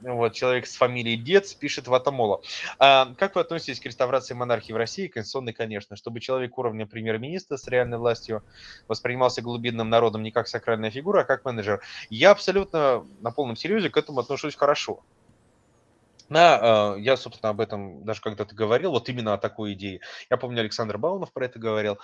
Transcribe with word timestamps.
вот, 0.00 0.32
человек 0.34 0.66
с 0.66 0.76
фамилией 0.76 1.16
Дец 1.16 1.54
пишет 1.54 1.88
Ватамола. 1.88 2.40
А, 2.78 3.14
как 3.18 3.34
вы 3.34 3.40
относитесь 3.40 3.80
к 3.80 3.86
реставрации 3.86 4.34
монархии 4.34 4.72
в 4.72 4.76
России? 4.76 5.08
Конституционной, 5.08 5.52
конечно. 5.52 5.96
Чтобы 5.96 6.20
человек 6.20 6.56
уровня 6.56 6.86
премьер-министра 6.86 7.56
с 7.56 7.66
реальной 7.66 7.98
властью 7.98 8.44
воспринимался 8.86 9.42
глубинным 9.42 9.90
народом 9.90 10.22
не 10.22 10.30
как 10.30 10.46
сакральная 10.46 10.90
фигура, 10.90 11.22
а 11.22 11.24
как 11.24 11.44
менеджер. 11.44 11.82
Я 12.10 12.30
абсолютно 12.30 13.04
на 13.20 13.32
полном 13.32 13.56
серьезе 13.56 13.90
к 13.90 13.96
этому 13.96 14.20
отношусь 14.20 14.54
хорошо. 14.54 15.00
На, 16.28 16.94
я, 16.98 17.16
собственно, 17.16 17.50
об 17.50 17.60
этом 17.60 18.04
даже 18.04 18.20
когда-то 18.20 18.54
говорил, 18.54 18.90
вот 18.90 19.08
именно 19.08 19.32
о 19.32 19.38
такой 19.38 19.72
идее. 19.72 20.00
Я 20.30 20.36
помню, 20.36 20.60
Александр 20.60 20.98
Баунов 20.98 21.32
про 21.32 21.46
это 21.46 21.58
говорил. 21.58 21.98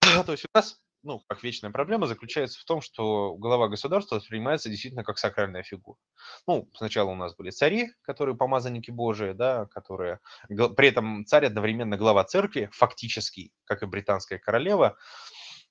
То 0.26 0.32
есть 0.32 0.44
у 0.44 0.48
нас 0.52 0.80
ну, 1.04 1.20
как 1.28 1.42
вечная 1.42 1.70
проблема, 1.70 2.06
заключается 2.06 2.58
в 2.58 2.64
том, 2.64 2.80
что 2.80 3.36
глава 3.36 3.68
государства 3.68 4.16
воспринимается 4.16 4.68
действительно 4.68 5.04
как 5.04 5.18
сакральная 5.18 5.62
фигура. 5.62 5.98
Ну, 6.46 6.68
сначала 6.74 7.10
у 7.10 7.14
нас 7.14 7.36
были 7.36 7.50
цари, 7.50 7.90
которые 8.02 8.36
помазанники 8.36 8.90
Божии, 8.90 9.32
да, 9.32 9.66
которые... 9.66 10.20
При 10.48 10.88
этом 10.88 11.24
царь 11.26 11.46
одновременно 11.46 11.96
глава 11.96 12.24
церкви, 12.24 12.70
фактически, 12.72 13.52
как 13.64 13.82
и 13.82 13.86
британская 13.86 14.38
королева. 14.38 14.96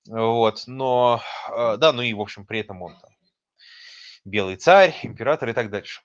Вот, 0.07 0.63
но... 0.67 1.21
Э, 1.49 1.77
да, 1.77 1.93
ну 1.93 2.01
и, 2.01 2.13
в 2.13 2.21
общем, 2.21 2.45
при 2.45 2.59
этом 2.59 2.81
он 2.81 2.97
там 2.99 3.11
белый 4.25 4.55
царь, 4.55 4.95
император 5.03 5.49
и 5.49 5.53
так 5.53 5.69
дальше. 5.69 6.01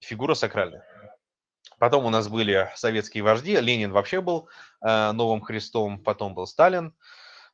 Фигура 0.00 0.34
сакральная. 0.34 0.84
Потом 1.78 2.06
у 2.06 2.10
нас 2.10 2.28
были 2.28 2.70
советские 2.76 3.24
вожди. 3.24 3.56
Ленин 3.56 3.92
вообще 3.92 4.20
был 4.20 4.48
э, 4.86 5.12
новым 5.12 5.40
Христом, 5.40 5.98
потом 5.98 6.34
был 6.34 6.46
Сталин. 6.46 6.94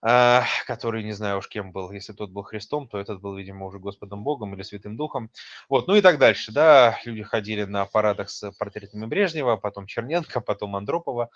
Который, 0.01 1.03
не 1.03 1.13
знаю 1.13 1.39
уж 1.39 1.49
кем 1.49 1.73
был, 1.73 1.91
если 1.91 2.13
тот 2.13 2.31
был 2.31 2.43
Христом, 2.43 2.89
то 2.89 2.99
этот 2.99 3.21
был, 3.21 3.37
видимо, 3.37 3.67
уже 3.67 3.79
Господом 3.79 4.23
Богом 4.23 4.55
или 4.55 4.63
Святым 4.63 4.97
Духом. 4.97 5.31
Вот, 5.69 5.89
ну 5.89 5.97
и 5.97 6.01
так 6.01 6.19
дальше, 6.19 6.53
да, 6.53 6.99
люди 7.05 7.23
ходили 7.23 7.65
на 7.65 7.85
парадах 7.85 8.31
с 8.31 8.51
портретами 8.53 9.07
Брежнева, 9.07 9.57
потом 9.57 9.87
Черненко, 9.87 10.41
потом 10.41 10.77
Андропова, 10.77 11.31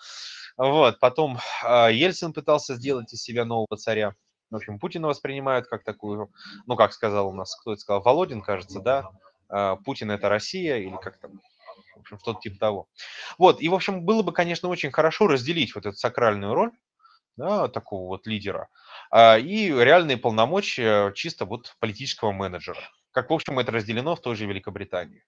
вот, 0.57 1.01
потом 1.01 1.39
а, 1.65 1.89
Ельцин 1.91 2.33
пытался 2.33 2.77
сделать 2.77 3.13
из 3.13 3.23
себя 3.23 3.45
нового 3.45 3.77
царя, 3.77 4.15
в 4.53 4.57
общем, 4.57 4.79
Путина 4.79 5.09
воспринимают 5.09 5.67
как 5.67 5.83
такую, 5.83 6.31
ну, 6.67 6.77
как 6.77 6.93
сказал 6.93 7.29
у 7.29 7.33
нас, 7.33 7.57
кто 7.57 7.73
это 7.73 7.81
сказал, 7.81 8.03
Володин, 8.03 8.43
кажется, 8.43 8.81
да, 8.81 9.11
а, 9.49 9.77
Путин 9.77 10.11
это 10.11 10.29
Россия, 10.29 10.77
или 10.77 10.95
как 11.01 11.19
там, 11.19 11.41
в 11.97 12.01
общем, 12.01 12.19
что-то 12.19 12.41
типа 12.41 12.59
того. 12.59 12.89
Вот, 13.39 13.63
и, 13.63 13.69
в 13.71 13.75
общем, 13.75 14.05
было 14.05 14.23
бы, 14.23 14.33
конечно, 14.33 14.69
очень 14.69 14.93
хорошо 14.93 15.27
разделить 15.27 15.75
вот 15.75 15.87
эту 15.87 15.97
сакральную 15.97 16.53
роль, 16.53 16.73
да, 17.37 17.69
такого 17.69 18.09
вот 18.09 18.27
лидера, 18.27 18.69
а, 19.11 19.39
и 19.39 19.69
реальные 19.69 20.17
полномочия 20.17 21.13
чисто 21.13 21.45
вот 21.45 21.75
политического 21.81 22.33
менеджера. 22.33 22.81
Как, 23.13 23.31
в 23.31 23.33
общем, 23.33 23.59
это 23.59 23.73
разделено 23.73 24.17
в 24.17 24.21
той 24.21 24.37
же 24.37 24.47
Великобритании. 24.47 25.25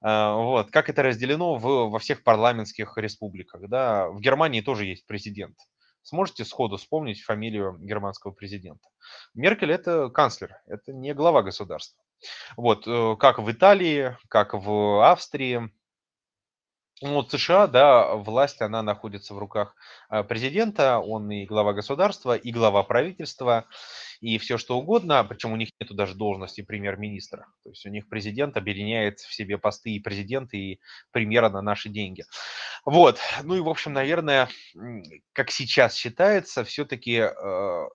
А, 0.00 0.34
вот. 0.34 0.70
Как 0.70 0.88
это 0.88 1.02
разделено 1.02 1.56
в, 1.56 1.90
во 1.90 1.98
всех 1.98 2.22
парламентских 2.22 2.96
республиках. 2.96 3.68
Да? 3.68 4.08
В 4.08 4.20
Германии 4.20 4.60
тоже 4.60 4.86
есть 4.86 5.06
президент. 5.06 5.56
Сможете 6.02 6.44
сходу 6.44 6.76
вспомнить 6.76 7.22
фамилию 7.22 7.76
германского 7.80 8.30
президента? 8.30 8.88
Меркель– 9.34 9.72
это 9.72 10.08
канцлер, 10.08 10.56
это 10.66 10.92
не 10.92 11.12
глава 11.12 11.42
государства. 11.42 12.02
Вот, 12.56 12.86
э, 12.86 13.16
как 13.18 13.38
в 13.38 13.50
Италии, 13.50 14.16
как 14.28 14.54
в 14.54 15.06
Австрии, 15.06 15.70
ну, 17.00 17.14
вот 17.14 17.30
США, 17.30 17.66
да, 17.66 18.14
власть, 18.14 18.60
она 18.60 18.82
находится 18.82 19.34
в 19.34 19.38
руках 19.38 19.74
а, 20.08 20.24
президента, 20.24 20.98
он 20.98 21.30
и 21.30 21.46
глава 21.46 21.72
государства, 21.72 22.34
и 22.34 22.50
глава 22.50 22.82
правительства, 22.82 23.66
и 24.20 24.38
все 24.38 24.58
что 24.58 24.78
угодно, 24.78 25.22
причем 25.24 25.52
у 25.52 25.56
них 25.56 25.68
нет 25.78 25.94
даже 25.94 26.14
должности 26.14 26.62
премьер-министра. 26.62 27.46
То 27.62 27.70
есть 27.70 27.86
у 27.86 27.90
них 27.90 28.08
президент 28.08 28.56
объединяет 28.56 29.20
в 29.20 29.32
себе 29.32 29.58
посты 29.58 29.90
и 29.90 30.00
президента, 30.00 30.56
и 30.56 30.80
премьера 31.12 31.50
на 31.50 31.62
наши 31.62 31.88
деньги. 31.88 32.24
Вот, 32.84 33.18
ну 33.44 33.54
и, 33.54 33.60
в 33.60 33.68
общем, 33.68 33.92
наверное, 33.92 34.48
как 35.32 35.50
сейчас 35.50 35.94
считается, 35.94 36.64
все-таки 36.64 37.16
э, 37.16 37.88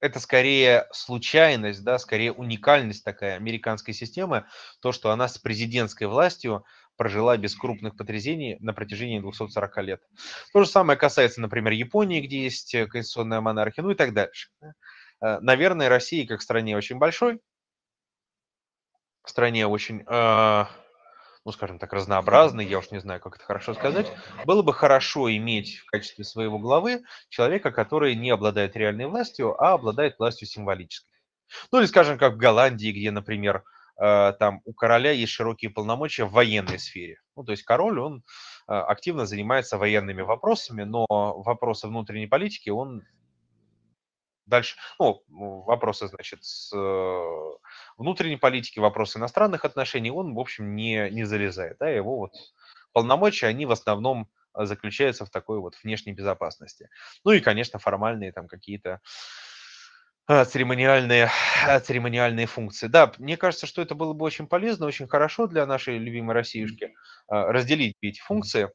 это 0.00 0.18
скорее 0.18 0.86
случайность, 0.92 1.84
да, 1.84 1.98
скорее 1.98 2.32
уникальность 2.32 3.04
такая 3.04 3.36
американской 3.36 3.94
системы, 3.94 4.46
то, 4.80 4.92
что 4.92 5.10
она 5.10 5.28
с 5.28 5.38
президентской 5.38 6.04
властью 6.04 6.64
прожила 7.00 7.34
без 7.38 7.56
крупных 7.56 7.96
потрясений 7.96 8.58
на 8.60 8.74
протяжении 8.74 9.20
240 9.20 9.78
лет. 9.78 10.02
То 10.52 10.62
же 10.62 10.68
самое 10.68 10.98
касается, 10.98 11.40
например, 11.40 11.72
Японии, 11.72 12.20
где 12.20 12.44
есть 12.44 12.74
э, 12.74 12.86
конституционная 12.86 13.40
монархия, 13.40 13.82
ну 13.82 13.90
и 13.90 13.94
так 13.94 14.12
дальше. 14.12 14.50
Э, 15.22 15.40
наверное, 15.40 15.88
России 15.88 16.26
как 16.26 16.42
стране 16.42 16.76
очень 16.76 16.98
большой, 16.98 17.40
стране 19.24 19.66
очень, 19.66 20.04
э, 20.06 20.64
ну, 21.46 21.52
скажем 21.52 21.78
так, 21.78 21.90
разнообразной, 21.94 22.66
я 22.66 22.76
уж 22.76 22.90
не 22.90 23.00
знаю, 23.00 23.18
как 23.18 23.36
это 23.36 23.44
хорошо 23.46 23.72
сказать, 23.72 24.12
было 24.44 24.60
бы 24.60 24.74
хорошо 24.74 25.34
иметь 25.34 25.78
в 25.78 25.86
качестве 25.86 26.24
своего 26.24 26.58
главы 26.58 27.02
человека, 27.30 27.70
который 27.70 28.14
не 28.14 28.28
обладает 28.28 28.76
реальной 28.76 29.06
властью, 29.06 29.58
а 29.58 29.72
обладает 29.72 30.18
властью 30.18 30.46
символической. 30.46 31.18
Ну 31.72 31.78
или, 31.78 31.86
скажем, 31.86 32.18
как 32.18 32.34
в 32.34 32.36
Голландии, 32.36 32.92
где, 32.92 33.10
например, 33.10 33.64
там 34.00 34.62
у 34.64 34.72
короля 34.72 35.10
есть 35.10 35.32
широкие 35.32 35.70
полномочия 35.70 36.24
в 36.24 36.32
военной 36.32 36.78
сфере. 36.78 37.18
Ну, 37.36 37.44
то 37.44 37.52
есть 37.52 37.64
король, 37.64 38.00
он 38.00 38.24
э, 38.68 38.72
активно 38.72 39.26
занимается 39.26 39.76
военными 39.76 40.22
вопросами, 40.22 40.84
но 40.84 41.06
вопросы 41.08 41.86
внутренней 41.86 42.26
политики 42.26 42.70
он 42.70 43.02
дальше, 44.46 44.76
ну, 44.98 45.22
вопросы, 45.28 46.08
значит, 46.08 46.42
с 46.44 46.74
э, 46.74 47.58
внутренней 47.96 48.36
политики, 48.36 48.78
вопросы 48.78 49.18
иностранных 49.18 49.64
отношений, 49.64 50.10
он, 50.10 50.34
в 50.34 50.40
общем, 50.40 50.74
не, 50.74 51.08
не 51.10 51.24
залезает, 51.24 51.76
да, 51.78 51.88
его 51.88 52.18
вот 52.18 52.32
полномочия, 52.92 53.46
они 53.46 53.66
в 53.66 53.70
основном 53.70 54.28
заключаются 54.54 55.24
в 55.24 55.30
такой 55.30 55.60
вот 55.60 55.76
внешней 55.82 56.12
безопасности. 56.12 56.88
Ну 57.24 57.32
и, 57.32 57.40
конечно, 57.40 57.78
формальные 57.78 58.32
там 58.32 58.48
какие-то 58.48 59.00
церемониальные, 60.30 61.28
а, 61.66 61.80
церемониальные 61.80 62.46
функции. 62.46 62.86
Да, 62.86 63.12
мне 63.18 63.36
кажется, 63.36 63.66
что 63.66 63.82
это 63.82 63.94
было 63.94 64.12
бы 64.12 64.24
очень 64.24 64.46
полезно, 64.46 64.86
очень 64.86 65.08
хорошо 65.08 65.46
для 65.46 65.66
нашей 65.66 65.98
любимой 65.98 66.34
Россиюшки 66.34 66.94
а, 67.28 67.50
разделить 67.52 67.96
эти 68.00 68.20
функции. 68.20 68.70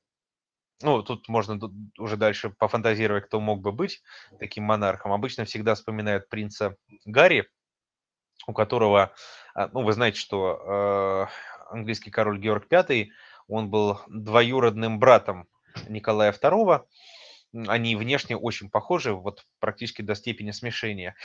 Ну, 0.81 1.01
тут 1.03 1.29
можно 1.29 1.57
уже 1.97 2.17
дальше 2.17 2.49
пофантазировать, 2.49 3.25
кто 3.27 3.39
мог 3.39 3.61
бы 3.61 3.71
быть 3.71 4.01
таким 4.39 4.65
монархом. 4.65 5.13
Обычно 5.13 5.45
всегда 5.45 5.73
вспоминают 5.75 6.27
принца 6.27 6.75
Гарри, 7.05 7.47
у 8.45 8.51
которого, 8.51 9.13
ну, 9.55 9.83
вы 9.83 9.93
знаете, 9.93 10.19
что 10.19 11.29
английский 11.69 12.11
король 12.11 12.39
Георг 12.39 12.67
V, 12.69 13.07
он 13.47 13.69
был 13.69 14.01
двоюродным 14.07 14.99
братом 14.99 15.47
Николая 15.87 16.33
II, 16.33 16.85
они 17.67 17.95
внешне 17.95 18.35
очень 18.35 18.69
похожи, 18.69 19.13
вот 19.13 19.45
практически 19.59 20.01
до 20.01 20.15
степени 20.15 20.51
смешения. 20.51 21.15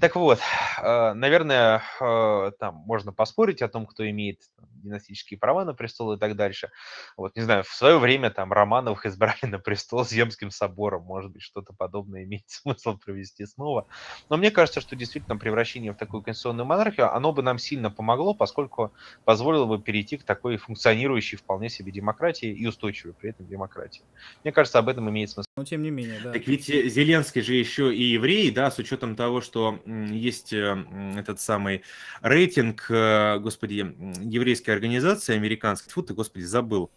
Так 0.00 0.16
вот, 0.16 0.38
а, 0.78 1.14
наверное, 1.14 1.82
а, 2.00 2.50
там 2.52 2.76
можно 2.86 3.12
поспорить 3.12 3.62
о 3.62 3.68
том, 3.68 3.86
кто 3.86 4.08
имеет 4.08 4.40
династические 4.86 5.38
права 5.38 5.64
на 5.64 5.74
престол 5.74 6.12
и 6.12 6.18
так 6.18 6.36
дальше. 6.36 6.70
Вот, 7.16 7.36
не 7.36 7.42
знаю, 7.42 7.64
в 7.64 7.68
свое 7.68 7.98
время 7.98 8.30
там 8.30 8.52
Романовых 8.52 9.06
избрали 9.06 9.36
на 9.46 9.58
престол 9.58 10.04
Земским 10.04 10.50
собором, 10.50 11.02
может 11.02 11.32
быть, 11.32 11.42
что-то 11.42 11.72
подобное 11.72 12.24
имеет 12.24 12.44
смысл 12.46 12.96
провести 12.96 13.44
снова. 13.46 13.86
Но 14.30 14.36
мне 14.36 14.50
кажется, 14.50 14.80
что 14.80 14.96
действительно 14.96 15.36
превращение 15.36 15.92
в 15.92 15.96
такую 15.96 16.22
конституционную 16.22 16.66
монархию, 16.66 17.14
оно 17.14 17.32
бы 17.32 17.42
нам 17.42 17.58
сильно 17.58 17.90
помогло, 17.90 18.34
поскольку 18.34 18.92
позволило 19.24 19.66
бы 19.66 19.82
перейти 19.82 20.16
к 20.16 20.24
такой 20.24 20.56
функционирующей 20.56 21.36
вполне 21.36 21.68
себе 21.68 21.92
демократии 21.92 22.48
и 22.48 22.66
устойчивой 22.66 23.14
при 23.14 23.30
этом 23.30 23.46
демократии. 23.46 24.04
Мне 24.44 24.52
кажется, 24.52 24.78
об 24.78 24.88
этом 24.88 25.08
имеет 25.10 25.25
смысл. 25.28 25.46
Но 25.56 25.64
тем 25.64 25.82
не 25.82 25.90
менее, 25.90 26.20
да. 26.22 26.32
Так 26.32 26.46
ведь 26.46 26.68
э, 26.68 26.88
Зеленский 26.88 27.42
же 27.42 27.54
еще 27.54 27.94
и 27.94 28.02
еврей, 28.02 28.50
да, 28.50 28.70
с 28.70 28.78
учетом 28.78 29.16
того, 29.16 29.40
что 29.40 29.80
есть 29.84 30.52
э, 30.52 30.84
этот 31.16 31.40
самый 31.40 31.82
рейтинг, 32.20 32.86
э, 32.90 33.38
господи, 33.38 33.94
еврейской 34.20 34.70
организации 34.70 35.34
американской, 35.34 35.92
фу 35.92 36.02
ты, 36.02 36.14
господи, 36.14 36.44
забыл. 36.44 36.90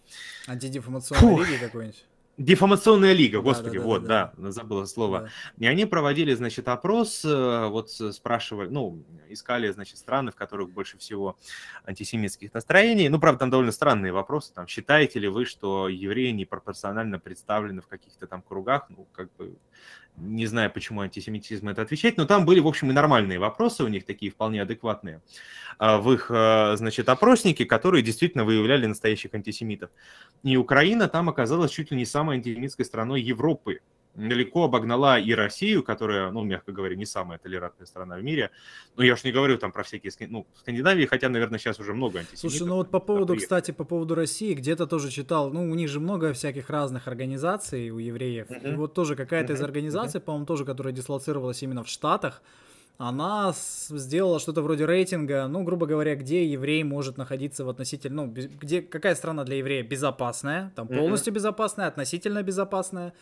Антидефамационной 0.48 1.46
лиги 1.46 1.58
какой-нибудь? 1.60 2.06
Деформационная 2.40 3.12
лига, 3.12 3.42
господи, 3.42 3.78
да, 3.78 3.84
да, 3.84 3.86
вот, 3.86 4.04
да, 4.06 4.34
да, 4.38 4.52
забыла 4.52 4.86
слово. 4.86 5.20
Да. 5.20 5.30
И 5.66 5.68
они 5.68 5.86
проводили, 5.86 6.34
значит, 6.34 6.70
опрос, 6.70 7.26
э, 7.26 7.68
вот 7.68 7.92
спрашивали, 7.92 8.70
ну, 8.70 9.04
искали, 9.28 9.70
значит, 9.72 9.98
страны, 9.98 10.32
в 10.32 10.36
которых 10.36 10.72
больше 10.72 10.98
всего 10.98 11.38
антисемитских 11.84 12.54
настроений. 12.54 13.10
Ну, 13.10 13.20
правда, 13.20 13.40
там 13.40 13.50
довольно 13.50 13.74
странные 13.74 14.14
вопросы, 14.14 14.54
там, 14.54 14.68
считаете 14.68 15.20
ли 15.20 15.28
вы, 15.28 15.44
что 15.44 15.90
евреи 15.90 16.32
непропорционально 16.32 17.20
представлены 17.20 17.82
в 17.82 17.88
каких-то 17.88 18.26
там 18.26 18.42
кругах, 18.42 18.86
ну, 18.88 19.06
как 19.12 19.36
бы, 19.36 19.58
не 20.20 20.46
знаю, 20.46 20.72
почему 20.72 21.02
антисемитизм 21.02 21.70
это 21.70 21.82
отвечать, 21.82 22.18
но 22.18 22.26
там 22.26 22.46
были, 22.46 22.60
в 22.60 22.68
общем, 22.68 22.90
и 22.90 22.94
нормальные 22.94 23.40
вопросы 23.40 23.84
у 23.84 23.88
них, 23.88 24.06
такие 24.06 24.32
вполне 24.32 24.62
адекватные, 24.62 25.22
а, 25.78 26.00
в 26.00 26.12
их, 26.12 26.30
а, 26.30 26.76
значит, 26.76 27.10
опроснике, 27.10 27.66
которые 27.66 28.04
действительно 28.04 28.44
выявляли 28.44 28.86
настоящих 28.86 29.34
антисемитов. 29.34 29.90
И 30.44 30.58
Украина 30.58 31.08
там 31.08 31.30
оказалась 31.30 31.72
чуть 31.72 31.92
ли 31.92 31.98
не 31.98 32.06
самой 32.06 32.38
антисемитской 32.38 32.86
страной 32.86 33.22
Европы. 33.22 33.80
Далеко 34.16 34.66
обогнала 34.66 35.20
и 35.20 35.34
Россию, 35.34 35.84
которая, 35.84 36.32
ну, 36.32 36.44
мягко 36.44 36.72
говоря, 36.72 36.96
не 36.96 37.06
самая 37.06 37.40
толерантная 37.40 37.86
страна 37.86 38.18
в 38.18 38.24
мире. 38.24 38.52
Но 38.96 39.04
я 39.04 39.14
уж 39.14 39.24
не 39.24 39.32
говорю 39.32 39.58
там 39.58 39.72
про 39.72 39.84
всякие, 39.84 40.12
ну, 40.28 40.46
Скандинавии, 40.60 41.06
хотя, 41.06 41.30
наверное, 41.30 41.60
сейчас 41.60 41.80
уже 41.80 41.94
много 41.94 42.20
антисемитов. 42.20 42.52
Слушай, 42.52 42.68
ну 42.68 42.76
вот 42.76 42.92
по 42.92 43.00
поводу, 43.00 43.36
кстати, 43.36 43.72
по 43.72 43.84
поводу 43.84 44.16
России, 44.16 44.54
где-то 44.54 44.88
тоже 44.88 45.10
читал, 45.10 45.52
ну, 45.52 45.70
у 45.70 45.76
них 45.76 45.90
же 45.90 46.00
много 46.00 46.34
всяких 46.34 46.70
разных 46.70 47.08
организаций 47.08 47.90
у 47.92 48.00
евреев. 48.00 48.50
Uh-huh. 48.50 48.74
И 48.74 48.76
вот 48.76 48.94
тоже 48.94 49.16
какая-то 49.16 49.54
uh-huh. 49.54 49.58
из 49.58 49.62
организаций, 49.62 50.20
uh-huh. 50.20 50.24
по-моему, 50.24 50.46
тоже, 50.46 50.66
которая 50.66 50.94
дислоцировалась 50.94 51.64
именно 51.64 51.84
в 51.84 51.88
Штатах, 51.88 52.42
она 53.00 53.54
сделала 53.56 54.42
что-то 54.42 54.62
вроде 54.62 54.86
рейтинга, 54.86 55.48
ну, 55.48 55.64
грубо 55.64 55.86
говоря, 55.86 56.16
где 56.16 56.46
еврей 56.46 56.84
может 56.84 57.18
находиться 57.18 57.64
в 57.64 57.70
относительно, 57.70 58.26
ну, 58.26 58.34
где, 58.34 58.82
какая 58.82 59.16
страна 59.16 59.46
для 59.46 59.56
еврея 59.56 59.84
безопасная, 59.84 60.74
там 60.76 60.90
полностью 60.90 61.32
mm-hmm. 61.32 61.36
безопасная, 61.36 61.88
относительно 61.88 62.44
безопасная, 62.44 63.14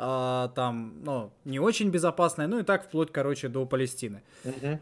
а, 0.00 0.48
там, 0.54 0.94
ну, 1.04 1.32
не 1.44 1.58
очень 1.58 1.90
безопасная, 1.90 2.46
ну 2.46 2.60
и 2.60 2.62
так 2.62 2.86
вплоть, 2.86 3.10
короче, 3.10 3.48
до 3.48 3.66
Палестины. 3.66 4.22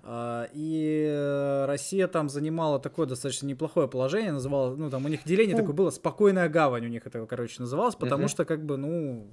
А, 0.02 0.46
и 0.52 1.64
Россия 1.66 2.06
там 2.06 2.28
занимала 2.28 2.78
такое 2.78 3.06
достаточно 3.06 3.46
неплохое 3.46 3.88
положение, 3.88 4.32
называла, 4.32 4.76
ну, 4.76 4.90
там 4.90 5.06
у 5.06 5.08
них 5.08 5.20
деление 5.24 5.54
mm-hmm. 5.54 5.60
такое 5.60 5.74
было, 5.74 5.90
спокойная 5.90 6.50
гавань 6.50 6.84
у 6.84 6.88
них 6.88 7.06
это, 7.06 7.24
короче, 7.24 7.56
называлось, 7.60 7.94
потому 7.94 8.24
mm-hmm. 8.24 8.28
что, 8.28 8.44
как 8.44 8.64
бы, 8.66 8.76
ну, 8.76 9.26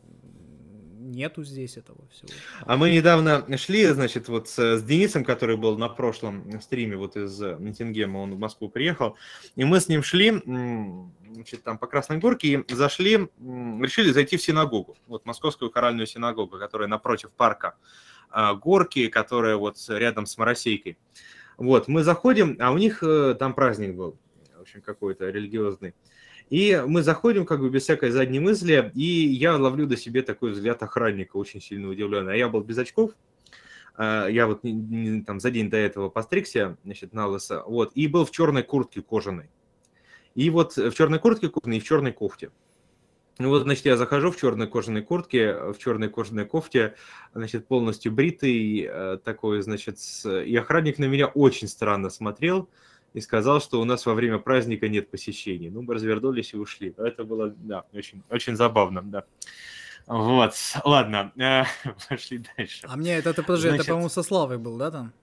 нету 1.04 1.44
здесь 1.44 1.78
этого 1.78 2.00
всего. 2.12 2.30
А 2.62 2.78
мы 2.78 2.90
недавно 2.90 3.46
шли, 3.58 3.86
значит, 3.88 4.30
вот 4.30 4.48
с, 4.48 4.78
с 4.78 4.84
Денисом, 4.84 5.26
который 5.26 5.58
был 5.58 5.78
на 5.78 5.90
прошлом 5.90 6.62
стриме 6.62 6.96
вот 6.96 7.18
из 7.18 7.40
Ниттингема, 7.40 8.20
он 8.20 8.36
в 8.36 8.40
Москву 8.40 8.70
приехал, 8.70 9.16
и 9.58 9.66
мы 9.66 9.82
с 9.82 9.90
ним 9.90 10.02
шли, 10.02 10.42
значит, 11.34 11.64
там 11.64 11.78
по 11.78 11.88
Красной 11.88 12.18
Горке, 12.18 12.64
и 12.68 12.74
зашли, 12.74 13.28
решили 13.40 14.12
зайти 14.12 14.38
в 14.38 14.42
синагогу, 14.42 14.98
вот 15.08 15.26
Московскую 15.26 15.72
хоральную 15.72 16.08
синагогу, 16.08 16.58
которая 16.58 16.88
напротив 16.88 17.32
парка 17.32 17.76
а, 18.30 18.54
Горки, 18.54 19.08
которая 19.08 19.56
вот 19.58 19.78
рядом 19.88 20.26
с 20.26 20.38
Моросейкой. 20.38 20.98
Вот, 21.58 21.88
мы 21.88 22.04
заходим, 22.04 22.58
а 22.60 22.72
у 22.72 22.78
них 22.78 23.04
э, 23.04 23.36
там 23.38 23.54
праздник 23.54 23.96
был, 23.96 24.18
в 24.58 24.62
общем, 24.62 24.82
какой-то 24.82 25.30
религиозный. 25.30 25.94
И 26.50 26.84
мы 26.86 27.04
заходим 27.04 27.46
как 27.46 27.60
бы 27.60 27.70
без 27.70 27.84
всякой 27.84 28.12
задней 28.12 28.40
мысли, 28.40 28.92
и 28.96 29.04
я 29.04 29.56
ловлю 29.56 29.86
до 29.86 29.96
себе 29.96 30.24
такой 30.24 30.52
взгляд 30.52 30.82
охранника, 30.84 31.38
очень 31.38 31.62
сильно 31.62 31.90
удивленный. 31.90 32.34
А 32.34 32.36
я 32.36 32.50
был 32.50 32.62
без 32.62 32.78
очков, 32.78 33.12
а, 33.96 34.28
я 34.28 34.48
вот 34.48 34.62
там 34.62 35.40
за 35.40 35.52
день 35.52 35.70
до 35.70 35.78
этого 35.78 36.10
постригся, 36.10 36.78
значит, 36.84 37.14
на 37.14 37.28
лысо, 37.28 37.64
вот, 37.66 37.92
и 37.96 38.08
был 38.08 38.26
в 38.26 38.32
черной 38.32 38.64
куртке 38.64 39.02
кожаной. 39.02 39.50
И 40.36 40.50
вот 40.50 40.76
в 40.76 40.94
черной 40.94 41.20
куртке 41.20 41.50
кожаной 41.50 41.78
и 41.78 41.80
в 41.80 41.84
черной 41.84 42.12
кофте. 42.12 42.52
Ну 43.40 43.50
вот, 43.50 43.64
значит, 43.64 43.86
я 43.86 43.98
захожу 43.98 44.32
в 44.32 44.38
черной 44.38 44.68
кожаной 44.68 45.02
куртке, 45.02 45.56
в 45.56 45.78
черной 45.80 46.10
кожаной 46.10 46.46
кофте, 46.46 46.96
значит, 47.34 47.68
полностью 47.68 48.12
бритый 48.12 48.88
э, 48.88 49.18
такой, 49.24 49.62
значит, 49.64 49.98
и 50.26 50.56
охранник 50.56 51.00
на 51.00 51.06
меня 51.06 51.28
очень 51.28 51.68
странно 51.68 52.12
смотрел, 52.12 52.70
и 53.14 53.22
сказал, 53.22 53.62
что 53.62 53.82
у 53.82 53.86
нас 53.86 54.06
во 54.06 54.14
время 54.14 54.40
праздника 54.40 54.88
нет 54.88 55.10
посещений. 55.10 55.70
Ну, 55.70 55.82
мы 55.82 55.96
развернулись 55.96 56.54
и 56.54 56.58
ушли. 56.58 56.94
Это 56.98 57.24
было, 57.24 57.50
да, 57.50 57.86
очень, 57.94 58.24
очень 58.30 58.56
забавно, 58.56 59.02
да. 59.02 59.24
Вот, 60.06 60.54
ладно, 60.84 61.32
э, 61.38 61.64
пошли 62.10 62.44
дальше. 62.58 62.86
А 62.88 62.98
мне 62.98 63.16
это, 63.18 63.30
это 63.30 63.42
подожди, 63.42 63.70
Значит... 63.70 63.86
это, 63.86 63.92
по-моему, 63.92 64.10
со 64.10 64.24
Славой 64.24 64.58
был, 64.58 64.78
да, 64.78 64.92
там? 64.92 65.14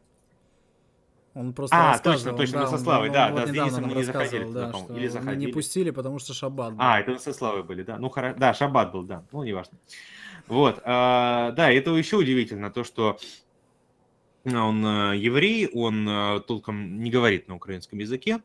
Он 1.41 1.55
просто 1.55 1.75
а, 1.75 1.99
точно, 1.99 2.35
точно, 2.35 2.61
да, 2.61 2.67
со 2.67 2.77
Славой, 2.77 3.09
он, 3.09 3.15
да, 3.15 3.29
он, 3.29 3.35
да, 3.35 3.41
вот 3.47 3.51
Денисом 3.51 3.85
мы 3.85 3.95
не 3.95 4.03
заходили 4.03 4.45
да, 4.53 4.71
туда, 4.73 4.95
или 4.95 5.09
заходили. 5.09 5.47
не 5.47 5.53
пустили, 5.53 5.91
потому 5.91 6.19
что 6.19 6.35
шаббат 6.35 6.75
был. 6.75 6.83
А, 6.83 7.01
это 7.01 7.19
со 7.19 7.33
Славой 7.33 7.63
были, 7.63 7.83
да, 7.83 7.97
ну, 7.97 8.11
хоро... 8.11 8.35
да, 8.35 8.53
шаббат 8.53 8.93
был, 8.93 9.05
да, 9.05 9.25
ну, 9.33 9.43
неважно. 9.43 9.79
Вот, 10.49 10.83
а, 10.85 11.53
да, 11.53 11.73
это 11.73 11.93
еще 11.93 12.19
удивительно, 12.19 12.71
то, 12.71 12.85
что 12.85 13.19
он 14.45 14.85
э, 14.85 15.17
еврей, 15.17 15.67
он 15.73 16.07
э, 16.07 16.41
толком 16.47 17.01
не 17.03 17.11
говорит 17.11 17.49
на 17.49 17.57
украинском 17.57 17.99
языке. 17.99 18.43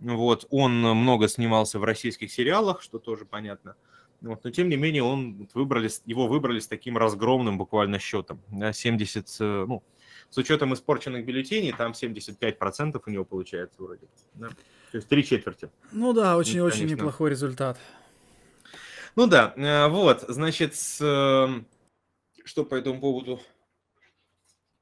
Вот, 0.00 0.46
он 0.50 0.80
много 0.80 1.28
снимался 1.28 1.78
в 1.78 1.84
российских 1.84 2.32
сериалах, 2.32 2.82
что 2.82 2.98
тоже 2.98 3.26
понятно. 3.26 3.76
Вот, 4.20 4.42
но 4.42 4.50
тем 4.50 4.68
не 4.68 4.76
менее, 4.76 5.04
он 5.04 5.48
выбрали, 5.54 5.88
его 6.04 6.26
выбрали 6.26 6.58
с 6.58 6.66
таким 6.66 6.98
разгромным 6.98 7.58
буквально 7.58 8.00
счетом. 8.00 8.40
Да, 8.50 8.72
70, 8.72 9.36
э, 9.38 9.64
ну, 9.68 9.84
с 10.34 10.38
учетом 10.38 10.74
испорченных 10.74 11.24
бюллетеней, 11.24 11.72
там 11.72 11.92
75% 11.92 13.00
у 13.06 13.10
него 13.10 13.24
получается 13.24 13.80
вроде. 13.80 14.08
Да? 14.34 14.48
То 14.48 14.98
есть 14.98 15.08
три 15.08 15.24
четверти. 15.24 15.70
Ну 15.92 16.12
да, 16.12 16.36
очень-очень 16.36 16.86
неплохой 16.86 17.30
результат. 17.30 17.78
Ну 19.14 19.28
да, 19.28 19.54
вот, 19.88 20.24
значит, 20.26 20.74
что 20.74 21.54
по 22.68 22.74
этому 22.74 23.00
поводу 23.00 23.40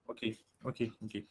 окей, 0.07 0.41
окей, 0.63 0.95
окей. 1.05 1.29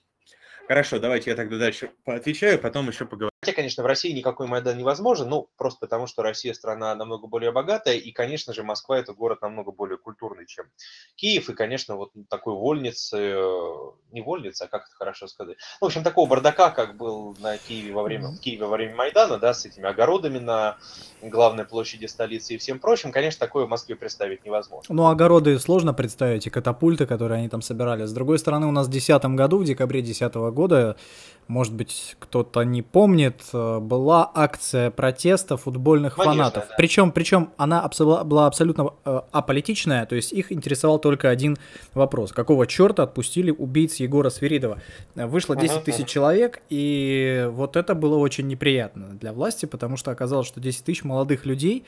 Хорошо, 0.68 1.00
давайте 1.00 1.32
я 1.32 1.36
тогда 1.36 1.58
дальше 1.58 1.90
поотвечаю, 2.04 2.60
потом 2.60 2.90
еще 2.90 3.06
поговорим. 3.06 3.31
Хотя, 3.44 3.56
конечно, 3.56 3.82
в 3.82 3.88
России 3.88 4.12
никакой 4.12 4.46
Майдан 4.46 4.78
невозможен, 4.78 5.28
ну, 5.28 5.48
просто 5.58 5.80
потому 5.80 6.06
что 6.06 6.22
Россия 6.22 6.54
страна 6.54 6.94
намного 6.94 7.26
более 7.26 7.52
богатая, 7.52 7.96
и, 7.96 8.12
конечно 8.12 8.54
же, 8.54 8.62
Москва– 8.62 9.00
это 9.00 9.14
город 9.14 9.42
намного 9.42 9.72
более 9.72 9.98
культурный, 9.98 10.46
чем 10.46 10.66
Киев, 11.16 11.50
и, 11.50 11.56
конечно, 11.56 11.96
вот 11.96 12.12
такой 12.30 12.54
вольницы, 12.54 13.18
э, 13.18 13.74
не 14.12 14.22
вольница, 14.22 14.66
а 14.66 14.68
как 14.68 14.84
это 14.84 14.96
хорошо 14.96 15.26
сказать, 15.26 15.58
ну, 15.82 15.88
в 15.88 15.90
общем, 15.90 16.04
такого 16.04 16.30
бардака, 16.30 16.70
как 16.70 16.98
был 16.98 17.36
на 17.40 17.58
Киеве 17.58 17.92
во 17.94 18.04
время, 18.04 18.28
в 18.28 18.40
Киеве 18.40 18.68
во 18.68 18.76
время 18.76 18.94
Майдана, 18.96 19.40
да, 19.40 19.56
с 19.56 19.66
этими 19.66 19.90
огородами 19.90 20.38
на 20.38 20.78
главной 21.24 21.66
площади 21.66 22.06
столицы 22.06 22.54
и 22.54 22.58
всем 22.60 22.78
прочим, 22.78 23.12
конечно, 23.12 23.40
такое 23.40 23.66
в 23.66 23.70
Москве 23.70 23.96
представить 23.96 24.46
невозможно. 24.46 24.94
Ну, 24.94 25.08
огороды 25.08 25.58
сложно 25.58 25.96
представить, 25.96 26.46
и 26.46 26.52
катапульты, 26.52 27.08
которые 27.08 27.40
они 27.40 27.50
там 27.50 27.64
собирали. 27.64 28.06
С 28.06 28.14
другой 28.14 28.38
стороны, 28.38 28.68
у 28.68 28.72
нас 28.72 28.86
в 28.86 28.92
2010 28.92 29.36
году, 29.36 29.58
в 29.58 29.64
декабре 29.64 30.02
2010 30.02 30.36
года, 30.54 30.96
может 31.48 31.74
быть, 31.74 32.16
кто-то 32.20 32.64
не 32.64 32.82
помнит, 32.82 33.31
э, 33.54 33.80
была 33.80 34.30
акция 34.34 34.92
протеста 34.92 35.58
футбольных 35.58 36.16
Конечно, 36.16 36.34
фанатов. 36.34 36.66
Да. 36.70 36.76
Причем, 36.78 37.12
причем 37.12 37.50
она 37.58 37.90
была 38.26 38.48
абсолютно 38.48 38.94
э, 39.06 39.22
аполитичная, 39.32 40.06
то 40.06 40.16
есть 40.16 40.34
их 40.34 40.52
интересовал 40.52 41.00
только 41.00 41.30
один 41.30 41.58
вопрос. 41.94 42.32
Какого 42.32 42.68
черта 42.68 43.04
отпустили 43.04 43.52
убийц 43.52 43.96
Егора 43.96 44.30
Свиридова? 44.30 44.80
Вышло 45.16 45.56
10 45.56 45.84
тысяч 45.84 46.08
человек, 46.08 46.62
и 46.70 47.48
вот 47.52 47.76
это 47.76 47.96
было 47.96 48.18
очень 48.18 48.48
неприятно 48.48 49.08
для 49.20 49.34
власти, 49.34 49.66
потому 49.66 49.98
что 49.98 50.12
оказалось, 50.12 50.48
что 50.48 50.60
10 50.60 50.84
тысяч 50.84 51.04
молодых 51.04 51.46
людей 51.46 51.86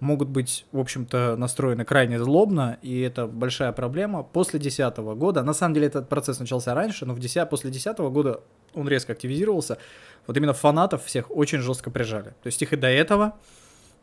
могут 0.00 0.28
быть, 0.28 0.66
в 0.72 0.78
общем-то, 0.78 1.36
настроены 1.36 1.84
крайне 1.84 2.18
злобно, 2.18 2.78
и 2.82 3.00
это 3.00 3.26
большая 3.26 3.72
проблема. 3.72 4.22
После 4.22 4.58
2010 4.58 4.98
года, 5.16 5.42
на 5.42 5.54
самом 5.54 5.74
деле 5.74 5.86
этот 5.86 6.08
процесс 6.08 6.38
начался 6.38 6.74
раньше, 6.74 7.06
но 7.06 7.14
в 7.14 7.18
10, 7.18 7.48
после 7.48 7.70
2010 7.70 7.98
года 8.12 8.40
он 8.74 8.88
резко 8.88 9.12
активизировался. 9.12 9.78
Вот 10.26 10.36
именно 10.36 10.52
фанатов 10.52 11.04
всех 11.04 11.30
очень 11.30 11.60
жестко 11.60 11.90
прижали. 11.90 12.30
То 12.42 12.46
есть 12.46 12.60
их 12.60 12.72
и 12.72 12.76
до 12.76 12.88
этого, 12.88 13.36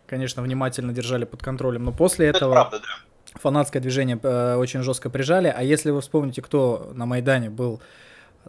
конечно, 0.08 0.41
внимательно 0.41 0.94
держали 0.94 1.25
под 1.25 1.44
контролем, 1.44 1.84
но 1.84 1.91
после 1.91 2.27
этого... 2.27 2.53
Это 2.53 2.62
правда, 2.62 2.79
да. 2.79 3.39
Фанатское 3.39 3.82
движение 3.82 4.20
э, 4.22 4.56
очень 4.56 4.84
жестко 4.84 5.10
прижали, 5.10 5.53
а 5.56 5.63
если 5.63 5.89
вы 5.89 6.01
вспомните, 6.01 6.41
кто 6.41 6.91
на 6.94 7.08
Майдане 7.08 7.50
был 7.50 7.82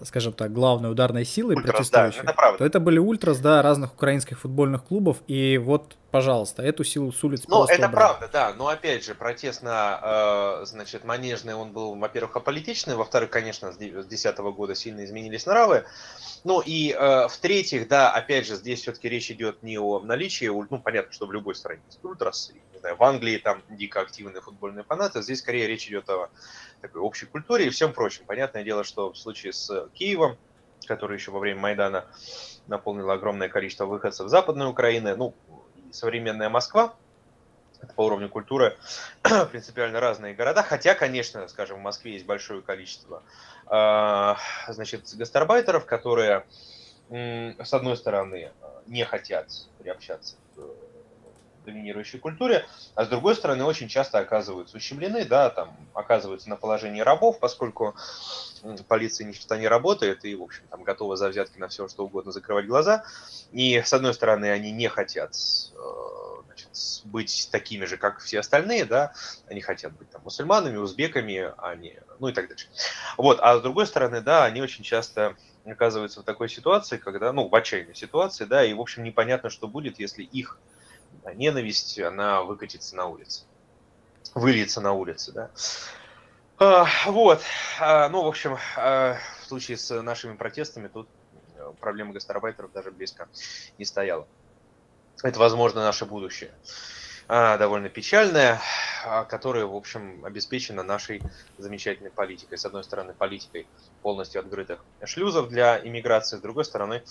скажем 0.03 0.33
так, 0.33 0.53
главной 0.53 0.91
ударной 0.91 1.25
силой 1.25 1.57
Ультрас, 1.57 1.77
протестующих, 1.77 2.25
да, 2.25 2.33
это 2.33 2.59
то 2.59 2.65
это 2.65 2.81
были 2.81 2.99
ультрас, 2.99 3.39
да, 3.39 3.63
разных 3.63 3.95
украинских 3.95 4.41
футбольных 4.41 4.85
клубов, 4.85 5.19
и 5.27 5.59
вот, 5.59 5.97
пожалалуйста, 6.11 6.63
эту 6.63 6.85
силу 6.85 7.13
с 7.13 7.23
улиц 7.23 7.45
Ну, 7.47 7.65
это 7.65 7.75
убрали. 7.75 7.93
правда, 7.93 8.29
да, 8.33 8.53
но 8.55 8.69
опять 8.69 9.05
же, 9.05 9.15
протест 9.15 9.63
на, 9.63 10.61
э, 10.63 10.67
значит, 10.67 11.05
манежный, 11.05 11.55
он 11.55 11.73
был, 11.73 11.95
во-первых, 11.95 12.37
аполитичный, 12.37 12.97
во-вторых, 12.97 13.31
конечно, 13.31 13.73
с 13.73 13.77
2010 13.77 14.39
года 14.39 14.75
сильно 14.75 15.05
изменились 15.05 15.47
нравы, 15.47 15.85
ну 16.43 16.61
и 16.65 16.93
э, 16.93 17.29
в-третьих, 17.29 17.89
да, 17.89 18.11
опять 18.11 18.47
же, 18.47 18.57
здесь 18.57 18.81
все-таки 18.81 19.09
речь 19.09 19.31
идет 19.31 19.63
не 19.63 19.79
о 19.79 20.01
наличии, 20.01 20.47
ну, 20.47 20.79
понятно, 20.79 21.13
что 21.13 21.27
в 21.27 21.33
любой 21.33 21.55
стране 21.55 21.81
есть 21.87 22.05
ультрас, 22.05 22.53
не 22.73 22.74
знаю, 22.85 22.97
в 22.97 23.03
Англии 23.03 23.39
там 23.39 23.63
дико 23.71 24.03
активные 24.03 24.43
футбольные 24.43 24.85
фанаты, 24.85 25.23
здесь 25.23 25.39
скорее 25.39 25.67
речь 25.67 25.89
идет 25.89 26.09
о 26.11 26.29
такой 26.83 27.01
общей 27.01 27.25
культуре 27.25 27.67
и 27.67 27.71
всем 27.71 27.95
прочем. 27.95 28.27
Понятное 28.27 28.63
дело, 28.63 28.85
что 28.85 29.11
в 29.11 29.17
случае 29.17 29.55
с 29.55 29.89
Киевом, 29.95 30.37
который 30.87 31.17
еще 31.17 31.31
во 31.31 31.39
время 31.39 31.61
Майдана 31.61 32.05
наполнил 32.67 33.11
огромное 33.11 33.49
количество 33.49 33.87
выходцев 33.87 34.29
Западной 34.29 34.69
Украины, 34.69 35.17
ну, 35.17 35.35
современная 35.93 36.51
Москва, 36.51 36.95
это 37.81 37.95
по 37.95 38.03
уровню 38.03 38.29
культуры 38.29 38.77
принципиально 39.51 39.99
разные 39.99 40.35
города, 40.35 40.63
хотя, 40.63 40.95
конечно, 40.95 41.49
скажем, 41.49 41.79
в 41.79 41.83
Москве 41.83 42.13
есть 42.13 42.27
большое 42.27 42.61
количество 42.61 43.23
э, 43.71 44.35
значит, 44.69 45.07
гастарбайтеров, 45.15 45.87
которые, 45.87 46.45
с 47.09 47.73
одной 47.73 47.97
стороны, 47.97 48.53
не 48.87 49.05
хотят 49.05 49.49
приобщаться 49.79 50.37
доминирующей 51.65 52.19
культуре, 52.19 52.67
а 52.95 53.05
с 53.05 53.09
другой 53.09 53.35
стороны 53.35 53.65
очень 53.65 53.89
часто 53.89 54.19
оказываются 54.19 54.77
ущемлены, 54.77 55.25
да, 55.25 55.51
там 55.51 55.77
оказываются 55.95 56.49
на 56.49 56.57
положении 56.57 57.01
рабов, 57.01 57.39
поскольку 57.39 57.95
полиция 58.89 59.27
ни 59.27 59.59
не 59.59 59.69
работает 59.69 60.25
и, 60.25 60.35
в 60.35 60.43
общем, 60.43 60.63
там 60.71 60.83
готова 60.85 61.17
за 61.17 61.29
взятки 61.29 61.59
на 61.59 61.69
все, 61.69 61.89
что 61.89 62.05
угодно 62.05 62.33
закрывать 62.33 62.67
глаза. 62.67 63.05
И, 63.53 63.81
с 63.81 63.93
одной 63.93 64.15
стороны, 64.15 64.51
они 64.51 64.73
не 64.73 64.89
хотят 64.89 65.35
э, 65.35 66.35
значит, 66.47 66.71
быть 67.05 67.49
такими 67.51 67.85
же, 67.85 67.97
как 67.97 68.21
все 68.21 68.41
остальные, 68.41 68.85
да, 68.85 69.13
они 69.49 69.61
хотят 69.61 69.93
быть 69.93 70.11
там 70.11 70.23
мусульманами, 70.25 70.77
узбеками, 70.77 71.53
они, 71.59 71.99
ну 72.19 72.29
и 72.29 72.33
так 72.33 72.49
дальше. 72.49 72.69
Вот, 73.17 73.39
а 73.41 73.59
с 73.59 73.63
другой 73.63 73.87
стороны, 73.87 74.21
да, 74.21 74.45
они 74.45 74.63
очень 74.63 74.85
часто 74.85 75.37
оказываются 75.65 76.21
в 76.21 76.25
такой 76.25 76.49
ситуации, 76.49 76.99
когда, 76.99 77.33
ну, 77.33 77.49
в 77.49 77.55
отчаянной 77.55 77.95
ситуации, 77.95 78.45
да, 78.45 78.65
и, 78.65 78.75
в 78.75 78.81
общем, 78.81 79.03
непонятно, 79.03 79.51
что 79.51 79.69
будет, 79.69 79.99
если 79.99 80.23
их 80.23 80.59
ненависть, 81.33 81.99
она 81.99 82.43
выкатится 82.43 82.97
на 82.97 83.07
улице, 83.07 83.45
выльется 84.35 84.81
на 84.81 84.93
улице, 84.93 85.33
да. 85.33 85.51
А, 86.59 86.87
вот, 87.07 87.43
а, 87.81 88.09
ну, 88.09 88.23
в 88.23 88.27
общем, 88.27 88.59
а, 88.77 89.19
в 89.43 89.49
случае 89.49 89.77
с 89.77 90.03
нашими 90.03 90.37
протестами 90.37 90.89
тут 90.89 91.09
э, 91.57 91.73
проблема 91.81 92.13
гастарбайтеров 92.13 92.73
даже 92.73 92.93
близко 92.93 93.29
не 93.77 93.85
стояла. 93.85 94.27
Это, 95.23 95.39
возможно, 95.39 95.83
наше 95.83 96.05
будущее. 96.05 96.53
А, 97.27 97.57
довольно 97.57 97.89
печальная, 97.89 98.61
а, 99.05 99.25
которая, 99.25 99.65
в 99.65 99.75
общем, 99.75 100.23
обеспечена 100.25 100.83
нашей 100.83 101.23
замечательной 101.57 102.11
политикой. 102.11 102.59
С 102.59 102.67
одной 102.67 102.85
стороны, 102.85 103.15
политикой 103.15 103.67
полностью 104.03 104.41
открытых 104.41 104.85
шлюзов 105.05 105.49
для 105.49 105.81
иммиграции, 105.83 106.37
с 106.37 106.41
другой 106.41 106.67
стороны, 106.67 107.03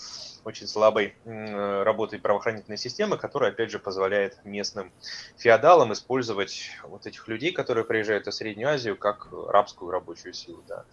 очень 0.44 0.68
слабой 0.68 1.16
работой 1.24 2.20
правоохранительной 2.20 2.78
системы, 2.78 3.16
которая, 3.16 3.50
опять 3.50 3.70
же, 3.70 3.78
позволяет 3.80 4.38
местным 4.44 4.92
феодалам 5.36 5.92
использовать 5.92 6.70
вот 6.84 7.06
этих 7.06 7.26
людей, 7.26 7.50
которые 7.50 7.84
приезжают 7.84 8.26
в 8.26 8.32
Среднюю 8.32 8.68
Азию, 8.68 8.96
как 8.96 9.28
рабскую 9.32 9.90
рабочую 9.90 10.32
силу, 10.32 10.62
да. 10.68 10.84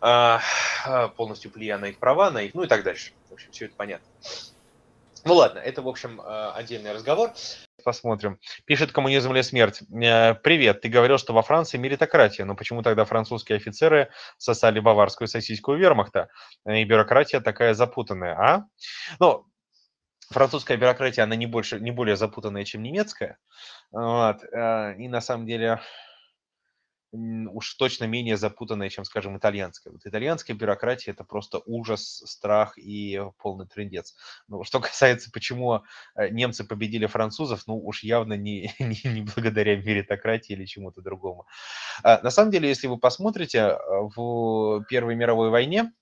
А, 0.00 0.40
полностью 1.16 1.50
влияя 1.50 1.78
на 1.78 1.86
их 1.86 1.98
права, 1.98 2.30
на 2.30 2.42
их, 2.42 2.54
ну 2.54 2.62
и 2.62 2.68
так 2.68 2.84
дальше. 2.84 3.12
В 3.28 3.32
общем, 3.32 3.50
все 3.50 3.64
это 3.64 3.74
понятно. 3.76 4.06
Ну 5.24 5.34
ладно, 5.34 5.58
это, 5.58 5.82
в 5.82 5.88
общем, 5.88 6.20
отдельный 6.24 6.92
разговор 6.92 7.32
посмотрим. 7.86 8.40
Пишет 8.64 8.90
«Коммунизм 8.90 9.32
или 9.32 9.42
смерть». 9.42 9.80
Э, 10.02 10.34
Привет, 10.34 10.80
ты 10.80 10.88
говорил, 10.88 11.18
что 11.18 11.32
во 11.32 11.42
Франции 11.42 11.78
меритократия, 11.78 12.44
но 12.44 12.56
почему 12.56 12.82
тогда 12.82 13.04
французские 13.04 13.56
офицеры 13.56 14.10
сосали 14.38 14.80
баварскую 14.80 15.28
сосиску 15.28 15.72
вермахта? 15.74 16.28
И 16.66 16.82
бюрократия 16.82 17.40
такая 17.40 17.74
запутанная, 17.74 18.34
а? 18.34 18.64
Ну, 19.20 19.46
французская 20.32 20.76
бюрократия, 20.76 21.22
она 21.22 21.36
не, 21.36 21.46
больше, 21.46 21.78
не 21.78 21.92
более 21.92 22.16
запутанная, 22.16 22.64
чем 22.64 22.82
немецкая. 22.82 23.38
Вот. 23.92 24.42
Э, 24.52 24.96
и 24.98 25.06
на 25.06 25.20
самом 25.20 25.46
деле 25.46 25.80
уж 27.52 27.74
точно 27.74 28.04
менее 28.04 28.36
запутанная, 28.36 28.88
чем, 28.88 29.04
скажем, 29.04 29.36
итальянская. 29.36 29.92
Вот 29.92 30.04
итальянская 30.04 30.56
бюрократия– 30.56 31.10
это 31.12 31.24
просто 31.24 31.60
ужас, 31.66 32.22
страх 32.26 32.78
и 32.78 33.20
полный 33.38 33.66
трендец. 33.66 34.14
Ну, 34.48 34.64
что 34.64 34.80
касается, 34.80 35.30
почему 35.32 35.82
э, 36.14 36.28
немцы 36.30 36.64
победили 36.64 37.06
французов, 37.06 37.62
ну, 37.66 37.78
уж 37.78 38.02
явно 38.02 38.34
не, 38.34 38.72
не, 38.78 39.00
не 39.04 39.22
благодаря 39.22 39.76
меритократии 39.76 40.52
или 40.52 40.64
чему-то 40.64 41.00
другому. 41.00 41.46
А, 42.02 42.20
на 42.22 42.30
самом 42.30 42.50
деле, 42.50 42.68
если 42.68 42.86
вы 42.86 42.98
посмотрите, 42.98 43.58
э, 43.58 43.78
в 44.14 44.84
Первой 44.88 45.14
мировой 45.14 45.50
войне, 45.50 45.92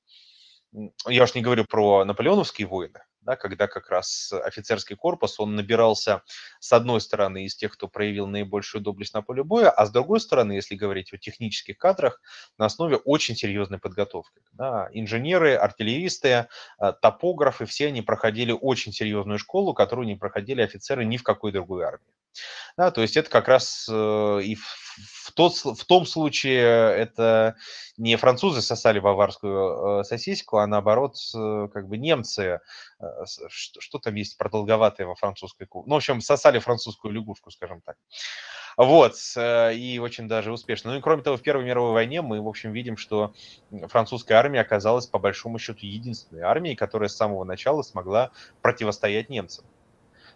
я 1.07 1.23
уж 1.23 1.35
не 1.35 1.43
говорю 1.43 1.65
про 1.65 2.05
наполеоновские 2.05 2.67
войны, 2.67 3.01
да, 3.25 3.37
когда 3.37 3.67
как 3.67 3.91
раз 3.91 4.33
офицерский 4.33 4.97
корпус, 4.97 5.41
он 5.41 5.57
набирался 5.57 6.23
с 6.61 6.73
одной 6.73 7.01
стороны 7.01 7.45
из 7.45 7.57
тех, 7.57 7.73
кто 7.73 7.89
проявил 7.89 8.27
наибольшую 8.27 8.83
доблесть 8.83 9.15
на 9.15 9.23
поле 9.23 9.43
боя, 9.43 9.71
а 9.71 9.87
с 9.87 9.91
другой 9.91 10.21
стороны, 10.21 10.53
если 10.53 10.75
говорить 10.75 11.13
о 11.13 11.19
технических 11.19 11.79
кадрах, 11.79 12.21
на 12.59 12.67
основе 12.67 12.97
очень 12.97 13.37
серьезной 13.37 13.79
подготовки. 13.79 14.41
Да, 14.53 14.89
инженеры, 14.93 15.55
артиллеристы, 15.55 16.49
э, 16.79 16.93
топографы, 17.01 17.67
все 17.67 17.89
они 17.89 18.03
проходили 18.03 18.53
очень 18.53 18.93
серьезную 18.93 19.39
школу, 19.39 19.75
которую 19.75 20.07
не 20.07 20.17
проходили 20.17 20.63
офицеры 20.63 21.05
ни 21.05 21.17
в 21.17 21.23
какой 21.23 21.53
другой 21.53 21.85
армии. 21.85 22.13
Да, 22.77 22.91
то 22.91 23.03
есть 23.03 23.17
это 23.17 23.31
как 23.31 23.49
раз 23.49 23.89
э, 23.91 24.41
и 24.43 24.59
тот, 25.35 25.55
в 25.55 25.85
том 25.85 26.07
случае 26.07 26.63
это 26.63 27.57
не 27.97 28.17
французы 28.17 28.63
сосали 28.63 28.99
баварскую 29.01 30.01
э, 30.01 30.05
сосиску, 30.05 30.59
а 30.59 30.67
наоборот 30.67 31.17
э, 31.35 31.69
как 31.73 31.89
бы 31.89 31.99
немцы, 31.99 32.61
э, 33.01 33.05
что, 33.49 33.81
что 33.81 33.99
там 33.99 34.15
есть 34.15 34.39
продолговатое 34.39 35.07
во 35.07 35.15
французской 35.15 35.67
кухне. 35.67 35.91
Ну, 35.91 35.95
в 35.95 35.99
общем, 35.99 36.21
сосали 36.21 36.59
французскую 36.59 37.13
лягушку, 37.13 37.51
скажем 37.51 37.81
так. 37.83 37.97
Вот, 38.77 39.15
э, 39.37 39.75
и 39.75 39.99
очень 39.99 40.27
даже 40.27 40.53
успешно. 40.53 40.93
Ну 40.93 40.99
и 40.99 41.01
кроме 41.01 41.23
того, 41.23 41.37
в 41.37 41.43
Первой 41.43 41.65
мировой 41.65 41.93
войне 41.93 42.23
мы, 42.23 42.41
в 42.41 42.49
общем, 42.49 42.73
видим, 42.73 42.97
что 42.97 43.33
французская 43.89 44.35
армия 44.35 44.61
оказалась, 44.61 45.07
по 45.07 45.19
большому 45.19 45.59
счету, 45.59 45.81
единственной 45.87 46.43
армией, 46.43 46.75
которая 46.75 47.09
с 47.09 47.17
самого 47.17 47.45
начала 47.45 47.83
смогла 47.83 48.33
противостоять 48.63 49.29
немцам. 49.29 49.65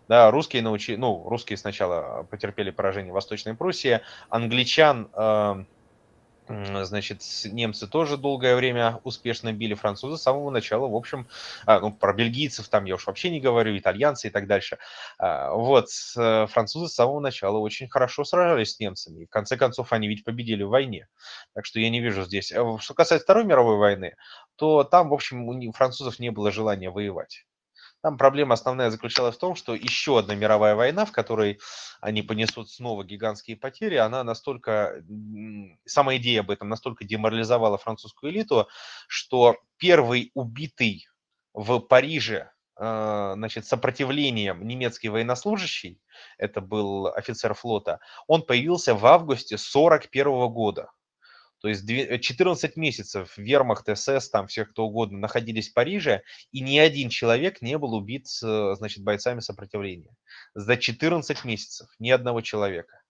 Да, 0.09 0.31
русские 0.31 0.63
научили, 0.63 0.97
ну, 0.97 1.29
русские 1.29 1.59
сначала 1.59 2.23
потерпели 2.31 2.71
поражение 2.71 3.13
в 3.13 3.15
Восточной 3.15 3.55
Пруссии, 3.55 4.01
англичан, 4.31 5.11
э, 5.13 5.65
значит, 6.49 7.21
немцы 7.45 7.87
тоже 7.87 8.17
долгое 8.17 8.57
время 8.57 9.01
успешно 9.05 9.53
били 9.53 9.75
французы 9.75 10.17
с 10.17 10.23
самого 10.23 10.51
начала, 10.51 10.89
в 10.89 10.95
общем, 10.97 11.29
а, 11.67 11.81
ну, 11.81 11.93
про 11.93 12.15
бельгийцев 12.15 12.69
там 12.69 12.87
я 12.87 12.95
уж 12.95 13.07
вообще 13.07 13.29
не 13.29 13.39
говорю, 13.39 13.77
итальянцы 13.77 14.29
и 14.29 14.31
так 14.31 14.47
дальше. 14.47 14.79
А, 15.19 15.53
вот, 15.53 15.89
э, 16.17 16.47
французы 16.47 16.89
с 16.89 16.95
самого 16.95 17.21
начала 17.21 17.59
очень 17.59 17.89
хорошо 17.89 18.25
сражались 18.25 18.77
с 18.77 18.81
немцами, 18.81 19.25
и 19.25 19.27
в 19.27 19.31
конце 19.31 19.59
концов 19.59 19.93
они 19.93 20.09
ведь 20.09 20.25
победили 20.25 20.63
в 20.63 20.71
войне, 20.71 21.09
так 21.55 21.67
что 21.67 21.81
я 21.81 21.91
не 21.91 22.01
вижу 22.01 22.25
здесь. 22.25 22.51
Э, 22.51 22.79
что 22.81 22.95
касается 22.95 23.25
Второй 23.25 23.45
мировой 23.45 23.77
войны, 23.77 24.17
то 24.57 24.85
там, 24.85 25.11
в 25.11 25.15
общем, 25.15 25.47
у 25.47 25.73
французов 25.73 26.19
не 26.19 26.31
было 26.31 26.51
желания 26.51 26.89
воевать. 26.91 27.45
Там 28.01 28.17
проблема 28.17 28.55
основная 28.55 28.91
заключалась 28.91 29.35
в 29.35 29.41
том, 29.41 29.57
что 29.57 29.75
еще 29.75 30.21
одна 30.21 30.37
мировая 30.37 30.77
война, 30.77 31.05
в 31.05 31.11
которой 31.11 31.59
они 32.01 32.23
понесут 32.23 32.71
снова 32.71 33.05
гигантские 33.05 33.57
потери, 33.57 33.97
она 33.97 34.23
настолько, 34.23 35.03
сама 35.85 36.17
идея 36.17 36.41
об 36.41 36.51
этом 36.51 36.69
настолько 36.69 37.05
деморализовала 37.05 37.77
французскую 37.77 38.31
элиту, 38.33 38.69
что 39.09 39.57
первый 39.79 40.31
убитый 40.35 41.09
в 41.55 41.81
Париже 41.81 42.53
э, 42.77 43.33
значит, 43.35 43.67
сопротивлением 43.67 44.65
немецкий 44.65 45.09
военнослужащий, 45.09 46.01
это 46.37 46.61
был 46.61 47.09
офицер 47.09 47.53
флота, 47.55 47.99
он 48.29 48.43
появился 48.43 48.95
в 48.95 49.05
августе 49.07 49.57
1941 49.57 50.49
года. 50.53 50.93
То 51.61 51.69
есть 51.69 51.87
14 51.87 52.77
э, 52.77 52.81
месяцев 52.81 53.37
вермахт, 53.37 53.89
СС, 53.97 54.31
там 54.31 54.47
всех 54.47 54.71
кто 54.71 54.85
угодно 54.85 55.19
находились 55.19 55.71
в 55.71 55.75
Париже, 55.75 56.23
и 56.53 56.61
ни 56.61 56.79
один 56.79 57.09
человек 57.09 57.61
не 57.63 57.77
был 57.79 57.95
убит, 57.95 58.27
э, 58.43 58.75
значит, 58.77 59.03
бойцами 59.03 59.41
сопротивления. 59.41 60.15
За 60.55 60.77
14 60.77 61.45
месяцев 61.45 61.89
ни 61.99 62.11
одного 62.11 62.41
человека. 62.41 63.03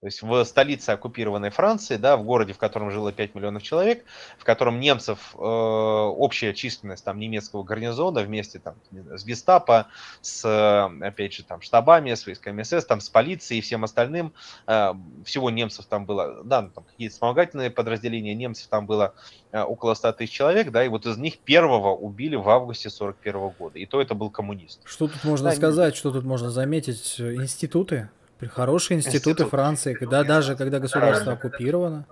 То 0.00 0.06
есть 0.06 0.22
в 0.22 0.44
столице 0.44 0.90
оккупированной 0.90 1.50
Франции, 1.50 1.96
да, 1.96 2.16
в 2.16 2.22
городе, 2.22 2.52
в 2.52 2.58
котором 2.58 2.92
жило 2.92 3.10
5 3.10 3.34
миллионов 3.34 3.64
человек, 3.64 4.04
в 4.38 4.44
котором 4.44 4.78
немцев, 4.78 5.34
э, 5.34 5.38
общая 5.38 6.54
численность 6.54 7.04
там 7.04 7.18
немецкого 7.18 7.64
гарнизона 7.64 8.20
вместе 8.20 8.60
там 8.60 8.76
с 8.92 9.24
гестапо, 9.24 9.88
с, 10.20 10.88
опять 11.00 11.32
же, 11.32 11.42
там 11.42 11.62
штабами, 11.62 12.14
с 12.14 12.26
войсками 12.26 12.62
СС, 12.62 12.84
там 12.86 13.00
с 13.00 13.08
полицией 13.08 13.58
и 13.58 13.60
всем 13.60 13.82
остальным, 13.82 14.32
э, 14.68 14.94
всего 15.24 15.50
немцев 15.50 15.86
там 15.86 16.06
было, 16.06 16.44
да, 16.44 16.62
ну, 16.62 16.70
там 16.70 16.84
какие-то 16.84 17.14
вспомогательные 17.14 17.70
подразделения, 17.70 18.36
немцев 18.36 18.68
там 18.68 18.86
было 18.86 19.14
э, 19.50 19.60
около 19.60 19.94
100 19.94 20.12
тысяч 20.12 20.30
человек, 20.32 20.70
да, 20.70 20.84
и 20.84 20.88
вот 20.88 21.06
из 21.06 21.16
них 21.16 21.38
первого 21.38 21.92
убили 21.92 22.36
в 22.36 22.48
августе 22.48 22.88
41 22.88 23.48
года, 23.58 23.80
и 23.80 23.84
то 23.84 24.00
это 24.00 24.14
был 24.14 24.30
коммунист. 24.30 24.80
Что 24.84 25.08
тут 25.08 25.24
можно 25.24 25.50
да, 25.50 25.56
сказать, 25.56 25.94
не... 25.94 25.98
что 25.98 26.12
тут 26.12 26.24
можно 26.24 26.50
заметить? 26.50 27.16
Институты 27.18 28.10
Хорошие 28.46 28.98
институты 28.98 29.30
Институт. 29.30 29.50
Франции, 29.50 29.94
когда 29.94 30.22
даже 30.24 30.56
когда 30.56 30.78
государство 30.78 31.32
оккупировано, 31.32 32.06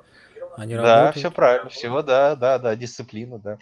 они 0.56 0.74
да, 0.74 0.82
работают. 0.82 1.16
все 1.16 1.30
правильно, 1.30 1.68
всего, 1.70 2.02
да, 2.02 2.34
да, 2.34 2.58
да, 2.58 2.74
дисциплина, 2.76 3.38
да. 3.38 3.58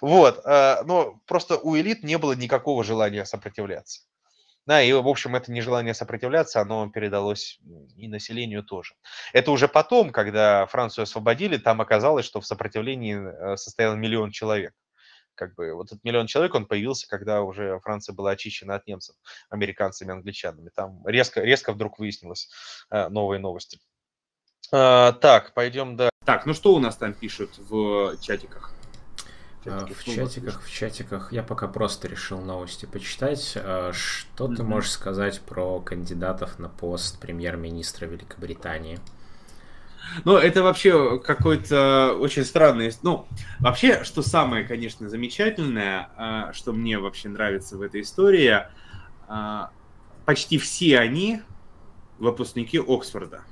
Вот, 0.00 0.40
э, 0.44 0.82
но 0.84 1.20
просто 1.26 1.58
у 1.58 1.76
элит 1.76 2.02
не 2.02 2.16
было 2.18 2.32
никакого 2.32 2.82
желания 2.84 3.24
сопротивляться. 3.24 4.02
Да, 4.66 4.82
и, 4.82 4.92
в 4.92 5.08
общем, 5.08 5.34
это 5.34 5.50
нежелание 5.50 5.94
сопротивляться, 5.94 6.60
оно 6.60 6.90
передалось 6.90 7.58
и 7.96 8.06
населению 8.06 8.62
тоже. 8.62 8.94
Это 9.32 9.50
уже 9.50 9.66
потом, 9.66 10.10
когда 10.10 10.66
Францию 10.66 11.04
освободили, 11.04 11.56
там 11.56 11.80
оказалось, 11.80 12.26
что 12.26 12.40
в 12.40 12.46
сопротивлении 12.46 13.16
э, 13.16 13.56
состоял 13.56 13.96
миллион 13.96 14.30
человек 14.30 14.74
как 15.38 15.54
бы 15.54 15.72
вот 15.72 15.86
этот 15.86 16.04
миллион 16.04 16.26
человек, 16.26 16.54
он 16.54 16.66
появился, 16.66 17.08
когда 17.08 17.42
уже 17.42 17.78
Франция 17.80 18.14
была 18.14 18.32
очищена 18.32 18.74
от 18.74 18.86
немцев, 18.86 19.16
американцами, 19.48 20.12
англичанами. 20.12 20.70
Там 20.74 21.06
резко, 21.06 21.40
резко 21.40 21.72
вдруг 21.72 21.98
выяснилось 21.98 22.50
э, 22.90 23.08
новые 23.08 23.38
новости. 23.38 23.78
А, 24.72 25.12
так, 25.12 25.54
пойдем 25.54 25.96
до... 25.96 26.10
Так, 26.24 26.44
ну 26.44 26.52
что 26.52 26.74
у 26.74 26.78
нас 26.78 26.96
там 26.96 27.14
пишут 27.14 27.56
в 27.56 28.18
чатиках? 28.20 28.72
В 29.64 30.04
чатиках, 30.04 30.62
в 30.62 30.70
чатиках. 30.70 31.32
Я 31.32 31.42
пока 31.42 31.68
просто 31.68 32.08
решил 32.08 32.40
новости 32.40 32.86
почитать. 32.86 33.54
А, 33.56 33.92
что 33.92 34.46
mm-hmm. 34.46 34.56
ты 34.56 34.62
можешь 34.62 34.90
сказать 34.90 35.40
про 35.40 35.80
кандидатов 35.80 36.58
на 36.58 36.68
пост 36.68 37.20
премьер-министра 37.20 38.06
Великобритании? 38.06 38.98
Ну, 40.24 40.36
это 40.36 40.62
вообще 40.62 41.18
какой-то 41.18 42.16
очень 42.18 42.44
странный... 42.44 42.92
Ну, 43.02 43.26
вообще, 43.60 44.04
что 44.04 44.22
самое, 44.22 44.64
конечно, 44.64 45.08
замечательное, 45.08 46.10
а, 46.16 46.52
что 46.52 46.72
мне 46.72 46.98
вообще 46.98 47.28
нравится 47.28 47.76
в 47.76 47.82
этой 47.82 48.00
истории, 48.02 48.62
а, 49.28 49.70
почти 50.24 50.58
все 50.58 50.98
они 50.98 51.42
выпускники 52.18 52.78
Оксфорда. 52.78 53.42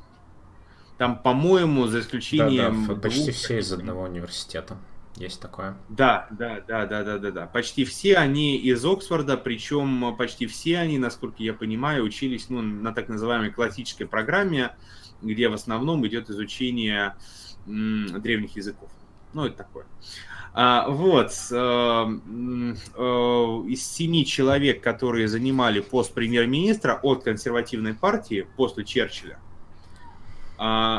Там, 0.99 1.19
по-моему, 1.19 1.87
за 1.87 2.01
исключением... 2.01 2.87
Да, 2.87 2.95
да, 2.95 3.01
почти 3.01 3.31
все 3.31 3.59
из 3.59 3.73
одного 3.73 4.03
университета. 4.03 4.79
Есть 5.17 5.41
такое. 5.41 5.77
Да, 5.89 6.27
да, 6.31 6.61
да, 6.67 6.85
да, 6.87 7.03
да, 7.03 7.19
да, 7.19 7.31
да. 7.31 7.47
Почти 7.47 7.85
все 7.85 8.17
они 8.17 8.59
из 8.59 8.85
Оксфорда, 8.85 9.37
причем 9.39 10.15
почти 10.17 10.47
все 10.47 10.79
они, 10.79 10.99
насколько 10.99 11.43
я 11.43 11.55
понимаю, 11.55 12.05
учились 12.05 12.51
ну, 12.51 12.61
на 12.61 12.93
так 12.93 13.09
называемой 13.09 13.51
классической 13.51 14.07
программе, 14.07 14.77
где 15.23 15.49
в 15.49 15.55
основном 15.55 16.07
идет 16.07 16.31
изучение 16.31 17.15
древних 17.67 18.57
языков. 18.57 18.91
Ну, 19.33 19.45
это 19.45 19.57
такое. 19.59 19.87
А, 20.59 20.89
вот, 20.89 21.33
э, 21.51 21.55
э, 21.55 23.05
из 23.69 23.87
семи 23.87 24.25
человек, 24.25 24.83
которые 24.83 25.29
занимали 25.29 25.81
пост 25.81 26.15
премьер-министра 26.15 26.99
от 27.03 27.23
консервативной 27.23 27.93
партии 27.93 28.47
после 28.57 28.85
Черчилля, 28.85 29.39
э, 30.59 30.99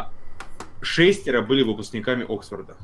шестеро 0.81 1.41
были 1.41 1.63
выпускниками 1.63 2.23
Оксфорда. 2.31 2.77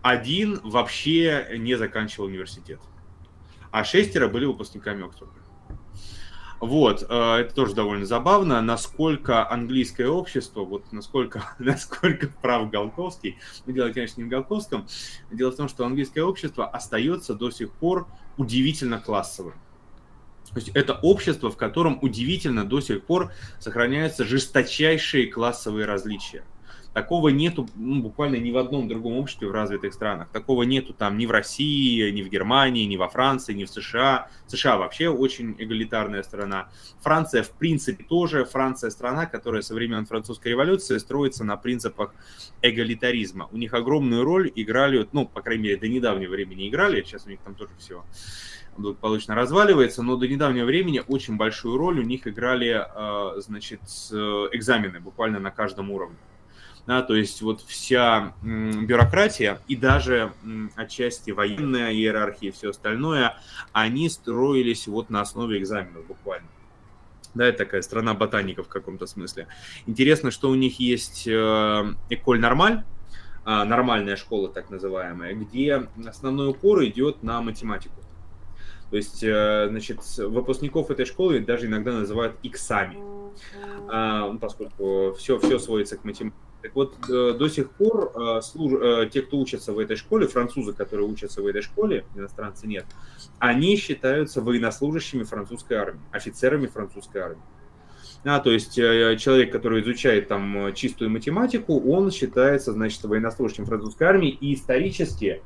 Один 0.00 0.60
вообще 0.62 1.48
не 1.58 1.74
заканчивал 1.74 2.26
университет. 2.26 2.78
А 3.72 3.82
шестеро 3.82 4.28
были 4.28 4.44
выпускниками 4.44 5.04
Оксфорда. 5.04 5.37
Вот, 6.60 7.06
э, 7.08 7.34
это 7.40 7.54
тоже 7.54 7.74
довольно 7.74 8.04
забавно, 8.04 8.60
насколько 8.60 9.48
английское 9.48 10.08
общество, 10.08 10.64
вот 10.64 10.92
насколько, 10.92 11.44
насколько 11.58 12.28
прав 12.42 12.70
Голковский, 12.70 13.38
ну, 13.66 13.72
дело, 13.72 13.90
конечно, 13.92 14.20
не 14.20 14.26
в 14.26 14.30
Голковском, 14.30 14.88
дело 15.30 15.52
в 15.52 15.56
том, 15.56 15.68
что 15.68 15.86
английское 15.86 16.22
общество 16.22 16.66
остается 16.66 17.34
до 17.34 17.50
сих 17.50 17.70
пор 17.72 18.08
удивительно 18.36 18.98
классовым. 18.98 19.54
То 20.52 20.56
есть 20.56 20.70
это 20.70 20.94
общество, 20.94 21.50
в 21.50 21.56
котором 21.56 21.98
удивительно 22.02 22.64
до 22.64 22.80
сих 22.80 23.04
пор 23.04 23.32
сохраняются 23.60 24.24
жесточайшие 24.24 25.26
классовые 25.26 25.86
различия. 25.86 26.42
Такого 26.94 27.28
нету 27.28 27.68
ну, 27.76 28.02
буквально 28.02 28.36
ни 28.36 28.50
в 28.50 28.56
одном 28.56 28.88
другом 28.88 29.18
обществе 29.18 29.46
в 29.46 29.52
развитых 29.52 29.92
странах. 29.92 30.28
Такого 30.30 30.64
нету 30.64 30.94
там 30.94 31.16
ни 31.18 31.26
в 31.26 31.30
России, 31.30 32.10
ни 32.10 32.22
в 32.22 32.28
Германии, 32.28 32.84
ни 32.86 32.96
во 32.96 33.08
Франции, 33.08 33.52
ни 33.52 33.64
в 33.64 33.70
США. 33.70 34.28
США 34.46 34.78
вообще 34.78 35.08
очень 35.08 35.54
эгалитарная 35.58 36.22
страна. 36.22 36.68
Франция 37.00 37.42
в 37.42 37.50
принципе 37.50 38.04
тоже. 38.04 38.44
Франция 38.44 38.90
страна, 38.90 39.26
которая 39.26 39.62
со 39.62 39.74
времен 39.74 40.06
французской 40.06 40.48
революции 40.48 40.98
строится 40.98 41.44
на 41.44 41.56
принципах 41.56 42.14
эгалитаризма. 42.62 43.48
У 43.52 43.58
них 43.58 43.74
огромную 43.74 44.24
роль 44.24 44.50
играли, 44.54 45.06
ну, 45.12 45.26
по 45.26 45.42
крайней 45.42 45.64
мере, 45.64 45.76
до 45.76 45.88
недавнего 45.88 46.32
времени 46.32 46.68
играли. 46.68 47.02
Сейчас 47.02 47.26
у 47.26 47.30
них 47.30 47.40
там 47.40 47.54
тоже 47.54 47.72
все 47.78 48.02
благополучно 48.76 49.34
разваливается, 49.34 50.02
но 50.02 50.16
до 50.16 50.26
недавнего 50.26 50.64
времени 50.64 51.02
очень 51.06 51.36
большую 51.36 51.76
роль 51.76 52.00
у 52.00 52.02
них 52.02 52.26
играли, 52.26 52.80
э, 52.80 53.40
значит, 53.40 53.80
экзамены 53.82 55.00
буквально 55.00 55.40
на 55.40 55.50
каждом 55.50 55.90
уровне 55.90 56.16
да, 56.88 57.02
то 57.02 57.14
есть 57.14 57.42
вот 57.42 57.60
вся 57.60 58.32
бюрократия 58.42 59.60
и 59.68 59.76
даже 59.76 60.32
отчасти 60.74 61.32
военная 61.32 61.92
иерархия 61.92 62.48
и 62.48 62.50
все 62.50 62.70
остальное, 62.70 63.36
они 63.72 64.08
строились 64.08 64.86
вот 64.86 65.10
на 65.10 65.20
основе 65.20 65.58
экзаменов 65.58 66.06
буквально. 66.06 66.48
Да, 67.34 67.46
это 67.46 67.58
такая 67.58 67.82
страна 67.82 68.14
ботаников 68.14 68.68
в 68.68 68.70
каком-то 68.70 69.04
смысле. 69.04 69.48
Интересно, 69.84 70.30
что 70.30 70.48
у 70.48 70.54
них 70.54 70.80
есть 70.80 71.28
э, 71.28 71.94
Эколь 72.08 72.40
Нормаль, 72.40 72.84
а, 73.44 73.66
нормальная 73.66 74.16
школа 74.16 74.48
так 74.48 74.70
называемая, 74.70 75.34
где 75.34 75.86
основной 76.06 76.48
упор 76.48 76.82
идет 76.86 77.22
на 77.22 77.42
математику. 77.42 78.00
То 78.88 78.96
есть, 78.96 79.22
э, 79.22 79.66
значит, 79.68 80.00
выпускников 80.16 80.90
этой 80.90 81.04
школы 81.04 81.40
даже 81.40 81.66
иногда 81.66 81.92
называют 81.92 82.36
иксами, 82.42 82.96
а, 83.90 84.32
ну, 84.32 84.38
поскольку 84.38 85.12
все, 85.18 85.38
все 85.38 85.58
сводится 85.58 85.98
к 85.98 86.04
математике. 86.04 86.47
Так 86.62 86.74
вот, 86.74 86.96
э, 87.08 87.34
до 87.38 87.48
сих 87.48 87.70
пор 87.70 88.12
э. 88.16 88.40
Э, 88.40 89.08
те, 89.12 89.22
кто 89.22 89.38
учатся 89.38 89.72
в 89.72 89.78
этой 89.78 89.96
школе, 89.96 90.26
французы, 90.26 90.72
которые 90.72 91.06
учатся 91.06 91.40
в 91.40 91.46
этой 91.46 91.62
школе, 91.62 92.04
иностранцы 92.16 92.66
нет, 92.66 92.84
они 93.38 93.76
считаются 93.76 94.40
военнослужащими 94.40 95.22
французской 95.22 95.74
армии, 95.74 96.00
офицерами 96.10 96.66
французской 96.66 97.18
армии. 97.18 97.42
А, 98.24 98.40
то 98.40 98.50
есть 98.50 98.74
человек, 98.74 99.52
который 99.52 99.82
изучает 99.82 100.26
там 100.26 100.74
чистую 100.74 101.10
математику, 101.10 101.80
он 101.88 102.10
считается, 102.10 102.72
значит, 102.72 103.04
военнослужащим 103.04 103.64
французской 103.64 104.08
армии, 104.08 104.30
и 104.30 104.54
исторически, 104.54 105.42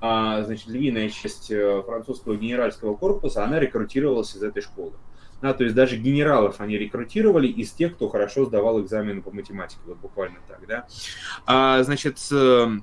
а, 0.00 0.42
значит, 0.44 0.68
львиная 0.68 1.10
часть 1.10 1.52
французского 1.84 2.36
генеральского 2.36 2.96
корпуса, 2.96 3.44
она 3.44 3.60
рекрутировалась 3.60 4.34
из 4.34 4.42
этой 4.42 4.62
школы. 4.62 4.94
Да, 5.44 5.52
то 5.52 5.62
есть 5.62 5.76
даже 5.76 5.98
генералов 5.98 6.62
они 6.62 6.78
рекрутировали 6.78 7.48
из 7.48 7.70
тех, 7.70 7.96
кто 7.96 8.08
хорошо 8.08 8.46
сдавал 8.46 8.80
экзамены 8.80 9.20
по 9.20 9.30
математике, 9.30 9.82
вот 9.84 9.98
буквально 9.98 10.38
так, 10.48 10.66
да. 10.66 10.86
А, 11.44 11.82
значит, 11.82 12.16
э, 12.32 12.78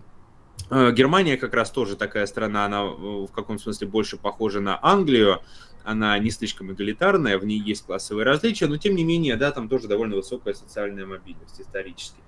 Германия 0.70 1.38
как 1.38 1.56
раз 1.56 1.72
тоже 1.72 1.96
такая 1.96 2.28
страна, 2.28 2.66
она 2.66 2.84
в 2.86 3.30
каком 3.30 3.58
смысле 3.58 3.88
больше 3.88 4.18
похожа 4.18 4.60
на 4.60 4.78
Англию, 4.80 5.42
она 5.84 6.16
не 6.20 6.30
слишком 6.30 6.72
эгалитарная, 6.72 7.40
в 7.40 7.46
ней 7.46 7.60
есть 7.60 7.84
классовые 7.84 8.26
различия, 8.26 8.68
но 8.68 8.78
тем 8.78 8.96
не 8.96 9.04
менее, 9.04 9.38
да, 9.38 9.50
там 9.50 9.68
тоже 9.68 9.88
довольно 9.88 10.18
высокая 10.18 10.54
социальная 10.54 11.08
мобильность 11.08 11.60
исторически. 11.60 12.22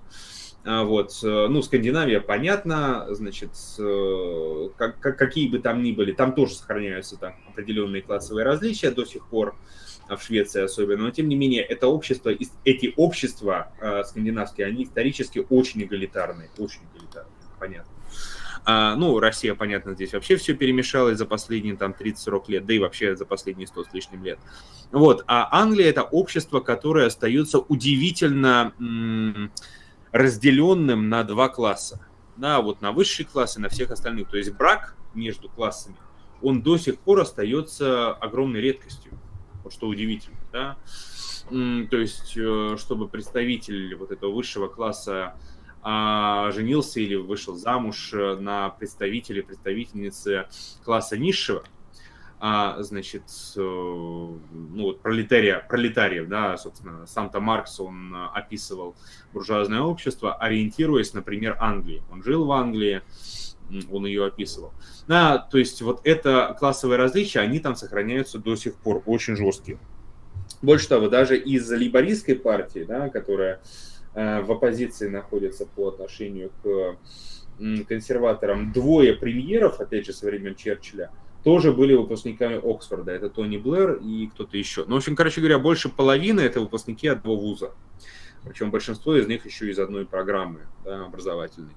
А, 0.65 0.83
вот, 0.83 1.11
э, 1.23 1.47
ну, 1.47 1.61
Скандинавия, 1.61 2.21
понятно, 2.21 3.05
значит, 3.13 3.51
э, 3.77 4.69
как, 4.77 4.99
как, 4.99 5.17
какие 5.17 5.49
бы 5.49 5.59
там 5.59 5.83
ни 5.83 5.91
были, 5.91 6.13
там 6.13 6.33
тоже 6.33 6.55
сохраняются 6.55 7.17
там 7.17 7.35
определенные 7.49 8.01
классовые 8.01 8.45
различия 8.45 8.89
до 8.89 9.05
сих 9.05 9.27
пор. 9.27 9.55
В 10.17 10.23
Швеции 10.23 10.61
особенно, 10.61 11.03
но 11.03 11.11
тем 11.11 11.27
не 11.27 11.35
менее 11.35 11.61
это 11.63 11.87
общество, 11.87 12.31
эти 12.63 12.93
общества 12.95 13.71
э, 13.79 14.03
скандинавские, 14.03 14.67
они 14.67 14.83
исторически 14.83 15.45
очень 15.49 15.83
эгалитарные, 15.83 16.49
очень 16.57 16.81
эгалитарные, 16.93 17.33
понятно. 17.59 17.91
А, 18.65 18.95
ну, 18.95 19.19
Россия, 19.19 19.55
понятно, 19.55 19.93
здесь 19.93 20.13
вообще 20.13 20.37
все 20.37 20.53
перемешалось 20.53 21.17
за 21.17 21.25
последние 21.25 21.75
там 21.75 21.93
30-40 21.97 22.43
лет, 22.47 22.65
да 22.65 22.73
и 22.73 22.79
вообще 22.79 23.15
за 23.15 23.25
последние 23.25 23.67
100 23.67 23.83
с 23.83 23.93
лишним 23.93 24.23
лет. 24.23 24.39
Вот, 24.91 25.23
а 25.27 25.49
Англия 25.51 25.89
это 25.89 26.03
общество, 26.03 26.59
которое 26.61 27.07
остается 27.07 27.59
удивительно 27.59 28.73
разделенным 30.11 31.09
на 31.09 31.23
два 31.23 31.49
класса. 31.49 32.05
На 32.37 32.61
вот 32.61 32.81
на 32.81 32.91
высшие 32.91 33.25
классы, 33.25 33.59
на 33.59 33.69
всех 33.69 33.91
остальных. 33.91 34.29
То 34.29 34.37
есть 34.37 34.53
брак 34.53 34.95
между 35.13 35.49
классами, 35.49 35.97
он 36.41 36.61
до 36.61 36.77
сих 36.77 36.99
пор 36.99 37.21
остается 37.21 38.11
огромной 38.11 38.61
редкостью 38.61 39.11
что 39.73 39.87
удивительно, 39.87 40.37
да. 40.51 40.77
То 41.49 41.97
есть, 41.97 42.37
э, 42.37 42.77
чтобы 42.77 43.09
представитель 43.09 43.95
вот 43.95 44.11
этого 44.11 44.31
высшего 44.31 44.67
класса 44.67 45.35
а, 45.81 46.49
женился 46.51 47.01
или 47.01 47.15
вышел 47.15 47.55
замуж 47.55 48.13
э, 48.13 48.37
на 48.37 48.69
представителе, 48.69 49.43
представительнице 49.43 50.47
класса 50.85 51.17
низшего, 51.17 51.63
а, 52.39 52.81
значит, 52.83 53.23
э, 53.57 53.59
ну 53.59 54.39
вот 54.83 55.01
пролетария, 55.01 55.65
пролетариев, 55.67 56.29
да, 56.29 56.55
собственно, 56.57 57.05
сам-то 57.05 57.41
Маркс, 57.41 57.81
он 57.81 58.15
описывал 58.33 58.95
буржуазное 59.33 59.81
общество, 59.81 60.33
ориентируясь, 60.33 61.13
например, 61.13 61.57
Англии. 61.59 62.01
Он 62.09 62.23
жил 62.23 62.45
в 62.45 62.51
Англии, 62.53 63.01
он 63.91 64.05
ее 64.05 64.25
описывал. 64.25 64.73
Да, 65.07 65.37
то 65.37 65.57
есть 65.57 65.81
вот 65.81 66.01
это 66.03 66.55
классовые 66.59 66.97
различия, 66.97 67.39
они 67.39 67.59
там 67.59 67.75
сохраняются 67.75 68.39
до 68.39 68.55
сих 68.55 68.75
пор, 68.75 69.03
очень 69.05 69.35
жесткие. 69.35 69.77
Больше 70.61 70.87
того, 70.87 71.09
даже 71.09 71.37
из 71.37 71.69
либористской 71.71 72.35
партии, 72.35 72.85
да, 72.87 73.09
которая 73.09 73.61
э, 74.13 74.41
в 74.41 74.51
оппозиции 74.51 75.09
находится 75.09 75.65
по 75.65 75.89
отношению 75.89 76.51
к 76.61 76.97
консерваторам, 77.87 78.71
двое 78.71 79.13
премьеров, 79.13 79.79
опять 79.79 80.05
же, 80.05 80.13
со 80.13 80.25
времен 80.25 80.55
Черчилля, 80.55 81.11
тоже 81.43 81.73
были 81.73 81.93
выпускниками 81.93 82.59
Оксфорда. 82.63 83.11
Это 83.11 83.29
Тони 83.29 83.57
Блэр 83.57 83.99
и 84.01 84.27
кто-то 84.27 84.57
еще. 84.57 84.85
Ну, 84.87 84.95
в 84.95 84.97
общем, 84.97 85.15
короче 85.15 85.41
говоря, 85.41 85.59
больше 85.59 85.89
половины 85.89 86.41
это 86.41 86.61
выпускники 86.61 87.07
одного 87.07 87.37
вуза. 87.37 87.71
Причем 88.45 88.71
большинство 88.71 89.15
из 89.15 89.27
них 89.27 89.45
еще 89.45 89.69
из 89.69 89.79
одной 89.79 90.05
программы 90.05 90.61
да, 90.83 91.05
образовательной. 91.05 91.73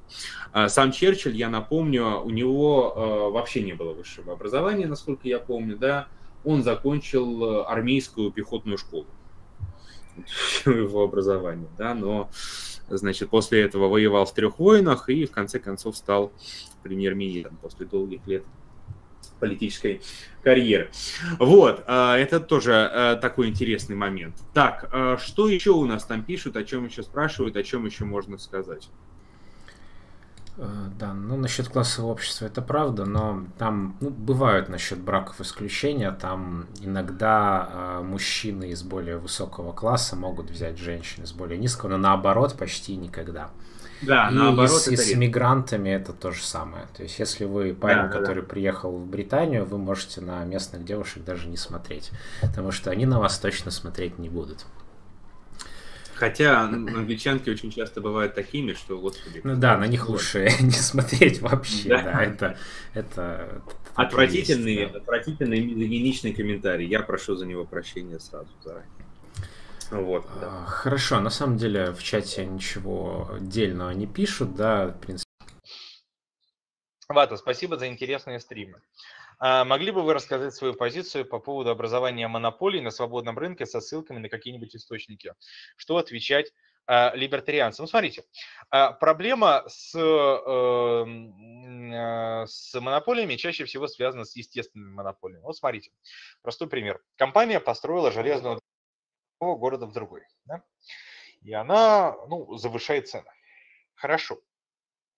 А 0.52 0.68
сам 0.68 0.90
Черчилль, 0.90 1.36
я 1.36 1.48
напомню, 1.48 2.20
у 2.22 2.30
него 2.30 2.92
э, 2.96 3.32
вообще 3.32 3.62
не 3.62 3.72
было 3.72 3.92
высшего 3.92 4.32
образования, 4.32 4.86
насколько 4.86 5.28
я 5.28 5.38
помню, 5.38 5.76
да. 5.76 6.08
Он 6.44 6.62
закончил 6.62 7.44
э, 7.44 7.64
армейскую 7.64 8.32
пехотную 8.32 8.78
школу. 8.78 9.06
Его 10.66 11.04
образование, 11.04 11.68
да, 11.78 11.94
но, 11.94 12.30
значит, 12.88 13.30
после 13.30 13.62
этого 13.62 13.88
воевал 13.88 14.24
в 14.24 14.34
трех 14.34 14.58
войнах 14.58 15.08
и 15.08 15.26
в 15.26 15.30
конце 15.30 15.60
концов 15.60 15.96
стал 15.96 16.32
премьер-министром 16.82 17.58
после 17.60 17.86
долгих 17.86 18.26
лет 18.26 18.44
политической 19.40 20.00
карьеры. 20.42 20.90
Вот, 21.38 21.84
а, 21.86 22.16
это 22.16 22.40
тоже 22.40 22.72
а, 22.74 23.16
такой 23.16 23.48
интересный 23.48 23.96
момент. 23.96 24.34
Так, 24.54 24.88
а, 24.92 25.18
что 25.18 25.48
еще 25.48 25.70
у 25.70 25.84
нас 25.86 26.04
там 26.04 26.22
пишут, 26.22 26.56
о 26.56 26.64
чем 26.64 26.86
еще 26.86 27.02
спрашивают, 27.02 27.56
о 27.56 27.62
чем 27.62 27.84
еще 27.84 28.04
можно 28.04 28.38
сказать? 28.38 28.88
Э, 30.58 30.88
да, 30.98 31.12
ну 31.12 31.36
насчет 31.36 31.68
классового 31.68 32.12
общества 32.12 32.46
это 32.46 32.62
правда, 32.62 33.04
но 33.04 33.44
там 33.58 33.96
ну, 34.00 34.10
бывают 34.10 34.68
насчет 34.68 34.98
браков 34.98 35.40
исключения. 35.40 36.10
Там 36.12 36.66
иногда 36.80 37.68
э, 37.70 38.02
мужчины 38.02 38.70
из 38.70 38.82
более 38.82 39.18
высокого 39.18 39.72
класса 39.72 40.16
могут 40.16 40.50
взять 40.50 40.78
женщин 40.78 41.24
из 41.24 41.32
более 41.32 41.58
низкого, 41.58 41.90
но 41.90 41.98
наоборот 41.98 42.56
почти 42.58 42.96
никогда. 42.96 43.50
Да, 44.02 44.28
и 44.30 44.34
наоборот. 44.34 44.86
И, 44.88 44.94
и 44.94 44.96
с 44.96 45.14
мигрантами 45.14 45.90
это 45.90 46.12
то 46.12 46.30
же 46.30 46.42
самое. 46.42 46.86
То 46.96 47.02
есть, 47.02 47.18
если 47.18 47.44
вы 47.44 47.74
парень, 47.74 48.02
да, 48.02 48.08
который 48.08 48.42
да. 48.42 48.48
приехал 48.48 48.92
в 48.96 49.06
Британию, 49.06 49.64
вы 49.64 49.78
можете 49.78 50.20
на 50.20 50.44
местных 50.44 50.84
девушек 50.84 51.24
даже 51.24 51.48
не 51.48 51.56
смотреть, 51.56 52.10
потому 52.42 52.72
что 52.72 52.90
они 52.90 53.06
на 53.06 53.20
вас 53.20 53.38
точно 53.38 53.70
смотреть 53.70 54.18
не 54.18 54.28
будут. 54.28 54.66
Хотя 56.16 56.62
англичанки 56.62 57.50
очень 57.50 57.70
часто 57.70 58.00
бывают 58.00 58.34
такими, 58.34 58.72
что, 58.72 58.98
господи... 58.98 59.42
Ну 59.44 59.54
да, 59.54 59.76
на 59.76 59.86
них 59.86 60.08
лучше 60.08 60.50
не 60.60 60.70
смотреть 60.70 61.42
вообще, 61.42 61.90
да, 61.90 62.02
да 62.02 62.22
это... 62.22 62.58
это 62.94 63.62
отвратительный, 63.94 64.74
есть, 64.74 64.92
да. 64.92 64.98
отвратительный 64.98 65.60
мизогиничный 65.60 66.32
комментарий. 66.32 66.86
Я 66.86 67.00
прошу 67.00 67.36
за 67.36 67.44
него 67.44 67.64
прощения 67.64 68.18
сразу 68.18 68.48
заранее. 68.64 68.88
Вот, 69.90 70.26
да. 70.40 70.64
А, 70.64 70.66
хорошо, 70.66 71.20
на 71.20 71.30
самом 71.30 71.56
деле 71.56 71.92
в 71.92 72.02
чате 72.02 72.44
ничего 72.44 73.30
отдельного 73.32 73.90
не 73.90 74.06
пишут, 74.06 74.54
да, 74.54 74.88
в 74.88 75.00
принципе. 75.00 75.26
Вата, 77.08 77.36
спасибо 77.36 77.76
за 77.76 77.86
интересные 77.86 78.40
стримы. 78.40 78.80
А 79.38 79.64
могли 79.64 79.92
бы 79.92 80.02
вы 80.02 80.14
рассказать 80.14 80.54
свою 80.54 80.74
позицию 80.74 81.24
по 81.26 81.38
поводу 81.38 81.70
образования 81.70 82.26
монополий 82.26 82.80
на 82.80 82.90
свободном 82.90 83.38
рынке 83.38 83.66
со 83.66 83.80
ссылками 83.80 84.18
на 84.18 84.28
какие-нибудь 84.28 84.74
источники? 84.74 85.34
Что 85.76 85.98
отвечать 85.98 86.52
а, 86.86 87.12
либертарианцам? 87.14 87.84
Ну, 87.84 87.88
смотрите, 87.88 88.24
а, 88.70 88.92
проблема 88.92 89.64
с, 89.68 89.94
эм, 89.94 91.92
а, 91.92 92.46
с 92.46 92.80
монополиями 92.80 93.36
чаще 93.36 93.66
всего 93.66 93.86
связана 93.88 94.24
с 94.24 94.34
естественными 94.34 94.92
монополиями. 94.94 95.42
Вот 95.42 95.56
смотрите, 95.56 95.92
простой 96.42 96.68
пример. 96.68 97.00
Компания 97.16 97.60
построила 97.60 98.10
железную 98.10 98.60
города 99.40 99.86
в 99.86 99.92
другой. 99.92 100.22
Да? 100.44 100.62
И 101.42 101.52
она 101.52 102.16
ну, 102.28 102.56
завышает 102.56 103.08
цены. 103.08 103.30
Хорошо. 103.94 104.38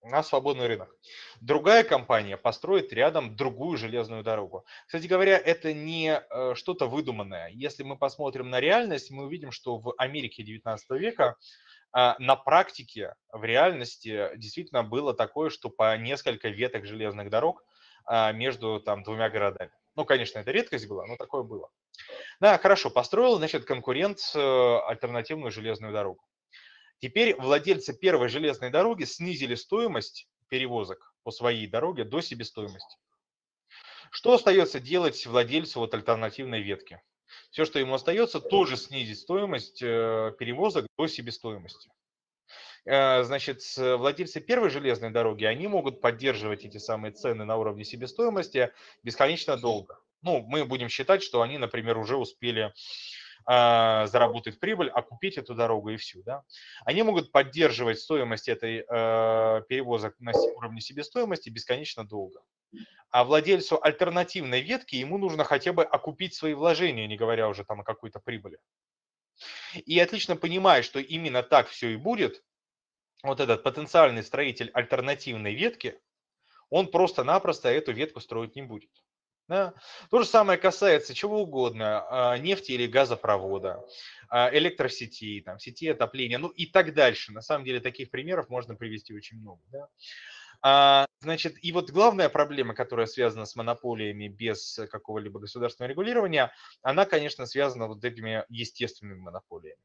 На 0.03 0.23
свободный 0.23 0.69
рынок. 0.69 0.95
Другая 1.41 1.83
компания 1.83 2.37
построит 2.37 2.93
рядом 2.93 3.35
другую 3.35 3.77
железную 3.77 4.23
дорогу. 4.23 4.65
Кстати 4.87 5.07
говоря, 5.07 5.37
это 5.37 5.73
не 5.73 6.21
э, 6.21 6.55
что-то 6.55 6.87
выдуманное. 6.87 7.49
Если 7.49 7.83
мы 7.83 7.97
посмотрим 7.97 8.49
на 8.49 8.61
реальность, 8.61 9.11
мы 9.11 9.25
увидим, 9.25 9.51
что 9.51 9.79
в 9.79 9.95
Америке 9.99 10.45
19 10.45 10.91
века 10.91 11.37
э, 11.97 12.15
на 12.21 12.37
практике, 12.37 13.15
в 13.33 13.43
реальности 13.43 14.31
действительно 14.37 14.85
было 14.85 15.15
такое, 15.15 15.51
что 15.51 15.69
по 15.69 15.97
несколько 15.97 16.49
веток 16.49 16.87
железных 16.87 17.29
дорог 17.29 17.65
э, 18.09 18.33
между 18.35 18.81
там, 18.81 19.03
двумя 19.03 19.29
городами. 19.31 19.73
Ну, 19.99 20.05
конечно, 20.05 20.39
это 20.39 20.53
редкость 20.53 20.87
была, 20.87 21.05
но 21.07 21.17
такое 21.17 21.43
было. 21.43 21.71
Да, 22.39 22.57
хорошо, 22.59 22.89
построил, 22.89 23.37
значит, 23.39 23.65
конкурент 23.65 24.21
э, 24.33 24.39
альтернативную 24.87 25.51
железную 25.51 25.93
дорогу. 25.93 26.25
Теперь 27.01 27.35
владельцы 27.35 27.99
первой 27.99 28.29
железной 28.29 28.71
дороги 28.71 29.03
снизили 29.03 29.57
стоимость 29.57 30.29
перевозок 30.47 31.13
по 31.25 31.33
своей 31.33 31.67
дороге 31.67 32.05
до 32.05 32.21
себестоимости. 32.21 32.97
Что 34.13 34.35
остается 34.35 34.79
делать 34.79 35.27
владельцу 35.27 35.81
вот 35.81 35.93
альтернативной 35.95 36.63
ветки? 36.63 37.03
Все, 37.51 37.65
что 37.65 37.81
ему 37.81 37.95
остается, 37.95 38.39
тоже 38.39 38.77
снизить 38.77 39.19
стоимость 39.19 39.83
э, 39.83 40.33
перевозок 40.39 40.87
до 40.97 41.09
себестоимости. 41.09 41.91
Э, 42.89 43.23
значит, 43.23 43.61
владельцы 43.77 44.41
первой 44.41 44.71
железной 44.71 45.11
дороги, 45.11 45.45
они 45.45 45.69
могут 45.69 46.01
поддерживать 46.01 46.65
эти 46.65 46.79
самые 46.79 47.13
цены 47.13 47.45
на 47.45 47.59
уровне 47.59 47.85
себестоимости 47.85 48.73
бесконечно 49.03 49.59
долго. 49.59 50.01
Ну, 50.23 50.41
мы 50.41 50.65
будем 50.65 50.89
считать, 50.89 51.23
что 51.23 51.43
они, 51.43 51.59
например, 51.59 51.99
уже 51.99 52.17
успели 52.17 52.73
э, 53.47 54.07
заработать 54.07 54.59
прибыль, 54.59 54.89
а 54.89 55.03
купить 55.03 55.37
эту 55.37 55.55
дорогу 55.55 55.91
и 55.91 55.99
всю. 55.99 56.23
Да? 56.23 56.45
Они 56.87 57.03
могут 57.03 57.31
поддерживать 57.31 57.99
стоимость 58.01 58.49
этой 58.49 58.79
э, 58.79 59.63
перевозок 59.69 60.19
на 60.19 60.33
уровне 60.57 60.81
себестоимости 60.81 61.51
бесконечно 61.51 62.07
долго. 62.07 62.41
А 63.11 63.25
владельцу 63.25 63.79
альтернативной 63.83 64.63
ветки 64.63 64.97
ему 64.97 65.19
нужно 65.19 65.45
хотя 65.45 65.75
бы 65.75 65.85
окупить 65.85 66.35
свои 66.35 66.55
вложения, 66.55 67.07
не 67.07 67.19
говоря 67.19 67.51
уже 67.51 67.65
там 67.65 67.81
о 67.81 67.85
какой-то 67.85 68.19
прибыли. 68.19 68.59
И 69.75 69.99
отлично 70.01 70.37
понимая, 70.37 70.83
что 70.83 70.99
именно 71.01 71.43
так 71.43 71.69
все 71.69 71.91
и 71.91 71.97
будет, 71.97 72.43
вот 73.23 73.41
этот 73.41 73.63
потенциальный 73.63 74.23
строитель 74.23 74.71
альтернативной 74.73 75.55
ветки, 75.55 76.01
он 76.71 76.91
просто-напросто 76.91 77.69
эту 77.69 77.93
ветку 77.93 78.21
строить 78.21 78.57
не 78.57 78.63
будет. 78.63 78.91
Да? 79.49 79.73
То 80.11 80.21
же 80.21 80.29
самое 80.29 80.59
касается 80.59 81.15
чего 81.15 81.43
угодно, 81.43 82.07
а, 82.11 82.37
нефти 82.37 82.73
или 82.73 82.87
газопровода, 82.87 83.83
а, 84.29 84.51
электросети, 84.53 85.41
там, 85.41 85.59
сети 85.59 85.89
отопления, 85.89 86.39
ну 86.39 86.49
и 86.49 86.67
так 86.67 86.93
дальше. 86.93 87.33
На 87.33 87.41
самом 87.41 87.65
деле 87.65 87.81
таких 87.81 88.11
примеров 88.11 88.51
можно 88.51 88.75
привести 88.75 89.15
очень 89.15 89.39
много. 89.39 89.63
Да? 89.69 89.89
А, 90.61 91.07
значит, 91.21 91.57
и 91.63 91.73
вот 91.73 91.91
главная 91.91 92.29
проблема, 92.29 92.75
которая 92.75 93.07
связана 93.07 93.47
с 93.47 93.55
монополиями 93.57 94.29
без 94.29 94.81
какого-либо 94.91 95.41
государственного 95.41 95.91
регулирования, 95.91 96.53
она, 96.83 97.05
конечно, 97.05 97.47
связана 97.47 97.87
вот 97.87 98.05
этими 98.05 98.45
естественными 98.49 99.19
монополиями. 99.19 99.81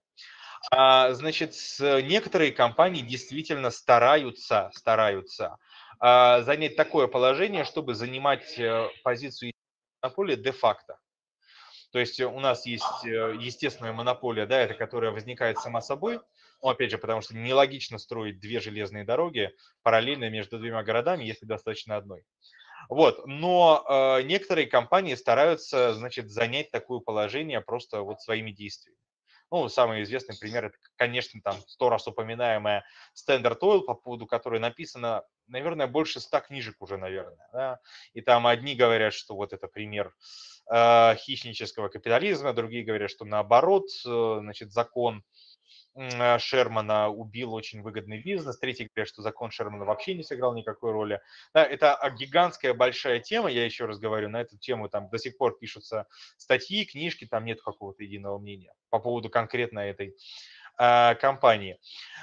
Значит, 0.71 1.55
некоторые 1.79 2.53
компании 2.53 3.01
действительно 3.01 3.69
стараются, 3.69 4.71
стараются 4.73 5.57
занять 5.99 6.75
такое 6.75 7.07
положение, 7.07 7.65
чтобы 7.65 7.95
занимать 7.95 8.57
э, 8.57 8.89
позицию 9.03 9.53
монополии 10.01 10.35
де-факто. 10.35 10.99
То 11.91 11.99
есть 11.99 12.19
у 12.19 12.39
нас 12.39 12.65
есть 12.65 13.05
э, 13.05 13.35
естественная 13.39 13.93
монополия, 13.93 14.45
да, 14.45 14.59
это 14.59 14.73
которая 14.73 15.11
возникает 15.11 15.59
сама 15.59 15.81
собой, 15.81 16.19
ну, 16.63 16.69
опять 16.69 16.91
же, 16.91 16.97
потому 16.97 17.21
что 17.21 17.35
нелогично 17.35 17.97
строить 17.99 18.39
две 18.39 18.61
железные 18.61 19.03
дороги 19.03 19.51
параллельно 19.83 20.29
между 20.29 20.57
двумя 20.57 20.81
городами, 20.81 21.25
если 21.25 21.45
достаточно 21.45 21.97
одной. 21.97 22.23
Вот, 22.89 23.25
но 23.25 23.85
э, 23.87 24.23
некоторые 24.23 24.67
компании 24.67 25.15
стараются, 25.15 25.93
значит, 25.93 26.29
занять 26.29 26.71
такое 26.71 26.99
положение 26.99 27.59
просто 27.59 28.01
вот 28.01 28.21
своими 28.21 28.51
действиями. 28.51 28.97
Ну, 29.51 29.69
самый 29.69 30.03
известный 30.03 30.37
пример 30.39 30.65
это, 30.65 30.77
конечно, 30.95 31.39
там 31.43 31.55
сто 31.67 31.89
раз 31.89 32.07
упоминаемая 32.07 32.85
Standard 33.13 33.59
Oil, 33.59 33.81
по 33.81 33.93
поводу 33.93 34.25
которой 34.25 34.59
написано, 34.59 35.23
наверное, 35.47 35.87
больше 35.87 36.19
ста 36.19 36.39
книжек 36.39 36.75
уже, 36.79 36.97
наверное. 36.97 37.47
Да? 37.51 37.79
И 38.13 38.21
там 38.21 38.47
одни 38.47 38.73
говорят, 38.73 39.13
что 39.13 39.35
вот 39.35 39.53
это 39.53 39.67
пример 39.67 40.13
э, 40.71 41.15
хищнического 41.17 41.89
капитализма, 41.89 42.53
другие 42.53 42.83
говорят, 42.83 43.11
что 43.11 43.25
наоборот, 43.25 43.85
э, 44.05 44.37
значит, 44.39 44.71
закон 44.71 45.23
Шермана 46.39 47.09
убил 47.09 47.53
очень 47.53 47.81
выгодный 47.81 48.21
бизнес. 48.21 48.57
Третий 48.57 48.89
говорит, 48.93 49.09
что 49.09 49.21
закон 49.21 49.51
Шермана 49.51 49.85
вообще 49.85 50.15
не 50.15 50.23
сыграл 50.23 50.55
никакой 50.55 50.91
роли. 50.91 51.21
Да, 51.53 51.63
это 51.63 51.99
гигантская 52.17 52.73
большая 52.73 53.19
тема, 53.19 53.49
я 53.49 53.65
еще 53.65 53.85
раз 53.85 53.99
говорю, 53.99 54.29
на 54.29 54.41
эту 54.41 54.57
тему 54.57 54.89
там 54.89 55.09
до 55.09 55.17
сих 55.19 55.37
пор 55.37 55.57
пишутся 55.57 56.07
статьи, 56.37 56.85
книжки, 56.85 57.25
там 57.25 57.45
нет 57.45 57.61
какого-то 57.61 58.03
единого 58.03 58.39
мнения 58.39 58.73
по 58.89 58.99
поводу 58.99 59.29
конкретно 59.29 59.79
этой 59.79 60.15
а, 60.77 61.15
компании. 61.15 61.77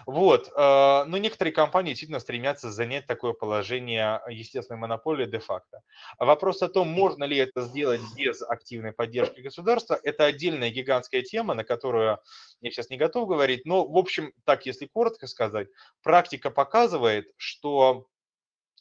Вот. 0.07 0.51
А, 0.57 1.05
но 1.05 1.19
некоторые 1.19 1.53
компании 1.53 1.91
действительно 1.91 2.21
стремятся 2.21 2.71
занять 2.71 3.07
такое 3.07 3.33
положение 3.33 4.21
естественной 4.29 4.79
монополии 4.81 5.27
де-факто. 5.27 5.83
Вопрос 6.19 6.63
о 6.63 6.69
том, 6.69 6.89
можно 6.89 7.25
ли 7.25 7.37
это 7.37 7.63
сделать 7.63 8.01
без 8.17 8.43
активной 8.43 8.93
поддержки 8.93 9.41
государства, 9.41 9.99
это 10.03 10.25
отдельная 10.25 10.71
гигантская 10.71 11.23
тема, 11.23 11.55
на 11.55 11.65
которую 11.65 12.19
я 12.61 12.71
сейчас 12.71 12.91
не 12.91 12.97
готов 12.97 13.29
говорить. 13.29 13.65
Но, 13.67 13.87
в 13.87 13.97
общем, 13.97 14.33
так, 14.45 14.67
если 14.67 14.87
коротко 14.87 15.27
сказать, 15.27 15.69
практика 16.03 16.51
показывает, 16.51 17.27
что 17.37 18.07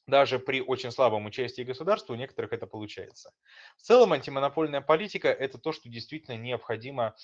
даже 0.09 0.39
при 0.39 0.61
очень 0.61 0.91
слабом 0.91 1.25
участии 1.25 1.61
государства 1.61 2.13
у 2.13 2.15
некоторых 2.15 2.53
это 2.53 2.67
получается. 2.67 3.31
В 3.77 3.81
целом 3.81 4.13
антимонопольная 4.13 4.81
политика– 4.81 5.27
это 5.29 5.57
то, 5.57 5.71
что 5.71 5.89
действительно 5.89 6.35
необходимо 6.37 7.15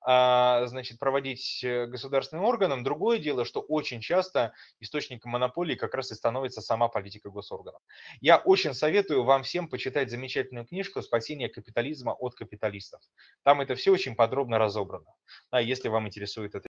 а, 0.00 0.66
значит, 0.66 0.98
проводить 0.98 1.64
э, 1.64 1.86
государственным 1.86 2.44
органам. 2.44 2.84
Другое 2.84 3.18
дело, 3.18 3.44
что 3.44 3.60
очень 3.60 4.00
часто 4.00 4.52
источником 4.80 5.32
монополии 5.32 5.74
как 5.74 5.94
раз 5.94 6.12
и 6.12 6.14
становится 6.14 6.60
сама 6.60 6.88
политика 6.88 7.30
госорганов. 7.30 7.80
Я 8.20 8.36
очень 8.36 8.74
советую 8.74 9.24
вам 9.24 9.42
всем 9.42 9.68
почитать 9.68 10.10
замечательную 10.10 10.66
книжку 10.66 11.02
«Спасение 11.02 11.48
капитализма 11.48 12.12
от 12.12 12.34
капиталистов». 12.34 13.00
Там 13.42 13.60
это 13.60 13.74
все 13.74 13.92
очень 13.92 14.14
подробно 14.14 14.58
разобрано, 14.58 15.06
если 15.52 15.88
вам 15.88 16.06
интересует 16.06 16.54
это. 16.54 16.68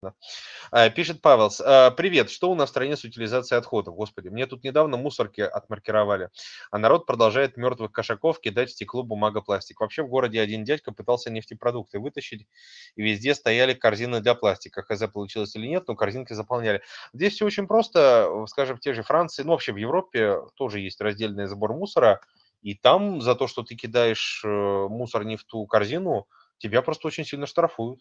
А, 0.72 0.90
пишет 0.90 1.22
Павел, 1.22 1.50
«А, 1.66 1.92
привет, 1.92 2.30
что 2.30 2.52
у 2.52 2.56
нас 2.56 2.70
в 2.70 2.72
стране 2.72 2.96
с 2.96 3.04
утилизацией 3.04 3.58
отходов? 3.58 3.96
Господи, 3.96 4.30
мне 4.30 4.46
тут 4.46 4.64
недавно 4.64 4.98
мусорки 4.98 5.42
отмаркировали. 5.42 6.30
А 6.72 6.78
народ 6.78 7.06
продолжает 7.06 7.58
мертвых 7.58 7.92
кошаков 7.92 8.40
кидать 8.40 8.70
в 8.70 8.74
стекло 8.74 9.04
бумагопластик. 9.04 9.80
Вообще 9.80 10.04
в 10.04 10.08
городе 10.10 10.40
один 10.40 10.64
дядька 10.64 10.92
пытался 10.92 11.32
нефтепродукты 11.32 12.00
вытащить, 12.00 12.48
и 12.96 13.02
везде 13.02 13.34
стояли 13.34 13.74
корзины 13.74 14.22
для 14.22 14.36
пластика. 14.36 14.84
Хз 14.84 15.04
получилось 15.12 15.56
или 15.56 15.68
нет, 15.68 15.88
но 15.88 15.96
корзинки 15.96 16.34
заполняли. 16.34 16.82
Здесь 17.14 17.34
все 17.34 17.46
очень 17.46 17.68
просто. 17.68 18.46
Скажем, 18.48 18.78
в 18.78 18.82
те 18.82 18.94
же 18.94 19.04
Франции, 19.04 19.44
ну 19.44 19.52
вообще 19.52 19.74
в 19.74 19.78
Европе 19.78 20.42
тоже 20.56 20.80
есть 20.80 21.02
раздельный 21.02 21.48
сбор 21.48 21.74
мусора, 21.74 22.22
и 22.62 22.76
там 22.76 23.22
за 23.22 23.36
то, 23.36 23.48
что 23.48 23.64
ты 23.64 23.76
кидаешь 23.76 24.42
э, 24.46 24.48
мусор 24.48 25.24
не 25.24 25.38
в 25.38 25.44
ту 25.44 25.66
корзину, 25.66 26.28
тебя 26.58 26.82
просто 26.82 27.08
очень 27.08 27.26
сильно 27.26 27.46
штрафуют. 27.46 28.00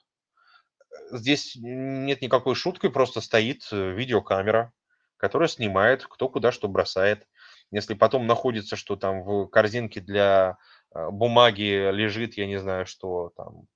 Здесь 1.11 1.56
нет 1.56 2.22
никакой 2.22 2.54
шутки, 2.54 2.88
просто 2.88 3.20
стоит 3.20 3.66
э, 3.72 3.90
видеокамера, 3.92 4.72
которая 5.16 5.48
снимает, 5.48 6.04
кто 6.04 6.28
куда 6.28 6.52
что 6.52 6.68
бросает. 6.68 7.26
Если 7.70 7.94
потом 7.94 8.26
находится, 8.26 8.76
что 8.76 8.96
там 8.96 9.22
в 9.22 9.46
корзинке 9.48 10.00
для 10.00 10.59
э, 10.94 11.11
бумаги 11.11 11.90
лежит, 11.92 12.35
я 12.35 12.46
не 12.46 12.59
знаю, 12.59 12.87
что 12.87 13.32
там, 13.37 13.66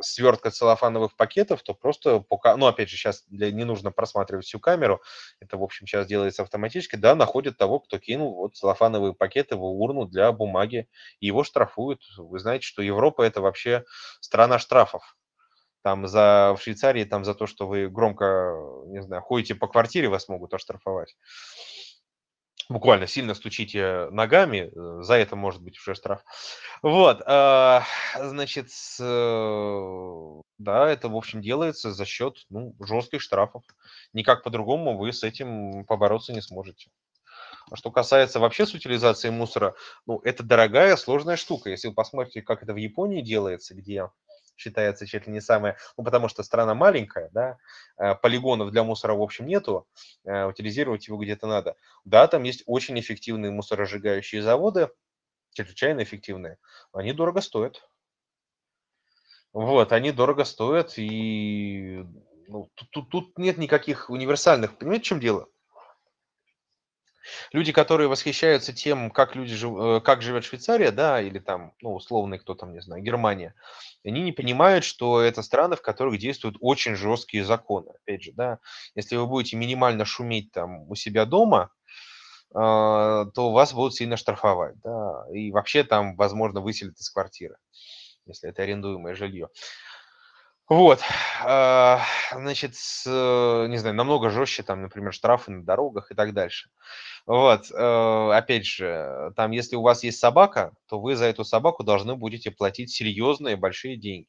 свертка 0.00 0.50
целлофановых 0.50 1.16
пакетов, 1.16 1.62
то 1.62 1.74
просто, 1.74 2.20
пока, 2.20 2.56
ну, 2.56 2.66
опять 2.66 2.88
же, 2.88 2.96
сейчас 2.96 3.24
для, 3.28 3.50
не 3.50 3.64
нужно 3.64 3.90
просматривать 3.92 4.44
всю 4.44 4.60
камеру, 4.60 5.00
это, 5.40 5.56
в 5.56 5.62
общем, 5.62 5.86
сейчас 5.86 6.06
делается 6.06 6.42
автоматически, 6.42 6.96
да, 6.96 7.14
находят 7.14 7.56
того, 7.56 7.80
кто 7.80 7.98
кинул 7.98 8.34
вот 8.34 8.56
целлофановые 8.56 9.14
пакеты 9.14 9.56
в 9.56 9.64
урну 9.64 10.06
для 10.06 10.32
бумаги, 10.32 10.88
и 11.20 11.26
его 11.26 11.44
штрафуют. 11.44 12.02
Вы 12.16 12.38
знаете, 12.38 12.66
что 12.66 12.82
Европа– 12.82 13.22
это 13.22 13.40
вообще 13.40 13.84
страна 14.20 14.58
штрафов. 14.58 15.16
Там 15.82 16.06
за, 16.06 16.54
в 16.56 16.62
Швейцарии 16.62 17.04
там 17.04 17.24
за 17.24 17.34
то, 17.34 17.46
что 17.46 17.66
вы 17.66 17.88
громко, 17.88 18.54
не 18.86 19.02
знаю, 19.02 19.22
ходите 19.22 19.54
по 19.54 19.66
квартире, 19.66 20.08
вас 20.08 20.28
могут 20.28 20.54
оштрафовать 20.54 21.16
буквально 22.72 23.06
сильно 23.06 23.34
стучите 23.34 24.08
ногами, 24.10 24.70
э, 24.74 25.02
за 25.02 25.14
это 25.14 25.36
может 25.36 25.62
быть 25.62 25.78
уже 25.78 25.94
штраф. 25.94 26.22
Вот, 26.82 27.22
а, 27.26 27.84
значит, 28.18 28.68
э, 29.00 30.40
да, 30.58 30.88
это, 30.88 31.08
в 31.08 31.16
общем, 31.16 31.40
делается 31.40 31.92
за 31.92 32.04
счет 32.04 32.38
ну, 32.50 32.74
жестких 32.80 33.20
штрафов. 33.20 33.62
Никак 34.12 34.42
по-другому 34.42 34.98
вы 34.98 35.12
с 35.12 35.22
этим 35.22 35.84
побороться 35.84 36.32
не 36.32 36.40
сможете. 36.40 36.90
А 37.70 37.76
что 37.76 37.90
касается 37.90 38.40
вообще 38.40 38.66
с 38.66 38.74
утилизацией 38.74 39.32
мусора, 39.32 39.74
ну, 40.06 40.20
это 40.24 40.42
дорогая, 40.42 40.96
сложная 40.96 41.36
штука. 41.36 41.70
Если 41.70 41.88
вы 41.88 41.94
посмотрите, 41.94 42.42
как 42.42 42.62
это 42.62 42.72
в 42.72 42.76
Японии 42.76 43.22
делается, 43.22 43.74
где 43.74 44.08
считается 44.56 45.06
чуть 45.06 45.26
ли 45.26 45.32
не 45.32 45.40
самое, 45.40 45.76
ну, 45.96 46.04
потому 46.04 46.28
что 46.28 46.42
страна 46.42 46.74
маленькая, 46.74 47.30
да, 47.32 47.58
э, 47.98 48.14
полигонов 48.14 48.70
для 48.70 48.84
мусора, 48.84 49.14
в 49.14 49.22
общем, 49.22 49.46
нету, 49.46 49.86
э, 50.24 50.44
утилизировать 50.44 51.08
его 51.08 51.18
где-то 51.18 51.46
надо. 51.46 51.76
Да, 52.04 52.26
там 52.28 52.42
есть 52.42 52.62
очень 52.66 52.98
эффективные 52.98 53.50
мусоросжигающие 53.50 54.42
заводы, 54.42 54.90
чрезвычайно 55.52 56.02
эффективные, 56.02 56.58
они 56.92 57.12
дорого 57.12 57.40
стоят. 57.40 57.88
Вот, 59.52 59.92
они 59.92 60.12
дорого 60.12 60.44
стоят, 60.44 60.94
и 60.96 62.04
ну, 62.48 62.70
тут, 62.74 62.90
тут, 62.90 63.10
тут 63.10 63.38
нет 63.38 63.58
никаких 63.58 64.08
универсальных, 64.08 64.78
понимаете, 64.78 65.04
в 65.04 65.08
чем 65.08 65.20
дело? 65.20 65.48
Люди, 67.52 67.72
которые 67.72 68.08
восхищаются 68.08 68.72
тем, 68.72 69.10
как 69.10 69.36
люди 69.36 69.54
жив, 69.54 69.76
э, 69.78 70.00
как 70.00 70.22
живет 70.22 70.44
Швейцария, 70.44 70.90
да, 70.90 71.20
или 71.20 71.38
там, 71.38 71.72
ну, 71.80 71.94
условный 71.94 72.38
кто 72.38 72.54
там, 72.54 72.72
не 72.72 72.80
знаю, 72.80 73.02
Германия, 73.02 73.54
они 74.04 74.22
не 74.22 74.32
понимают, 74.32 74.84
что 74.84 75.20
это 75.20 75.42
страны, 75.42 75.76
в 75.76 75.82
которых 75.82 76.18
действуют 76.18 76.56
очень 76.60 76.96
жесткие 76.96 77.44
законы. 77.44 77.90
Опять 78.02 78.22
же, 78.22 78.32
да, 78.32 78.58
если 78.94 79.16
вы 79.16 79.26
будете 79.26 79.56
минимально 79.56 80.04
шуметь 80.04 80.52
там 80.52 80.90
у 80.90 80.94
себя 80.94 81.24
дома, 81.24 81.70
а, 82.54 83.26
то 83.26 83.52
вас 83.52 83.72
будут 83.72 83.94
сильно 83.94 84.16
штрафовать, 84.16 84.74
да, 84.82 85.24
и 85.32 85.50
вообще 85.52 85.84
там, 85.84 86.16
возможно, 86.16 86.60
выселят 86.60 86.98
из 86.98 87.08
квартиры, 87.08 87.56
если 88.26 88.50
это 88.50 88.62
арендуемое 88.62 89.14
жилье. 89.14 89.48
Вот, 90.72 91.00
а, 91.44 92.00
значит, 92.32 92.72
не 93.04 93.76
знаю, 93.76 93.94
намного 93.94 94.30
жестче, 94.30 94.62
там, 94.62 94.80
например, 94.80 95.12
штрафы 95.12 95.50
на 95.50 95.62
дорогах 95.62 96.10
и 96.10 96.14
так 96.14 96.32
дальше. 96.32 96.70
Вот, 97.26 97.70
э, 97.70 98.30
опять 98.32 98.64
же, 98.64 99.32
там, 99.36 99.50
если 99.50 99.76
у 99.76 99.82
вас 99.82 100.02
есть 100.02 100.18
собака, 100.18 100.72
то 100.88 100.98
вы 100.98 101.14
за 101.14 101.26
эту 101.26 101.44
собаку 101.44 101.84
должны 101.84 102.16
будете 102.16 102.50
платить 102.50 102.90
серьезные 102.90 103.56
большие 103.56 103.98
деньги. 103.98 104.28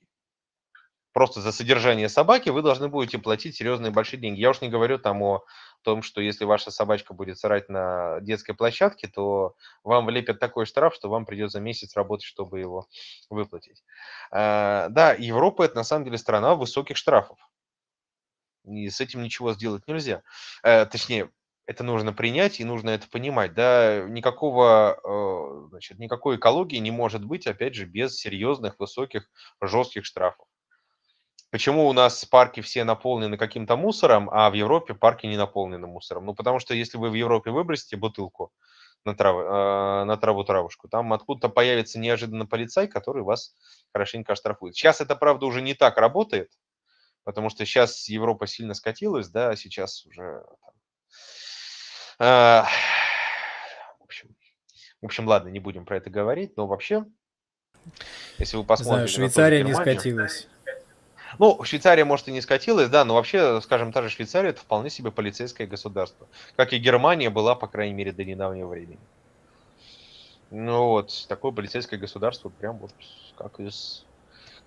Просто 1.14 1.42
за 1.42 1.52
содержание 1.52 2.10
собаки 2.10 2.50
вы 2.50 2.64
должны 2.64 2.88
будете 2.88 3.20
платить 3.20 3.56
серьезные 3.56 3.92
большие 3.92 4.20
деньги. 4.20 4.42
Я 4.42 4.50
уж 4.50 4.62
не 4.62 4.70
говорю 4.70 4.98
там 4.98 5.22
о 5.22 5.44
том, 5.84 6.02
что 6.02 6.22
если 6.22 6.44
ваша 6.44 6.72
собачка 6.72 7.14
будет 7.14 7.38
срать 7.38 7.70
на 7.70 8.20
детской 8.22 8.54
площадке, 8.54 9.08
то 9.08 9.56
вам 9.84 10.08
влепят 10.08 10.40
такой 10.40 10.66
штраф, 10.66 10.96
что 10.96 11.10
вам 11.10 11.26
придется 11.28 11.60
месяц 11.60 11.96
работать, 11.96 12.26
чтобы 12.26 12.60
его 12.60 12.88
выплатить. 13.30 13.84
Э, 14.32 14.88
да, 14.90 15.14
Европа– 15.14 15.64
это 15.64 15.76
на 15.76 15.84
самом 15.84 16.06
деле 16.06 16.18
страна 16.18 16.56
высоких 16.56 16.98
штрафов. 16.98 17.38
И 18.66 18.90
с 18.90 19.00
этим 19.00 19.22
ничего 19.22 19.54
сделать 19.54 19.88
нельзя. 19.88 20.24
Э, 20.64 20.86
точнее, 20.88 21.30
это 21.68 21.84
нужно 21.84 22.12
принять 22.12 22.60
и 22.60 22.66
нужно 22.66 22.90
это 22.90 23.08
понимать. 23.08 23.54
Да, 23.54 24.04
никакого, 24.08 25.00
э, 25.04 25.68
значит, 25.70 26.00
никакой 26.00 26.38
экологии 26.38 26.78
не 26.78 26.92
может 26.92 27.24
быть, 27.24 27.46
опять 27.46 27.76
же, 27.76 27.86
без 27.86 28.16
серьезных, 28.18 28.80
высоких, 28.80 29.30
жестких 29.62 30.06
штрафов. 30.06 30.48
Почему 31.54 31.88
у 31.88 31.94
нас 31.94 32.26
парки 32.26 32.62
все 32.62 32.84
наполнены 32.84 33.38
каким-то 33.38 33.76
мусором, 33.76 34.28
а 34.32 34.50
в 34.50 34.54
Европе 34.54 34.96
парки 34.96 35.28
не 35.28 35.38
наполнены 35.38 35.86
мусором? 35.86 36.26
Ну, 36.26 36.34
потому 36.34 36.58
что 36.58 36.74
если 36.74 36.98
вы 36.98 37.12
в 37.12 37.14
Европе 37.14 37.52
выбросите 37.52 37.96
бутылку 37.96 38.52
на, 39.06 39.14
траву, 39.14 39.42
э, 39.42 40.04
на 40.06 40.18
траву 40.18 40.44
травушку, 40.44 40.88
там 40.88 41.14
откуда-то 41.14 41.50
появится 41.50 42.00
неожиданно 42.00 42.48
полицай, 42.48 42.88
который 42.88 43.22
вас 43.22 43.54
хорошенько 43.92 44.34
оштрафует. 44.34 44.76
Сейчас 44.76 45.00
это, 45.00 45.16
правда, 45.16 45.46
уже 45.46 45.62
не 45.62 45.76
так 45.76 46.00
работает, 46.00 46.50
потому 47.24 47.52
что 47.52 47.68
сейчас 47.68 48.10
Европа 48.10 48.48
сильно 48.48 48.74
скатилась, 48.74 49.30
да, 49.30 49.56
сейчас 49.56 50.08
уже 50.08 50.44
а, 52.18 52.66
в 54.00 54.04
общем, 54.06 54.36
в 55.04 55.06
общем, 55.06 55.28
ладно, 55.28 55.50
не 55.50 55.60
будем 55.60 55.86
про 55.86 55.98
это 55.98 56.10
говорить, 56.10 56.58
но 56.58 56.66
вообще, 56.66 57.06
если 58.40 58.58
вы 58.58 58.64
посмотрите... 58.64 59.14
Знаю, 59.14 59.30
Швейцария 59.30 59.64
не 59.64 59.76
скатилась. 59.76 60.48
Ну, 61.40 61.64
Швейцария, 61.64 62.06
может, 62.06 62.28
и 62.28 62.32
не 62.32 62.42
скатилась, 62.42 62.90
да, 62.90 63.06
но 63.06 63.16
вообще, 63.16 63.62
скажем, 63.62 63.92
та 63.92 64.02
же 64.02 64.10
Швейцария– 64.10 64.50
это 64.52 64.62
вполне 64.62 64.90
себе 64.90 65.12
полицейское 65.12 65.68
государство. 65.68 66.28
Как 66.56 66.74
и 66.74 66.78
Германия 66.78 67.30
была, 67.30 67.56
по 67.56 67.68
крайней 67.68 67.94
мере, 67.94 68.12
до 68.12 68.24
недавнего 68.24 68.68
времени. 68.68 69.00
Ну 70.52 70.88
вот, 70.90 71.26
такое 71.28 71.52
полицейское 71.52 72.00
государство 72.00 72.50
прям 72.50 72.78
вот 72.78 72.92
как 73.38 73.60
из, 73.60 74.06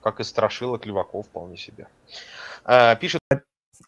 как 0.02 0.18
из 0.20 0.28
страшилок 0.28 0.84
леваков 0.84 1.26
вполне 1.26 1.56
себе. 1.56 1.86
А, 2.64 2.96
пишет... 2.96 3.20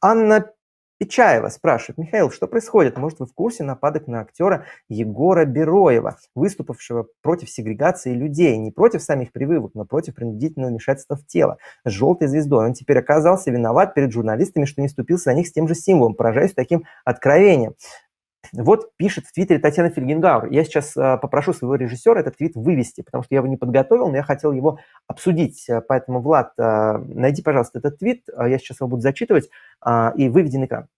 Анна 0.00 0.52
Печаева 0.98 1.48
спрашивает, 1.48 1.98
Михаил, 1.98 2.30
что 2.30 2.48
происходит? 2.48 2.98
Может, 2.98 3.20
вы 3.20 3.26
в 3.26 3.32
курсе 3.32 3.62
нападок 3.62 4.08
на 4.08 4.20
актера 4.20 4.64
Егора 4.88 5.44
Бероева, 5.44 6.18
выступавшего 6.34 7.06
против 7.22 7.50
сегрегации 7.50 8.14
людей, 8.14 8.56
не 8.56 8.72
против 8.72 9.02
самих 9.02 9.30
прививок, 9.30 9.74
но 9.74 9.84
против 9.84 10.16
принудительного 10.16 10.70
вмешательства 10.70 11.16
в 11.16 11.24
тело, 11.24 11.58
с 11.84 11.90
желтой 11.90 12.26
звездой. 12.26 12.66
Он 12.66 12.72
теперь 12.72 12.98
оказался 12.98 13.52
виноват 13.52 13.94
перед 13.94 14.12
журналистами, 14.12 14.64
что 14.64 14.82
не 14.82 14.88
ступился 14.88 15.30
на 15.30 15.34
них 15.34 15.46
с 15.46 15.52
тем 15.52 15.68
же 15.68 15.76
символом. 15.76 16.14
Поражаюсь 16.14 16.52
таким 16.52 16.84
откровением. 17.04 17.74
Вот 18.52 18.96
пишет 18.96 19.26
в 19.26 19.32
Твиттере 19.32 19.58
Татьяна 19.58 19.90
Фельгенгауэр. 19.90 20.50
Я 20.50 20.64
сейчас 20.64 20.96
э, 20.96 21.18
попрошу 21.18 21.52
своего 21.52 21.74
режиссера 21.74 22.20
этот 22.20 22.36
твит 22.36 22.54
вывести, 22.54 23.02
потому 23.02 23.24
что 23.24 23.34
я 23.34 23.38
его 23.38 23.48
не 23.48 23.56
подготовил, 23.56 24.08
но 24.08 24.16
я 24.16 24.22
хотел 24.22 24.52
его 24.52 24.78
обсудить. 25.06 25.68
Поэтому, 25.88 26.20
Влад, 26.20 26.52
э, 26.58 26.98
найди, 26.98 27.42
пожалуйста, 27.42 27.78
этот 27.78 27.98
твит. 27.98 28.24
Я 28.38 28.58
сейчас 28.58 28.80
его 28.80 28.88
буду 28.88 29.02
зачитывать 29.02 29.50
и 30.16 30.28
выведи 30.28 30.56
на 30.56 30.64
экран. 30.64 30.88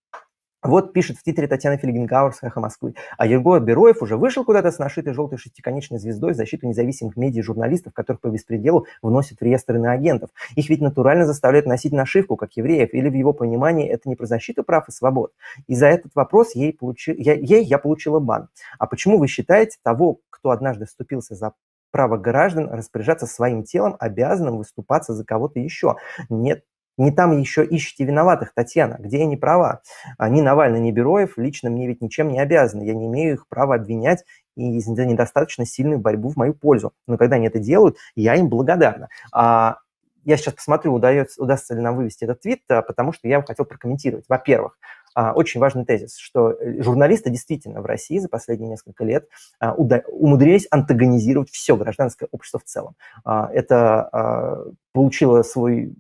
Вот 0.63 0.93
пишет 0.93 1.17
в 1.17 1.23
Твиттере 1.23 1.49
Татьяна 1.49 1.79
Фельгенгауэр 1.79 2.35
с 2.35 2.43
«Эхо 2.43 2.61
Москвы». 2.61 2.95
А 3.17 3.27
Егор 3.27 3.61
Бероев 3.61 4.03
уже 4.03 4.19
вышел 4.19 4.45
куда-то 4.45 4.71
с 4.71 4.79
нашитой 4.79 5.15
желтой 5.15 5.39
шестиконечной 5.39 5.99
звездой 5.99 6.35
в 6.35 6.37
защиту 6.37 6.67
независимых 6.67 7.17
медиа 7.17 7.43
журналистов, 7.43 7.95
которых 7.95 8.21
по 8.21 8.29
беспределу 8.29 8.87
вносят 9.01 9.39
в 9.39 9.43
реестр 9.43 9.77
иноагентов. 9.77 10.31
Их 10.57 10.69
ведь 10.69 10.83
натурально 10.83 11.25
заставляют 11.25 11.67
носить 11.67 11.93
нашивку, 11.93 12.37
как 12.37 12.53
евреев, 12.57 12.93
или 12.93 13.09
в 13.09 13.15
его 13.15 13.33
понимании 13.33 13.89
это 13.89 14.09
не 14.09 14.17
про 14.17 14.27
защиту 14.27 14.63
прав 14.63 14.87
и 14.89 14.93
свобод. 14.93 15.33
И 15.67 15.75
за 15.75 15.87
этот 15.87 16.13
вопрос 16.15 16.55
ей, 16.55 16.75
получи... 16.75 17.15
я, 17.17 17.33
ей 17.33 17.65
я 17.65 17.79
получила 17.79 18.19
бан. 18.19 18.49
А 18.79 18.87
почему 18.87 19.19
вы 19.19 19.29
считаете 19.29 19.79
того, 19.83 20.19
кто 20.29 20.51
однажды 20.51 20.85
вступился 20.85 21.35
за 21.35 21.53
право 21.91 22.17
граждан 22.17 22.69
распоряжаться 22.71 23.27
своим 23.27 23.65
телом, 23.65 23.97
обязанным 23.99 24.59
выступаться 24.59 25.13
за 25.15 25.25
кого-то 25.25 25.59
еще. 25.59 25.97
Нет 26.29 26.65
не 27.01 27.13
там 27.13 27.37
еще 27.39 27.67
ищите 27.69 28.05
виноватых, 28.05 28.53
Татьяна, 28.55 28.97
где 28.99 29.19
я 29.21 29.27
не 29.27 29.37
права. 29.37 29.83
Ни 30.19 30.41
Навальный, 30.41 30.81
ни 30.81 30.91
Бероев 30.91 31.39
лично 31.39 31.71
мне 31.71 31.87
ведь 31.87 32.01
ничем 32.01 32.29
не 32.29 32.41
обязаны. 32.41 32.85
Я 32.85 32.95
не 32.95 33.07
имею 33.07 33.35
их 33.35 33.49
права 33.49 33.77
обвинять 33.77 34.25
и 34.57 34.81
за 34.81 35.05
недостаточно 35.05 35.65
сильную 35.65 35.99
борьбу 35.99 36.31
в 36.31 36.37
мою 36.37 36.55
пользу. 36.55 36.93
Но 37.07 37.17
когда 37.17 37.37
они 37.37 37.47
это 37.47 37.59
делают, 37.59 37.97
я 38.15 38.35
им 38.37 38.49
благодарна. 38.49 39.09
А 39.33 39.79
я 40.25 40.37
сейчас 40.37 40.55
посмотрю, 40.55 40.93
удается, 40.93 41.43
удастся 41.43 41.75
ли 41.75 41.81
нам 41.81 41.97
вывести 41.97 42.25
этот 42.25 42.43
твит, 42.43 42.63
а, 42.69 42.83
потому 42.83 43.13
что 43.13 43.27
я 43.27 43.43
хотел 43.43 43.65
прокомментировать. 43.65 44.27
Во-первых, 44.29 44.79
а, 45.15 45.33
очень 45.33 45.61
важный 45.61 45.85
тезис, 45.85 46.17
что 46.17 46.51
э, 46.51 46.83
журналисты 46.83 47.31
действительно 47.31 47.81
в 47.81 47.87
России 47.87 48.19
за 48.19 48.29
последние 48.29 48.71
несколько 48.71 49.05
лет 49.05 49.29
а, 49.59 49.75
умудрились 49.75 50.67
антагонизировать 50.71 51.51
все 51.51 51.77
гражданское 51.77 52.29
общество 52.31 52.61
в 52.61 52.65
целом. 52.65 52.95
Это 53.25 54.75
получило 54.93 55.43
свой 55.43 55.95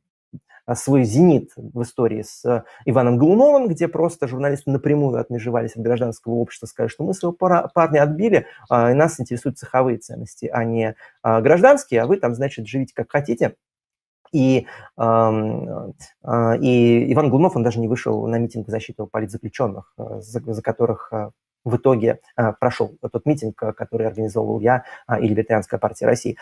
свой 0.75 1.05
зенит 1.05 1.53
в 1.57 1.83
истории 1.83 2.23
с 2.23 2.65
Иваном 2.85 3.19
Голуновым, 3.19 3.69
где 3.69 3.89
просто 3.89 4.29
журналисты 4.29 4.71
напрямую 4.71 5.19
отмежевались 5.19 5.77
от 5.77 5.83
гражданского 5.83 6.35
общества, 6.35 6.67
сказали, 6.67 6.91
что 6.91 7.05
мы 7.05 7.15
своего 7.15 7.37
парня 7.37 8.03
отбили, 8.03 8.47
и 8.71 8.95
нас 8.95 9.21
интересуют 9.21 9.59
цеховые 9.59 9.99
ценности, 9.99 10.51
а 10.53 10.65
не 10.65 10.95
гражданские, 11.23 12.03
а 12.03 12.07
вы 12.07 12.17
там, 12.17 12.35
значит, 12.35 12.67
живите 12.67 12.95
как 12.95 13.11
хотите. 13.11 13.55
И, 14.33 14.67
э, 14.97 15.03
и 16.61 17.13
Иван 17.13 17.31
Глунов, 17.31 17.57
он 17.57 17.63
даже 17.63 17.81
не 17.81 17.89
вышел 17.89 18.27
на 18.27 18.39
митинг 18.39 18.69
в 18.69 18.71
защиту 18.71 19.07
политзаключенных, 19.07 19.93
э, 19.99 20.21
за, 20.21 20.41
за 20.41 20.63
которых 20.63 21.09
э, 21.13 21.31
в 21.65 21.77
итоге 21.77 22.21
э, 22.37 22.53
прошел 22.59 22.97
тот 23.01 23.27
митинг, 23.27 23.57
который 23.57 24.07
организовал 24.07 24.61
я 24.61 24.85
и 25.21 25.27
Либертарианская 25.27 25.81
партия 25.81 26.07
России. 26.07 26.39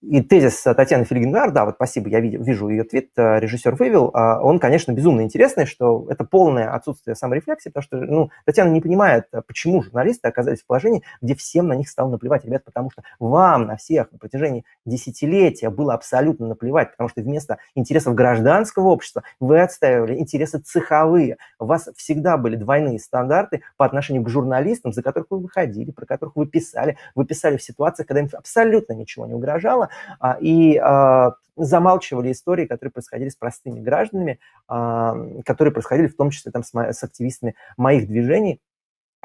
И 0.00 0.22
тезис 0.22 0.62
Татьяны 0.62 1.04
Фельгенгар, 1.04 1.50
да, 1.50 1.64
вот 1.64 1.74
спасибо, 1.74 2.08
я 2.08 2.20
вижу 2.20 2.68
ее 2.68 2.84
твит, 2.84 3.10
э, 3.16 3.40
режиссер 3.40 3.74
вывел, 3.74 4.12
а 4.14 4.40
он, 4.40 4.60
конечно, 4.60 4.92
безумно 4.92 5.22
интересный, 5.22 5.66
что 5.66 6.06
это 6.08 6.22
полное 6.22 6.72
отсутствие 6.72 7.16
саморефлексии, 7.16 7.70
потому 7.70 7.82
что 7.82 7.96
ну, 7.96 8.30
Татьяна 8.44 8.70
не 8.70 8.80
понимает, 8.80 9.24
э, 9.32 9.42
почему 9.44 9.82
журналисты 9.82 10.28
оказались 10.28 10.62
в 10.62 10.66
положении, 10.66 11.02
где 11.20 11.34
всем 11.34 11.66
на 11.66 11.72
них 11.72 11.88
стало 11.88 12.10
наплевать, 12.10 12.44
ребят, 12.44 12.64
потому 12.64 12.92
что 12.92 13.02
вам 13.18 13.66
на 13.66 13.76
всех 13.76 14.12
на 14.12 14.18
протяжении 14.18 14.64
десятилетия 14.86 15.68
было 15.68 15.94
абсолютно 15.94 16.46
наплевать, 16.46 16.92
потому 16.92 17.08
что 17.08 17.20
вместо 17.20 17.58
интересов 17.74 18.14
гражданского 18.14 18.90
общества 18.90 19.24
вы 19.40 19.60
отстаивали 19.60 20.16
интересы 20.16 20.60
цеховые. 20.60 21.38
У 21.58 21.64
вас 21.64 21.88
всегда 21.96 22.36
были 22.36 22.54
двойные 22.54 23.00
стандарты 23.00 23.62
по 23.76 23.84
отношению 23.84 24.22
к 24.22 24.28
журналистам, 24.28 24.92
за 24.92 25.02
которых 25.02 25.26
вы 25.30 25.40
выходили, 25.40 25.90
про 25.90 26.06
которых 26.06 26.36
вы 26.36 26.46
писали. 26.46 26.96
Вы 27.16 27.26
писали 27.26 27.56
в 27.56 27.62
ситуациях, 27.64 28.06
когда 28.06 28.20
им 28.20 28.28
абсолютно 28.32 28.92
ничего 28.92 29.26
не 29.26 29.34
угрожало, 29.34 29.87
а, 30.20 30.36
и 30.40 30.76
а, 30.76 31.34
замалчивали 31.56 32.32
истории, 32.32 32.66
которые 32.66 32.92
происходили 32.92 33.28
с 33.28 33.36
простыми 33.36 33.80
гражданами, 33.80 34.38
а, 34.68 35.16
которые 35.44 35.72
происходили 35.72 36.06
в 36.06 36.16
том 36.16 36.30
числе 36.30 36.52
там, 36.52 36.62
с, 36.62 37.02
активистами 37.02 37.54
моих 37.76 38.06
движений, 38.06 38.60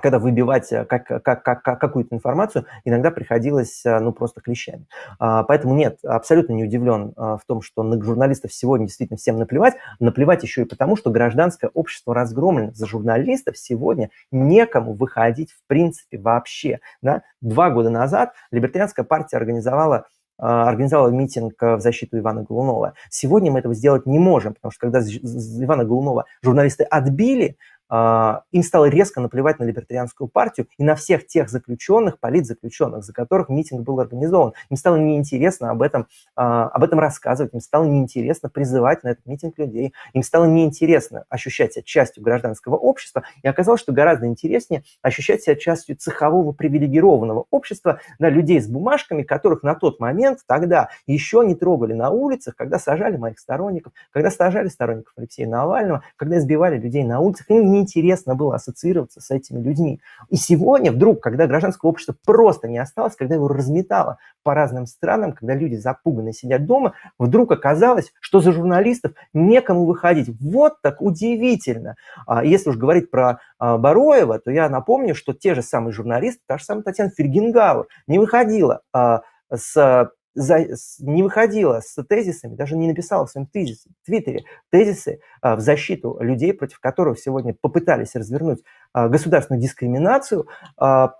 когда 0.01 0.17
выбивать 0.17 0.71
э, 0.73 0.85
как, 0.85 1.05
как, 1.05 1.23
как, 1.23 1.61
как, 1.61 1.79
какую-то 1.79 2.15
информацию 2.15 2.65
иногда 2.83 3.11
приходилось 3.11 3.83
ну, 3.85 4.11
просто 4.11 4.41
клещами. 4.41 4.87
Поэтому 5.19 5.75
нет, 5.75 5.99
абсолютно 6.03 6.53
не 6.53 6.63
удивлен 6.63 7.13
в 7.15 7.41
том, 7.45 7.61
что 7.61 7.83
на 7.83 8.01
журналистов 8.01 8.51
сегодня 8.51 8.87
действительно 8.87 9.17
всем 9.17 9.37
наплевать. 9.37 9.75
Наплевать 9.99 10.41
еще 10.41 10.63
и 10.63 10.65
потому, 10.65 10.97
что 10.97 11.11
гражданское 11.11 11.69
общество 11.73 12.15
разгромлено. 12.15 12.71
За 12.73 12.87
журналистов 12.87 13.57
сегодня 13.57 14.09
некому 14.31 14.93
выходить 14.93 15.51
в 15.51 15.61
принципе 15.67 16.17
вообще. 16.17 16.79
Да? 17.03 17.21
Два 17.39 17.69
года 17.69 17.91
назад 17.91 18.33
Либертарианская 18.51 19.05
партия 19.05 19.37
организовала 19.37 19.97
а, 19.97 20.05
организовала 20.37 21.09
митинг 21.09 21.61
э, 21.61 21.75
в 21.75 21.81
защиту 21.81 22.17
Ивана 22.17 22.43
Голунова. 22.43 22.93
Сегодня 23.09 23.51
мы 23.51 23.59
этого 23.59 23.73
сделать 23.73 24.05
не 24.05 24.19
можем, 24.19 24.53
потому 24.53 24.71
что 24.71 24.81
когда 24.81 24.99
Ивана 24.99 25.85
Голунова 25.85 26.25
журналисты 26.41 26.83
отбили, 26.83 27.57
им 28.51 28.63
стало 28.63 28.85
резко 28.85 29.21
наплевать 29.21 29.59
на 29.59 29.65
либертарианскую 29.65 30.27
партию 30.27 30.67
и 30.77 30.83
на 30.83 30.95
всех 30.95 31.27
тех 31.27 31.49
заключенных, 31.49 32.19
политзаключенных, 32.19 33.03
за 33.03 33.13
которых 33.13 33.49
митинг 33.49 33.81
был 33.81 33.99
организован. 33.99 34.53
Им 34.69 34.77
стало 34.77 34.95
неинтересно 34.95 35.69
об 35.69 35.81
этом, 35.81 36.07
а, 36.35 36.67
об 36.69 36.83
этом 36.83 36.99
рассказывать, 36.99 37.53
им 37.53 37.61
стало 37.61 37.85
неинтересно 37.85 38.49
призывать 38.49 39.03
на 39.03 39.09
этот 39.09 39.25
митинг 39.25 39.57
людей, 39.59 39.93
им 40.13 40.23
стало 40.23 40.45
неинтересно 40.45 41.25
ощущать 41.29 41.73
себя 41.73 41.83
частью 41.83 42.23
гражданского 42.23 42.75
общества, 42.75 43.23
и 43.43 43.47
оказалось, 43.47 43.81
что 43.81 43.91
гораздо 43.91 44.25
интереснее 44.25 44.83
ощущать 45.01 45.43
себя 45.43 45.55
частью 45.55 45.95
цехового 45.95 46.51
привилегированного 46.51 47.45
общества, 47.51 47.99
да, 48.17 48.29
людей 48.29 48.59
с 48.59 48.67
бумажками, 48.67 49.23
которых 49.23 49.61
на 49.61 49.75
тот 49.75 49.99
момент 49.99 50.39
тогда 50.47 50.89
еще 51.05 51.43
не 51.45 51.53
трогали 51.55 51.93
на 51.93 52.09
улицах, 52.09 52.55
когда 52.55 52.79
сажали 52.79 53.17
моих 53.17 53.37
сторонников, 53.37 53.93
когда 54.11 54.31
сажали 54.31 54.67
сторонников 54.67 55.13
Алексея 55.15 55.47
Навального, 55.47 56.03
когда 56.15 56.39
избивали 56.39 56.77
людей 56.77 57.03
на 57.03 57.19
улицах, 57.19 57.49
им 57.49 57.71
не 57.71 57.82
интересно 57.83 58.35
было 58.35 58.55
ассоциироваться 58.55 59.21
с 59.21 59.29
этими 59.29 59.61
людьми. 59.61 60.01
И 60.29 60.35
сегодня 60.35 60.91
вдруг, 60.91 61.21
когда 61.21 61.45
гражданское 61.47 61.87
общество 61.87 62.15
просто 62.25 62.67
не 62.67 62.79
осталось, 62.79 63.15
когда 63.15 63.35
его 63.35 63.47
разметало 63.47 64.17
по 64.41 64.53
разным 64.53 64.87
странам, 64.87 65.33
когда 65.33 65.53
люди 65.53 65.75
запуганно 65.75 66.33
сидят 66.33 66.65
дома, 66.65 66.93
вдруг 67.19 67.51
оказалось, 67.51 68.11
что 68.19 68.41
за 68.41 68.51
журналистов 68.51 69.13
некому 69.33 69.85
выходить. 69.85 70.29
Вот 70.41 70.81
так 70.81 71.01
удивительно. 71.01 71.95
А 72.25 72.43
если 72.43 72.71
уж 72.71 72.77
говорить 72.77 73.11
про 73.11 73.39
а, 73.59 73.77
Бароева, 73.77 74.39
то 74.39 74.51
я 74.51 74.69
напомню, 74.69 75.15
что 75.15 75.33
те 75.33 75.53
же 75.53 75.61
самые 75.61 75.93
журналисты, 75.93 76.41
та 76.47 76.57
же 76.57 76.63
самая 76.63 76.83
Татьяна 76.83 77.11
Фергенгауэр, 77.11 77.87
не 78.07 78.19
выходила 78.19 78.81
а, 78.91 79.21
с 79.53 80.09
за, 80.35 80.65
не 80.99 81.23
выходила 81.23 81.81
с 81.81 82.01
тезисами, 82.03 82.55
даже 82.55 82.75
не 82.75 82.87
написала 82.87 83.25
в 83.25 83.31
своем 83.31 83.47
тезисе, 83.47 83.89
твиттере 84.05 84.45
тезисы 84.69 85.19
а, 85.41 85.55
в 85.55 85.59
защиту 85.59 86.17
людей, 86.19 86.53
против 86.53 86.79
которых 86.79 87.19
сегодня 87.19 87.55
попытались 87.59 88.15
развернуть 88.15 88.63
а, 88.93 89.09
государственную 89.09 89.61
дискриминацию, 89.61 90.47
а, 90.77 91.15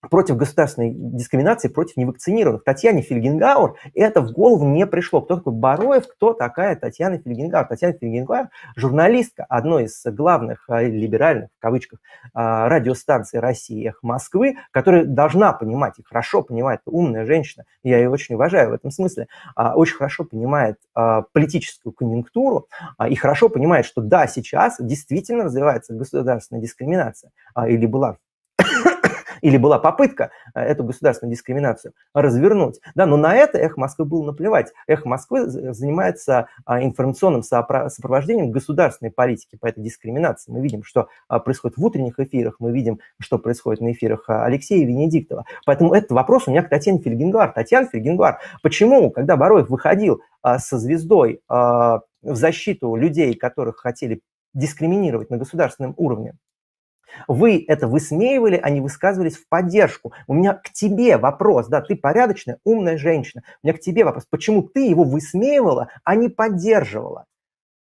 против 0.00 0.36
государственной 0.36 0.92
дискриминации 0.94 1.68
против 1.68 1.96
невакцинированных. 1.96 2.62
Татьяне 2.62 3.02
Фельгенгауэр 3.02 3.74
это 3.94 4.20
в 4.20 4.32
голову 4.32 4.64
не 4.64 4.86
пришло. 4.86 5.20
Кто 5.20 5.36
такой 5.36 5.52
Бароев, 5.52 6.06
кто 6.06 6.32
такая 6.32 6.76
Татьяна 6.76 7.18
Фельгенгауэр? 7.18 7.66
Татьяна 7.66 7.94
Фельгенгауэр– 7.94 8.48
журналистка 8.76 9.44
одной 9.48 9.84
из 9.84 10.00
главных 10.04 10.64
а, 10.68 10.82
либеральных, 10.82 11.50
в 11.58 11.60
кавычках, 11.60 11.98
а, 12.32 12.68
радиостанций 12.68 13.40
России 13.40 13.88
«Эх 13.88 13.98
Москвы», 14.02 14.56
которая 14.70 15.04
должна 15.04 15.52
понимать 15.52 15.98
и 15.98 16.04
хорошо 16.04 16.42
понимает, 16.42 16.80
умная 16.86 17.26
женщина, 17.26 17.64
я 17.82 17.98
ее 17.98 18.08
очень 18.08 18.36
уважаю 18.36 18.70
в 18.70 18.74
этом 18.74 18.90
смысле, 18.90 19.26
а, 19.56 19.74
очень 19.74 19.96
хорошо 19.96 20.24
понимает 20.24 20.76
политическую 21.32 21.92
конъюнктуру 21.92 22.66
и 23.08 23.14
хорошо 23.14 23.48
понимает, 23.48 23.86
что 23.86 24.00
да, 24.00 24.26
сейчас 24.26 24.76
действительно 24.80 25.44
развивается 25.44 25.94
государственная 25.94 26.60
дискриминация, 26.60 27.30
или 27.66 27.86
была 27.86 28.16
или 29.40 29.56
была 29.56 29.78
попытка 29.78 30.30
э, 30.54 30.60
эту 30.60 30.84
государственную 30.84 31.34
дискриминацию 31.34 31.92
развернуть. 32.14 32.80
Да, 32.94 33.06
но 33.06 33.16
на 33.16 33.34
это 33.34 33.58
«Эхо 33.58 33.80
Москвы» 33.80 34.04
было 34.04 34.24
наплевать. 34.24 34.72
«Эхо 34.86 35.08
Москвы» 35.08 35.46
занимается 35.46 36.48
а, 36.64 36.82
информационным 36.82 37.42
сопровождением 37.42 38.50
государственной 38.50 39.10
политики 39.10 39.56
по 39.56 39.66
этой 39.66 39.82
дискриминации. 39.82 40.52
Мы 40.52 40.60
видим, 40.60 40.82
что 40.82 41.08
а, 41.28 41.38
происходит 41.38 41.76
в 41.76 41.84
утренних 41.84 42.18
эфирах, 42.18 42.56
мы 42.58 42.72
видим, 42.72 43.00
что 43.20 43.38
происходит 43.38 43.80
на 43.80 43.92
эфирах 43.92 44.24
а, 44.28 44.44
Алексея 44.44 44.86
Венедиктова. 44.86 45.44
Поэтому 45.66 45.94
этот 45.94 46.10
вопрос 46.12 46.48
у 46.48 46.50
меня 46.50 46.62
к 46.62 46.68
Татьяне 46.68 47.00
Фельгенгуар. 47.00 47.52
Татьяна 47.52 47.86
Фельгенгуар, 47.86 48.40
почему, 48.62 49.10
когда 49.10 49.36
Бароев 49.36 49.68
выходил 49.68 50.22
со 50.42 50.78
звездой 50.78 51.40
в 51.48 52.02
защиту 52.22 52.94
людей, 52.94 53.34
которых 53.34 53.78
хотели 53.78 54.20
дискриминировать 54.54 55.30
на 55.30 55.36
государственном 55.36 55.94
уровне, 55.96 56.34
вы 57.26 57.64
это 57.66 57.88
высмеивали, 57.88 58.60
а 58.62 58.70
не 58.70 58.80
высказывались 58.80 59.36
в 59.36 59.48
поддержку. 59.48 60.12
У 60.26 60.34
меня 60.34 60.54
к 60.54 60.70
тебе 60.72 61.16
вопрос, 61.16 61.68
да, 61.68 61.80
ты 61.80 61.96
порядочная, 61.96 62.58
умная 62.64 62.98
женщина. 62.98 63.42
У 63.62 63.66
меня 63.66 63.76
к 63.76 63.80
тебе 63.80 64.04
вопрос, 64.04 64.26
почему 64.28 64.62
ты 64.62 64.86
его 64.86 65.04
высмеивала, 65.04 65.88
а 66.04 66.14
не 66.14 66.28
поддерживала? 66.28 67.26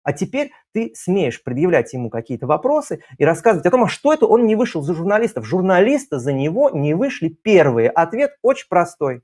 А 0.02 0.12
теперь 0.12 0.52
ты 0.72 0.92
смеешь 0.94 1.42
предъявлять 1.42 1.92
ему 1.92 2.08
какие-то 2.08 2.46
вопросы 2.46 3.02
и 3.18 3.24
рассказывать 3.24 3.66
о 3.66 3.70
том, 3.70 3.84
а 3.84 3.88
что 3.88 4.12
это 4.12 4.26
он 4.26 4.46
не 4.46 4.56
вышел 4.56 4.82
за 4.82 4.94
журналистов. 4.94 5.44
Журналисты 5.44 6.18
за 6.18 6.32
него 6.32 6.70
не 6.70 6.94
вышли 6.94 7.28
первые. 7.28 7.90
Ответ 7.90 8.36
очень 8.42 8.68
простой. 8.68 9.22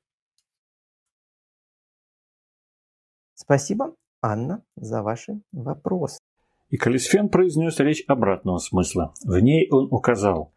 Спасибо, 3.34 3.94
Анна, 4.22 4.62
за 4.76 5.02
ваши 5.02 5.40
вопросы. 5.52 6.25
И 6.70 6.76
Калисфен 6.76 7.28
произнес 7.28 7.78
речь 7.78 8.02
обратного 8.06 8.58
смысла. 8.58 9.12
В 9.24 9.38
ней 9.38 9.68
он 9.70 9.88
указал. 9.90 10.52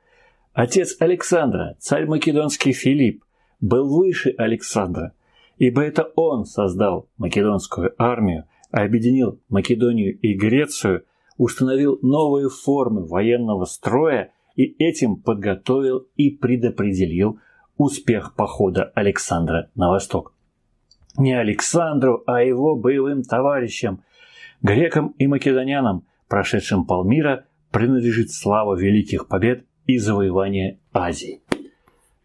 Отец 0.54 0.96
Александра, 1.00 1.76
царь 1.80 2.06
македонский 2.06 2.74
Филипп, 2.74 3.24
был 3.62 3.88
выше 3.88 4.34
Александра, 4.38 5.14
ибо 5.58 5.82
это 5.82 6.12
он 6.16 6.46
создал 6.46 7.08
македонскую 7.18 7.94
армию, 7.98 8.46
объединил 8.72 9.40
Македонию 9.50 10.18
и 10.20 10.34
Грецию, 10.34 11.06
установил 11.38 12.00
новые 12.02 12.50
формы 12.50 13.06
военного 13.06 13.66
строя 13.66 14.32
и 14.56 14.76
этим 14.84 15.18
подготовил 15.18 16.08
и 16.16 16.32
предопределил 16.32 17.40
успех 17.78 18.36
похода 18.36 18.92
Александра 18.96 19.70
на 19.76 19.90
восток. 19.90 20.34
Не 21.18 21.34
Александру, 21.34 22.24
а 22.28 22.44
его 22.44 22.76
боевым 22.76 23.24
товарищам, 23.24 24.04
Грекам 24.62 25.16
и 25.18 25.28
македонянам, 25.28 26.06
прошедшим 26.28 26.86
полмира, 26.86 27.46
принадлежит 27.72 28.32
слава 28.32 28.76
великих 28.76 29.28
побед 29.28 29.66
и 29.86 29.98
завоевания 29.98 30.80
Азии. 30.94 31.42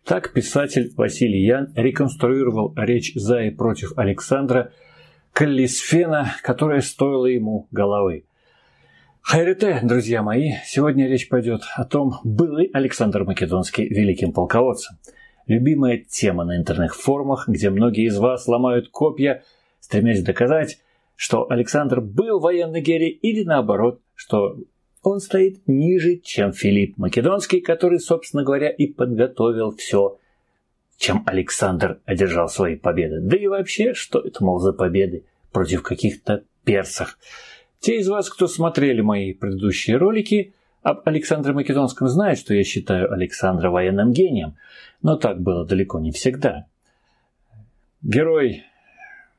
Так 0.05 0.33
писатель 0.33 0.93
Василий 0.97 1.45
Ян 1.45 1.73
реконструировал 1.75 2.75
речь 2.77 3.15
за 3.15 3.43
и 3.43 3.51
против 3.51 3.97
Александра 3.97 4.73
Каллисфена, 5.33 6.33
которая 6.43 6.81
стоила 6.81 7.27
ему 7.27 7.69
головы. 7.71 8.25
Хайрете, 9.23 9.81
друзья 9.83 10.23
мои, 10.23 10.53
сегодня 10.67 11.09
речь 11.09 11.31
пойдет 11.31 11.63
о 11.75 11.85
том, 11.87 12.17
был 12.25 12.59
ли 12.59 12.69
Александр 12.75 13.25
Македонский 13.25 13.89
великим 13.89 14.33
полководцем. 14.33 14.99
Любимая 15.47 15.99
тема 15.99 16.45
на 16.45 16.59
интернет-форумах, 16.59 17.49
где 17.49 17.71
многие 17.71 18.07
из 18.07 18.19
вас 18.19 18.47
ломают 18.47 18.91
копья, 18.91 19.43
стремясь 19.81 20.23
доказать, 20.23 20.79
что 21.17 21.51
Александр 21.51 22.01
был 22.01 22.41
военный 22.41 22.81
герой 22.81 23.09
или 23.11 23.45
наоборот, 23.45 24.01
что 24.15 24.59
он 25.03 25.21
стоит 25.21 25.67
ниже, 25.67 26.17
чем 26.17 26.53
Филипп 26.53 26.97
Македонский, 26.97 27.61
который, 27.61 28.01
собственно 28.01 28.43
говоря, 28.43 28.71
и 28.71 28.87
подготовил 28.87 29.77
все, 29.77 30.19
чем 30.97 31.23
Александр 31.27 32.01
одержал 32.07 32.49
свои 32.49 32.77
победы. 32.77 33.21
Да 33.21 33.37
и 33.37 33.47
вообще, 33.47 33.95
что 33.95 34.21
это, 34.21 34.43
мол, 34.43 34.59
за 34.59 34.73
победы 34.73 35.25
против 35.53 35.83
каких-то 35.83 36.45
персов. 36.65 37.19
Те 37.81 37.99
из 37.99 38.09
вас, 38.09 38.31
кто 38.31 38.47
смотрели 38.47 39.03
мои 39.03 39.35
предыдущие 39.35 39.99
ролики 39.99 40.55
об 40.83 41.07
Александре 41.07 41.53
Македонском, 41.53 42.09
знают, 42.09 42.39
что 42.39 42.55
я 42.55 42.65
считаю 42.65 43.13
Александра 43.13 43.71
военным 43.71 44.13
гением, 44.13 44.57
но 45.03 45.17
так 45.17 45.41
было 45.41 45.67
далеко 45.67 46.01
не 46.01 46.11
всегда. 46.11 46.65
Герой 48.01 48.65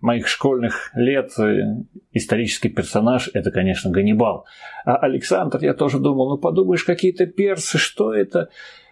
моих 0.05 0.27
школьных 0.27 0.91
лет, 0.93 1.31
э, 1.39 1.83
исторический 2.13 2.69
персонаж, 2.69 3.29
это, 3.33 3.51
конечно, 3.51 3.91
Ганнибал. 3.91 4.45
А 4.85 4.97
Александр, 4.97 5.59
я 5.61 5.73
тоже 5.73 5.99
думал, 5.99 6.29
ну 6.29 6.37
подумаешь, 6.37 6.83
какие-то 6.83 7.25
персы, 7.25 7.77
что 7.77 8.13
это? 8.13 8.49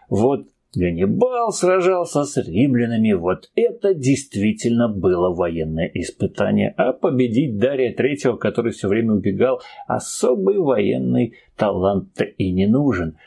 Вот 0.10 0.48
Ганнибал 0.76 1.52
сражался 1.52 2.24
с 2.24 2.36
римлянами, 2.38 3.14
вот 3.14 3.52
это 3.56 3.94
действительно 3.94 4.90
было 4.90 5.34
военное 5.34 5.90
испытание. 5.94 6.74
А 6.78 6.94
победить 6.94 7.58
Дария 7.60 7.94
Третьего, 7.94 8.36
который 8.36 8.72
все 8.72 8.88
время 8.88 9.14
убегал, 9.14 9.62
особый 9.88 10.58
военный 10.58 11.36
талант-то 11.56 12.24
и 12.24 12.52
не 12.52 12.66
нужен. 12.66 13.18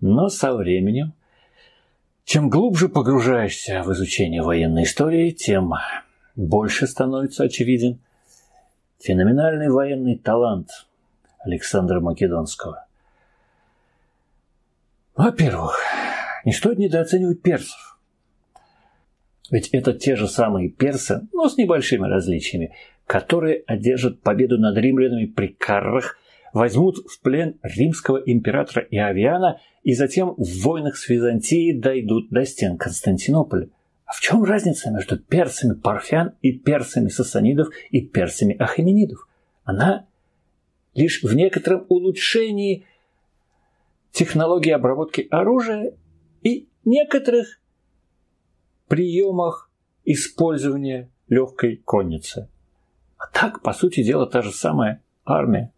Но 0.00 0.28
со 0.28 0.54
временем, 0.54 1.12
чем 2.24 2.48
глубже 2.48 2.88
погружаешься 2.88 3.82
в 3.82 3.92
изучение 3.92 4.42
военной 4.42 4.84
истории, 4.84 5.30
тем 5.30 5.74
больше 6.36 6.86
становится 6.86 7.44
очевиден 7.44 7.98
феноменальный 9.00 9.70
военный 9.70 10.16
талант 10.16 10.68
Александра 11.40 12.00
Македонского. 12.00 12.86
Во-первых, 15.16 15.80
не 16.44 16.52
стоит 16.52 16.78
недооценивать 16.78 17.42
персов. 17.42 17.98
Ведь 19.50 19.68
это 19.68 19.92
те 19.92 20.16
же 20.16 20.28
самые 20.28 20.68
персы, 20.68 21.26
но 21.32 21.48
с 21.48 21.56
небольшими 21.56 22.06
различиями, 22.06 22.74
которые 23.06 23.62
одержат 23.66 24.20
победу 24.20 24.58
над 24.58 24.76
римлянами 24.76 25.26
при 25.26 25.48
Каррах, 25.48 26.18
возьмут 26.52 26.98
в 27.08 27.20
плен 27.20 27.58
римского 27.62 28.16
императора 28.18 28.86
Иовиана 28.90 29.60
и 29.82 29.94
затем 29.94 30.34
в 30.36 30.62
войнах 30.62 30.96
с 30.96 31.08
Византией 31.08 31.78
дойдут 31.78 32.30
до 32.30 32.44
стен 32.44 32.76
Константинополя. 32.76 33.68
А 34.06 34.12
в 34.12 34.20
чем 34.20 34.44
разница 34.44 34.90
между 34.90 35.18
персами 35.18 35.74
парфян 35.74 36.34
и 36.40 36.52
персами 36.52 37.08
сасанидов 37.08 37.68
и 37.90 38.00
персами 38.00 38.56
ахеменидов? 38.56 39.28
Она 39.64 40.06
лишь 40.94 41.22
в 41.24 41.34
некотором 41.34 41.84
улучшении 41.88 42.86
технологии 44.12 44.70
обработки 44.70 45.26
оружия 45.30 45.92
и 46.42 46.68
некоторых 46.84 47.60
приемах 48.86 49.70
использования 50.04 51.10
легкой 51.28 51.82
конницы. 51.84 52.48
А 53.18 53.26
так, 53.26 53.60
по 53.60 53.72
сути 53.72 54.04
дела, 54.04 54.26
та 54.26 54.40
же 54.40 54.52
самая 54.52 55.02
армия. 55.24 55.72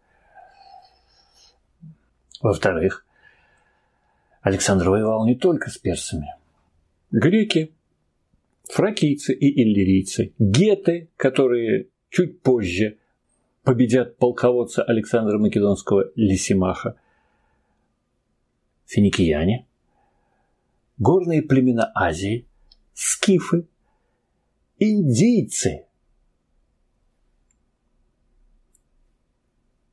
Во-вторых, 2.41 3.05
Александр 4.41 4.89
воевал 4.89 5.25
не 5.25 5.35
только 5.35 5.71
с 5.71 5.77
персами. 5.79 6.35
Греки, 7.11 7.73
фракийцы 8.69 9.33
и 9.33 9.61
иллирийцы, 9.61 10.31
геты, 10.37 11.09
которые 11.17 11.87
чуть 12.09 12.41
позже 12.41 12.99
победят 13.63 14.17
полководца 14.17 14.83
Александра 14.83 15.37
Македонского 15.39 16.11
Лисимаха, 16.15 16.95
финикияне, 18.85 19.65
горные 20.99 21.41
племена 21.41 21.91
Азии, 21.95 22.45
скифы, 22.93 23.67
индийцы. 24.77 25.85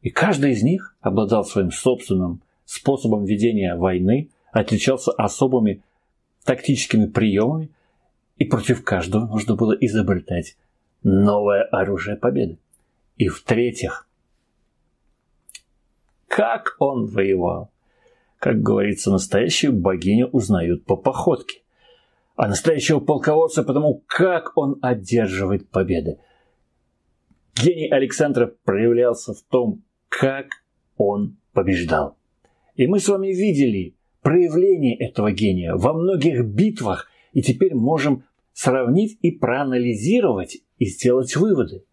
И 0.03 0.11
каждый 0.11 0.53
из 0.53 0.63
них 0.63 0.97
обладал 1.01 1.45
своим 1.45 1.71
собственным 1.71 2.43
способом 2.67 3.25
ведения 3.25 3.75
войны, 3.75 4.31
отличался 4.53 5.13
особыми 5.13 5.83
тактическими 6.45 7.07
приемами, 7.07 7.71
и 8.37 8.45
против 8.45 8.85
каждого 8.85 9.27
нужно 9.27 9.57
было 9.57 9.73
изобретать 9.73 10.57
новое 11.03 11.63
оружие 11.63 12.17
победы. 12.17 12.59
И 13.17 13.29
в-третьих, 13.29 14.09
как 16.29 16.77
он 16.79 17.07
воевал? 17.07 17.71
Как 18.39 18.61
говорится, 18.61 19.11
настоящую 19.11 19.73
богиню 19.73 20.29
узнают 20.29 20.85
по 20.85 20.97
походке. 20.97 21.63
А 22.35 22.49
настоящего 22.49 23.01
полководца 23.01 23.63
потому, 23.63 24.03
как 24.07 24.53
он 24.57 24.79
одерживает 24.83 25.71
победы. 25.71 26.19
Гений 27.55 27.89
Александра 27.89 28.53
проявлялся 28.65 29.33
в 29.33 29.41
том, 29.41 29.83
как 30.11 30.49
он 30.99 31.39
побеждал. 31.55 32.19
И 32.75 32.87
мы 32.87 33.01
с 33.01 33.09
вами 33.09 33.29
видели 33.29 33.95
проявление 34.21 34.95
этого 34.99 35.33
гения 35.33 35.75
во 35.75 35.95
многих 35.95 36.45
битвах, 36.45 37.09
и 37.33 37.41
теперь 37.41 37.75
можем 37.75 38.25
сравнить 38.57 39.19
и 39.21 39.31
проанализировать 39.33 40.59
и 40.79 40.87
сделать 40.87 41.37
выводы. 41.37 41.85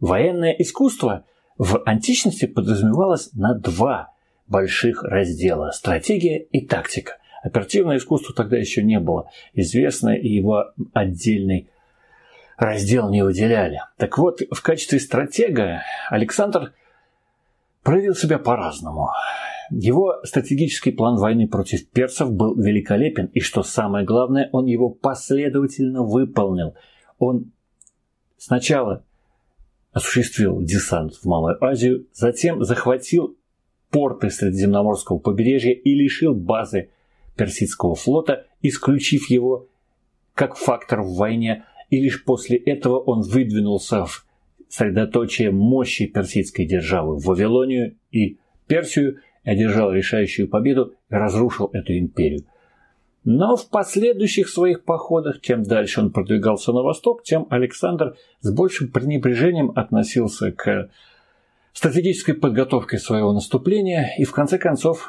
Военное 0.00 0.50
искусство 0.50 1.24
в 1.56 1.82
античности 1.86 2.46
подразумевалось 2.46 3.32
на 3.32 3.54
два 3.54 4.12
больших 4.48 5.04
раздела– 5.04 5.70
стратегия 5.72 6.42
и 6.42 6.66
тактика. 6.66 7.18
Оперативное 7.44 7.98
искусство 7.98 8.34
тогда 8.34 8.56
еще 8.56 8.82
не 8.82 8.98
было 8.98 9.30
известно, 9.54 10.16
и 10.16 10.28
его 10.28 10.72
отдельный 10.92 11.70
раздел 12.56 13.08
не 13.08 13.22
выделяли. 13.22 13.82
Так 13.98 14.18
вот, 14.18 14.40
в 14.50 14.60
качестве 14.62 14.98
стратега 14.98 15.82
Александр 16.10 16.72
проявил 17.84 18.16
себя 18.16 18.40
по-разному. 18.40 19.10
Его 19.70 20.20
стратегический 20.24 20.92
план 20.92 21.16
войны 21.16 21.48
против 21.48 21.88
персов 21.88 22.32
был 22.32 22.54
великолепен, 22.54 23.26
и 23.26 23.40
что 23.40 23.62
самое 23.62 24.04
главное, 24.04 24.48
он 24.52 24.66
его 24.66 24.90
последовательно 24.90 26.02
выполнил. 26.02 26.74
Он 27.18 27.52
сначала 28.36 29.04
осуществил 29.92 30.62
десант 30.62 31.14
в 31.14 31.24
Малую 31.24 31.62
Азию, 31.64 32.06
затем 32.12 32.62
захватил 32.62 33.36
порты 33.90 34.30
Средиземноморского 34.30 35.18
побережья 35.18 35.72
и 35.72 35.94
лишил 35.94 36.34
базы 36.34 36.90
Персидского 37.36 37.94
флота, 37.94 38.46
исключив 38.62 39.30
его 39.30 39.68
как 40.34 40.56
фактор 40.56 41.02
в 41.02 41.14
войне, 41.14 41.64
и 41.90 42.00
лишь 42.00 42.24
после 42.24 42.58
этого 42.58 42.98
он 42.98 43.22
выдвинулся 43.22 44.04
в 44.04 44.26
средоточие 44.68 45.50
мощи 45.50 46.06
персидской 46.06 46.66
державы 46.66 47.16
в 47.16 47.24
Вавилонию 47.24 47.96
и 48.10 48.38
Персию, 48.66 49.20
одержал 49.46 49.92
решающую 49.92 50.48
победу 50.48 50.94
и 51.08 51.14
разрушил 51.14 51.70
эту 51.72 51.96
империю. 51.96 52.44
Но 53.24 53.56
в 53.56 53.68
последующих 53.70 54.48
своих 54.48 54.84
походах, 54.84 55.40
чем 55.40 55.62
дальше 55.62 56.00
он 56.00 56.12
продвигался 56.12 56.72
на 56.72 56.82
восток, 56.82 57.22
тем 57.22 57.46
Александр 57.50 58.16
с 58.40 58.52
большим 58.52 58.88
пренебрежением 58.90 59.72
относился 59.74 60.52
к 60.52 60.90
стратегической 61.72 62.34
подготовкой 62.34 62.98
своего 62.98 63.32
наступления 63.32 64.14
и 64.18 64.24
в 64.24 64.32
конце 64.32 64.58
концов 64.58 65.08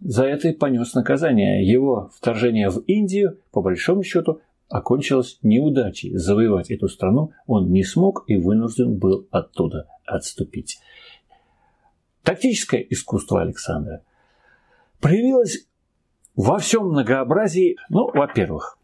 за 0.00 0.24
это 0.24 0.48
и 0.48 0.52
понес 0.52 0.94
наказание. 0.94 1.66
Его 1.66 2.10
вторжение 2.14 2.68
в 2.68 2.80
Индию, 2.80 3.38
по 3.52 3.62
большому 3.62 4.02
счету, 4.02 4.40
окончилось 4.68 5.38
неудачей. 5.42 6.16
Завоевать 6.16 6.70
эту 6.70 6.88
страну 6.88 7.32
он 7.46 7.70
не 7.70 7.84
смог 7.84 8.24
и 8.26 8.36
вынужден 8.36 8.98
был 8.98 9.26
оттуда 9.30 9.86
отступить. 10.04 10.78
Тактическое 12.24 12.80
искусство 12.80 13.42
Александра 13.42 14.02
проявилось 15.00 15.66
во 16.34 16.58
всем 16.58 16.88
многообразии, 16.88 17.76
ну, 17.90 18.10
во-первых, 18.12 18.78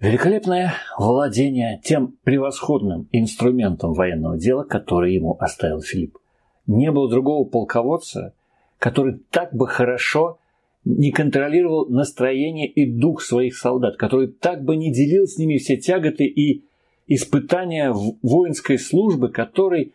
великолепное 0.00 0.74
владение 0.98 1.80
тем 1.84 2.18
превосходным 2.24 3.08
инструментом 3.12 3.92
военного 3.92 4.36
дела, 4.36 4.64
который 4.64 5.14
ему 5.14 5.36
оставил 5.38 5.80
Филипп. 5.80 6.18
Не 6.66 6.90
было 6.90 7.08
другого 7.08 7.48
полководца, 7.48 8.34
который 8.78 9.20
так 9.30 9.54
бы 9.54 9.68
хорошо 9.68 10.40
не 10.84 11.12
контролировал 11.12 11.86
настроение 11.88 12.66
и 12.66 12.90
дух 12.90 13.22
своих 13.22 13.56
солдат, 13.56 13.96
который 13.96 14.26
так 14.26 14.64
бы 14.64 14.74
не 14.74 14.92
делил 14.92 15.28
с 15.28 15.38
ними 15.38 15.58
все 15.58 15.76
тяготы 15.76 16.24
и 16.24 16.64
испытания 17.06 17.92
воинской 17.92 18.78
службы, 18.78 19.28
который 19.28 19.94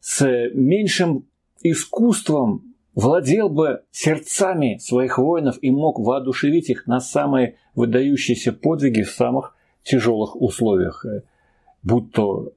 с 0.00 0.26
меньшим 0.54 1.26
искусством 1.64 2.74
владел 2.94 3.48
бы 3.48 3.82
сердцами 3.90 4.78
своих 4.78 5.18
воинов 5.18 5.58
и 5.60 5.70
мог 5.70 5.98
воодушевить 5.98 6.70
их 6.70 6.86
на 6.86 7.00
самые 7.00 7.56
выдающиеся 7.74 8.52
подвиги 8.52 9.02
в 9.02 9.10
самых 9.10 9.56
тяжелых 9.82 10.40
условиях, 10.40 11.04
э, 11.04 11.22
будь 11.82 12.12
то 12.12 12.52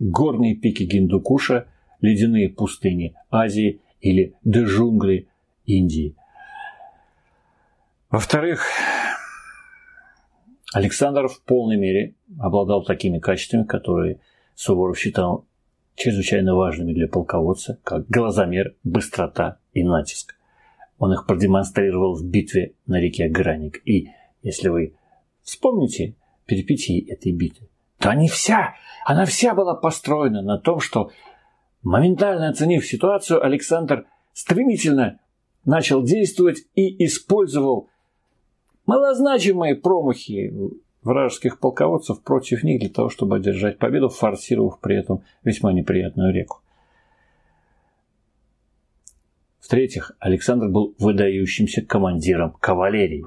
горные 0.00 0.56
пики 0.56 0.82
Гиндукуша, 0.82 1.68
ледяные 2.00 2.48
пустыни 2.48 3.14
Азии 3.30 3.80
или 4.00 4.34
джунгли 4.46 5.28
Индии. 5.64 6.16
Во-вторых, 8.10 8.66
Александр 10.72 11.28
в 11.28 11.42
полной 11.42 11.76
мере 11.76 12.14
обладал 12.38 12.84
такими 12.84 13.18
качествами, 13.18 13.64
которые 13.64 14.20
Суворов 14.54 14.98
считал 14.98 15.46
чрезвычайно 15.98 16.54
важными 16.54 16.92
для 16.92 17.08
полководца, 17.08 17.78
как 17.82 18.08
глазомер, 18.08 18.76
быстрота 18.84 19.58
и 19.72 19.82
натиск. 19.82 20.36
Он 20.98 21.12
их 21.12 21.26
продемонстрировал 21.26 22.14
в 22.14 22.24
битве 22.24 22.74
на 22.86 23.00
реке 23.00 23.28
Граник. 23.28 23.82
И 23.84 24.10
если 24.42 24.68
вы 24.68 24.94
вспомните 25.42 26.14
перипетии 26.46 27.04
этой 27.10 27.32
битвы, 27.32 27.68
то 27.98 28.10
они 28.10 28.28
вся, 28.28 28.74
она 29.04 29.24
вся 29.24 29.54
была 29.54 29.74
построена 29.74 30.40
на 30.40 30.58
том, 30.58 30.78
что 30.78 31.10
моментально 31.82 32.48
оценив 32.48 32.86
ситуацию, 32.86 33.44
Александр 33.44 34.06
стремительно 34.32 35.18
начал 35.64 36.02
действовать 36.04 36.58
и 36.76 37.04
использовал 37.04 37.90
малозначимые 38.86 39.74
промахи 39.74 40.52
вражеских 41.08 41.58
полководцев 41.58 42.22
против 42.22 42.62
них 42.62 42.80
для 42.80 42.90
того, 42.90 43.08
чтобы 43.08 43.36
одержать 43.36 43.78
победу, 43.78 44.08
форсировав 44.10 44.78
при 44.78 44.96
этом 44.96 45.24
весьма 45.42 45.72
неприятную 45.72 46.32
реку. 46.32 46.60
В-третьих, 49.60 50.12
Александр 50.18 50.68
был 50.68 50.94
выдающимся 50.98 51.82
командиром 51.82 52.52
кавалерии. 52.60 53.26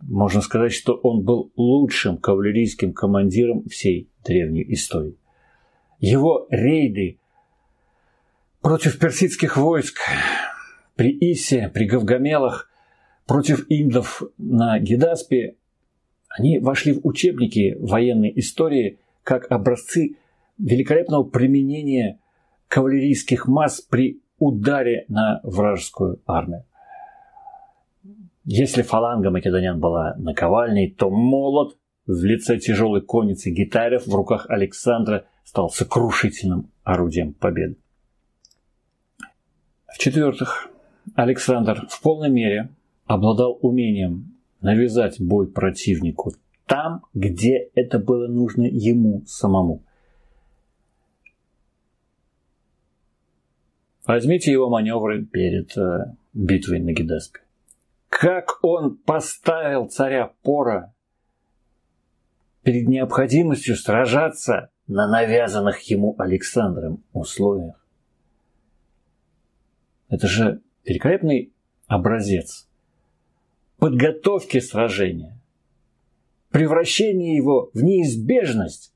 Можно 0.00 0.40
сказать, 0.40 0.72
что 0.72 0.94
он 0.94 1.24
был 1.24 1.52
лучшим 1.56 2.18
кавалерийским 2.18 2.92
командиром 2.92 3.64
всей 3.68 4.10
древней 4.24 4.64
истории. 4.74 5.16
Его 6.00 6.46
рейды 6.50 7.18
против 8.60 8.98
персидских 8.98 9.56
войск 9.56 10.00
при 10.96 11.16
Исе, 11.32 11.70
при 11.72 11.86
Гавгамелах, 11.86 12.70
против 13.26 13.64
индов 13.70 14.22
на 14.36 14.78
Гидаспе 14.78 15.56
они 16.36 16.58
вошли 16.58 16.92
в 16.92 17.00
учебники 17.04 17.76
военной 17.78 18.32
истории 18.36 18.98
как 19.22 19.50
образцы 19.52 20.16
великолепного 20.58 21.22
применения 21.22 22.18
кавалерийских 22.66 23.46
масс 23.46 23.80
при 23.80 24.20
ударе 24.38 25.04
на 25.08 25.40
вражескую 25.44 26.20
армию. 26.26 26.64
Если 28.44 28.82
фаланга 28.82 29.30
македонян 29.30 29.78
была 29.78 30.14
наковальней, 30.18 30.90
то 30.90 31.08
молот 31.08 31.78
в 32.06 32.24
лице 32.24 32.58
тяжелой 32.58 33.00
конницы 33.00 33.50
гитарев 33.50 34.06
в 34.06 34.14
руках 34.14 34.46
Александра 34.48 35.26
стал 35.44 35.70
сокрушительным 35.70 36.68
орудием 36.82 37.32
победы. 37.32 37.76
В-четвертых, 39.86 40.68
Александр 41.14 41.86
в 41.88 42.02
полной 42.02 42.28
мере 42.28 42.70
обладал 43.06 43.56
умением 43.62 44.33
навязать 44.64 45.20
бой 45.20 45.46
противнику 45.46 46.32
там, 46.66 47.04
где 47.12 47.70
это 47.74 47.98
было 47.98 48.26
нужно 48.26 48.62
ему 48.62 49.22
самому. 49.26 49.84
Возьмите 54.06 54.50
его 54.50 54.70
маневры 54.70 55.24
перед 55.24 55.76
э, 55.76 56.14
битвой 56.32 56.80
на 56.80 56.92
Гидаспе. 56.92 57.40
Как 58.08 58.58
он 58.62 58.96
поставил 58.96 59.88
царя 59.88 60.32
Пора 60.42 60.94
перед 62.62 62.88
необходимостью 62.88 63.76
сражаться 63.76 64.70
на 64.86 65.06
навязанных 65.06 65.80
ему 65.90 66.14
Александром 66.18 67.04
условиях. 67.12 67.86
Это 70.08 70.26
же 70.26 70.62
великолепный 70.84 71.52
образец 71.86 72.68
подготовки 73.78 74.60
сражения, 74.60 75.38
превращение 76.50 77.36
его 77.36 77.70
в 77.74 77.82
неизбежность, 77.82 78.92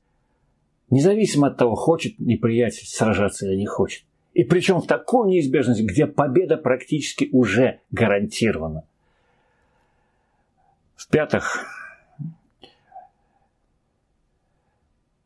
независимо 0.89 1.47
от 1.47 1.57
того, 1.57 1.75
хочет 1.75 2.19
неприятель 2.19 2.87
сражаться 2.87 3.47
или 3.47 3.55
не 3.55 3.65
хочет. 3.65 4.05
И 4.33 4.43
причем 4.43 4.79
в 4.79 4.87
такую 4.87 5.29
неизбежность, 5.29 5.81
где 5.81 6.05
победа 6.07 6.57
практически 6.57 7.29
уже 7.31 7.81
гарантирована. 7.91 8.85
В-пятых, 10.95 11.65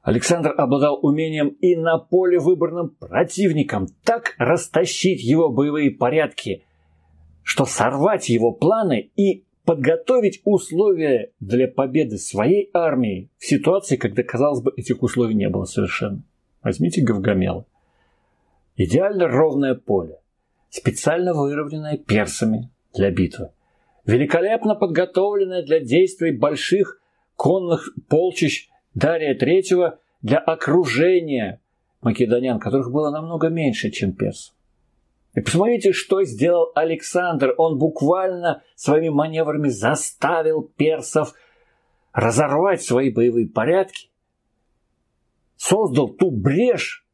Александр 0.03 0.53
обладал 0.57 0.99
умением 1.01 1.49
и 1.61 1.75
на 1.77 1.97
поле 1.97 2.37
выборным 2.37 2.89
противником 2.89 3.87
так 4.03 4.35
растащить 4.37 5.23
его 5.23 5.49
боевые 5.49 5.91
порядки, 5.91 6.65
что 7.43 7.65
сорвать 7.65 8.29
его 8.29 8.51
планы 8.51 9.11
и 9.15 9.43
подготовить 9.65 10.41
условия 10.43 11.31
для 11.39 11.67
победы 11.67 12.17
своей 12.17 12.69
армии 12.73 13.29
в 13.37 13.45
ситуации, 13.45 13.95
когда, 13.95 14.23
казалось 14.23 14.61
бы, 14.61 14.73
этих 14.75 15.03
условий 15.03 15.35
не 15.35 15.49
было 15.49 15.65
совершенно. 15.65 16.23
Возьмите 16.61 17.01
Гавгамела. 17.01 17.65
Идеально 18.75 19.27
ровное 19.27 19.75
поле, 19.75 20.19
специально 20.69 21.33
выровненное 21.33 21.97
персами 21.97 22.71
для 22.93 23.11
битвы, 23.11 23.51
великолепно 24.05 24.75
подготовленное 24.75 25.63
для 25.63 25.79
действий 25.79 26.31
больших 26.31 26.99
конных 27.35 27.93
полчищ 28.09 28.69
Дария 28.95 29.37
III 29.37 29.97
для 30.21 30.39
окружения 30.39 31.61
македонян, 32.01 32.59
которых 32.59 32.91
было 32.91 33.11
намного 33.11 33.49
меньше, 33.49 33.91
чем 33.91 34.13
персов. 34.13 34.55
И 35.35 35.41
посмотрите, 35.41 35.93
что 35.93 36.23
сделал 36.23 36.71
Александр. 36.75 37.53
Он 37.57 37.77
буквально 37.77 38.63
своими 38.75 39.09
маневрами 39.09 39.69
заставил 39.69 40.61
персов 40.61 41.33
разорвать 42.13 42.83
свои 42.83 43.09
боевые 43.11 43.47
порядки, 43.47 44.09
создал 45.55 46.09
ту 46.09 46.29
брешь 46.29 47.05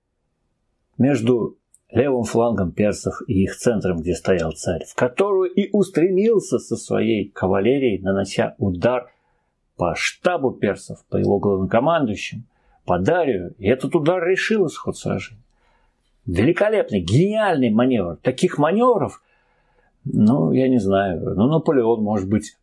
между 0.98 1.58
левым 1.92 2.24
флангом 2.24 2.74
персов 2.74 3.22
и 3.28 3.44
их 3.44 3.56
центром, 3.56 4.02
где 4.02 4.14
стоял 4.14 4.52
царь, 4.52 4.84
в 4.86 4.94
которую 4.96 5.50
и 5.52 5.70
устремился 5.72 6.60
со 6.60 6.76
своей 6.76 7.30
кавалерией, 7.30 8.02
нанося 8.02 8.56
удар 8.58 9.10
по 9.78 9.96
штабу 9.96 10.52
персов, 10.52 11.06
по 11.10 11.16
его 11.16 11.40
главнокомандующим, 11.40 12.46
по 12.86 13.00
Дарию. 13.00 13.56
И 13.58 13.68
этот 13.68 13.96
удар 13.96 14.22
решил 14.22 14.68
исход 14.68 14.98
сражения. 14.98 15.42
Великолепный, 16.30 17.02
гениальный 17.02 17.72
маневр. 17.72 18.18
Таких 18.18 18.60
маневров, 18.60 19.24
ну, 20.06 20.52
я 20.52 20.68
не 20.68 20.78
знаю, 20.78 21.34
ну, 21.36 21.48
Наполеон, 21.48 22.04
может 22.04 22.30
быть, 22.30 22.56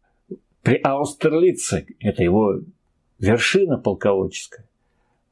при 0.62 0.76
Аустерлице, 0.76 1.86
это 2.00 2.22
его 2.22 2.60
вершина 3.18 3.76
полководческая. 3.76 4.64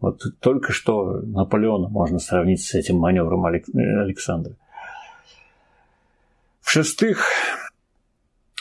Вот 0.00 0.22
только 0.40 0.72
что 0.72 1.20
Наполеона 1.22 1.88
можно 1.88 2.18
сравнить 2.18 2.62
с 2.62 2.74
этим 2.74 2.96
маневром 2.96 3.46
Александра. 3.46 4.54
В-шестых, 6.60 7.26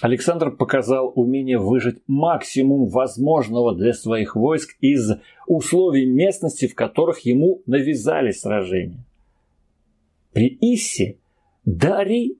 Александр 0.01 0.51
показал 0.51 1.11
умение 1.15 1.57
выжать 1.57 1.97
максимум 2.07 2.89
возможного 2.89 3.73
для 3.75 3.93
своих 3.93 4.35
войск 4.35 4.75
из 4.81 5.13
условий 5.47 6.05
местности, 6.05 6.67
в 6.67 6.75
которых 6.75 7.21
ему 7.21 7.61
навязали 7.65 8.31
сражения. 8.31 9.03
При 10.33 10.57
Иссе 10.61 11.17
Дарий 11.63 12.39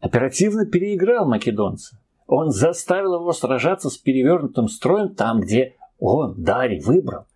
оперативно 0.00 0.66
переиграл 0.66 1.28
македонца. 1.28 1.98
Он 2.26 2.50
заставил 2.50 3.16
его 3.16 3.32
сражаться 3.32 3.90
с 3.90 3.98
перевернутым 3.98 4.68
строем 4.68 5.14
там, 5.14 5.40
где 5.40 5.74
он, 5.98 6.42
Дарий, 6.42 6.80
выбрал. 6.80 7.26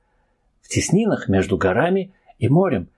В 0.62 0.68
теснинах 0.68 1.28
между 1.28 1.56
горами 1.56 2.14
и 2.38 2.48
морем. 2.48 2.88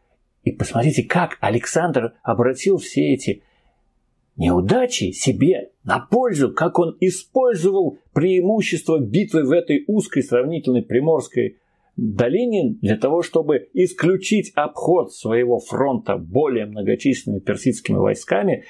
И 0.45 0.53
посмотрите, 0.53 1.03
как 1.03 1.39
Александр 1.41 2.15
обратил 2.23 2.79
все 2.79 3.13
эти 3.13 3.43
неудачи 4.37 5.11
себе 5.11 5.71
на 5.85 5.99
пользу, 5.99 6.53
как 6.53 6.79
он 6.79 6.97
использовал 7.01 7.99
преимущество 8.13 9.01
битвы 9.01 9.45
в 9.45 9.51
этой 9.51 9.85
узкой 9.87 10.23
сравнительной 10.23 10.83
приморской 10.83 11.59
долине 11.99 12.77
для 12.81 12.97
того, 12.97 13.23
чтобы 13.23 13.69
исключить 13.75 14.53
обход 14.55 15.13
своего 15.13 15.59
фронта 15.59 16.17
более 16.17 16.67
многочисленными 16.67 17.41
персидскими 17.41 17.97
войсками 17.97 18.65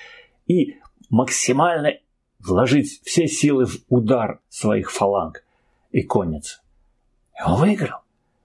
и 0.47 0.77
максимально 1.11 1.93
вложить 2.39 3.01
все 3.05 3.27
силы 3.27 3.67
в 3.67 3.85
удар 3.91 4.41
своих 4.49 4.91
фаланг 4.91 5.45
и 5.93 6.03
конниц. 6.03 6.63
И 7.39 7.43
он 7.47 7.61
выиграл. 7.61 7.99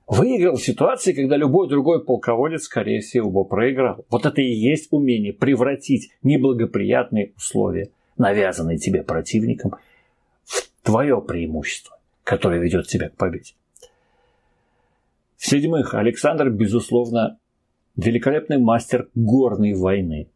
выиграл 0.05 0.57
в 0.57 0.63
ситуации, 0.63 1.13
когда 1.13 1.37
любой 1.37 1.69
другой 1.69 2.03
полководец, 2.03 2.63
скорее 2.63 2.99
всего, 2.99 3.31
бы 3.31 3.45
проиграл. 3.45 4.05
Вот 4.09 4.25
это 4.25 4.41
и 4.41 4.51
есть 4.51 4.89
умение 4.91 5.31
превратить 5.31 6.11
неблагоприятные 6.23 7.31
условия, 7.37 7.89
навязанные 8.17 8.77
тебе 8.77 9.01
противником, 9.01 9.75
в 10.43 10.67
твое 10.83 11.21
преимущество, 11.21 11.97
которое 12.25 12.59
ведет 12.59 12.87
тебя 12.87 13.07
к 13.07 13.15
победе. 13.15 13.53
В-седьмых, 15.43 15.93
Александр, 15.93 16.49
безусловно, 16.49 17.37
великолепный 17.97 18.59
мастер 18.59 19.09
горной 19.13 19.73
войны. 19.73 20.29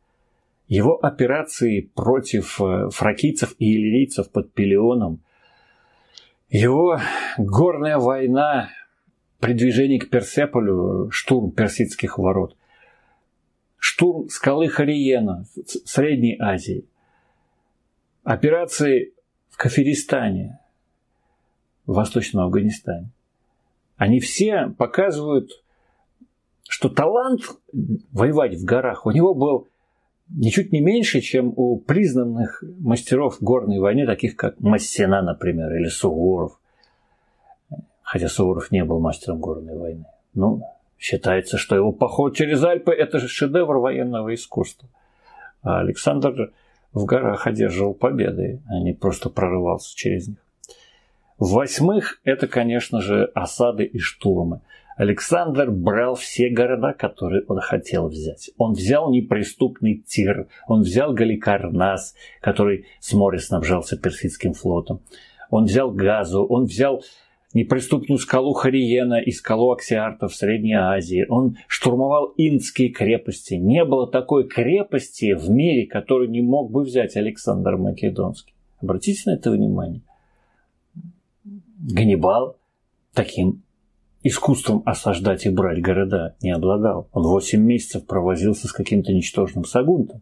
Его 0.68 0.98
операции 0.98 1.80
против 1.80 2.60
э, 2.60 2.90
фракийцев 2.90 3.56
и 3.58 3.78
иллирийцев 3.78 4.30
под 4.30 4.52
Пелеоном, 4.52 5.24
его 6.50 7.00
горная 7.38 8.00
война 8.00 8.68
при 9.40 9.54
движении 9.54 9.98
к 9.98 10.10
Персеполю, 10.10 11.10
штурм 11.10 11.52
персидских 11.52 12.18
ворот, 12.18 12.58
штурм 13.78 14.28
скалы 14.28 14.68
Хариена 14.68 15.46
в 15.56 15.88
Средней 15.88 16.36
Азии, 16.38 16.84
операции 18.26 19.14
в 19.48 19.56
Кафиристане, 19.56 20.60
в 21.86 21.94
Восточном 21.94 22.44
Афганистане, 22.44 23.10
они 23.98 24.20
все 24.20 24.74
показывают, 24.78 25.50
что 26.70 26.90
талант 26.90 27.42
воевать 28.12 28.56
в 28.56 28.64
горах 28.64 29.06
у 29.06 29.12
него 29.12 29.34
был 29.34 29.68
ничуть 30.30 30.72
не 30.72 30.82
меньше, 30.82 31.22
чем 31.22 31.54
у 31.56 31.78
признанных 31.78 32.64
мастеров 32.80 33.38
горной 33.42 33.80
войны, 33.80 34.06
таких 34.06 34.36
как 34.36 34.60
Массена, 34.60 35.22
например, 35.22 35.74
или 35.76 35.88
Суворов. 35.88 36.60
Хотя 38.04 38.30
Суворов 38.30 38.72
не 38.72 38.84
был 38.84 39.00
мастером 39.00 39.40
горной 39.40 39.78
войны. 39.78 40.06
Ну, 40.34 40.62
считается, 41.00 41.58
что 41.58 41.76
его 41.76 41.92
поход 41.92 42.36
через 42.36 42.64
Альпы– 42.64 42.92
это 42.94 43.20
же 43.20 43.28
шедевр 43.28 43.78
военного 43.78 44.34
искусства. 44.34 44.88
А 45.64 45.80
Александр 45.80 46.54
в 46.94 47.06
горах 47.06 47.48
одерживал 47.48 47.94
победы, 47.94 48.62
а 48.68 48.80
не 48.80 48.94
просто 48.94 49.30
прорывался 49.30 49.96
через 49.96 50.28
них. 50.28 50.47
В-восьмых, 51.40 52.20
это, 52.24 52.48
конечно 52.48 53.02
же, 53.02 53.26
осады 53.36 53.84
и 53.84 54.00
штурмы. 54.00 54.62
Александр 54.96 55.70
брал 55.70 56.16
все 56.16 56.50
города, 56.50 56.94
которые 56.94 57.44
он 57.48 57.60
хотел 57.60 58.08
взять. 58.08 58.50
Он 58.58 58.74
взял 58.74 59.12
неприступный 59.12 60.04
Тир, 60.06 60.48
он 60.68 60.82
взял 60.82 61.14
Галикарнас, 61.14 62.16
который 62.42 62.88
с 63.00 63.14
моря 63.14 63.38
снабжался 63.38 63.96
персидским 63.96 64.54
флотом. 64.54 65.02
Он 65.52 65.66
взял 65.66 65.92
Газу, 65.92 66.44
он 66.44 66.66
взял 66.66 67.04
неприступную 67.54 68.18
скалу 68.18 68.54
Хариена 68.54 69.22
и 69.22 69.32
скалу 69.32 69.72
Аксиарта 69.72 70.28
в 70.28 70.36
Средней 70.36 70.74
Азии. 70.74 71.28
Он 71.30 71.58
штурмовал 71.68 72.34
инские 72.36 72.90
крепости. 72.90 73.54
Не 73.54 73.86
было 73.86 74.10
такой 74.10 74.48
крепости 74.48 75.34
в 75.34 75.50
мире, 75.52 75.86
которую 75.86 76.32
не 76.32 76.42
мог 76.42 76.72
бы 76.72 76.84
взять 76.84 77.16
Александр 77.16 77.78
Македонский. 77.78 78.54
Обратите 78.82 79.30
на 79.30 79.36
это 79.36 79.52
внимание. 79.52 80.02
Ганнибал 81.88 82.58
таким 83.14 83.64
искусством 84.22 84.84
осаждать 84.86 85.46
и 85.46 85.50
брать 85.50 85.82
города 85.82 86.36
не 86.42 86.52
обладал. 86.52 87.08
Он 87.14 87.24
8 87.24 87.60
месяцев 87.60 88.06
провозился 88.06 88.68
с 88.68 88.74
каким-то 88.74 89.14
ничтожным 89.14 89.64
Сагунтом. 89.64 90.22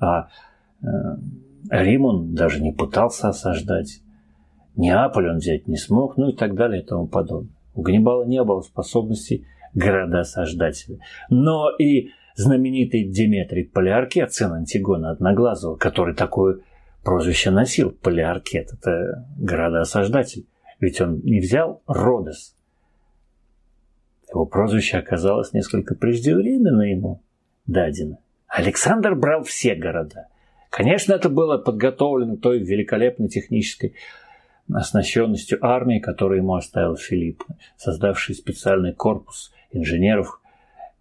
А 0.00 0.28
э, 0.82 0.86
Рим 1.70 2.04
он 2.06 2.34
даже 2.34 2.62
не 2.62 2.72
пытался 2.72 3.28
осаждать. 3.28 4.00
Неаполь 4.74 5.28
он 5.30 5.38
взять 5.38 5.68
не 5.68 5.76
смог, 5.76 6.16
ну 6.16 6.30
и 6.30 6.36
так 6.36 6.54
далее 6.54 6.82
и 6.82 6.84
тому 6.84 7.06
подобное. 7.06 7.52
У 7.74 7.82
Ганнибала 7.82 8.24
не 8.24 8.42
было 8.42 8.62
способности 8.62 9.46
города 9.74 10.20
осаждать. 10.20 10.86
Но 11.28 11.70
и 11.78 12.10
знаменитый 12.36 13.04
Деметрий 13.04 13.64
Полиаркет, 13.64 14.32
сын 14.32 14.52
Антигона 14.52 15.10
Одноглазого, 15.10 15.76
который 15.76 16.14
такое 16.14 16.60
прозвище 17.04 17.50
носил, 17.50 17.90
Полиаркет, 17.90 18.72
это 18.72 19.26
города-осаждатель. 19.38 20.46
Ведь 20.80 21.00
он 21.00 21.20
не 21.20 21.40
взял 21.40 21.82
Родос. 21.86 22.54
Его 24.28 24.44
прозвище 24.44 24.98
оказалось 24.98 25.52
несколько 25.52 25.94
преждевременно 25.94 26.82
ему 26.82 27.22
дадено. 27.66 28.18
Александр 28.48 29.14
брал 29.14 29.42
все 29.44 29.74
города. 29.74 30.28
Конечно, 30.70 31.14
это 31.14 31.28
было 31.28 31.58
подготовлено 31.58 32.36
той 32.36 32.58
великолепной 32.58 33.28
технической 33.28 33.94
оснащенностью 34.72 35.64
армии, 35.64 36.00
которую 36.00 36.38
ему 36.38 36.54
оставил 36.54 36.96
Филипп, 36.96 37.44
создавший 37.76 38.34
специальный 38.34 38.92
корпус 38.92 39.52
инженеров, 39.70 40.40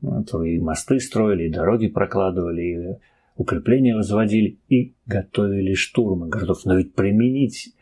которые 0.02 0.58
и 0.58 0.60
мосты 0.60 1.00
строили, 1.00 1.46
и 1.46 1.52
дороги 1.52 1.88
прокладывали, 1.88 2.62
и 2.62 3.00
укрепления 3.36 3.96
возводили, 3.96 4.60
и 4.70 4.94
готовили 5.08 5.74
штурмы 5.74 6.28
городов. 6.28 6.64
Но 6.66 6.78
ведь 6.78 6.94
применить 6.94 7.74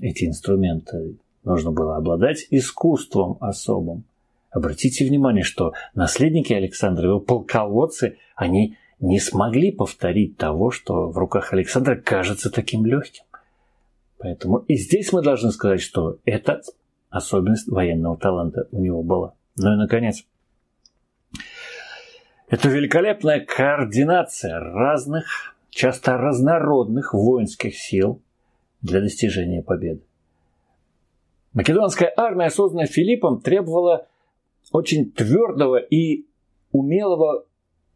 эти 0.00 0.24
инструменты 0.24 1.16
нужно 1.44 1.72
было 1.72 1.96
обладать 1.96 2.46
искусством 2.50 3.36
особым. 3.40 4.04
Обратите 4.50 5.04
внимание, 5.04 5.44
что 5.44 5.74
наследники 5.94 6.52
Александра, 6.52 7.08
его 7.08 7.20
полководцы, 7.20 8.16
они 8.34 8.76
не 8.98 9.20
смогли 9.20 9.70
повторить 9.70 10.36
того, 10.36 10.70
что 10.70 11.08
в 11.08 11.16
руках 11.16 11.52
Александра 11.52 11.96
кажется 11.96 12.50
таким 12.50 12.84
легким. 12.84 13.24
Поэтому 14.18 14.58
и 14.58 14.76
здесь 14.76 15.12
мы 15.12 15.22
должны 15.22 15.50
сказать, 15.50 15.80
что 15.80 16.18
это 16.24 16.60
особенность 17.08 17.68
военного 17.68 18.18
таланта 18.18 18.68
у 18.70 18.80
него 18.80 19.02
была. 19.02 19.34
Ну 19.56 19.72
и, 19.72 19.76
наконец, 19.76 20.24
это 22.48 22.68
великолепная 22.68 23.40
координация 23.40 24.58
разных, 24.58 25.56
часто 25.70 26.16
разнородных 26.18 27.14
воинских 27.14 27.76
сил 27.76 28.20
для 28.82 29.00
достижения 29.00 29.62
победы. 29.62 30.02
Македонская 31.52 32.12
армия, 32.16 32.50
созданная 32.50 32.86
Филиппом, 32.86 33.40
требовала 33.40 34.06
очень 34.72 35.10
твердого 35.10 35.76
и 35.76 36.26
умелого 36.72 37.44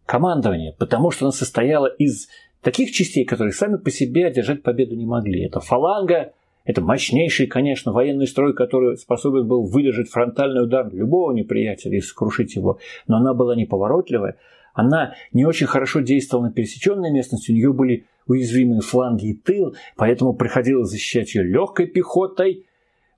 командования, 0.07 0.74
потому 0.78 1.11
что 1.11 1.26
она 1.26 1.32
состояла 1.32 1.87
из 1.87 2.28
таких 2.62 2.91
частей, 2.91 3.24
которые 3.24 3.53
сами 3.53 3.76
по 3.76 3.91
себе 3.91 4.26
одержать 4.26 4.62
победу 4.62 4.97
не 4.97 5.07
могли. 5.07 5.45
Это 5.45 5.61
фаланга, 5.61 6.32
это 6.64 6.80
мощнейший, 6.80 7.47
конечно, 7.47 7.93
военный 7.93 8.26
строй, 8.26 8.55
который 8.55 8.97
способен 8.97 9.47
был 9.47 9.64
выдержать 9.64 10.11
фронтальный 10.11 10.64
удар 10.64 10.93
любого 10.93 11.32
неприятеля 11.32 11.99
и 11.99 12.01
сокрушить 12.01 12.57
его. 12.57 12.78
Но 13.07 13.18
она 13.18 13.35
была 13.35 13.55
неповоротливая, 13.55 14.37
она 14.74 15.14
не 15.32 15.46
очень 15.46 15.66
хорошо 15.66 16.00
действовала 16.00 16.46
на 16.46 16.52
пересеченной 16.52 17.10
местности, 17.10 17.50
у 17.50 17.54
нее 17.54 17.72
были 17.72 18.06
уязвимые 18.26 18.80
фланги 18.80 19.30
и 19.30 19.34
тыл, 19.34 19.74
поэтому 19.96 20.34
приходилось 20.34 20.90
защищать 20.90 21.34
ее 21.34 21.44
легкой 21.44 21.86
пехотой, 21.86 22.66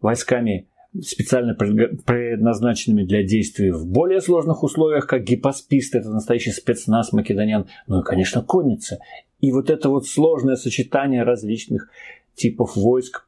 войсками 0.01 0.69
специально 1.03 1.55
предназначенными 1.55 3.05
для 3.05 3.23
действий 3.23 3.71
в 3.71 3.87
более 3.87 4.21
сложных 4.21 4.63
условиях, 4.63 5.07
как 5.07 5.25
гипоспист, 5.25 5.95
это 5.95 6.11
настоящий 6.11 6.53
спецназ 6.53 7.13
македонян, 7.13 7.67
ну 7.87 8.01
и, 8.01 8.05
конечно, 8.05 8.43
конница. 8.43 8.99
И 9.41 9.53
вот 9.53 9.69
это 9.69 9.91
вот 9.91 10.07
сложное 10.07 10.57
сочетание 10.57 11.23
различных 11.23 11.91
типов 12.35 12.77
войск 12.77 13.27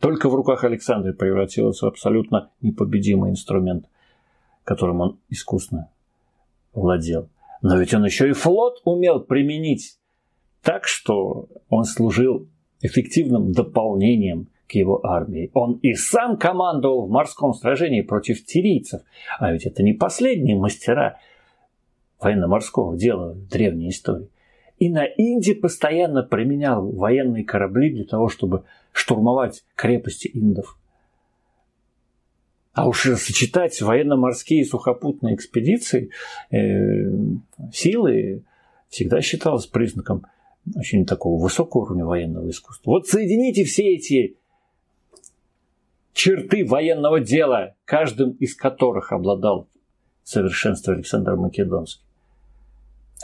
только 0.00 0.28
в 0.28 0.34
руках 0.34 0.64
Александра 0.64 1.12
превратилось 1.12 1.80
в 1.80 1.86
абсолютно 1.86 2.50
непобедимый 2.60 3.30
инструмент, 3.30 3.86
которым 4.64 5.00
он 5.00 5.18
искусно 5.30 5.90
владел. 6.74 7.28
Но 7.62 7.78
ведь 7.78 7.94
он 7.94 8.04
еще 8.04 8.28
и 8.30 8.32
флот 8.32 8.80
умел 8.84 9.20
применить 9.20 9.98
так, 10.62 10.84
что 10.86 11.48
он 11.68 11.84
служил 11.84 12.48
эффективным 12.80 13.52
дополнением 13.52 14.48
к 14.68 14.72
его 14.72 15.04
армии. 15.06 15.50
Он 15.54 15.74
и 15.82 15.94
сам 15.94 16.36
командовал 16.36 17.06
в 17.06 17.10
морском 17.10 17.54
сражении 17.54 18.02
против 18.02 18.44
тирийцев. 18.44 19.02
А 19.38 19.52
ведь 19.52 19.64
это 19.64 19.82
не 19.82 19.92
последние 19.92 20.56
мастера 20.56 21.18
военно-морского 22.20 22.96
дела 22.96 23.32
в 23.32 23.48
древней 23.48 23.90
истории. 23.90 24.28
И 24.78 24.90
на 24.90 25.04
Инде 25.04 25.54
постоянно 25.54 26.22
применял 26.22 26.90
военные 26.90 27.44
корабли 27.44 27.90
для 27.90 28.04
того, 28.04 28.28
чтобы 28.28 28.64
штурмовать 28.92 29.64
крепости 29.74 30.28
индов. 30.28 30.78
А 32.76 32.86
уж 32.86 33.04
сочетать 33.16 33.80
военно-морские 33.80 34.60
и 34.60 34.64
сухопутные 34.64 35.34
экспедиции, 35.34 36.10
э, 36.50 37.10
силы 37.72 38.42
всегда 38.90 39.22
считалось 39.22 39.64
признаком 39.64 40.26
очень 40.76 41.06
такого 41.06 41.42
высокого 41.42 41.84
уровня 41.84 42.04
военного 42.04 42.50
искусства. 42.50 42.90
Вот 42.90 43.08
соедините 43.08 43.64
все 43.64 43.94
эти 43.94 44.36
черты 46.12 46.66
военного 46.66 47.18
дела, 47.20 47.74
каждым 47.86 48.32
из 48.32 48.54
которых 48.54 49.10
обладал 49.10 49.68
совершенство 50.22 50.92
Александр 50.92 51.34
Македонский. 51.36 52.04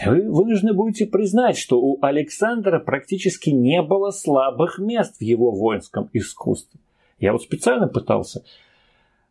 Вы 0.02 0.32
вынуждены 0.32 0.72
будете 0.72 1.04
признать, 1.04 1.58
что 1.58 1.78
у 1.78 1.98
Александра 2.00 2.78
практически 2.78 3.50
не 3.50 3.82
было 3.82 4.12
слабых 4.12 4.78
мест 4.78 5.18
в 5.18 5.22
его 5.22 5.50
воинском 5.50 6.08
искусстве. 6.14 6.80
Я 7.18 7.32
вот 7.32 7.42
специально 7.42 7.86
пытался 7.86 8.44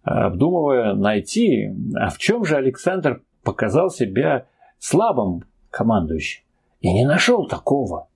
обдумывая 0.03 0.93
найти, 0.93 1.73
а 1.95 2.09
в 2.09 2.17
чем 2.17 2.45
же 2.45 2.55
Александр 2.55 3.21
показал 3.43 3.89
себя 3.89 4.45
слабым 4.79 5.43
командующим. 5.69 6.43
И 6.81 6.91
не 6.91 7.05
нашел 7.05 7.47
такого. 7.47 8.07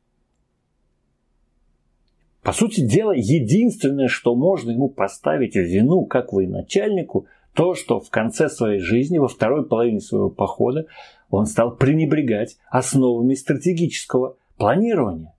По 2.41 2.51
сути 2.51 2.81
дела, 2.81 3.13
единственное, 3.15 4.07
что 4.07 4.35
можно 4.35 4.71
ему 4.71 4.89
поставить 4.89 5.55
в 5.55 5.61
вину 5.61 6.05
как 6.05 6.31
военачальнику, 6.31 7.27
то, 7.53 7.73
что 7.73 7.99
в 7.99 8.09
конце 8.09 8.49
своей 8.49 8.79
жизни, 8.79 9.17
во 9.17 9.27
второй 9.27 9.65
половине 9.65 9.99
своего 9.99 10.29
похода, 10.29 10.85
он 11.29 11.45
стал 11.45 11.75
пренебрегать 11.75 12.57
основами 12.69 13.33
стратегического 13.33 14.35
планирования, 14.57 15.33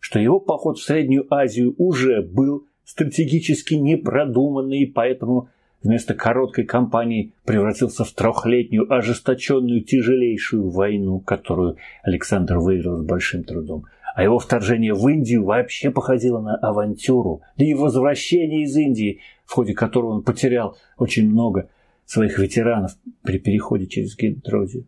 что 0.00 0.18
его 0.18 0.40
поход 0.40 0.78
в 0.78 0.82
Среднюю 0.82 1.32
Азию 1.32 1.74
уже 1.78 2.22
был 2.22 2.66
стратегически 2.84 3.74
непродуманный, 3.74 4.80
и 4.80 4.86
поэтому 4.86 5.50
вместо 5.82 6.14
короткой 6.14 6.64
кампании 6.64 7.32
превратился 7.44 8.04
в 8.04 8.12
трехлетнюю 8.12 8.92
ожесточенную 8.92 9.82
тяжелейшую 9.82 10.70
войну, 10.70 11.20
которую 11.20 11.76
Александр 12.02 12.58
выиграл 12.58 12.98
с 12.98 13.02
большим 13.02 13.44
трудом. 13.44 13.86
А 14.14 14.22
его 14.22 14.38
вторжение 14.38 14.94
в 14.94 15.06
Индию 15.08 15.44
вообще 15.44 15.90
походило 15.90 16.40
на 16.40 16.56
авантюру, 16.56 17.42
да 17.56 17.64
и 17.64 17.74
возвращение 17.74 18.62
из 18.62 18.76
Индии, 18.76 19.20
в 19.44 19.52
ходе 19.52 19.74
которого 19.74 20.14
он 20.14 20.22
потерял 20.24 20.76
очень 20.96 21.28
много 21.28 21.68
своих 22.04 22.38
ветеранов 22.38 22.96
при 23.22 23.38
переходе 23.38 23.86
через 23.86 24.16
Гидрозию. 24.16 24.86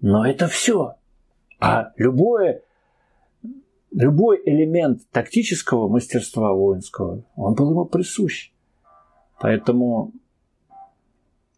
Но 0.00 0.24
это 0.26 0.46
все. 0.46 0.94
А 1.58 1.92
любое, 1.96 2.62
любой 3.90 4.40
элемент 4.44 5.00
тактического 5.10 5.88
мастерства 5.88 6.52
воинского, 6.52 7.24
он 7.34 7.54
был 7.54 7.70
ему 7.70 7.84
присущ. 7.86 8.52
Поэтому, 9.38 10.12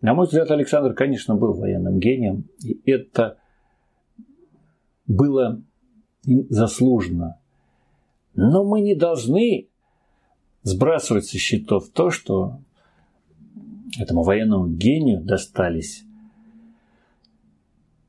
на 0.01 0.14
мой 0.14 0.26
взгляд, 0.26 0.51
Александр, 0.51 0.95
конечно, 0.95 1.37
был 1.37 1.55
военным 1.55 1.99
гением, 1.99 2.45
и 2.62 2.81
это 2.91 3.39
было 5.07 5.62
им 6.24 6.47
заслуженно. 6.51 7.39
Но 8.35 8.64
мы 8.64 8.81
не 8.81 8.95
должны 8.95 9.68
сбрасывать 10.62 11.26
со 11.26 11.39
счетов 11.39 11.89
то, 11.91 12.11
что 12.11 12.61
этому 13.99 14.22
военному 14.22 14.68
гению 14.68 15.22
достались 15.22 16.05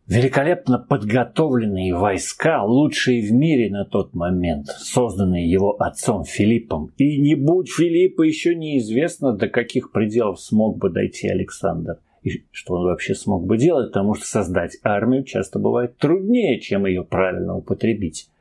Великолепно 0.09 0.79
подготовленные 0.79 1.93
войска, 1.93 2.63
лучшие 2.63 3.21
в 3.21 3.31
мире 3.31 3.69
на 3.69 3.85
тот 3.85 4.15
момент, 4.15 4.65
созданные 4.65 5.47
его 5.47 5.79
отцом 5.79 6.23
Филиппом. 6.23 6.91
И 6.97 7.19
не 7.19 7.35
будь 7.35 7.69
Филиппа, 7.69 8.23
еще 8.23 8.55
неизвестно, 8.55 9.33
до 9.33 9.47
каких 9.49 9.91
пределов 9.91 10.41
смог 10.41 10.79
бы 10.79 10.89
дойти 10.89 11.27
Александр. 11.27 11.99
И 12.23 12.43
что 12.49 12.73
он 12.73 12.85
вообще 12.85 13.13
смог 13.13 13.45
бы 13.45 13.59
делать, 13.59 13.91
потому 13.91 14.15
что 14.15 14.25
создать 14.25 14.79
армию 14.81 15.23
часто 15.23 15.59
бывает 15.59 15.95
труднее, 15.97 16.59
чем 16.59 16.87
ее 16.87 17.03
правильно 17.03 17.55
употребить. 17.55 18.31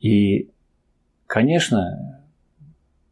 И, 0.00 0.48
конечно, 1.26 2.22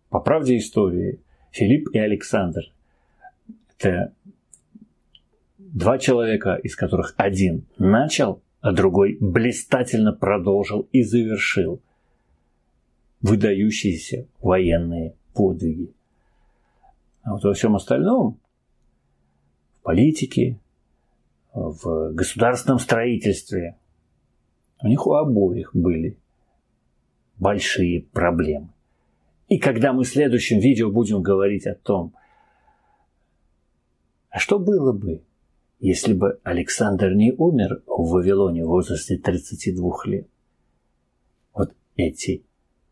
по 0.08 0.20
правде 0.20 0.56
истории, 0.56 1.20
Филипп 1.50 1.90
и 1.92 1.98
Александр– 1.98 2.62
это 3.78 4.14
Два 5.76 5.98
человека, 5.98 6.54
из 6.54 6.74
которых 6.74 7.12
один 7.18 7.66
начал, 7.76 8.40
а 8.62 8.72
другой 8.72 9.18
блистательно 9.20 10.14
продолжил 10.14 10.88
и 10.90 11.02
завершил 11.02 11.82
выдающиеся 13.20 14.26
военные 14.40 15.14
подвиги. 15.34 15.92
А 17.24 17.32
вот 17.32 17.44
во 17.44 17.52
всем 17.52 17.76
остальном, 17.76 18.40
в 19.78 19.82
политике, 19.82 20.58
в 21.52 22.10
государственном 22.14 22.78
строительстве, 22.78 23.76
у 24.80 24.88
них 24.88 25.06
у 25.06 25.12
обоих 25.12 25.76
были 25.76 26.16
большие 27.36 28.00
проблемы. 28.00 28.70
И 29.48 29.58
когда 29.58 29.92
мы 29.92 30.04
в 30.04 30.08
следующем 30.08 30.58
видео 30.58 30.90
будем 30.90 31.20
говорить 31.20 31.66
о 31.66 31.74
том, 31.74 32.14
а 34.30 34.38
что 34.38 34.58
было 34.58 34.94
бы, 34.94 35.20
если 35.78 36.14
бы 36.14 36.38
Александр 36.42 37.12
не 37.12 37.32
умер 37.32 37.82
в 37.86 38.10
Вавилоне 38.10 38.64
в 38.64 38.68
возрасте 38.68 39.18
32 39.18 39.90
лет. 40.06 40.26
Вот 41.54 41.72
эти 41.96 42.42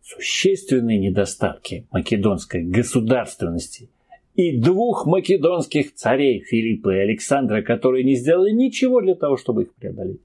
существенные 0.03 0.99
недостатки 0.99 1.87
македонской 1.91 2.63
государственности 2.63 3.89
и 4.35 4.59
двух 4.59 5.07
македонских 5.07 5.95
царей 5.95 6.41
Филиппа 6.41 6.95
и 6.95 6.99
Александра, 6.99 7.63
которые 7.63 8.05
не 8.05 8.17
сделали 8.17 8.51
ничего 8.51 9.01
для 9.01 9.15
того, 9.15 9.37
чтобы 9.37 9.63
их 9.63 9.75
преодолеть, 9.75 10.21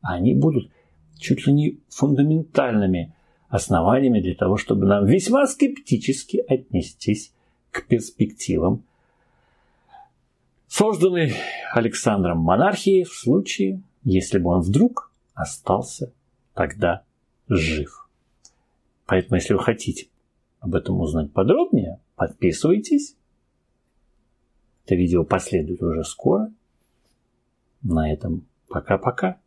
они 0.00 0.34
будут 0.34 0.70
чуть 1.18 1.46
ли 1.46 1.52
не 1.52 1.78
фундаментальными 1.88 3.12
основаниями 3.48 4.20
для 4.20 4.34
того, 4.34 4.56
чтобы 4.56 4.86
нам 4.86 5.06
весьма 5.06 5.46
скептически 5.46 6.38
отнестись 6.48 7.32
к 7.70 7.86
перспективам 7.86 8.84
созданной 10.74 11.36
Александром 11.72 12.38
монархии 12.38 13.04
в 13.04 13.12
случае, 13.12 13.80
если 14.02 14.38
бы 14.38 14.50
он 14.50 14.60
вдруг 14.60 15.12
остался 15.32 16.12
тогда 16.52 17.04
жив. 17.48 18.08
Поэтому, 19.06 19.36
если 19.36 19.54
вы 19.54 19.60
хотите 19.60 20.08
об 20.58 20.74
этом 20.74 21.00
узнать 21.00 21.32
подробнее, 21.32 22.00
подписывайтесь. 22.16 23.14
Это 24.84 24.96
видео 24.96 25.22
последует 25.22 25.80
уже 25.80 26.02
скоро. 26.02 26.52
На 27.82 28.12
этом 28.12 28.44
пока-пока. 28.68 29.38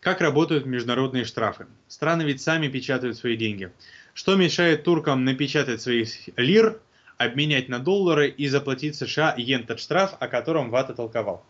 Как 0.00 0.20
работают 0.20 0.66
международные 0.66 1.24
штрафы? 1.24 1.68
Страны 1.86 2.22
ведь 2.22 2.40
сами 2.40 2.66
печатают 2.66 3.16
свои 3.16 3.36
деньги. 3.36 3.70
Что 4.14 4.34
мешает 4.34 4.82
туркам 4.82 5.24
напечатать 5.24 5.80
своих 5.80 6.28
лир– 6.36 6.80
обменять 7.24 7.68
на 7.68 7.78
доллары 7.78 8.28
и 8.28 8.48
заплатить 8.48 8.96
США 8.96 9.34
йен 9.36 9.66
тот 9.66 9.80
штраф, 9.80 10.14
о 10.20 10.28
котором 10.28 10.70
Вата 10.70 10.94
толковал. 10.94 11.44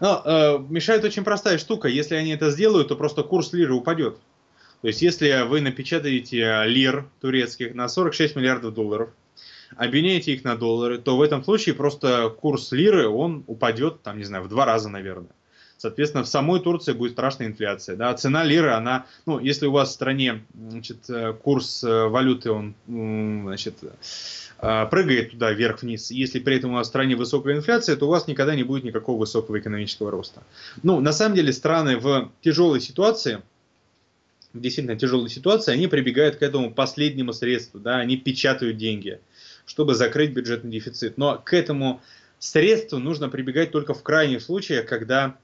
Но 0.00 0.22
э, 0.24 0.58
мешает 0.68 1.04
очень 1.04 1.24
простая 1.24 1.58
штука. 1.58 1.88
Если 1.88 2.14
они 2.14 2.30
это 2.30 2.50
сделают, 2.50 2.88
то 2.88 2.96
просто 2.96 3.22
курс 3.22 3.52
лиры 3.52 3.74
упадет. 3.74 4.18
То 4.82 4.88
есть, 4.88 5.00
если 5.02 5.46
вы 5.46 5.60
напечатаете 5.60 6.64
лир 6.66 7.06
турецких 7.20 7.74
на 7.74 7.88
46 7.88 8.36
миллиардов 8.36 8.74
долларов, 8.74 9.10
обменяете 9.76 10.34
их 10.34 10.44
на 10.44 10.56
доллары, 10.56 10.98
то 10.98 11.16
в 11.16 11.22
этом 11.22 11.42
случае 11.42 11.74
просто 11.74 12.28
курс 12.28 12.72
лиры, 12.72 13.08
он 13.08 13.44
упадет, 13.46 14.02
там, 14.02 14.18
не 14.18 14.24
знаю, 14.24 14.44
в 14.44 14.48
два 14.48 14.64
раза, 14.64 14.88
наверное. 14.88 15.30
Соответственно, 15.84 16.24
в 16.24 16.28
самой 16.28 16.60
Турции 16.60 16.94
будет 16.94 17.12
страшная 17.12 17.48
инфляция. 17.48 17.94
Да? 17.94 18.14
Цена 18.14 18.42
лиры, 18.42 18.70
она, 18.70 19.04
ну, 19.26 19.38
если 19.38 19.66
у 19.66 19.70
вас 19.70 19.90
в 19.90 19.92
стране 19.92 20.42
значит, 20.58 21.10
э, 21.10 21.34
курс 21.34 21.84
э, 21.84 22.04
валюты, 22.06 22.50
он 22.52 22.74
значит, 22.86 23.74
а, 24.58 24.86
прыгает 24.86 25.32
туда 25.32 25.52
вверх-вниз, 25.52 26.10
если 26.10 26.38
при 26.38 26.56
этом 26.56 26.70
у 26.70 26.74
вас 26.76 26.86
в 26.86 26.88
стране 26.88 27.16
высокая 27.16 27.54
инфляция, 27.54 27.96
то 27.96 28.06
у 28.06 28.08
вас 28.08 28.26
никогда 28.28 28.56
не 28.56 28.62
будет 28.62 28.84
никакого 28.84 29.20
высокого 29.20 29.58
экономического 29.58 30.10
роста. 30.10 30.42
Ну, 30.82 31.00
на 31.00 31.12
самом 31.12 31.36
деле, 31.36 31.52
страны 31.52 31.98
в 31.98 32.32
тяжелой 32.40 32.80
ситуации, 32.80 33.42
действительно 34.54 34.96
тяжелой 34.96 35.28
ситуации, 35.28 35.74
они 35.74 35.86
прибегают 35.86 36.36
к 36.36 36.42
этому 36.42 36.72
последнему 36.72 37.34
средству, 37.34 37.78
да, 37.78 37.96
они 37.96 38.16
печатают 38.16 38.78
деньги, 38.78 39.20
чтобы 39.66 39.94
закрыть 39.94 40.32
бюджетный 40.32 40.70
дефицит. 40.70 41.18
Но 41.18 41.42
к 41.44 41.52
этому 41.52 42.00
средству 42.44 42.98
нужно 42.98 43.28
прибегать 43.28 43.70
только 43.70 43.94
в 43.94 44.02
крайних 44.02 44.42
случаях, 44.42 44.86
когда 44.86 45.28
э, 45.28 45.43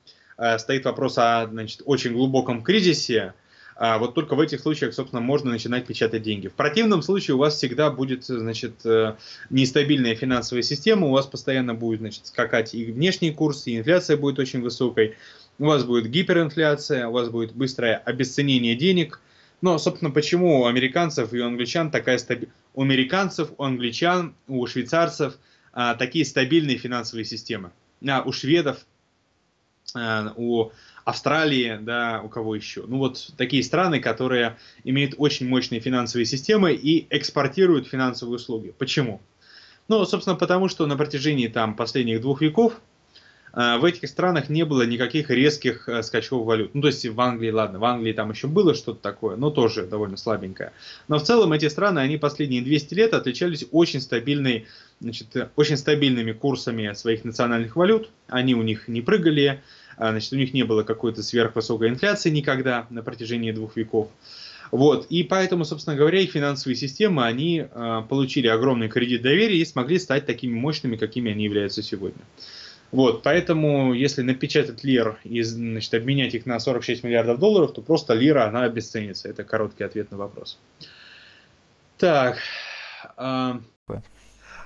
стоит 0.59 0.85
вопрос 0.85 1.19
о 1.19 1.47
значит, 1.47 1.83
очень 1.85 2.13
глубоком 2.13 2.63
кризисе, 2.63 3.35
а 3.81 3.97
вот 3.99 4.15
только 4.15 4.35
в 4.35 4.41
этих 4.41 4.61
случаях, 4.61 4.93
собственно, 4.93 5.23
можно 5.23 5.51
начинать 5.51 5.87
печатать 5.87 6.23
деньги. 6.23 6.49
В 6.49 6.53
противном 6.53 7.01
случае 7.01 7.37
у 7.37 7.39
вас 7.39 7.57
всегда 7.57 7.91
будет, 7.91 8.27
значит, 8.27 8.75
э, 8.85 9.15
нестабильная 9.49 10.15
финансовая 10.15 10.63
система, 10.63 11.07
у 11.07 11.13
вас 11.13 11.27
постоянно 11.27 11.73
будет, 11.73 12.01
значит, 12.01 12.27
скакать 12.27 12.75
и 12.75 12.93
внешний 12.93 13.31
курс, 13.31 13.67
и 13.67 13.79
инфляция 13.79 14.19
будет 14.19 14.39
очень 14.39 14.61
высокой, 14.61 15.17
у 15.59 15.65
вас 15.65 15.85
будет 15.85 16.11
гиперинфляция, 16.11 17.09
у 17.09 17.13
вас 17.13 17.31
будет 17.31 17.55
быстрое 17.55 17.97
обесценение 17.97 18.75
денег. 18.75 19.19
Но, 19.63 19.79
собственно, 19.79 20.11
почему 20.11 20.61
у 20.61 20.67
американцев 20.67 21.33
и 21.33 21.41
у 21.41 21.47
англичан 21.47 21.91
такая 21.91 22.19
стабильность? 22.19 22.55
У 22.75 22.83
американцев, 22.83 23.51
у 23.57 23.65
англичан, 23.65 24.35
у 24.47 24.67
швейцарцев 24.67 25.39
а, 25.73 25.95
такие 25.95 26.27
стабильные 26.27 26.77
финансовые 26.77 27.25
системы. 27.25 27.71
А 28.07 28.21
у 28.23 28.33
шведов, 28.33 28.85
у 29.95 30.71
Австралии, 31.05 31.79
да, 31.81 32.21
у 32.25 32.29
кого 32.29 32.55
еще. 32.55 32.85
Ну 32.87 32.99
вот 32.99 33.33
такие 33.37 33.63
страны, 33.63 34.01
которые 34.01 34.57
имеют 34.85 35.15
очень 35.19 35.49
мощные 35.49 35.81
финансовые 35.81 36.27
системы 36.27 36.73
и 36.73 37.07
экспортируют 37.11 37.89
финансовые 37.89 38.37
услуги. 38.37 38.75
Почему? 38.79 39.21
Ну, 39.89 40.05
собственно, 40.05 40.37
потому 40.37 40.69
что 40.69 40.87
на 40.87 40.97
протяжении 40.97 41.49
там 41.49 41.75
последних 41.75 42.21
двух 42.21 42.43
веков 42.43 42.81
э, 43.55 43.79
в 43.79 43.85
этих 43.85 44.09
странах 44.09 44.49
не 44.49 44.65
было 44.65 44.87
никаких 44.87 45.31
резких 45.31 45.89
э, 45.89 46.05
скачков 46.05 46.47
валют. 46.47 46.75
Ну, 46.75 46.83
то 46.83 46.89
есть 46.89 47.05
в 47.05 47.21
Англии, 47.21 47.51
ладно, 47.51 47.81
в 47.81 47.85
Англии 47.85 48.13
там 48.13 48.31
еще 48.31 48.47
было 48.47 48.75
что-то 48.75 49.01
такое, 49.01 49.35
но 49.35 49.51
тоже 49.51 49.87
довольно 49.87 50.17
слабенькое. 50.17 50.73
Но 51.09 51.19
в 51.19 51.25
целом 51.25 51.53
эти 51.53 51.67
страны, 51.69 51.99
они 51.99 52.19
последние 52.19 52.63
200 52.63 52.95
лет 52.95 53.15
отличались 53.15 53.67
очень 53.73 54.01
стабильной 54.01 54.69
значит, 55.01 55.51
очень 55.57 55.77
стабильными 55.77 56.33
курсами 56.33 56.93
своих 56.93 57.25
национальных 57.25 57.75
валют. 57.75 58.11
Они 58.29 58.55
у 58.55 58.63
них 58.63 58.87
не 58.87 59.01
прыгали, 59.01 59.61
значит, 60.09 60.33
у 60.33 60.37
них 60.37 60.55
не 60.55 60.65
было 60.65 60.83
какой-то 60.83 61.23
сверхвысокой 61.23 61.89
инфляции 61.89 62.31
никогда 62.31 62.87
на 62.91 63.03
протяжении 63.03 63.53
двух 63.53 63.77
веков. 63.77 64.09
Вот, 64.71 65.07
и 65.11 65.25
поэтому, 65.25 65.65
собственно 65.65 65.97
говоря, 65.97 66.21
их 66.21 66.31
финансовые 66.31 66.77
системы, 66.77 67.25
они 67.25 67.67
э, 67.69 68.03
получили 68.09 68.47
огромный 68.47 68.89
кредит 68.89 69.23
доверия 69.23 69.59
и 69.59 69.65
смогли 69.65 69.99
стать 69.99 70.27
такими 70.27 70.55
мощными, 70.55 70.97
какими 70.97 71.33
они 71.33 71.45
являются 71.45 71.83
сегодня. 71.83 72.23
Вот, 72.93 73.23
поэтому, 73.23 73.95
если 73.95 74.23
напечатать 74.23 74.85
лир 74.85 75.19
и 75.25 75.43
значит, 75.43 75.93
обменять 75.95 76.35
их 76.35 76.47
на 76.47 76.59
46 76.59 77.03
миллиардов 77.03 77.39
долларов, 77.39 77.73
то 77.73 77.83
просто 77.83 78.15
лира, 78.15 78.47
она 78.47 78.63
обесценится. 78.63 79.29
Это 79.29 79.45
короткий 79.45 79.85
ответ 79.85 80.11
на 80.11 80.17
вопрос. 80.17 80.59
Так. 81.99 82.39
Э, 83.17 83.55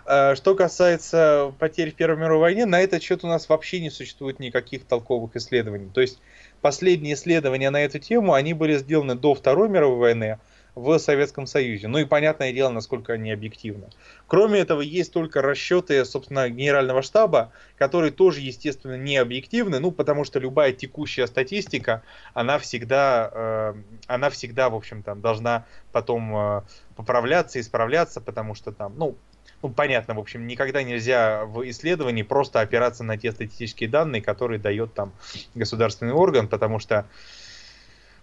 что 0.07 0.55
касается 0.55 1.53
потерь 1.59 1.93
в 1.93 1.95
Первой 1.95 2.19
мировой 2.19 2.41
войне, 2.41 2.67
на 2.67 2.81
этот 2.81 3.03
счет 3.03 3.25
у 3.25 3.27
нас 3.27 3.49
вообще 3.49 3.81
не 3.81 3.91
существует 3.91 4.39
никаких 4.39 4.85
толковых 4.85 5.37
исследований. 5.37 5.91
То 5.93 6.01
есть 6.01 6.21
последние 6.61 7.15
исследования 7.15 7.71
на 7.71 7.85
эту 7.85 7.99
тему, 7.99 8.35
они 8.35 8.55
были 8.55 8.77
сделаны 8.77 9.15
до 9.15 9.35
Второй 9.35 9.69
мировой 9.69 9.99
войны 9.99 10.39
в 10.75 10.99
Советском 10.99 11.47
Союзе. 11.47 11.89
Ну 11.89 11.99
и 11.99 12.05
понятное 12.05 12.53
дело, 12.53 12.71
насколько 12.71 13.13
они 13.13 13.31
объективны. 13.31 13.87
Кроме 14.27 14.61
этого, 14.61 14.81
есть 14.81 15.13
только 15.13 15.41
расчеты, 15.41 16.05
собственно, 16.05 16.49
Генерального 16.49 17.03
штаба, 17.03 17.53
которые 17.79 18.11
тоже, 18.11 18.41
естественно, 18.41 18.97
не 18.97 19.17
объективны, 19.17 19.79
ну 19.79 19.93
потому 19.93 20.25
что 20.25 20.39
любая 20.41 20.73
текущая 20.73 21.27
статистика, 21.27 22.03
она 22.33 22.59
всегда, 22.59 23.31
э, 23.33 23.75
она 24.09 24.31
всегда, 24.31 24.69
в 24.69 24.75
общем, 24.75 25.03
там 25.03 25.21
должна 25.21 25.65
потом 25.93 26.37
э, 26.37 26.63
поправляться, 26.97 27.61
исправляться, 27.61 28.21
потому 28.21 28.55
что 28.55 28.73
там, 28.73 28.95
ну, 28.97 29.17
ну, 29.65 29.71
понятно, 29.71 30.13
в 30.13 30.19
общем, 30.19 30.47
никогда 30.47 30.83
нельзя 30.83 31.47
в 31.47 31.67
исследовании 31.71 32.23
просто 32.23 32.61
опираться 32.61 33.03
на 33.03 33.17
те 33.17 33.33
статистические 33.33 33.89
данные, 33.89 34.21
которые 34.21 34.59
дает 34.59 34.93
там 34.93 35.11
государственный 35.55 36.13
орган, 36.13 36.49
потому 36.49 36.79
что 36.79 37.07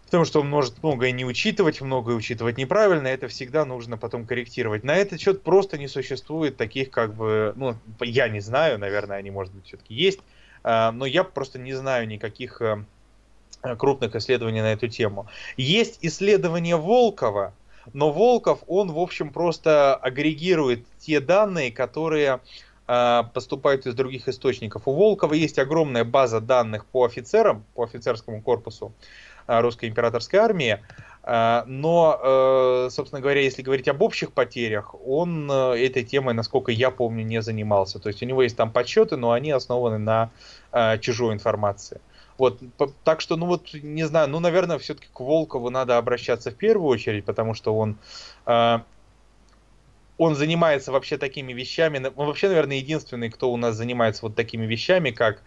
потому 0.05 0.23
что 0.25 0.41
он 0.41 0.49
может 0.49 0.83
многое 0.83 1.11
не 1.11 1.25
учитывать, 1.25 1.81
многое 1.81 2.15
учитывать 2.15 2.59
неправильно, 2.59 3.07
это 3.07 3.27
всегда 3.27 3.65
нужно 3.65 3.97
потом 3.97 4.27
корректировать. 4.27 4.83
На 4.83 4.95
этот 4.97 5.19
счет 5.19 5.41
просто 5.41 5.79
не 5.79 5.87
существует 5.87 6.57
таких, 6.57 6.91
как 6.91 7.15
бы, 7.15 7.53
ну, 7.55 7.75
я 8.01 8.29
не 8.29 8.39
знаю, 8.39 8.77
наверное, 8.77 9.17
они, 9.17 9.31
может 9.31 9.51
быть, 9.51 9.65
все-таки 9.65 9.95
есть, 9.95 10.19
а, 10.63 10.91
но 10.91 11.07
я 11.07 11.23
просто 11.23 11.57
не 11.57 11.73
знаю 11.73 12.07
никаких 12.07 12.61
э, 12.61 12.85
крупных 13.79 14.15
исследований 14.15 14.61
на 14.61 14.73
эту 14.73 14.89
тему. 14.89 15.27
Есть 15.57 15.97
исследование 16.03 16.75
Волкова, 16.75 17.55
но 17.93 18.11
Волков, 18.11 18.59
он, 18.67 18.91
в 18.91 18.99
общем, 18.99 19.31
просто 19.31 19.95
агрегирует 19.95 20.85
те 20.99 21.19
данные, 21.19 21.71
которые 21.71 22.39
э, 22.87 23.23
поступают 23.33 23.85
из 23.85 23.95
других 23.95 24.27
источников. 24.27 24.83
У 24.85 24.93
Волкова 24.93 25.33
есть 25.33 25.59
огромная 25.59 26.03
база 26.03 26.39
данных 26.41 26.85
по 26.85 27.05
офицерам, 27.05 27.63
по 27.75 27.83
офицерскому 27.83 28.41
корпусу 28.41 28.93
э, 29.47 29.59
русской 29.61 29.89
императорской 29.89 30.39
армии. 30.39 30.79
Э, 31.23 31.63
но, 31.65 32.87
собственно 32.89 33.21
говоря, 33.21 33.41
если 33.41 33.61
говорить 33.61 33.87
об 33.87 34.01
общих 34.01 34.31
потерях, 34.31 34.95
он 35.05 35.51
этой 35.51 36.03
темой, 36.03 36.33
насколько 36.33 36.71
я 36.71 36.91
помню, 36.91 37.23
не 37.23 37.41
занимался. 37.41 37.99
То 37.99 38.09
есть 38.09 38.21
у 38.23 38.25
него 38.25 38.43
есть 38.43 38.57
там 38.57 38.71
подсчеты, 38.71 39.17
но 39.17 39.31
они 39.31 39.51
основаны 39.51 39.97
на 39.97 40.29
чужой 40.99 41.33
информации. 41.33 41.99
Вот, 42.41 42.59
так 43.03 43.21
что, 43.21 43.35
ну 43.35 43.45
вот, 43.45 43.71
не 43.71 44.01
знаю, 44.07 44.27
ну, 44.27 44.39
наверное, 44.39 44.79
все-таки 44.79 45.07
к 45.13 45.19
Волкову 45.19 45.69
надо 45.69 45.99
обращаться 45.99 46.49
в 46.49 46.55
первую 46.55 46.89
очередь, 46.89 47.23
потому 47.23 47.53
что 47.53 47.75
он, 47.75 47.99
э, 48.47 48.79
он 50.17 50.33
занимается 50.33 50.91
вообще 50.91 51.19
такими 51.19 51.53
вещами, 51.53 52.03
он 52.15 52.25
вообще, 52.25 52.47
наверное, 52.47 52.77
единственный, 52.77 53.29
кто 53.29 53.53
у 53.53 53.57
нас 53.57 53.75
занимается 53.75 54.23
вот 54.23 54.35
такими 54.35 54.65
вещами, 54.65 55.11
как, 55.11 55.43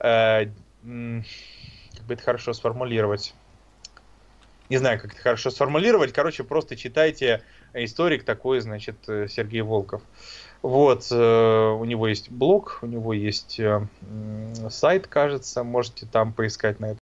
э, 0.00 0.50
как 0.82 2.06
бы 2.06 2.12
это 2.12 2.22
хорошо 2.22 2.52
сформулировать, 2.52 3.34
не 4.68 4.76
знаю, 4.76 5.00
как 5.00 5.14
это 5.14 5.22
хорошо 5.22 5.50
сформулировать, 5.50 6.12
короче, 6.12 6.44
просто 6.44 6.76
читайте 6.76 7.42
историк 7.72 8.22
такой, 8.24 8.60
значит, 8.60 8.96
э, 9.08 9.28
Сергей 9.28 9.62
Волков. 9.62 10.02
Вот, 10.64 11.08
э, 11.10 11.76
у 11.78 11.84
него 11.84 12.08
есть 12.08 12.30
блог, 12.30 12.78
у 12.80 12.86
него 12.86 13.12
есть 13.12 13.60
э, 13.60 13.86
сайт, 14.70 15.06
кажется, 15.06 15.62
можете 15.62 16.06
там 16.06 16.32
поискать 16.32 16.80
на 16.80 16.92
это. 16.92 16.98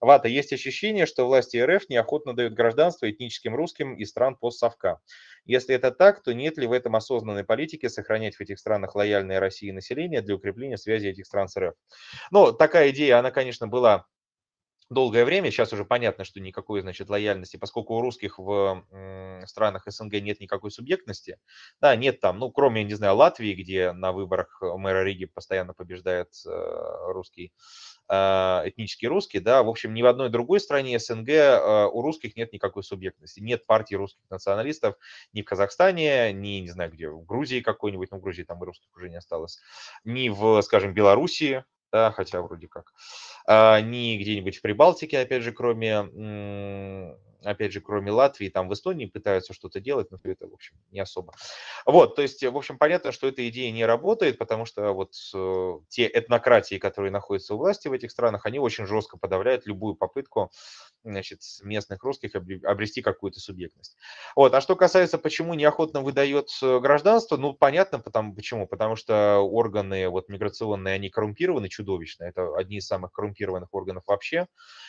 Вата, 0.00 0.28
есть 0.28 0.54
ощущение, 0.54 1.04
что 1.04 1.26
власти 1.26 1.58
РФ 1.58 1.90
неохотно 1.90 2.34
дают 2.34 2.54
гражданство 2.54 3.10
этническим 3.10 3.54
русским 3.54 3.96
из 3.96 4.08
стран 4.08 4.34
постсовка. 4.34 4.98
Если 5.44 5.74
это 5.74 5.90
так, 5.90 6.22
то 6.22 6.32
нет 6.32 6.56
ли 6.56 6.66
в 6.66 6.72
этом 6.72 6.96
осознанной 6.96 7.44
политики 7.44 7.86
сохранять 7.88 8.36
в 8.36 8.40
этих 8.40 8.58
странах 8.58 8.94
лояльное 8.94 9.40
России 9.40 9.70
население 9.72 10.22
для 10.22 10.34
укрепления 10.34 10.78
связи 10.78 11.08
этих 11.08 11.26
стран 11.26 11.48
с 11.48 11.60
РФ? 11.60 11.74
Ну, 12.30 12.52
такая 12.52 12.92
идея, 12.92 13.18
она, 13.18 13.30
конечно, 13.30 13.68
была 13.68 14.06
долгое 14.88 15.24
время. 15.24 15.50
Сейчас 15.50 15.72
уже 15.72 15.84
понятно, 15.84 16.24
что 16.24 16.40
никакой, 16.40 16.80
значит, 16.80 17.08
лояльности, 17.10 17.56
поскольку 17.56 17.94
у 17.94 18.00
русских 18.00 18.38
в 18.38 18.84
странах 19.46 19.82
СНГ 19.86 20.14
нет 20.14 20.40
никакой 20.40 20.70
субъектности, 20.70 21.38
да, 21.80 21.96
нет 21.96 22.20
там, 22.20 22.38
ну, 22.38 22.50
кроме, 22.50 22.84
не 22.84 22.94
знаю, 22.94 23.16
Латвии, 23.16 23.54
где 23.54 23.92
на 23.92 24.12
выборах 24.12 24.58
мэра 24.60 25.02
Риги 25.04 25.26
постоянно 25.26 25.74
побеждает 25.74 26.28
э, 26.46 27.12
русский, 27.12 27.52
э, 28.08 28.14
этнический 28.14 29.08
русский, 29.08 29.40
да, 29.40 29.62
в 29.62 29.68
общем, 29.68 29.94
ни 29.94 30.02
в 30.02 30.06
одной 30.06 30.28
другой 30.28 30.60
стране 30.60 30.98
СНГ 30.98 31.28
э, 31.28 31.86
у 31.86 32.02
русских 32.02 32.36
нет 32.36 32.52
никакой 32.52 32.82
субъектности, 32.84 33.40
нет 33.40 33.66
партии 33.66 33.94
русских 33.94 34.22
националистов 34.30 34.96
ни 35.32 35.42
в 35.42 35.44
Казахстане, 35.44 36.32
ни, 36.32 36.60
не 36.60 36.70
знаю, 36.70 36.92
где, 36.92 37.08
в 37.08 37.24
Грузии 37.24 37.60
какой-нибудь, 37.60 38.10
ну, 38.10 38.18
в 38.18 38.20
Грузии 38.20 38.44
там 38.44 38.62
и 38.62 38.66
русских 38.66 38.94
уже 38.96 39.08
не 39.10 39.16
осталось, 39.16 39.58
ни 40.04 40.28
в, 40.28 40.60
скажем, 40.62 40.94
Белоруссии, 40.94 41.64
да, 41.92 42.12
хотя 42.12 42.42
вроде 42.42 42.68
как, 42.68 42.92
а, 42.92 43.35
ни 43.48 44.16
где-нибудь 44.16 44.56
в 44.56 44.62
Прибалтике, 44.62 45.20
опять 45.20 45.42
же, 45.42 45.52
кроме 45.52 47.16
опять 47.50 47.72
же, 47.72 47.80
кроме 47.80 48.10
Латвии, 48.10 48.48
там 48.48 48.68
в 48.68 48.72
Эстонии 48.72 49.06
пытаются 49.06 49.54
что-то 49.54 49.80
делать, 49.80 50.10
но 50.10 50.18
это, 50.22 50.48
в 50.48 50.54
общем, 50.54 50.76
не 50.90 51.00
особо. 51.00 51.32
Вот, 51.84 52.16
то 52.16 52.22
есть, 52.22 52.42
в 52.42 52.56
общем, 52.56 52.78
понятно, 52.78 53.12
что 53.12 53.28
эта 53.28 53.48
идея 53.48 53.70
не 53.70 53.84
работает, 53.84 54.38
потому 54.38 54.64
что 54.64 54.92
вот 54.92 55.12
э, 55.34 55.78
те 55.88 56.06
этнократии, 56.06 56.78
которые 56.78 57.12
находятся 57.12 57.54
у 57.54 57.58
власти 57.58 57.88
в 57.88 57.92
этих 57.92 58.10
странах, 58.10 58.46
они 58.46 58.58
очень 58.58 58.86
жестко 58.86 59.16
подавляют 59.16 59.66
любую 59.66 59.94
попытку 59.94 60.50
значит, 61.04 61.40
местных 61.62 62.02
русских 62.02 62.34
обрести 62.34 63.00
какую-то 63.00 63.38
субъектность. 63.38 63.96
Вот. 64.34 64.52
А 64.54 64.60
что 64.60 64.74
касается, 64.74 65.18
почему 65.18 65.54
неохотно 65.54 66.00
выдает 66.00 66.48
э, 66.62 66.80
гражданство, 66.80 67.36
ну, 67.36 67.52
понятно, 67.54 68.00
потому, 68.00 68.34
почему. 68.34 68.66
Потому 68.66 68.96
что 68.96 69.38
органы 69.38 70.08
вот, 70.08 70.28
миграционные, 70.28 70.94
они 70.94 71.08
коррумпированы 71.08 71.68
чудовищно. 71.68 72.24
Это 72.24 72.56
одни 72.56 72.78
из 72.78 72.86
самых 72.86 73.12
коррумпированных 73.12 73.72
органов 73.72 74.02
вообще. 74.06 74.48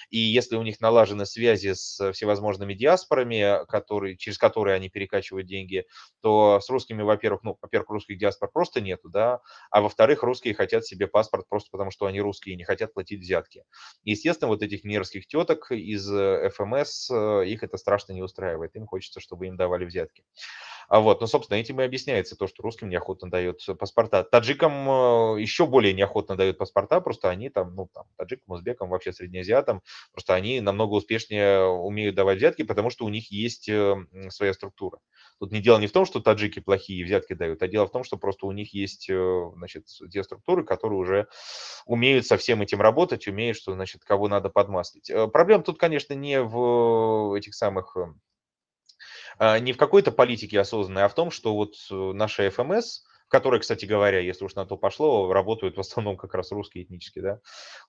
И 0.10 0.18
если 0.18 0.56
у 0.56 0.64
них 0.64 0.80
налажены 0.82 1.26
связи 1.26 1.74
с 1.74 2.12
всевозможными 2.14 2.47
диаспорами, 2.74 3.66
которые, 3.68 4.18
через 4.18 4.38
которые 4.38 4.76
они 4.76 4.90
перекачивают 4.90 5.48
деньги, 5.48 5.86
то 6.22 6.60
с 6.62 6.70
русскими, 6.70 7.02
во-первых, 7.02 7.44
ну, 7.44 7.58
во-первых, 7.62 7.90
русских 7.90 8.18
диаспор 8.18 8.50
просто 8.52 8.82
нету, 8.82 9.10
да, 9.10 9.42
а 9.72 9.82
во-вторых, 9.82 10.24
русские 10.24 10.54
хотят 10.54 10.86
себе 10.86 11.08
паспорт 11.08 11.46
просто 11.50 11.70
потому, 11.72 11.92
что 11.92 12.06
они 12.06 12.22
русские 12.22 12.54
и 12.56 12.58
не 12.58 12.64
хотят 12.64 12.94
платить 12.94 13.22
взятки. 13.22 13.64
естественно, 14.04 14.50
вот 14.50 14.62
этих 14.62 14.84
мерзких 14.84 15.28
теток 15.28 15.72
из 15.72 16.08
ФМС, 16.08 17.10
э, 17.12 17.46
их 17.48 17.64
это 17.64 17.78
страшно 17.78 18.14
не 18.14 18.22
устраивает, 18.22 18.76
им 18.76 18.86
хочется, 18.86 19.20
чтобы 19.20 19.48
им 19.48 19.58
давали 19.58 19.86
взятки. 19.86 20.24
А 20.88 21.02
вот, 21.02 21.20
ну, 21.20 21.28
собственно, 21.28 21.58
этим 21.58 21.82
и 21.82 21.84
объясняется 21.84 22.36
то, 22.38 22.48
что 22.48 22.64
русским 22.64 22.88
неохотно 22.90 23.30
дают 23.30 23.60
паспорта. 23.78 24.24
Таджикам 24.24 24.90
э, 25.38 25.42
еще 25.42 25.68
более 25.68 25.94
неохотно 25.94 26.38
дают 26.38 26.58
паспорта, 26.58 27.02
просто 27.02 27.30
они 27.30 27.50
там, 27.50 27.76
ну, 27.76 27.90
там, 27.94 28.06
таджикам, 28.18 28.56
узбекам, 28.56 28.90
вообще 28.90 29.12
среднеазиатам, 29.12 29.82
просто 30.14 30.34
они 30.34 30.62
намного 30.62 30.94
успешнее 30.94 31.66
умеют 31.66 32.16
давать 32.16 32.38
взятки, 32.38 32.64
потому 32.64 32.90
что 32.90 33.06
у 33.06 33.10
них 33.10 33.32
есть 33.32 33.68
э, 33.68 33.96
своя 34.30 34.54
структура. 34.54 35.00
Тут 35.40 35.52
не 35.52 35.60
дело 35.62 35.78
не 35.78 35.88
в 35.88 35.92
том, 35.92 36.06
что 36.06 36.22
таджики 36.22 36.60
плохие 36.60 37.04
взятки 37.04 37.34
дают, 37.34 37.62
а 37.62 37.68
дело 37.68 37.86
в 37.88 37.92
том, 37.92 38.04
что 38.06 38.18
просто 38.18 38.46
у 38.46 38.52
них 38.54 38.74
есть, 38.74 39.10
э, 39.10 39.52
значит, 39.56 39.88
те 40.10 40.24
структуры, 40.24 40.64
которые 40.64 41.00
уже 41.00 41.28
умеют 41.86 42.26
со 42.26 42.38
всем 42.38 42.62
этим 42.62 42.80
работать, 42.82 43.28
умеют, 43.28 43.58
что, 43.58 43.74
значит, 43.74 44.04
кого 44.06 44.28
надо 44.28 44.50
подмаслить. 44.50 45.12
Проблема 45.34 45.64
тут, 45.64 45.78
конечно, 45.78 46.14
не 46.14 46.42
в 46.42 47.34
этих 47.38 47.56
самых 47.56 47.96
не 49.40 49.74
в 49.74 49.78
какой-то 49.78 50.12
политике 50.12 50.60
осознанной, 50.60 51.04
а 51.04 51.10
в 51.10 51.16
том, 51.16 51.32
что 51.32 51.54
вот 51.54 51.76
э, 51.92 51.94
наша 51.94 52.50
ФМС, 52.50 53.02
которые, 53.28 53.60
кстати 53.60 53.86
говоря, 53.86 54.20
если 54.20 54.46
уж 54.46 54.56
на 54.56 54.66
то 54.66 54.78
пошло, 54.78 55.32
работают 55.34 55.76
в 55.76 55.80
основном 55.80 56.16
как 56.18 56.34
раз 56.34 56.52
русские 56.52 56.86
этнические, 56.86 57.24
да. 57.24 57.40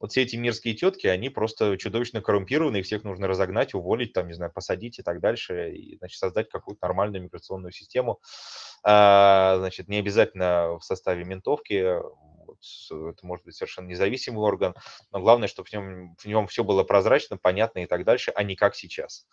Вот 0.00 0.10
все 0.10 0.22
эти 0.22 0.36
мирские 0.36 0.74
тетки, 0.74 1.06
они 1.06 1.28
просто 1.28 1.76
чудовищно 1.78 2.20
коррумпированы, 2.20 2.78
их 2.78 2.86
всех 2.86 3.04
нужно 3.04 3.28
разогнать, 3.28 3.74
уволить, 3.74 4.12
там, 4.12 4.26
не 4.26 4.34
знаю, 4.34 4.52
посадить 4.52 4.98
и 4.98 5.02
так 5.02 5.20
дальше, 5.20 5.72
и, 5.72 5.96
значит, 5.98 6.18
создать 6.18 6.48
какую-то 6.50 6.84
нормальную 6.84 7.22
миграционную 7.22 7.72
систему. 7.72 8.20
А, 8.82 9.56
значит, 9.58 9.88
не 9.88 9.98
обязательно 9.98 10.78
в 10.78 10.84
составе 10.84 11.24
ментовки, 11.24 11.98
это 12.90 13.26
может 13.26 13.44
быть 13.44 13.54
совершенно 13.54 13.86
независимый 13.86 14.42
орган, 14.42 14.74
но 15.12 15.20
главное, 15.20 15.48
чтобы 15.48 15.68
в 15.68 15.72
нем, 15.72 16.16
в 16.18 16.26
нем 16.26 16.46
все 16.46 16.64
было 16.64 16.82
прозрачно, 16.82 17.36
понятно 17.36 17.80
и 17.80 17.86
так 17.86 18.04
дальше, 18.04 18.32
а 18.34 18.42
не 18.42 18.56
как 18.56 18.74
сейчас. 18.74 19.26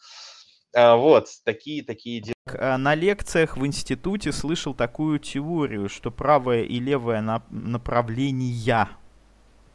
А, 0.75 0.97
вот, 0.97 1.29
такие, 1.45 1.83
такие 1.83 2.19
дела. 2.19 2.35
А, 2.47 2.77
на 2.77 2.95
лекциях 2.95 3.55
в 3.55 3.65
институте 3.65 4.33
слышал 4.33 4.73
такую 4.73 5.19
теорию, 5.19 5.87
что 5.87 6.11
правое 6.11 6.63
и 6.63 6.79
левое 6.79 7.21
направления 7.49 8.89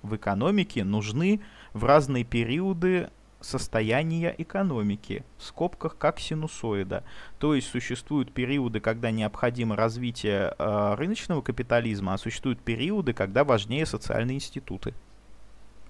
в 0.03 0.15
экономике 0.15 0.85
нужны 0.85 1.41
в 1.73 1.85
разные 1.85 2.25
периоды 2.25 3.09
состояния 3.41 4.35
экономики, 4.37 5.25
в 5.39 5.45
скобках 5.45 5.97
как 5.97 6.21
синусоида. 6.21 7.05
То 7.39 7.55
есть 7.55 7.69
существуют 7.69 8.33
периоды, 8.33 8.81
когда 8.81 9.11
необходимо 9.11 9.77
развитие 9.77 10.55
э, 10.59 10.95
рыночного 10.97 11.41
капитализма, 11.41 12.13
а 12.13 12.19
существуют 12.19 12.61
периоды, 12.61 13.15
когда 13.15 13.45
важнее 13.45 13.87
социальные 13.87 14.37
институты. 14.37 14.93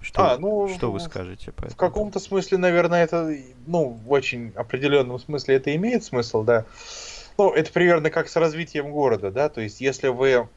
Что, 0.01 0.31
а, 0.31 0.37
ну, 0.37 0.67
что 0.67 0.91
вы 0.91 0.99
скажете 0.99 1.51
по 1.51 1.61
этому? 1.61 1.73
В 1.73 1.75
каком-то 1.77 2.19
смысле, 2.19 2.57
наверное, 2.57 3.03
это, 3.03 3.35
ну, 3.67 3.89
в 3.89 4.11
очень 4.11 4.51
определенном 4.55 5.19
смысле 5.19 5.55
это 5.55 5.75
имеет 5.75 6.03
смысл, 6.03 6.43
да. 6.43 6.65
Ну, 7.37 7.53
это 7.53 7.71
примерно 7.71 8.09
как 8.09 8.27
с 8.27 8.35
развитием 8.35 8.91
города, 8.91 9.31
да, 9.31 9.47
то 9.49 9.61
есть 9.61 9.79
если 9.79 10.07
вы, 10.07 10.47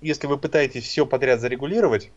если 0.00 0.26
вы 0.26 0.36
пытаетесь 0.36 0.84
все 0.84 1.06
подряд 1.06 1.40
зарегулировать, 1.40 2.10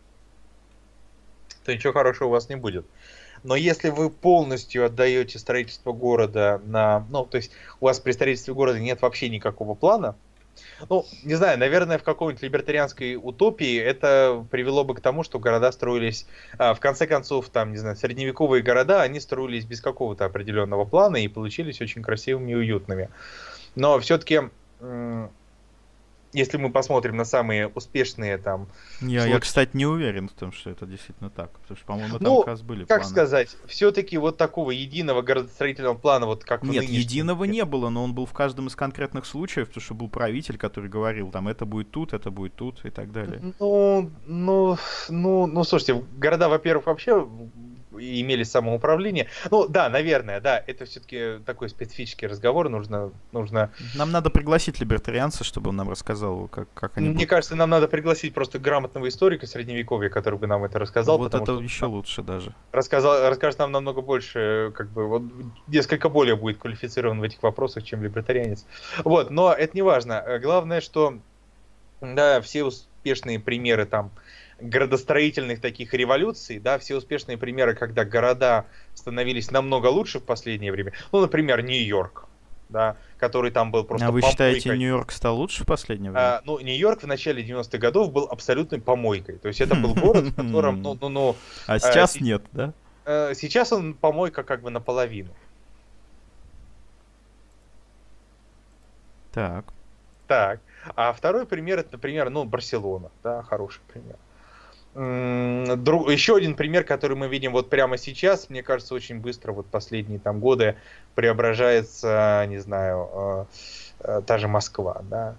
то 1.64 1.74
ничего 1.74 1.94
хорошего 1.94 2.28
у 2.28 2.32
вас 2.32 2.50
не 2.50 2.56
будет. 2.56 2.86
Но 3.44 3.56
если 3.56 3.90
вы 3.90 4.10
полностью 4.10 4.86
отдаете 4.86 5.38
строительство 5.38 5.92
города 5.92 6.62
на... 6.66 7.06
Ну, 7.10 7.26
то 7.26 7.38
есть 7.38 7.52
у 7.82 7.86
вас 7.86 8.00
при 8.00 8.12
строительстве 8.12 8.54
города 8.54 8.80
нет 8.80 9.02
вообще 9.02 9.30
никакого 9.30 9.76
плана, 9.76 10.16
ну, 10.90 11.06
не 11.24 11.36
знаю, 11.36 11.58
наверное, 11.58 11.98
в 11.98 12.04
какой-нибудь 12.04 12.44
либертарианской 12.44 13.16
утопии 13.16 13.78
это 13.78 14.46
привело 14.52 14.84
бы 14.84 14.96
к 14.96 15.02
тому, 15.02 15.24
что 15.24 15.40
города 15.40 15.72
строились, 15.72 16.26
а, 16.58 16.74
в 16.74 16.80
конце 16.80 17.08
концов, 17.08 17.50
там, 17.50 17.72
не 17.72 17.78
знаю, 17.78 17.96
средневековые 17.96 18.64
города, 18.64 19.02
они 19.02 19.20
строились 19.20 19.66
без 19.66 19.82
какого-то 19.82 20.26
определенного 20.26 20.86
плана 20.86 21.18
и 21.18 21.28
получились 21.28 21.82
очень 21.82 22.02
красивыми 22.02 22.52
и 22.52 22.56
уютными. 22.56 23.10
Но 23.76 24.00
все-таки 24.00 24.42
если 26.34 26.58
мы 26.58 26.72
посмотрим 26.72 27.16
на 27.16 27.26
самые 27.26 27.68
успешные 27.68 28.38
там... 28.38 28.68
Я, 29.02 29.22
случаи... 29.22 29.34
я, 29.34 29.40
кстати, 29.40 29.70
не 29.74 29.86
уверен 29.86 30.28
в 30.28 30.34
том, 30.34 30.52
что 30.52 30.70
это 30.70 30.86
действительно 30.86 31.30
так. 31.30 31.52
Потому 31.52 31.78
что, 31.78 31.86
по-моему, 31.86 32.18
там 32.18 32.24
ну, 32.24 32.38
как 32.40 32.48
раз 32.48 32.62
были 32.62 32.86
как 32.86 33.02
планы. 33.02 33.12
сказать, 33.12 33.56
все-таки 33.68 34.18
вот 34.18 34.38
такого 34.38 34.72
единого 34.72 35.22
городостроительного 35.22 35.96
плана, 35.96 36.26
вот 36.26 36.44
как 36.44 36.64
Нет, 36.64 36.84
единого 36.84 37.46
не 37.46 37.66
было, 37.66 37.90
но 37.90 38.04
он 38.04 38.14
был 38.14 38.26
в 38.26 38.34
каждом 38.34 38.68
из 38.68 38.76
конкретных 38.76 39.26
случаев, 39.26 39.68
потому 39.68 39.84
что 39.84 39.94
был 39.94 40.10
правитель, 40.10 40.58
который 40.58 40.90
говорил, 40.90 41.32
там, 41.32 41.48
это 41.48 41.66
будет 41.66 41.92
тут, 41.92 42.14
это 42.14 42.32
будет 42.32 42.56
тут 42.56 42.84
и 42.86 42.90
так 42.90 43.12
далее. 43.12 43.42
Ну, 43.60 44.12
ну, 44.26 44.78
ну, 45.10 45.48
ну, 45.48 45.64
слушайте, 45.64 46.04
города, 46.18 46.50
во-первых, 46.50 46.88
вообще 46.88 47.28
имели 47.98 48.44
самоуправление. 48.44 49.28
Ну, 49.52 49.68
да, 49.68 49.90
наверное, 49.90 50.42
да, 50.42 50.64
это 50.66 50.86
все-таки 50.86 51.40
такой 51.46 51.70
специфический 51.70 52.28
разговор, 52.28 52.70
нужно, 52.70 53.12
нужно... 53.32 53.72
Нам 53.96 54.12
надо 54.12 54.30
пригласить 54.30 54.80
либертарианца, 54.80 55.44
чтобы 55.44 55.70
он 55.70 55.76
нам 55.76 55.90
рассказал, 55.90 56.48
как, 56.48 56.68
как 56.74 56.98
они... 56.98 57.08
Мне 57.08 57.16
будут... 57.16 57.30
кажется, 57.30 57.56
нам 57.56 57.70
надо 57.70 57.88
пригласить 57.88 58.34
просто 58.34 58.60
грамотного 58.60 59.08
историка 59.10 59.48
средневековья, 59.48 60.10
который 60.10 60.40
бы 60.40 60.48
нам 60.48 60.64
это 60.64 60.80
рассказал. 60.80 61.18
Вот 61.18 61.34
это 61.34 61.54
еще 61.54 61.86
лучше 61.86 62.22
даже. 62.22 62.54
Рассказал, 62.72 63.30
расскажет 63.30 63.60
нам 63.60 63.72
намного 63.72 64.02
больше, 64.02 64.72
как 64.76 64.90
бы, 64.90 65.08
вот, 65.08 65.24
несколько 65.68 66.10
более 66.10 66.36
будет 66.36 66.58
квалифицирован 66.58 67.20
в 67.20 67.24
этих 67.24 67.42
вопросах, 67.44 67.84
чем 67.84 68.04
либертарианец. 68.04 68.66
Вот, 69.04 69.30
но 69.30 69.54
это 69.54 69.76
не 69.76 69.82
важно. 69.82 70.40
Главное, 70.42 70.82
что, 70.82 71.20
да, 72.02 72.42
все 72.42 72.64
успешные 72.64 73.40
примеры 73.40 73.86
там 73.86 74.12
градостроительных 74.64 75.60
таких 75.62 75.94
революций, 75.94 76.60
да, 76.60 76.80
все 76.80 76.96
успешные 76.96 77.38
примеры, 77.38 77.76
когда 77.76 78.06
города 78.06 78.66
становились 78.94 79.52
намного 79.52 79.88
лучше 79.88 80.20
в 80.20 80.24
последнее 80.24 80.72
время. 80.72 80.94
Ну, 81.12 81.22
например, 81.22 81.62
Нью-Йорк, 81.64 82.26
да, 82.70 82.98
который 83.18 83.52
там 83.52 83.72
был 83.72 83.84
просто... 83.84 84.08
А 84.08 84.12
вы 84.12 84.22
помойкой. 84.22 84.32
считаете, 84.32 84.70
Нью-Йорк 84.78 85.12
стал 85.12 85.38
лучше 85.38 85.64
в 85.64 85.68
последнее 85.68 86.12
время? 86.12 86.38
А, 86.38 86.42
ну, 86.46 86.60
Нью-Йорк 86.60 87.04
в 87.04 87.08
начале 87.08 87.44
90-х 87.44 87.78
годов 87.78 88.12
был 88.12 88.28
абсолютной 88.30 88.82
помойкой. 88.82 89.38
То 89.38 89.48
есть 89.48 89.62
это 89.62 89.76
был 89.76 89.94
город, 89.96 90.26
в 90.26 90.36
котором, 90.36 90.82
ну, 90.82 90.98
ну, 91.00 91.10
ну... 91.10 91.36
А 91.68 91.80
сейчас 91.80 92.16
а, 92.16 92.24
нет, 92.24 92.44
да? 92.52 92.74
А, 93.06 93.34
сейчас 93.34 93.74
он 93.74 93.94
помойка 93.94 94.44
как 94.44 94.62
бы 94.62 94.70
наполовину. 94.70 95.32
Так. 99.34 99.66
Так. 100.28 100.60
А 100.96 101.12
второй 101.14 101.46
пример, 101.46 101.80
это, 101.80 101.94
например, 101.94 102.30
ну, 102.30 102.44
Барселона, 102.46 103.10
да, 103.24 103.42
хороший 103.44 103.82
пример. 103.92 104.16
Друг, 104.96 106.10
еще 106.10 106.36
один 106.36 106.56
пример, 106.56 106.84
который 106.84 107.18
мы 107.18 107.28
видим 107.28 107.52
вот 107.52 107.70
прямо 107.70 107.98
сейчас, 107.98 108.50
мне 108.50 108.62
кажется, 108.62 108.94
очень 108.94 109.20
быстро, 109.20 109.52
вот 109.52 109.66
последние 109.66 110.20
там 110.20 110.40
годы 110.40 110.76
преображается, 111.16 112.46
не 112.48 112.60
знаю, 112.60 113.10
э, 113.14 113.46
э, 114.02 114.22
та 114.26 114.38
же 114.38 114.48
Москва, 114.48 115.02
да. 115.10 115.36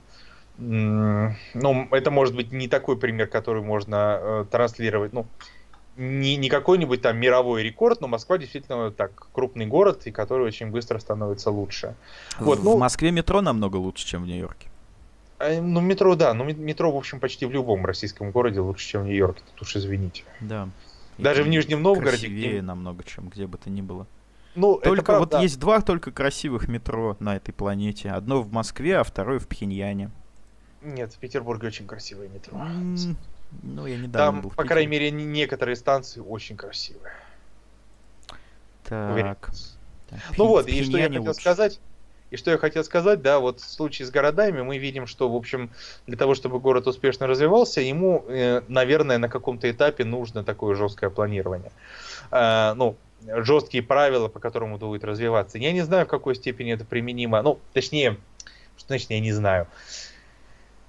Ну, 0.58 1.88
это 1.90 2.10
может 2.10 2.34
быть 2.34 2.52
не 2.52 2.68
такой 2.68 2.96
пример, 2.96 3.28
который 3.28 3.62
можно 3.62 4.18
э, 4.20 4.44
транслировать, 4.50 5.12
ну, 5.12 5.26
не, 5.96 6.36
не 6.36 6.48
какой-нибудь 6.48 7.02
там 7.02 7.16
мировой 7.16 7.62
рекорд, 7.62 8.00
но 8.00 8.08
Москва 8.08 8.38
действительно 8.38 8.90
так 8.90 9.28
крупный 9.32 9.66
город, 9.66 10.02
и 10.06 10.10
который 10.10 10.46
очень 10.46 10.68
быстро 10.68 10.98
становится 10.98 11.50
лучше. 11.50 11.94
Вот, 12.40 12.58
в 12.58 12.64
ну, 12.64 12.76
Москве 12.76 13.12
метро 13.12 13.40
намного 13.40 13.76
лучше, 13.76 14.06
чем 14.06 14.24
в 14.24 14.26
Нью-Йорке. 14.26 14.68
А, 15.44 15.60
ну, 15.60 15.80
метро, 15.80 16.14
да. 16.16 16.32
Ну, 16.32 16.44
метро, 16.44 16.90
в 16.90 16.96
общем, 16.96 17.20
почти 17.20 17.44
в 17.44 17.50
любом 17.50 17.84
российском 17.84 18.30
городе 18.30 18.60
лучше, 18.60 18.86
чем 18.86 19.02
в 19.02 19.06
Нью-Йорке. 19.06 19.42
Тут 19.52 19.62
уж 19.62 19.76
извините. 19.76 20.24
Да. 20.40 20.68
Даже 21.18 21.42
в 21.42 21.48
Нижнем 21.48 21.82
Новгороде. 21.82 22.10
Красивее 22.10 22.50
где... 22.50 22.62
намного, 22.62 23.04
чем 23.04 23.28
где 23.28 23.46
бы 23.46 23.58
то 23.58 23.68
ни 23.70 23.82
было. 23.82 24.06
Ну, 24.54 24.80
только 24.82 25.18
вот 25.18 25.34
есть 25.40 25.58
два 25.58 25.80
только 25.80 26.12
красивых 26.12 26.68
метро 26.68 27.16
на 27.20 27.36
этой 27.36 27.52
планете. 27.52 28.10
Одно 28.10 28.40
в 28.40 28.52
Москве, 28.52 28.98
а 28.98 29.04
второе 29.04 29.38
в 29.38 29.48
Пхеньяне. 29.48 30.10
Нет, 30.82 31.12
в 31.12 31.18
Петербурге 31.18 31.68
очень 31.68 31.86
красивое 31.86 32.28
метро. 32.28 32.56
Mm, 32.58 33.16
ну, 33.62 33.86
я 33.86 33.96
недавно 33.96 34.12
Там, 34.12 34.40
был 34.42 34.50
по 34.50 34.64
крайней 34.64 34.90
мере, 34.90 35.10
некоторые 35.10 35.76
станции 35.76 36.20
очень 36.20 36.56
красивые. 36.56 37.12
Так. 38.84 39.50
так 40.08 40.20
ну 40.36 40.46
вот, 40.46 40.68
и 40.68 40.84
что 40.84 40.98
я 40.98 41.08
хотел 41.08 41.24
лучше. 41.24 41.40
сказать. 41.40 41.80
И 42.34 42.36
что 42.36 42.50
я 42.50 42.58
хотел 42.58 42.82
сказать, 42.82 43.22
да, 43.22 43.38
вот 43.38 43.60
в 43.60 43.64
случае 43.64 44.06
с 44.06 44.10
городами 44.10 44.60
мы 44.60 44.76
видим, 44.78 45.06
что, 45.06 45.30
в 45.30 45.36
общем, 45.36 45.70
для 46.08 46.16
того, 46.16 46.34
чтобы 46.34 46.58
город 46.58 46.88
успешно 46.88 47.28
развивался, 47.28 47.80
ему, 47.80 48.24
э, 48.26 48.62
наверное, 48.66 49.18
на 49.18 49.28
каком-то 49.28 49.70
этапе 49.70 50.04
нужно 50.04 50.42
такое 50.42 50.74
жесткое 50.74 51.10
планирование. 51.10 51.70
Э, 52.32 52.72
ну, 52.74 52.96
жесткие 53.24 53.84
правила, 53.84 54.26
по 54.26 54.40
которым 54.40 54.72
он 54.72 54.80
будет 54.80 55.04
развиваться. 55.04 55.58
Я 55.58 55.70
не 55.70 55.82
знаю, 55.82 56.06
в 56.06 56.08
какой 56.08 56.34
степени 56.34 56.72
это 56.72 56.84
применимо. 56.84 57.40
Ну, 57.40 57.60
точнее, 57.72 58.16
что 58.76 58.88
значит 58.88 59.10
я 59.10 59.20
не 59.20 59.30
знаю. 59.30 59.68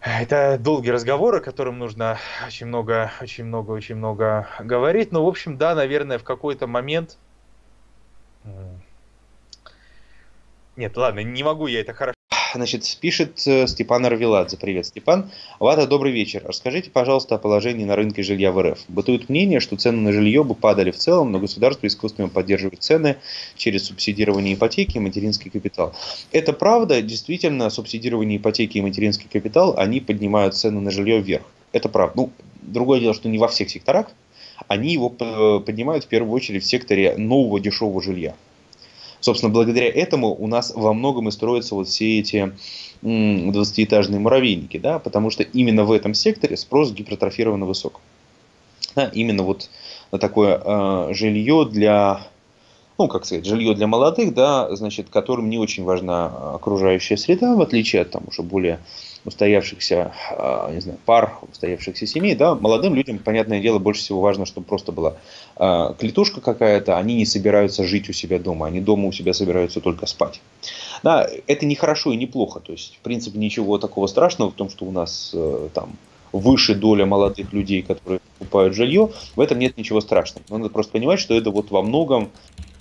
Это 0.01 0.57
долгий 0.59 0.89
разговор, 0.89 1.35
о 1.35 1.41
котором 1.41 1.77
нужно 1.77 2.17
очень 2.47 2.65
много, 2.65 3.11
очень 3.21 3.43
много, 3.43 3.69
очень 3.69 3.97
много 3.97 4.47
говорить. 4.57 5.11
Но, 5.11 5.23
в 5.23 5.27
общем, 5.27 5.57
да, 5.57 5.75
наверное, 5.75 6.17
в 6.17 6.23
какой-то 6.23 6.65
момент 6.65 7.19
нет, 10.77 10.95
ладно, 10.97 11.21
не 11.21 11.43
могу 11.43 11.67
я 11.67 11.81
это 11.81 11.93
хорошо. 11.93 12.15
Значит, 12.53 12.97
пишет 13.01 13.45
э, 13.47 13.67
Степан 13.67 14.05
Арвеладзе. 14.05 14.55
Привет, 14.55 14.85
Степан. 14.85 15.29
Вата, 15.59 15.87
добрый 15.87 16.13
вечер. 16.13 16.41
Расскажите, 16.45 16.89
пожалуйста, 16.89 17.35
о 17.35 17.37
положении 17.37 17.83
на 17.83 17.97
рынке 17.97 18.23
жилья 18.23 18.53
в 18.53 18.61
РФ. 18.61 18.79
Бытует 18.87 19.27
мнение, 19.27 19.59
что 19.59 19.75
цены 19.75 19.99
на 19.99 20.13
жилье 20.13 20.43
бы 20.45 20.55
падали 20.55 20.91
в 20.91 20.95
целом, 20.95 21.33
но 21.33 21.39
государство 21.39 21.85
искусственно 21.85 22.29
поддерживает 22.29 22.81
цены 22.81 23.17
через 23.57 23.87
субсидирование 23.87 24.53
ипотеки 24.53 24.95
и 24.95 25.01
материнский 25.01 25.51
капитал. 25.51 25.93
Это 26.31 26.53
правда, 26.53 27.01
действительно, 27.01 27.69
субсидирование 27.69 28.37
ипотеки 28.37 28.77
и 28.77 28.81
материнский 28.81 29.27
капитал, 29.29 29.75
они 29.77 29.99
поднимают 29.99 30.55
цены 30.55 30.79
на 30.79 30.91
жилье 30.91 31.19
вверх. 31.19 31.43
Это 31.73 31.89
правда. 31.89 32.13
Ну, 32.15 32.31
другое 32.61 33.01
дело, 33.01 33.13
что 33.13 33.27
не 33.27 33.37
во 33.37 33.49
всех 33.49 33.69
секторах. 33.69 34.07
Они 34.69 34.93
его 34.93 35.13
э, 35.19 35.59
поднимают 35.65 36.05
в 36.05 36.07
первую 36.07 36.31
очередь 36.31 36.63
в 36.63 36.67
секторе 36.67 37.17
нового 37.17 37.59
дешевого 37.59 38.01
жилья. 38.01 38.33
Собственно, 39.25 39.51
благодаря 39.51 39.89
этому 39.89 40.35
у 40.35 40.45
нас 40.45 40.71
во 40.75 40.93
многом 40.93 41.29
и 41.29 41.31
строятся 41.31 41.73
вот 41.73 41.87
все 41.87 42.19
эти 42.19 42.53
20-этажные 43.01 44.19
муравейники, 44.19 44.77
да, 44.77 44.99
потому 44.99 45.31
что 45.31 45.41
именно 45.41 45.83
в 45.83 45.91
этом 45.91 46.13
секторе 46.13 46.55
спрос 46.55 46.91
гипертрофированно 46.91 47.65
высок. 47.65 48.01
Да, 48.95 49.07
именно 49.07 49.41
вот 49.41 49.71
на 50.11 50.19
такое 50.19 50.61
э, 50.63 51.13
жилье 51.15 51.67
для, 51.67 52.21
ну, 52.99 53.07
как 53.07 53.25
сказать, 53.25 53.47
жилье 53.47 53.73
для 53.73 53.87
молодых, 53.87 54.35
да, 54.35 54.75
значит, 54.75 55.09
которым 55.09 55.49
не 55.49 55.57
очень 55.57 55.85
важна 55.85 56.27
окружающая 56.53 57.17
среда, 57.17 57.55
в 57.55 57.61
отличие 57.61 58.03
от 58.03 58.11
там 58.11 58.25
уже 58.27 58.43
более 58.43 58.79
устоявшихся, 59.25 60.13
а, 60.31 60.71
не 60.71 60.81
знаю, 60.81 60.99
пар, 61.05 61.39
устоявшихся 61.51 62.05
семей, 62.05 62.35
да, 62.35 62.55
молодым 62.55 62.95
людям, 62.95 63.19
понятное 63.19 63.59
дело, 63.59 63.79
больше 63.79 64.01
всего 64.01 64.21
важно, 64.21 64.45
чтобы 64.45 64.67
просто 64.67 64.91
была 64.91 65.15
а, 65.55 65.93
клетушка 65.93 66.41
какая-то, 66.41 66.97
они 66.97 67.15
не 67.15 67.25
собираются 67.25 67.83
жить 67.83 68.09
у 68.09 68.13
себя 68.13 68.39
дома, 68.39 68.67
они 68.67 68.79
дома 68.79 69.07
у 69.07 69.11
себя 69.11 69.33
собираются 69.33 69.81
только 69.81 70.05
спать. 70.05 70.41
Да, 71.03 71.27
это 71.47 71.65
не 71.65 71.75
хорошо 71.75 72.11
и 72.11 72.17
не 72.17 72.27
плохо, 72.27 72.59
то 72.59 72.71
есть, 72.71 72.95
в 72.95 72.99
принципе, 72.99 73.39
ничего 73.39 73.77
такого 73.77 74.07
страшного 74.07 74.51
в 74.51 74.55
том, 74.55 74.69
что 74.69 74.85
у 74.85 74.91
нас 74.91 75.31
э, 75.33 75.69
там 75.73 75.97
выше 76.31 76.75
доля 76.75 77.05
молодых 77.05 77.53
людей, 77.53 77.81
которые 77.81 78.19
покупают 78.37 78.75
жилье, 78.75 79.11
в 79.35 79.39
этом 79.39 79.57
нет 79.59 79.77
ничего 79.77 80.01
страшного. 80.01 80.43
Надо 80.49 80.69
просто 80.69 80.91
понимать, 80.91 81.19
что 81.19 81.33
это 81.33 81.49
вот 81.49 81.71
во 81.71 81.81
многом 81.81 82.31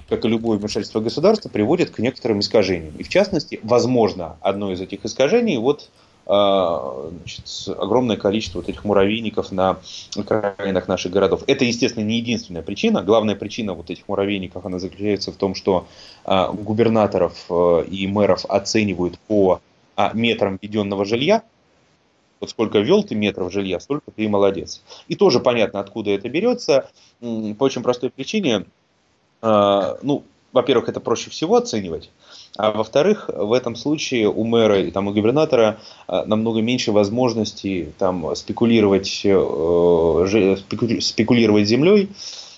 как 0.08 0.24
и 0.24 0.28
любое 0.28 0.58
вмешательство 0.58 1.00
государства, 1.00 1.48
приводит 1.48 1.90
к 1.90 1.98
некоторым 1.98 2.40
искажениям. 2.40 2.94
И 2.98 3.02
в 3.02 3.08
частности, 3.08 3.58
возможно, 3.62 4.36
одно 4.40 4.72
из 4.72 4.80
этих 4.80 5.04
искажений 5.04 5.56
вот 5.56 5.90
значит, 6.26 7.44
огромное 7.78 8.16
количество 8.16 8.60
вот 8.60 8.68
этих 8.68 8.84
муравейников 8.84 9.52
на 9.52 9.78
окраинах 10.16 10.88
наших 10.88 11.12
городов. 11.12 11.42
Это, 11.46 11.64
естественно, 11.64 12.04
не 12.04 12.16
единственная 12.16 12.62
причина. 12.62 13.02
Главная 13.02 13.36
причина 13.36 13.74
вот 13.74 13.90
этих 13.90 14.08
муравейников, 14.08 14.64
она 14.64 14.78
заключается 14.78 15.32
в 15.32 15.36
том, 15.36 15.54
что 15.54 15.86
а, 16.24 16.50
губернаторов 16.50 17.44
а, 17.50 17.82
и 17.82 18.06
мэров 18.06 18.46
оценивают 18.46 19.18
по 19.28 19.60
метрам 20.12 20.58
введенного 20.60 21.04
жилья, 21.04 21.44
вот 22.40 22.50
сколько 22.50 22.78
ввел 22.80 23.04
ты 23.04 23.14
метров 23.14 23.52
жилья, 23.52 23.78
столько 23.78 24.10
ты 24.10 24.24
и 24.24 24.28
молодец. 24.28 24.82
И 25.06 25.14
тоже 25.14 25.38
понятно, 25.38 25.78
откуда 25.78 26.10
это 26.10 26.28
берется. 26.28 26.90
По 27.20 27.64
очень 27.64 27.82
простой 27.82 28.10
причине. 28.10 28.64
Ну, 29.40 30.24
во-первых, 30.52 30.88
это 30.88 30.98
проще 30.98 31.30
всего 31.30 31.56
оценивать. 31.56 32.10
А 32.56 32.70
во-вторых, 32.70 33.28
в 33.28 33.52
этом 33.52 33.74
случае 33.74 34.28
у 34.28 34.44
мэра 34.44 34.80
и 34.80 34.90
там, 34.90 35.08
у 35.08 35.12
губернатора 35.12 35.78
а, 36.06 36.24
намного 36.24 36.62
меньше 36.62 36.92
возможностей 36.92 37.92
там, 37.98 38.34
спекулировать, 38.36 39.22
э, 39.24 40.56
спекулировать 41.00 41.66
землей, 41.66 42.10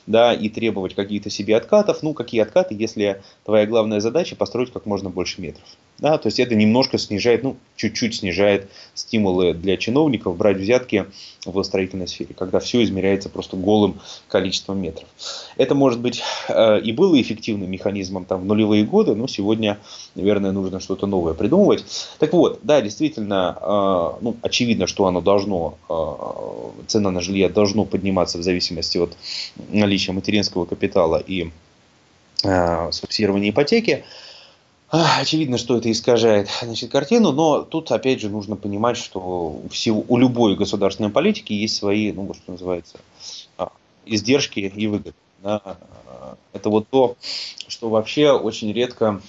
да, 0.06 0.34
и 0.34 0.48
требовать 0.48 0.94
какие-то 0.94 1.30
себе 1.30 1.56
откатов. 1.56 2.02
Ну, 2.02 2.12
какие 2.12 2.42
откаты, 2.42 2.76
если 2.78 3.22
твоя 3.44 3.66
главная 3.66 4.00
задача 4.00 4.36
построить 4.36 4.72
как 4.72 4.86
можно 4.86 5.08
больше 5.08 5.40
метров. 5.40 5.64
Да, 5.98 6.18
то 6.18 6.26
есть 6.26 6.38
это 6.38 6.54
немножко 6.54 6.98
снижает, 6.98 7.42
ну, 7.42 7.56
чуть-чуть 7.74 8.16
снижает 8.16 8.68
стимулы 8.94 9.54
для 9.54 9.78
чиновников 9.78 10.36
брать 10.36 10.58
взятки 10.58 11.06
в 11.46 11.62
строительной 11.62 12.06
сфере, 12.06 12.34
когда 12.34 12.58
все 12.58 12.82
измеряется 12.82 13.30
просто 13.30 13.56
голым 13.56 13.98
количеством 14.28 14.82
метров. 14.82 15.08
Это 15.56 15.74
может 15.74 16.00
быть 16.00 16.22
э, 16.48 16.80
и 16.80 16.92
было 16.92 17.18
эффективным 17.18 17.70
механизмом 17.70 18.26
там 18.26 18.42
в 18.42 18.44
нулевые 18.44 18.84
годы, 18.84 19.14
но 19.14 19.26
сегодня, 19.26 19.78
наверное, 20.14 20.52
нужно 20.52 20.80
что-то 20.80 21.06
новое 21.06 21.32
придумывать. 21.32 21.84
Так 22.18 22.34
вот, 22.34 22.60
да, 22.62 22.82
действительно, 22.82 23.56
э, 23.58 24.18
ну, 24.20 24.36
очевидно, 24.42 24.86
что 24.86 25.06
оно 25.06 25.22
должно, 25.22 25.78
э, 25.88 26.82
цена 26.88 27.10
на 27.10 27.22
жилье 27.22 27.48
должно 27.48 27.86
подниматься 27.86 28.36
в 28.36 28.42
зависимости 28.42 28.98
от 28.98 29.16
наличия 29.70 30.12
материнского 30.12 30.66
капитала 30.66 31.22
и 31.26 31.50
субсидирования 32.92 33.50
ипотеки. 33.50 34.04
Очевидно, 34.88 35.58
что 35.58 35.76
это 35.76 35.90
искажает 35.90 36.48
значит, 36.62 36.92
картину, 36.92 37.32
но 37.32 37.62
тут 37.62 37.90
опять 37.90 38.20
же 38.20 38.28
нужно 38.28 38.54
понимать, 38.54 38.96
что 38.96 39.60
всего, 39.70 40.04
у 40.06 40.16
любой 40.16 40.54
государственной 40.54 41.10
политики 41.10 41.52
есть 41.52 41.76
свои, 41.76 42.12
ну, 42.12 42.32
что 42.34 42.52
называется, 42.52 42.98
а, 43.58 43.72
издержки 44.04 44.60
и 44.60 44.86
выгоды. 44.86 45.14
Да. 45.42 45.76
Это 46.52 46.70
вот 46.70 46.88
то, 46.88 47.16
что 47.66 47.88
вообще 47.88 48.30
очень 48.30 48.72
редко, 48.72 49.20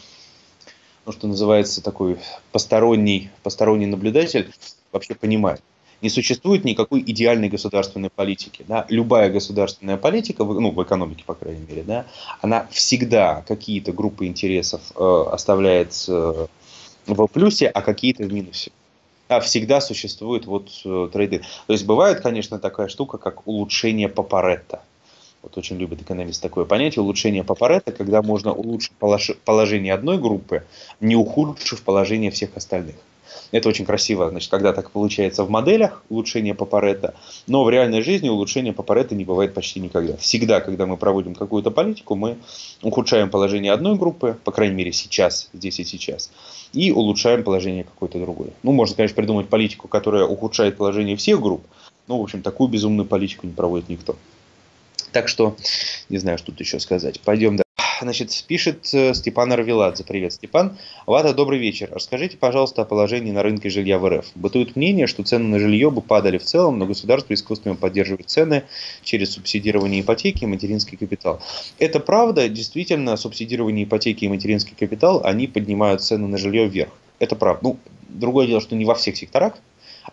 ну, 1.05 1.11
что 1.11 1.27
называется, 1.27 1.83
такой 1.83 2.17
посторонний, 2.51 3.31
посторонний 3.41 3.87
наблюдатель 3.87 4.53
вообще 4.91 5.15
понимает 5.15 5.61
не 6.01 6.09
существует 6.09 6.63
никакой 6.63 7.01
идеальной 7.01 7.49
государственной 7.49 8.09
политики. 8.09 8.63
Да? 8.67 8.85
Любая 8.89 9.29
государственная 9.29 9.97
политика, 9.97 10.43
ну, 10.43 10.71
в 10.71 10.83
экономике, 10.83 11.23
по 11.25 11.33
крайней 11.33 11.65
мере, 11.67 11.83
да, 11.83 12.05
она 12.41 12.67
всегда 12.71 13.43
какие-то 13.47 13.91
группы 13.91 14.25
интересов 14.25 14.81
э, 14.95 15.23
оставляет 15.31 16.05
э, 16.07 16.47
в 17.07 17.27
плюсе, 17.27 17.67
а 17.67 17.81
какие-то 17.81 18.23
в 18.23 18.33
минусе. 18.33 18.71
А 19.27 19.39
всегда 19.39 19.81
существует 19.81 20.45
вот 20.45 20.69
э, 20.85 21.09
трейды. 21.11 21.41
То 21.65 21.73
есть 21.73 21.85
бывает, 21.85 22.21
конечно, 22.21 22.59
такая 22.59 22.87
штука, 22.87 23.17
как 23.17 23.47
улучшение 23.47 24.07
по 24.07 24.23
Паретто. 24.23 24.81
Вот 25.43 25.57
очень 25.57 25.77
любят 25.77 26.01
экономисты 26.01 26.41
такое 26.41 26.65
понятие, 26.65 27.03
улучшение 27.03 27.43
по 27.43 27.55
Паретто, 27.55 27.91
когда 27.91 28.21
можно 28.21 28.53
улучшить 28.53 28.93
положение 29.45 29.93
одной 29.93 30.17
группы, 30.17 30.63
не 30.99 31.15
ухудшив 31.15 31.81
положение 31.83 32.31
всех 32.31 32.55
остальных. 32.55 32.95
Это 33.51 33.69
очень 33.69 33.85
красиво, 33.85 34.29
значит, 34.29 34.49
когда 34.51 34.73
так 34.73 34.91
получается 34.91 35.43
в 35.43 35.49
моделях 35.49 36.03
улучшение 36.09 36.53
по 36.53 36.65
Паретто, 36.65 37.13
но 37.47 37.63
в 37.63 37.69
реальной 37.69 38.01
жизни 38.01 38.29
улучшение 38.29 38.73
по 38.73 38.83
Паретто 38.83 39.15
не 39.15 39.23
бывает 39.23 39.53
почти 39.53 39.79
никогда. 39.79 40.17
Всегда, 40.17 40.59
когда 40.59 40.85
мы 40.85 40.97
проводим 40.97 41.33
какую-то 41.33 41.71
политику, 41.71 42.15
мы 42.15 42.37
ухудшаем 42.81 43.29
положение 43.29 43.71
одной 43.71 43.95
группы, 43.95 44.37
по 44.43 44.51
крайней 44.51 44.75
мере 44.75 44.91
сейчас, 44.91 45.49
здесь 45.53 45.79
и 45.79 45.85
сейчас, 45.85 46.29
и 46.73 46.91
улучшаем 46.91 47.43
положение 47.43 47.85
какой-то 47.85 48.19
другой. 48.19 48.51
Ну, 48.63 48.71
можно, 48.73 48.95
конечно, 48.95 49.15
придумать 49.15 49.47
политику, 49.47 49.87
которая 49.87 50.25
ухудшает 50.25 50.77
положение 50.77 51.15
всех 51.15 51.41
групп, 51.41 51.65
но, 52.07 52.19
в 52.19 52.23
общем, 52.23 52.41
такую 52.41 52.69
безумную 52.69 53.05
политику 53.05 53.47
не 53.47 53.53
проводит 53.53 53.89
никто. 53.89 54.15
Так 55.11 55.27
что, 55.29 55.55
не 56.09 56.17
знаю, 56.17 56.37
что 56.37 56.47
тут 56.47 56.59
еще 56.59 56.79
сказать. 56.79 57.21
Пойдем 57.21 57.55
дальше 57.55 57.66
значит, 58.01 58.43
пишет 58.47 58.89
э, 58.93 59.13
Степан 59.13 59.51
Арвеладзе. 59.51 60.03
Привет, 60.03 60.33
Степан. 60.33 60.77
Вата, 61.05 61.33
добрый 61.33 61.59
вечер. 61.59 61.89
Расскажите, 61.91 62.37
пожалуйста, 62.37 62.81
о 62.81 62.85
положении 62.85 63.31
на 63.31 63.43
рынке 63.43 63.69
жилья 63.69 63.97
в 63.97 64.07
РФ. 64.07 64.25
Бытует 64.35 64.75
мнение, 64.75 65.07
что 65.07 65.23
цены 65.23 65.47
на 65.47 65.59
жилье 65.59 65.89
бы 65.89 66.01
падали 66.01 66.37
в 66.37 66.43
целом, 66.43 66.79
но 66.79 66.85
государство 66.85 67.33
искусственно 67.33 67.75
поддерживает 67.75 68.29
цены 68.29 68.63
через 69.03 69.31
субсидирование 69.31 70.01
ипотеки 70.01 70.43
и 70.43 70.47
материнский 70.47 70.97
капитал. 70.97 71.41
Это 71.79 71.99
правда, 71.99 72.49
действительно, 72.49 73.17
субсидирование 73.17 73.85
ипотеки 73.85 74.25
и 74.25 74.29
материнский 74.29 74.75
капитал, 74.77 75.21
они 75.23 75.47
поднимают 75.47 76.01
цены 76.01 76.27
на 76.27 76.37
жилье 76.37 76.67
вверх. 76.67 76.91
Это 77.19 77.35
правда. 77.35 77.59
Ну, 77.63 77.77
другое 78.09 78.47
дело, 78.47 78.61
что 78.61 78.75
не 78.75 78.85
во 78.85 78.95
всех 78.95 79.17
секторах. 79.17 79.53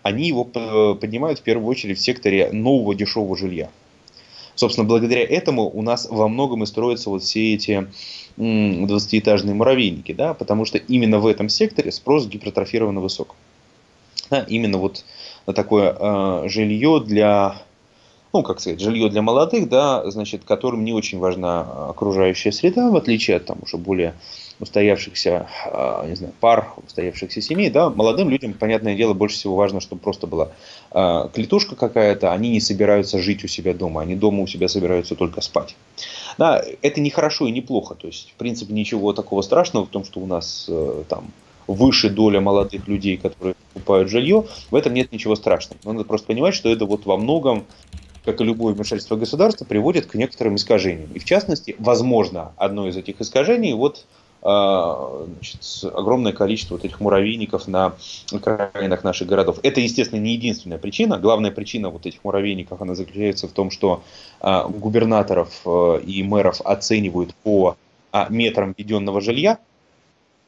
Они 0.03 0.27
его 0.27 0.49
э, 0.53 0.95
поднимают 0.99 1.39
в 1.39 1.43
первую 1.43 1.67
очередь 1.67 1.97
в 1.97 2.01
секторе 2.01 2.51
нового 2.51 2.95
дешевого 2.95 3.37
жилья. 3.37 3.69
Собственно, 4.55 4.87
благодаря 4.87 5.23
этому 5.23 5.69
у 5.69 5.81
нас 5.81 6.07
во 6.09 6.27
многом 6.27 6.63
и 6.63 6.65
строятся 6.65 7.09
вот 7.09 7.23
все 7.23 7.53
эти 7.53 7.87
20-этажные 8.37 9.53
муравейники, 9.53 10.13
да, 10.13 10.33
потому 10.33 10.65
что 10.65 10.77
именно 10.77 11.19
в 11.19 11.27
этом 11.27 11.49
секторе 11.49 11.91
спрос 11.91 12.27
гипертрофированно 12.27 13.01
высок. 13.01 13.35
Да, 14.29 14.45
именно 14.47 14.77
вот 14.77 15.05
такое 15.53 15.95
э, 15.97 16.47
жилье 16.47 17.01
для, 17.05 17.61
ну, 18.33 18.43
как 18.43 18.59
сказать, 18.59 18.79
жилье 18.79 19.09
для 19.09 19.21
молодых, 19.21 19.69
да, 19.69 20.09
значит, 20.09 20.43
которым 20.43 20.83
не 20.83 20.93
очень 20.93 21.19
важна 21.19 21.89
окружающая 21.89 22.51
среда, 22.51 22.89
в 22.89 22.95
отличие 22.95 23.37
от 23.37 23.45
там 23.45 23.59
уже 23.61 23.77
более 23.77 24.15
устоявшихся, 24.59 25.47
а, 25.65 26.07
не 26.07 26.15
знаю, 26.15 26.33
пар, 26.39 26.73
устоявшихся 26.85 27.41
семей, 27.41 27.69
да, 27.69 27.89
молодым 27.89 28.29
людям, 28.29 28.53
понятное 28.53 28.95
дело, 28.95 29.13
больше 29.13 29.35
всего 29.35 29.55
важно, 29.55 29.81
чтобы 29.81 30.01
просто 30.01 30.27
была 30.27 30.51
а, 30.91 31.27
клетушка 31.29 31.75
какая-то, 31.75 32.31
они 32.31 32.49
не 32.49 32.61
собираются 32.61 33.19
жить 33.19 33.43
у 33.43 33.47
себя 33.47 33.73
дома, 33.73 34.01
они 34.01 34.15
дома 34.15 34.43
у 34.43 34.47
себя 34.47 34.67
собираются 34.67 35.15
только 35.15 35.41
спать. 35.41 35.75
Да, 36.37 36.63
это 36.81 37.01
не 37.01 37.09
хорошо 37.09 37.47
и 37.47 37.51
не 37.51 37.61
плохо, 37.61 37.95
то 37.95 38.07
есть, 38.07 38.31
в 38.31 38.35
принципе, 38.35 38.73
ничего 38.73 39.13
такого 39.13 39.41
страшного 39.41 39.85
в 39.85 39.89
том, 39.89 40.05
что 40.05 40.19
у 40.19 40.25
нас 40.25 40.67
э, 40.69 41.03
там 41.09 41.31
выше 41.67 42.09
доля 42.09 42.39
молодых 42.39 42.87
людей, 42.87 43.17
которые 43.17 43.55
покупают 43.73 44.09
жилье, 44.09 44.45
в 44.69 44.75
этом 44.75 44.93
нет 44.93 45.11
ничего 45.11 45.35
страшного. 45.35 45.79
Надо 45.83 46.05
просто 46.05 46.27
понимать, 46.27 46.53
что 46.53 46.69
это 46.69 46.85
вот 46.85 47.05
во 47.05 47.17
многом 47.17 47.65
как 48.25 48.41
и 48.41 48.43
любое 48.43 48.73
вмешательство 48.73 49.15
государства, 49.15 49.65
приводит 49.65 50.07
к 50.07 50.15
некоторым 50.15 50.55
искажениям. 50.55 51.11
И 51.13 51.19
в 51.19 51.25
частности, 51.25 51.75
возможно, 51.77 52.53
одно 52.57 52.87
из 52.87 52.97
этих 52.97 53.21
искажений 53.21 53.73
вот 53.73 54.05
значит, 54.45 55.91
огромное 55.95 56.31
количество 56.31 56.75
вот 56.75 56.85
этих 56.85 56.99
муравейников 56.99 57.67
на 57.67 57.95
окраинах 58.31 59.03
наших 59.03 59.27
городов. 59.27 59.57
Это, 59.63 59.81
естественно, 59.81 60.19
не 60.19 60.33
единственная 60.33 60.77
причина. 60.77 61.17
Главная 61.17 61.49
причина 61.49 61.89
вот 61.89 62.05
этих 62.05 62.23
муравейников, 62.23 62.79
она 62.79 62.93
заключается 62.93 63.47
в 63.47 63.53
том, 63.53 63.71
что 63.71 64.03
а, 64.41 64.67
губернаторов 64.67 65.61
а, 65.65 65.97
и 65.97 66.21
мэров 66.21 66.61
оценивают 66.61 67.33
по 67.35 67.75
метрам 68.29 68.73
введенного 68.77 69.19
жилья, 69.19 69.57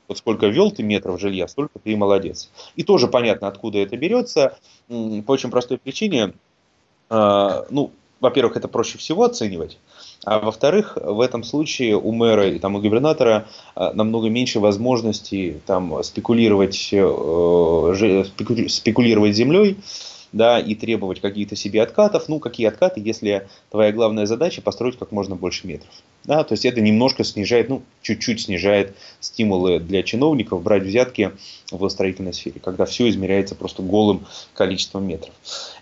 вот 0.07 0.19
сколько 0.19 0.45
ввел 0.47 0.71
ты 0.71 0.83
метров 0.83 1.19
жилья, 1.19 1.47
столько 1.47 1.79
ты 1.79 1.91
и 1.91 1.95
молодец. 1.95 2.49
И 2.75 2.83
тоже 2.83 3.07
понятно, 3.07 3.47
откуда 3.47 3.79
это 3.79 3.97
берется. 3.97 4.57
По 4.87 5.31
очень 5.31 5.49
простой 5.49 5.77
причине. 5.77 6.31
Ну, 7.09 7.91
во-первых, 8.19 8.57
это 8.57 8.67
проще 8.67 8.97
всего 8.97 9.23
оценивать. 9.23 9.77
А 10.25 10.39
во-вторых, 10.39 10.97
в 11.01 11.21
этом 11.21 11.43
случае 11.43 11.95
у 11.95 12.11
мэра 12.11 12.49
и 12.49 12.59
там, 12.59 12.75
у 12.75 12.81
губернатора 12.81 13.47
а, 13.75 13.93
намного 13.93 14.29
меньше 14.29 14.59
возможностей 14.59 15.57
там, 15.65 16.03
спекулировать, 16.03 16.89
э, 16.91 18.25
спекулировать 18.67 19.35
землей 19.35 19.77
да, 20.33 20.59
и 20.59 20.75
требовать 20.75 21.21
какие-то 21.21 21.55
себе 21.55 21.81
откатов. 21.81 22.27
Ну, 22.27 22.39
какие 22.39 22.67
откаты, 22.67 22.99
если 22.99 23.47
твоя 23.71 23.91
главная 23.91 24.25
задача 24.25 24.61
построить 24.61 24.97
как 24.97 25.11
можно 25.11 25.35
больше 25.35 25.67
метров. 25.67 25.91
Да, 26.27 26.43
то 26.43 26.53
есть 26.53 26.65
это 26.65 26.81
немножко 26.81 27.23
снижает, 27.23 27.69
ну, 27.69 27.83
чуть-чуть 28.01 28.41
снижает 28.41 28.97
стимулы 29.21 29.79
для 29.79 30.03
чиновников 30.03 30.61
брать 30.61 30.83
взятки 30.83 31.31
в 31.71 31.87
строительной 31.87 32.33
сфере, 32.33 32.59
когда 32.61 32.85
все 32.85 33.07
измеряется 33.07 33.55
просто 33.55 33.81
голым 33.81 34.25
количеством 34.53 35.07
метров. 35.07 35.33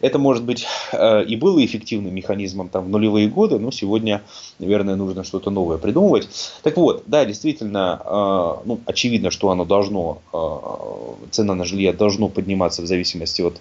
Это 0.02 0.20
может 0.20 0.44
быть 0.44 0.68
э, 0.92 1.26
и 1.26 1.36
было 1.36 1.66
эффективным 1.66 2.14
механизмом 2.14 2.70
там, 2.70 2.86
в 2.86 2.90
нулевые 2.90 3.28
годы, 3.28 3.58
но 3.58 3.72
сегодня, 3.72 4.22
наверное, 4.60 4.96
нужно 4.96 5.24
что-то 5.24 5.50
новое 5.50 5.80
придумывать. 5.80 6.30
Так 6.62 6.78
вот, 6.78 7.04
да, 7.08 7.26
действительно, 7.26 8.00
э, 8.06 8.62
ну, 8.66 8.80
очевидно, 8.86 9.32
что 9.32 9.50
оно 9.50 9.66
должно, 9.66 10.22
э, 10.32 11.30
цена 11.32 11.56
на 11.56 11.66
жилье 11.66 11.92
должно 11.92 12.30
подниматься 12.30 12.84
в 12.84 12.86
зависимости 12.86 13.42
от 13.42 13.60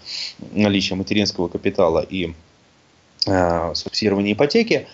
наличия 0.52 0.96
материнского 0.96 1.48
капитала 1.48 2.00
и 2.00 2.34
субсидирования 3.72 4.34
ипотеки. 4.34 4.86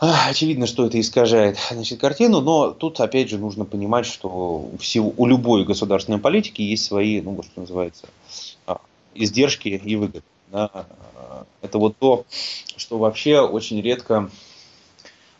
Очевидно, 0.00 0.66
что 0.66 0.86
это 0.86 0.98
искажает 0.98 1.58
значит, 1.70 2.00
картину, 2.00 2.40
но 2.40 2.70
тут 2.70 2.98
опять 3.00 3.28
же 3.28 3.36
нужно 3.36 3.66
понимать, 3.66 4.06
что 4.06 4.70
у, 4.72 4.78
всего, 4.78 5.12
у 5.14 5.26
любой 5.26 5.64
государственной 5.66 6.18
политики 6.18 6.62
есть 6.62 6.86
свои, 6.86 7.20
ну, 7.20 7.42
что 7.42 7.60
называется, 7.60 8.08
а, 8.66 8.80
издержки 9.14 9.68
и 9.68 9.96
выгоды. 9.96 10.22
Да. 10.50 10.86
Это 11.60 11.76
вот 11.76 11.98
то, 11.98 12.24
что 12.76 12.96
вообще 12.96 13.40
очень 13.40 13.82
редко, 13.82 14.30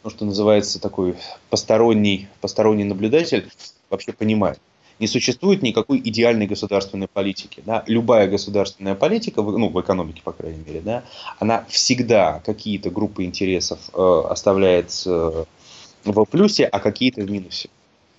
ну, 0.05 0.11
что 0.11 0.27
называется, 0.27 0.79
такой 0.79 1.17
посторонний, 1.49 2.29
посторонний 2.43 2.85
наблюдатель 2.85 3.51
вообще 3.89 4.13
понимает 4.13 4.61
не 5.01 5.07
существует 5.07 5.63
никакой 5.63 5.99
идеальной 5.99 6.47
государственной 6.47 7.09
политики. 7.09 7.63
Да? 7.65 7.83
Любая 7.87 8.29
государственная 8.29 8.95
политика, 8.95 9.43
ну, 9.43 9.71
в 9.71 9.81
экономике, 9.81 10.21
по 10.23 10.33
крайней 10.33 10.63
мере, 10.65 10.81
да, 10.83 11.03
она 11.39 11.65
всегда 11.69 12.41
какие-то 12.45 12.91
группы 12.91 13.25
интересов 13.25 13.79
э, 13.95 14.23
оставляет 14.29 14.93
э, 15.07 15.45
в 16.05 16.25
плюсе, 16.27 16.67
а 16.67 16.79
какие-то 16.79 17.23
в 17.23 17.31
минусе. 17.31 17.71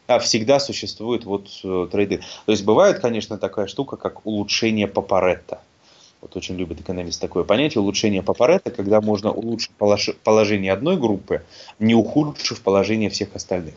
Да, 0.07 0.19
всегда 0.19 0.59
существуют 0.59 1.23
вот 1.25 1.47
э, 1.63 1.87
трейды. 1.91 2.17
То 2.45 2.51
есть 2.51 2.65
бывает, 2.65 2.99
конечно, 2.99 3.37
такая 3.37 3.67
штука, 3.67 3.95
как 3.95 4.25
улучшение 4.25 4.87
Папаретта. 4.87 5.61
Вот 6.19 6.35
очень 6.35 6.55
любят 6.55 6.81
экономисты 6.81 7.21
такое 7.21 7.43
понятие, 7.43 7.81
улучшение 7.81 8.23
Папаретта, 8.23 8.71
когда 8.71 9.01
можно 9.01 9.31
улучшить 9.31 9.71
положение 10.23 10.73
одной 10.73 10.97
группы, 10.97 11.43
не 11.79 11.93
ухудшив 11.95 12.61
положение 12.61 13.09
всех 13.09 13.35
остальных. 13.35 13.75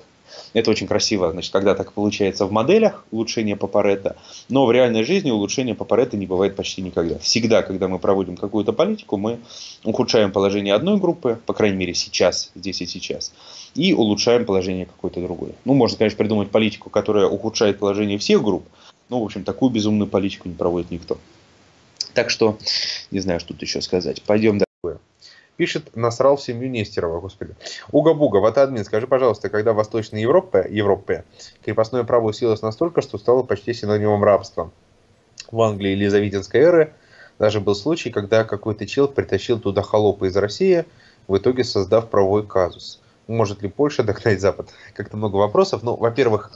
Это 0.52 0.70
очень 0.70 0.86
красиво, 0.86 1.31
значит, 1.32 1.52
когда 1.52 1.74
так 1.74 1.93
получается 1.93 2.47
в 2.47 2.52
моделях 2.52 3.05
улучшение 3.11 3.56
по 3.56 3.66
Паретто, 3.66 4.16
но 4.48 4.66
в 4.66 4.73
реальной 4.73 5.05
жизни 5.05 5.31
улучшение 5.31 5.74
по 5.74 5.85
Паретто 5.85 6.16
не 6.16 6.27
бывает 6.27 6.56
почти 6.56 6.82
никогда. 6.82 7.19
Всегда, 7.19 7.62
когда 7.62 7.89
мы 7.89 7.98
проводим 7.98 8.36
какую-то 8.36 8.73
политику, 8.73 9.16
мы 9.16 9.40
ухудшаем 9.85 10.32
положение 10.32 10.74
одной 10.74 10.98
группы, 10.98 11.40
по 11.47 11.55
крайней 11.55 11.77
мере 11.77 11.94
сейчас, 11.94 12.52
здесь 12.55 12.81
и 12.82 12.86
сейчас, 12.86 13.32
и 13.74 13.93
улучшаем 13.93 14.44
положение 14.44 14.86
какой-то 14.86 15.20
другой. 15.20 15.55
Ну, 15.65 15.74
можно, 15.74 15.98
конечно, 15.98 16.19
придумать 16.19 16.51
политику, 16.51 16.90
которая 16.90 17.27
ухудшает 17.27 17.78
положение 17.78 18.19
всех 18.19 18.43
групп, 18.43 18.65
но, 19.09 19.20
в 19.20 19.24
общем, 19.24 19.44
такую 19.44 19.70
безумную 19.70 20.09
политику 20.09 20.48
не 20.48 20.55
проводит 20.55 20.90
никто. 20.90 21.19
Так 22.15 22.31
что, 22.31 22.59
не 23.11 23.20
знаю, 23.20 23.40
что 23.40 23.51
тут 23.52 23.62
еще 23.62 23.81
сказать. 23.81 24.23
Пойдем 24.23 24.59
дальше. 24.59 24.74
Пишет, 25.56 25.94
насрал 25.94 26.36
в 26.36 26.43
семью 26.43 26.68
Нестерова, 26.68 27.20
господи. 27.20 27.55
Уга-буга, 27.93 28.39
вот 28.39 28.59
админ, 28.59 28.85
скажи, 28.85 29.06
пожалуйста, 29.06 29.48
когда 29.48 29.72
в 29.72 29.76
Восточной 29.76 30.20
Европе, 30.20 30.66
Европе 30.68 31.24
крепостное 31.64 32.02
право 32.02 32.26
усилилось 32.26 32.62
настолько, 32.62 33.02
что 33.02 33.18
стало 33.18 33.44
почти 33.44 33.72
синонимом 33.72 34.24
рабства. 34.24 34.72
В 35.52 35.60
Англии 35.62 35.90
Елизаветинской 35.90 36.60
эры 36.60 36.94
даже 37.39 37.60
был 37.60 37.76
случай, 37.76 38.10
когда 38.10 38.44
какой-то 38.44 38.86
чел 38.86 39.06
притащил 39.06 39.60
туда 39.60 39.82
холопа 39.82 40.24
из 40.26 40.36
России, 40.36 40.85
в 41.28 41.36
итоге 41.36 41.62
создав 41.62 42.10
правовой 42.10 42.44
казус. 42.47 43.01
Может 43.28 43.62
ли 43.62 43.68
Польша 43.68 44.02
догнать 44.02 44.40
Запад? 44.40 44.70
Как-то 44.93 45.16
много 45.16 45.36
вопросов. 45.36 45.82
Ну, 45.82 45.97
во-первых, 45.97 46.52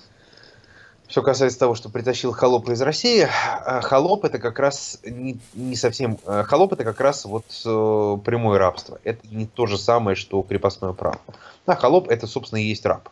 что 1.08 1.22
касается 1.22 1.58
того, 1.58 1.74
что 1.74 1.88
притащил 1.88 2.32
холопа 2.32 2.72
из 2.72 2.82
России, 2.82 3.26
э, 3.26 3.80
холоп 3.80 4.24
это 4.24 4.38
как 4.38 4.58
раз 4.58 5.00
не, 5.04 5.38
не 5.54 5.74
совсем... 5.74 6.18
Э, 6.26 6.44
холоп 6.46 6.74
это 6.74 6.84
как 6.84 7.00
раз 7.00 7.24
вот 7.24 7.46
э, 7.64 8.16
прямое 8.24 8.58
рабство. 8.58 9.00
Это 9.04 9.26
не 9.30 9.46
то 9.46 9.66
же 9.66 9.78
самое, 9.78 10.16
что 10.16 10.42
крепостное 10.42 10.92
право. 10.92 11.18
Да, 11.66 11.76
холоп 11.76 12.08
это, 12.08 12.26
собственно, 12.26 12.60
и 12.60 12.66
есть 12.66 12.84
раб. 12.84 13.08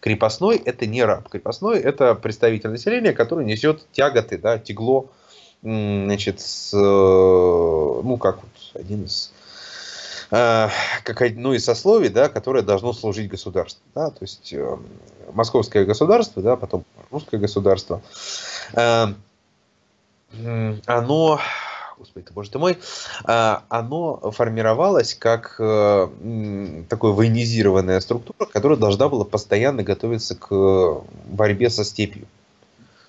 Крепостной 0.00 0.56
это 0.56 0.86
не 0.86 1.02
раб. 1.02 1.28
Крепостной 1.28 1.80
это 1.80 2.14
представитель 2.14 2.70
населения, 2.70 3.12
который 3.12 3.44
несет 3.44 3.84
тяготы, 3.90 4.38
да, 4.38 4.58
тягло, 4.58 5.06
значит, 5.60 6.40
с, 6.40 6.72
ну, 6.72 8.16
как 8.16 8.36
вот 8.36 8.80
один 8.80 9.04
из 9.04 9.32
как 10.30 11.22
одно 11.22 11.54
из 11.54 11.64
сословий, 11.64 12.10
да, 12.10 12.28
которое 12.28 12.62
должно 12.62 12.92
служить 12.92 13.30
государству. 13.30 13.82
Да, 13.94 14.10
то 14.10 14.18
есть 14.20 14.52
э, 14.52 14.76
московское 15.32 15.84
государство, 15.84 16.42
да, 16.42 16.56
потом 16.56 16.84
русское 17.10 17.38
государство, 17.38 18.02
э, 18.74 19.06
оно, 20.84 21.40
господи 21.96 22.26
ты, 22.26 22.32
боже 22.34 22.50
ты 22.50 22.58
мой, 22.58 22.76
оно 23.24 24.30
формировалось 24.32 25.14
как 25.14 25.52
такая 25.52 27.12
военизированная 27.12 28.00
структура, 28.00 28.46
которая 28.46 28.76
должна 28.78 29.08
была 29.08 29.24
постоянно 29.24 29.82
готовиться 29.82 30.34
к 30.34 31.02
борьбе 31.24 31.70
со 31.70 31.84
степью. 31.84 32.26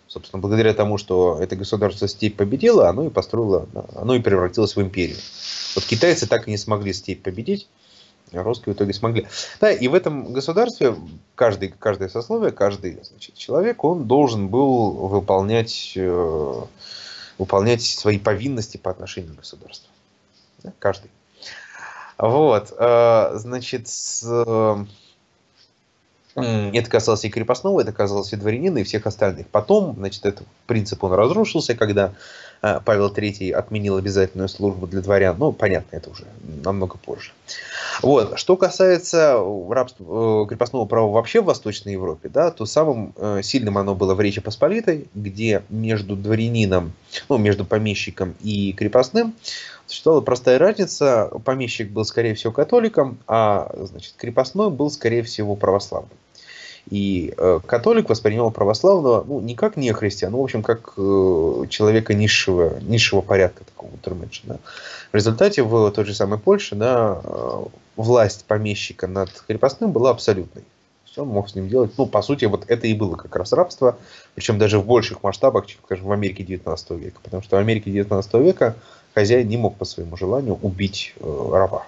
Собственно, 0.09 0.41
благодаря 0.41 0.73
тому, 0.73 0.97
что 0.97 1.37
это 1.39 1.55
государство 1.55 2.07
степь 2.07 2.35
победило, 2.35 2.89
оно 2.89 3.05
и 3.05 3.09
построило, 3.09 3.67
оно 3.95 4.15
и 4.15 4.19
превратилось 4.19 4.75
в 4.75 4.81
империю. 4.81 5.17
Вот 5.75 5.85
китайцы 5.85 6.25
так 6.27 6.47
и 6.47 6.51
не 6.51 6.57
смогли 6.57 6.93
степь 6.93 7.21
победить, 7.21 7.69
а 8.33 8.41
русские 8.41 8.73
в 8.73 8.77
итоге 8.77 8.91
смогли. 8.93 9.27
Да, 9.61 9.71
и 9.71 9.87
в 9.87 9.93
этом 9.93 10.33
государстве 10.33 10.95
каждый, 11.35 11.69
каждое 11.77 12.09
сословие, 12.09 12.51
каждый 12.51 12.99
значит, 13.03 13.35
человек, 13.35 13.83
он 13.83 14.05
должен 14.05 14.47
был 14.47 14.93
выполнять, 14.93 15.93
э, 15.95 16.61
выполнять 17.37 17.83
свои 17.83 18.17
повинности 18.17 18.77
по 18.77 18.89
отношению 18.89 19.35
к 19.35 19.37
государству. 19.37 19.89
Да, 20.63 20.73
каждый. 20.79 21.11
Вот, 22.17 22.73
э, 22.75 23.31
значит, 23.35 23.87
с, 23.87 24.23
это 26.43 26.89
касалось 26.89 27.25
и 27.25 27.29
крепостного, 27.29 27.81
это 27.81 27.91
касалось 27.91 28.33
и 28.33 28.35
дворянина, 28.35 28.79
и 28.79 28.83
всех 28.83 29.05
остальных. 29.07 29.47
Потом, 29.47 29.95
значит, 29.97 30.25
этот 30.25 30.47
принцип 30.65 31.03
он 31.03 31.13
разрушился, 31.13 31.75
когда 31.75 32.13
э, 32.61 32.79
Павел 32.83 33.11
III 33.11 33.51
отменил 33.51 33.97
обязательную 33.97 34.49
службу 34.49 34.87
для 34.87 35.01
дворян. 35.01 35.35
Ну, 35.37 35.51
понятно, 35.51 35.95
это 35.95 36.09
уже 36.09 36.25
намного 36.63 36.97
позже. 36.97 37.31
Вот. 38.01 38.39
Что 38.39 38.55
касается 38.55 39.41
рабства, 39.69 40.43
э, 40.43 40.47
крепостного 40.47 40.85
права 40.85 41.11
вообще 41.11 41.41
в 41.41 41.45
Восточной 41.45 41.93
Европе, 41.93 42.29
да, 42.29 42.51
то 42.51 42.65
самым 42.65 43.13
э, 43.17 43.41
сильным 43.43 43.77
оно 43.77 43.95
было 43.95 44.15
в 44.15 44.21
Речи 44.21 44.41
Посполитой, 44.41 45.07
где 45.15 45.63
между 45.69 46.15
дворянином, 46.15 46.93
ну, 47.27 47.37
между 47.37 47.65
помещиком 47.65 48.35
и 48.41 48.73
крепостным 48.73 49.33
существовала 49.89 50.21
простая 50.21 50.59
разница. 50.59 51.31
Помещик 51.43 51.89
был, 51.89 52.05
скорее 52.05 52.35
всего, 52.35 52.53
католиком, 52.53 53.17
а 53.27 53.71
значит, 53.85 54.13
крепостной 54.17 54.69
был, 54.69 54.89
скорее 54.91 55.23
всего, 55.23 55.55
православным. 55.55 56.11
И 56.89 57.33
э, 57.37 57.59
католик 57.65 58.09
воспринимал 58.09 58.49
православного, 58.49 59.23
ну, 59.27 59.39
не 59.41 59.55
как 59.55 59.77
не 59.77 59.91
христиан, 59.93 60.31
ну, 60.31 60.39
в 60.39 60.43
общем, 60.43 60.63
как 60.63 60.93
э, 60.97 61.65
человека 61.69 62.15
низшего, 62.15 62.79
низшего 62.81 63.21
порядка, 63.21 63.63
такого 63.63 63.91
терменша. 64.03 64.41
Да. 64.45 64.57
В 65.11 65.15
результате 65.15 65.61
в 65.61 65.91
той 65.91 66.05
же 66.05 66.15
самой 66.15 66.39
Польше 66.39 66.75
да, 66.75 67.21
э, 67.23 67.63
власть 67.95 68.45
помещика 68.45 69.05
над 69.05 69.29
крепостным 69.47 69.91
была 69.91 70.09
абсолютной. 70.09 70.63
Он 71.17 71.27
мог 71.27 71.49
с 71.49 71.55
ним 71.55 71.67
делать, 71.67 71.91
ну, 71.97 72.05
по 72.05 72.21
сути, 72.21 72.45
вот 72.45 72.65
это 72.67 72.87
и 72.87 72.93
было 72.93 73.15
как 73.15 73.35
раз 73.35 73.51
рабство, 73.51 73.97
причем 74.35 74.57
даже 74.57 74.79
в 74.79 74.85
больших 74.85 75.21
масштабах, 75.21 75.67
чем, 75.67 75.79
скажем, 75.83 76.07
в 76.07 76.11
Америке 76.11 76.43
19 76.43 76.91
века. 76.91 77.19
Потому 77.21 77.43
что 77.43 77.57
в 77.57 77.59
Америке 77.59 77.91
19 77.91 78.33
века 78.35 78.75
хозяин 79.13 79.47
не 79.47 79.57
мог 79.57 79.75
по 79.75 79.85
своему 79.85 80.15
желанию 80.17 80.57
убить 80.61 81.13
э, 81.19 81.49
раба. 81.51 81.85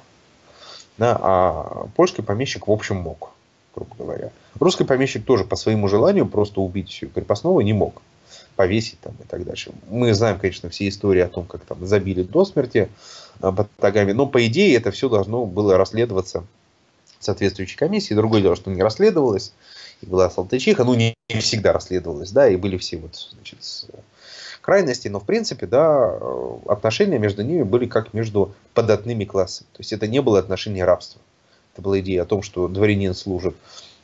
Да, 0.98 1.18
а 1.20 1.88
польский 1.96 2.24
помещик, 2.24 2.68
в 2.68 2.72
общем, 2.72 2.98
мог 2.98 3.32
грубо 3.76 3.96
говоря. 3.98 4.32
Русский 4.60 4.84
помещик 4.84 5.26
тоже 5.26 5.44
по 5.44 5.56
своему 5.56 5.88
желанию 5.88 6.26
просто 6.26 6.62
убить 6.62 7.04
крепостного 7.14 7.62
не 7.62 7.74
мог. 7.74 8.02
Повесить 8.56 9.00
там 9.00 9.14
и 9.24 9.28
так 9.28 9.44
дальше. 9.46 9.72
Мы 9.90 10.14
знаем, 10.14 10.38
конечно, 10.38 10.70
все 10.70 10.88
истории 10.88 11.22
о 11.22 11.30
том, 11.30 11.46
как 11.46 11.62
там 11.62 11.86
забили 11.86 12.22
до 12.22 12.46
смерти 12.46 12.90
э, 13.42 13.52
батагами, 13.52 14.12
но 14.12 14.28
по 14.28 14.46
идее 14.46 14.76
это 14.76 14.92
все 14.92 15.10
должно 15.10 15.46
было 15.46 15.78
расследоваться 15.78 16.44
соответствующей 17.20 17.78
комиссии. 17.78 18.14
Другое 18.14 18.42
дело, 18.42 18.56
что 18.56 18.70
не 18.70 18.82
расследовалось, 18.82 19.54
и 20.02 20.06
была 20.06 20.30
Салтычиха, 20.30 20.84
ну 20.84 20.96
не 20.96 21.16
всегда 21.40 21.72
расследовалось, 21.72 22.32
да, 22.32 22.48
и 22.50 22.58
были 22.58 22.78
все 22.78 22.98
вот, 22.98 23.16
значит, 23.34 23.60
крайности, 24.62 25.08
но 25.08 25.20
в 25.20 25.26
принципе, 25.26 25.66
да, 25.66 26.18
э, 26.20 26.58
отношения 26.68 27.20
между 27.20 27.44
ними 27.44 27.64
были 27.64 27.86
как 27.86 28.14
между 28.14 28.54
податными 28.74 29.26
классами. 29.26 29.68
То 29.74 29.80
есть 29.80 29.94
это 29.94 30.08
не 30.08 30.22
было 30.22 30.40
отношение 30.40 30.86
рабства. 30.86 31.22
Это 31.74 31.82
была 31.82 32.00
идея 32.00 32.24
о 32.24 32.26
том, 32.26 32.42
что 32.42 32.68
дворянин 32.68 33.14
служит 33.14 33.56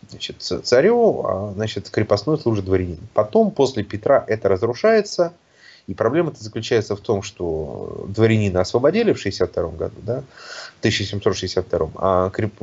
значит, 0.10 0.42
царю, 0.42 1.24
а 1.26 1.54
значит, 1.54 1.90
крепостной 1.90 2.40
служит 2.40 2.66
дворянину. 2.66 3.02
Потом, 3.14 3.52
после 3.52 3.84
Петра, 3.84 4.24
это 4.28 4.50
разрушается, 4.50 5.34
И 5.88 5.94
проблема-то 5.94 6.44
заключается 6.44 6.96
в 6.96 7.00
том, 7.00 7.24
что 7.24 8.06
дворянина 8.10 8.62
освободили 8.62 9.14
в 9.14 9.20
62 9.20 9.70
году, 9.70 9.96
да, 10.02 10.24
в 10.76 10.80
1762, 10.80 11.90
а 11.96 12.30
креп... 12.30 12.54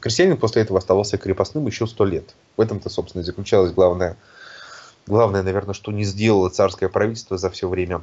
крестьянин 0.00 0.36
после 0.36 0.62
этого 0.62 0.78
оставался 0.78 1.18
крепостным 1.18 1.66
еще 1.66 1.86
сто 1.86 2.04
лет. 2.04 2.34
В 2.56 2.60
этом-то, 2.60 2.88
собственно, 2.88 3.22
и 3.22 3.24
заключалась 3.24 3.72
главная 3.72 4.16
главное, 5.06 5.42
наверное, 5.42 5.74
что 5.74 5.92
не 5.92 6.04
сделало 6.04 6.48
царское 6.48 6.88
правительство 6.88 7.36
за 7.36 7.50
все 7.50 7.68
время 7.68 8.02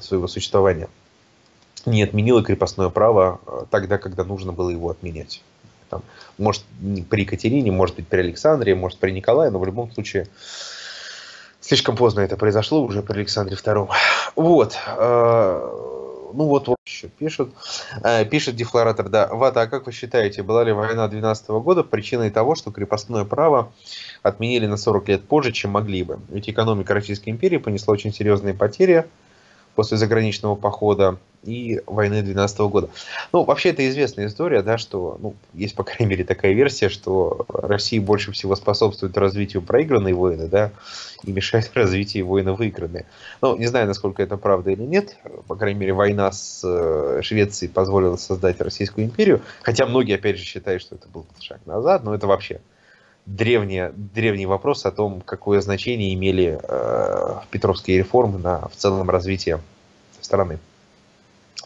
своего 0.00 0.28
существования. 0.28 0.88
Не 1.86 2.02
отменило 2.02 2.42
крепостное 2.42 2.88
право 2.88 3.40
э, 3.46 3.64
тогда, 3.70 3.98
когда 3.98 4.24
нужно 4.24 4.52
было 4.52 4.70
его 4.70 4.88
отменять. 4.88 5.42
Там, 5.94 6.02
может, 6.38 6.64
при 7.08 7.20
Екатерине, 7.20 7.70
может 7.70 7.94
быть, 7.94 8.08
при 8.08 8.18
Александре, 8.18 8.74
может, 8.74 8.98
при 8.98 9.12
Николае, 9.12 9.52
но 9.52 9.60
в 9.60 9.64
любом 9.64 9.92
случае 9.92 10.26
слишком 11.60 11.94
поздно 11.94 12.20
это 12.20 12.36
произошло, 12.36 12.82
уже 12.82 13.00
при 13.00 13.18
Александре 13.18 13.56
II. 13.56 13.88
Вот. 14.34 14.76
Э, 14.96 15.70
ну 16.34 16.46
вот, 16.46 16.66
вот 16.66 16.78
еще 16.84 17.06
пишут. 17.06 17.54
Э, 18.02 18.24
пишет 18.24 18.56
дефлоратор, 18.56 19.08
да. 19.08 19.28
Вата, 19.28 19.62
а 19.62 19.66
как 19.68 19.86
вы 19.86 19.92
считаете, 19.92 20.42
была 20.42 20.64
ли 20.64 20.72
война 20.72 21.06
12 21.06 21.48
года 21.50 21.84
причиной 21.84 22.30
того, 22.30 22.56
что 22.56 22.72
крепостное 22.72 23.24
право 23.24 23.72
отменили 24.24 24.66
на 24.66 24.76
40 24.76 25.08
лет 25.08 25.28
позже, 25.28 25.52
чем 25.52 25.70
могли 25.70 26.02
бы? 26.02 26.18
Ведь 26.28 26.50
экономика 26.50 26.92
Российской 26.92 27.30
империи 27.30 27.58
понесла 27.58 27.92
очень 27.92 28.12
серьезные 28.12 28.54
потери 28.54 29.06
после 29.74 29.96
заграничного 29.96 30.54
похода 30.54 31.18
и 31.42 31.80
войны 31.86 32.22
12 32.22 32.58
года. 32.60 32.88
Ну, 33.32 33.44
вообще, 33.44 33.70
это 33.70 33.86
известная 33.88 34.26
история, 34.26 34.62
да, 34.62 34.78
что, 34.78 35.18
ну, 35.20 35.34
есть, 35.52 35.74
по 35.74 35.84
крайней 35.84 36.06
мере, 36.06 36.24
такая 36.24 36.52
версия, 36.52 36.88
что 36.88 37.44
России 37.48 37.98
больше 37.98 38.32
всего 38.32 38.56
способствует 38.56 39.16
развитию 39.16 39.62
проигранной 39.62 40.12
войны, 40.12 40.48
да, 40.48 40.72
и 41.22 41.32
мешает 41.32 41.70
развитию 41.74 42.26
войны 42.26 42.52
выигранной. 42.52 43.04
Ну, 43.42 43.56
не 43.56 43.66
знаю, 43.66 43.86
насколько 43.86 44.22
это 44.22 44.36
правда 44.36 44.70
или 44.70 44.82
нет. 44.82 45.16
По 45.46 45.56
крайней 45.56 45.80
мере, 45.80 45.92
война 45.92 46.32
с 46.32 46.62
э, 46.64 47.20
Швецией 47.22 47.70
позволила 47.70 48.16
создать 48.16 48.60
Российскую 48.60 49.06
империю, 49.06 49.42
хотя 49.62 49.86
многие, 49.86 50.14
опять 50.14 50.38
же, 50.38 50.44
считают, 50.44 50.82
что 50.82 50.94
это 50.94 51.08
был 51.08 51.26
шаг 51.40 51.60
назад, 51.66 52.04
но 52.04 52.14
это 52.14 52.26
вообще 52.26 52.60
древний, 53.26 53.90
древний 53.94 54.46
вопрос 54.46 54.86
о 54.86 54.90
том, 54.90 55.20
какое 55.20 55.60
значение 55.60 56.14
имели 56.14 56.58
э, 56.62 57.40
Петровские 57.50 57.98
реформы 57.98 58.38
на 58.38 58.68
в 58.68 58.76
целом 58.76 59.08
развитии 59.10 59.58
страны. 60.20 60.58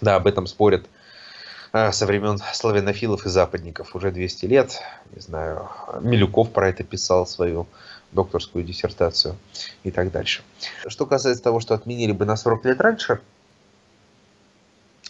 Да, 0.01 0.17
об 0.17 0.27
этом 0.27 0.47
спорят 0.47 0.87
э, 1.73 1.93
со 1.93 2.07
времен 2.07 2.39
славянофилов 2.53 3.27
и 3.27 3.29
западников 3.29 3.95
уже 3.97 4.11
200 4.11 4.47
лет. 4.47 4.81
Не 5.15 5.21
знаю, 5.21 5.69
Милюков 6.01 6.51
про 6.51 6.69
это 6.69 6.85
писал 6.85 7.27
свою 7.27 7.67
докторскую 8.13 8.65
диссертацию 8.65 9.37
и 9.83 9.91
так 9.91 10.11
дальше. 10.11 10.43
Что 10.87 11.07
касается 11.07 11.43
того, 11.43 11.61
что 11.61 11.75
отменили 11.75 12.13
бы 12.13 12.25
на 12.25 12.37
40 12.37 12.65
лет 12.65 12.81
раньше, 12.81 13.21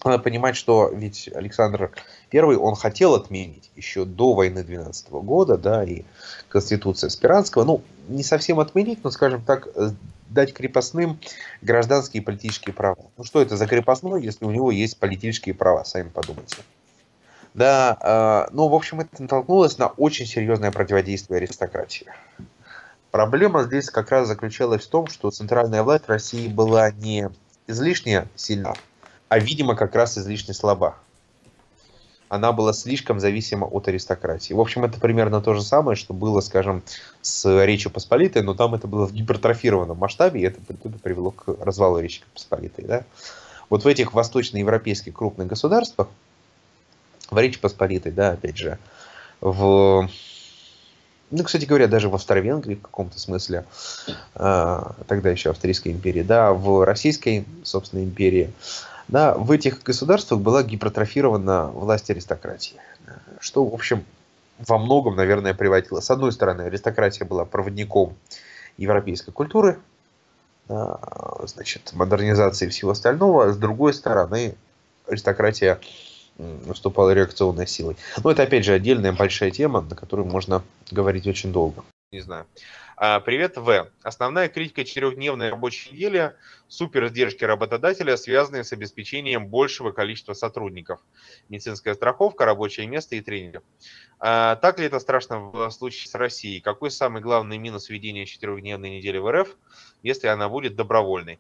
надо 0.05 0.19
понимать, 0.23 0.57
что 0.57 0.91
ведь 0.93 1.29
Александр 1.35 1.91
I, 2.33 2.41
он 2.41 2.75
хотел 2.75 3.15
отменить 3.15 3.71
еще 3.77 4.05
до 4.05 4.35
войны 4.35 4.63
12 4.63 5.11
года, 5.11 5.57
да, 5.57 5.85
и 5.85 6.05
Конституция 6.49 7.11
Спиранского, 7.11 7.65
ну, 7.65 7.83
не 8.09 8.23
совсем 8.23 8.61
отменить, 8.61 9.03
но, 9.05 9.11
скажем 9.11 9.43
так, 9.43 9.69
дать 10.29 10.53
крепостным 10.53 11.19
гражданские 11.63 12.23
и 12.23 12.25
политические 12.25 12.75
права. 12.75 12.99
Ну 13.17 13.25
что 13.25 13.41
это 13.41 13.57
за 13.57 13.67
крепостной, 13.67 14.23
если 14.23 14.45
у 14.45 14.51
него 14.51 14.71
есть 14.71 14.99
политические 14.99 15.55
права, 15.55 15.85
сами 15.85 16.09
подумайте. 16.09 16.57
Да, 17.55 18.47
э, 18.49 18.55
ну, 18.55 18.69
в 18.69 18.75
общем, 18.75 19.01
это 19.01 19.23
натолкнулось 19.23 19.79
на 19.79 19.89
очень 19.89 20.27
серьезное 20.27 20.71
противодействие 20.71 21.39
аристократии. 21.39 22.07
Проблема 23.11 23.65
здесь 23.65 23.91
как 23.91 24.11
раз 24.11 24.29
заключалась 24.29 24.85
в 24.85 24.91
том, 24.91 25.07
что 25.07 25.31
центральная 25.31 25.83
власть 25.83 26.09
России 26.09 26.47
была 26.47 26.91
не 26.91 27.31
излишне 27.67 28.29
сильна, 28.37 28.75
а, 29.29 29.39
видимо, 29.39 29.75
как 29.75 29.95
раз 29.95 30.19
излишне 30.19 30.55
слаба 30.55 30.97
она 32.29 32.53
была 32.53 32.73
слишком 32.73 33.21
зависима 33.21 33.65
от 33.65 33.89
аристократии. 33.89 34.53
В 34.53 34.61
общем, 34.61 34.85
это 34.85 35.01
примерно 35.01 35.41
то 35.41 35.55
же 35.55 35.63
самое, 35.63 35.97
что 35.97 36.13
было, 36.13 36.41
скажем, 36.41 36.83
с 37.23 37.65
Речью 37.65 37.91
Посполитой, 37.91 38.43
но 38.43 38.55
там 38.55 38.75
это 38.75 38.87
было 38.87 39.07
в 39.07 39.13
гипертрофированном 39.13 39.97
масштабе, 39.97 40.43
и 40.43 40.45
это, 40.45 40.61
привело 41.03 41.31
к 41.31 41.49
развалу 41.61 41.99
Речи 41.99 42.23
Посполитой. 42.35 42.85
Да? 42.85 43.05
Вот 43.71 43.85
в 43.85 43.87
этих 43.87 44.13
восточноевропейских 44.13 45.15
крупных 45.15 45.47
государствах, 45.47 46.09
в 47.31 47.39
Речи 47.39 47.59
Посполитой, 47.59 48.13
да, 48.13 48.33
опять 48.33 48.57
же, 48.57 48.79
в 49.41 50.09
ну, 51.31 51.45
кстати 51.45 51.67
говоря, 51.67 51.89
даже 51.89 52.09
в 52.09 52.15
Австро-Венгрии 52.15 52.77
в 52.77 52.81
каком-то 52.81 53.21
смысле, 53.21 53.67
э, 54.35 54.83
тогда 55.07 55.29
еще 55.29 55.51
Австрийской 55.51 55.93
империи, 55.93 56.23
да, 56.23 56.55
в 56.55 56.87
Российской, 56.87 57.45
собственно, 57.65 58.03
империи, 58.03 58.51
да, 59.09 59.35
в 59.35 59.51
этих 59.51 59.83
государствах 59.83 60.41
была 60.41 60.63
гипертрофирована 60.63 61.67
власть 61.67 62.11
аристократии, 62.11 62.77
что, 63.41 63.65
в 63.65 63.75
общем, 63.75 64.05
во 64.59 64.79
многом, 64.79 65.17
наверное, 65.17 65.55
приводило. 65.55 66.01
С 66.01 66.11
одной 66.11 66.33
стороны, 66.33 66.63
аристократия 66.63 67.25
была 67.25 67.45
проводником 67.45 68.15
европейской 68.77 69.33
культуры, 69.33 69.79
значит, 70.69 71.93
модернизации 71.95 72.69
всего 72.69 72.91
остального, 72.91 73.53
с 73.53 73.57
другой 73.57 73.95
стороны, 73.95 74.55
аристократия 75.07 75.81
выступала 76.37 77.11
реакционной 77.11 77.67
силой. 77.67 77.97
Но 78.23 78.31
это, 78.31 78.43
опять 78.43 78.65
же, 78.65 78.73
отдельная 78.73 79.13
большая 79.13 79.51
тема, 79.51 79.81
на 79.81 79.97
которую 79.97 80.27
можно 80.27 80.63
говорить 80.91 81.27
очень 81.27 81.53
долго. 81.53 81.83
Не 82.13 82.21
знаю. 82.21 82.47
А, 83.01 83.21
привет, 83.21 83.57
В. 83.57 83.93
Основная 84.03 84.49
критика 84.49 84.85
четырехдневной 84.85 85.51
рабочей 85.51 85.93
недели– 85.93 86.35
супер 86.67 87.07
издержки 87.07 87.45
работодателя, 87.45 88.17
связанные 88.17 88.65
с 88.65 88.73
обеспечением 88.73 89.47
большего 89.47 89.93
количества 89.93 90.33
сотрудников. 90.33 90.99
Медицинская 91.49 91.95
страховка, 91.95 92.45
рабочее 92.45 92.89
место 92.89 93.15
и 93.15 93.21
тренинги. 93.21 93.61
А, 94.19 94.57
так 94.57 94.81
ли 94.81 94.87
это 94.87 94.99
страшно 94.99 95.39
в 95.39 95.71
случае 95.71 96.09
с 96.09 96.15
Россией? 96.17 96.61
Какой 96.61 96.91
самый 96.91 97.23
главный 97.23 97.57
минус 97.57 97.89
введения 97.89 98.27
четырехдневной 98.27 98.91
недели 98.91 99.19
в 99.19 99.31
РФ, 99.31 99.57
если 100.03 100.27
она 100.27 100.49
будет 100.49 100.75
добровольной? 100.75 101.39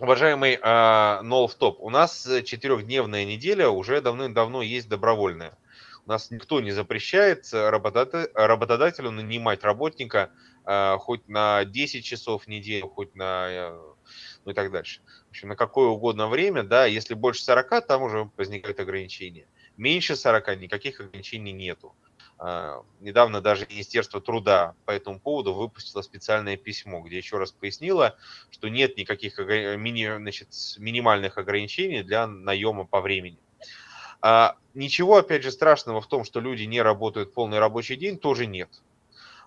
Уважаемый 0.00 0.58
э, 0.60 1.22
Нолфтоп, 1.22 1.80
у 1.80 1.90
нас 1.90 2.28
четырехдневная 2.44 3.24
неделя 3.24 3.68
уже 3.68 4.00
давным-давно 4.00 4.62
есть 4.62 4.88
добровольная. 4.88 5.56
Нас 6.08 6.30
никто 6.30 6.62
не 6.62 6.70
запрещает 6.70 7.44
работодателю 7.52 9.10
нанимать 9.10 9.62
работника 9.62 10.30
э, 10.66 10.96
хоть 10.96 11.28
на 11.28 11.66
10 11.66 12.02
часов 12.02 12.44
в 12.44 12.46
неделю, 12.48 12.88
хоть 12.88 13.14
на 13.14 13.46
э, 13.50 13.78
ну 14.46 14.52
и 14.52 14.54
так 14.54 14.72
дальше. 14.72 15.02
В 15.26 15.30
общем, 15.30 15.48
на 15.48 15.56
какое 15.56 15.88
угодно 15.88 16.28
время, 16.28 16.62
да, 16.62 16.86
если 16.86 17.12
больше 17.12 17.44
40, 17.44 17.86
там 17.86 18.02
уже 18.04 18.30
возникают 18.38 18.80
ограничения. 18.80 19.48
Меньше 19.76 20.16
40 20.16 20.58
никаких 20.58 20.98
ограничений 20.98 21.52
нету. 21.52 21.94
Недавно 23.00 23.42
даже 23.42 23.66
Министерство 23.68 24.22
труда 24.22 24.76
по 24.86 24.92
этому 24.92 25.20
поводу 25.20 25.52
выпустило 25.52 26.00
специальное 26.00 26.56
письмо, 26.56 27.00
где 27.00 27.18
еще 27.18 27.36
раз 27.36 27.52
пояснило, 27.52 28.16
что 28.50 28.68
нет 28.68 28.96
никаких 28.96 29.34
значит, 29.34 30.48
минимальных 30.78 31.36
ограничений 31.36 32.02
для 32.02 32.26
наема 32.26 32.86
по 32.86 33.02
времени. 33.02 33.38
А, 34.20 34.56
ничего, 34.74 35.18
опять 35.18 35.42
же, 35.42 35.50
страшного 35.50 36.00
в 36.00 36.06
том, 36.06 36.24
что 36.24 36.40
люди 36.40 36.64
не 36.64 36.82
работают 36.82 37.32
полный 37.32 37.58
рабочий 37.58 37.96
день, 37.96 38.18
тоже 38.18 38.46
нет. 38.46 38.68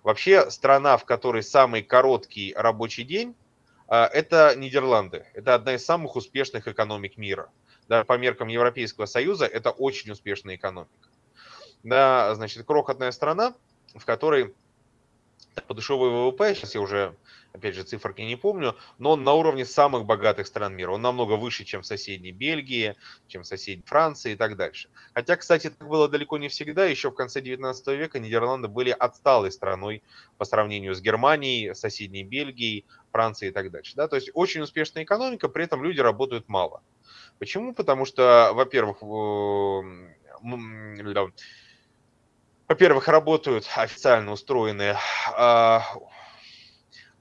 Вообще, 0.04 0.50
страна, 0.50 0.98
в 0.98 1.06
которой 1.06 1.44
самый 1.44 1.84
короткий 1.84 2.54
рабочий 2.56 3.04
день, 3.04 3.36
а, 3.88 4.08
это 4.08 4.56
Нидерланды. 4.56 5.26
Это 5.34 5.56
одна 5.56 5.76
из 5.76 5.86
самых 5.86 6.16
успешных 6.16 6.68
экономик 6.68 7.18
мира. 7.18 7.50
Да, 7.88 8.06
по 8.06 8.18
меркам 8.18 8.48
Европейского 8.48 9.06
Союза 9.06 9.46
это 9.46 9.72
очень 9.72 10.12
успешная 10.12 10.56
экономика. 10.56 11.10
Да, 11.84 12.34
значит, 12.36 12.66
крохотная 12.66 13.12
страна, 13.12 13.54
в 13.96 14.06
которой 14.06 14.54
по 15.68 15.74
дешевый 15.74 16.10
ВВП, 16.10 16.56
сейчас 16.56 16.76
я 16.76 16.82
уже 16.82 17.16
опять 17.54 17.76
же, 17.76 17.84
циферки 17.84 18.22
не 18.22 18.36
помню, 18.36 18.76
но 18.98 19.12
он 19.12 19.24
на 19.24 19.34
уровне 19.34 19.66
самых 19.66 20.06
богатых 20.06 20.48
стран 20.48 20.76
мира. 20.76 20.92
Он 20.92 21.02
намного 21.02 21.34
выше, 21.34 21.64
чем 21.64 21.82
в 21.82 21.86
соседней 21.86 22.32
Бельгии, 22.32 22.96
чем 23.28 23.44
в 23.44 23.48
соседней 23.48 23.84
Франции 23.86 24.34
и 24.34 24.36
так 24.36 24.56
дальше. 24.56 24.90
Хотя, 25.14 25.36
кстати, 25.36 25.70
так 25.70 25.88
было 25.88 26.08
далеко 26.08 26.38
не 26.38 26.48
всегда. 26.48 26.86
Еще 26.86 27.10
в 27.10 27.16
конце 27.16 27.42
19 27.42 27.88
века 27.88 28.20
Нидерланды 28.20 28.68
были 28.68 28.92
отсталой 28.92 29.52
страной 29.52 30.04
по 30.38 30.46
сравнению 30.46 30.96
с 30.96 31.02
Германией, 31.02 31.74
соседней 31.76 32.24
Бельгией, 32.24 32.86
Францией 33.12 33.52
и 33.52 33.54
так 33.54 33.72
дальше. 33.72 33.96
Да? 33.96 34.08
То 34.08 34.16
есть 34.16 34.32
очень 34.34 34.62
успешная 34.62 35.04
экономика, 35.04 35.50
при 35.50 35.66
этом 35.66 35.84
люди 35.84 36.00
работают 36.00 36.48
мало. 36.48 36.82
Почему? 37.40 37.74
Потому 37.74 38.06
что, 38.06 38.52
во-первых, 38.54 39.02
во-первых, 42.68 43.08
работают 43.10 43.70
официально 43.76 44.32
устроенные 44.32 44.96
а, 45.36 45.84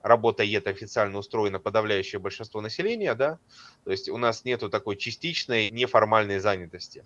работает 0.02 0.66
официально 0.66 1.18
устроено 1.18 1.58
подавляющее 1.58 2.18
большинство 2.18 2.60
населения, 2.60 3.14
да, 3.14 3.38
то 3.84 3.90
есть 3.90 4.08
у 4.08 4.16
нас 4.16 4.44
нету 4.44 4.70
такой 4.70 4.96
частичной 4.96 5.70
неформальной 5.70 6.38
занятости, 6.38 7.04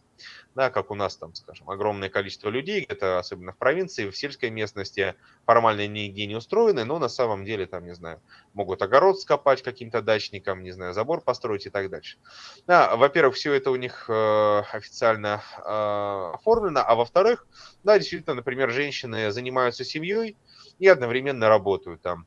да, 0.54 0.70
как 0.70 0.90
у 0.90 0.94
нас 0.94 1.16
там, 1.16 1.34
скажем, 1.34 1.68
огромное 1.70 2.08
количество 2.08 2.48
людей, 2.48 2.84
это 2.88 3.18
особенно 3.18 3.52
в 3.52 3.58
провинции, 3.58 4.08
в 4.08 4.16
сельской 4.16 4.50
местности 4.50 5.16
формально 5.44 5.86
нигде 5.86 6.26
не 6.26 6.36
устроены, 6.36 6.84
но 6.84 6.98
на 6.98 7.08
самом 7.08 7.44
деле 7.44 7.66
там, 7.66 7.84
не 7.84 7.94
знаю, 7.94 8.20
могут 8.52 8.82
огород 8.82 9.20
скопать 9.20 9.62
каким-то 9.62 10.00
дачникам, 10.00 10.62
не 10.62 10.70
знаю, 10.70 10.94
забор 10.94 11.20
построить 11.20 11.66
и 11.66 11.70
так 11.70 11.90
дальше. 11.90 12.18
Да, 12.66 12.94
во-первых, 12.96 13.34
все 13.34 13.52
это 13.54 13.70
у 13.70 13.76
них 13.76 14.06
э, 14.08 14.62
официально 14.72 15.42
э, 15.58 16.34
оформлено, 16.34 16.82
а 16.86 16.94
во-вторых, 16.94 17.46
да, 17.82 17.98
действительно, 17.98 18.34
например, 18.34 18.70
женщины 18.70 19.32
занимаются 19.32 19.84
семьей 19.84 20.36
и 20.78 20.86
одновременно 20.86 21.48
работают 21.48 22.00
там 22.02 22.26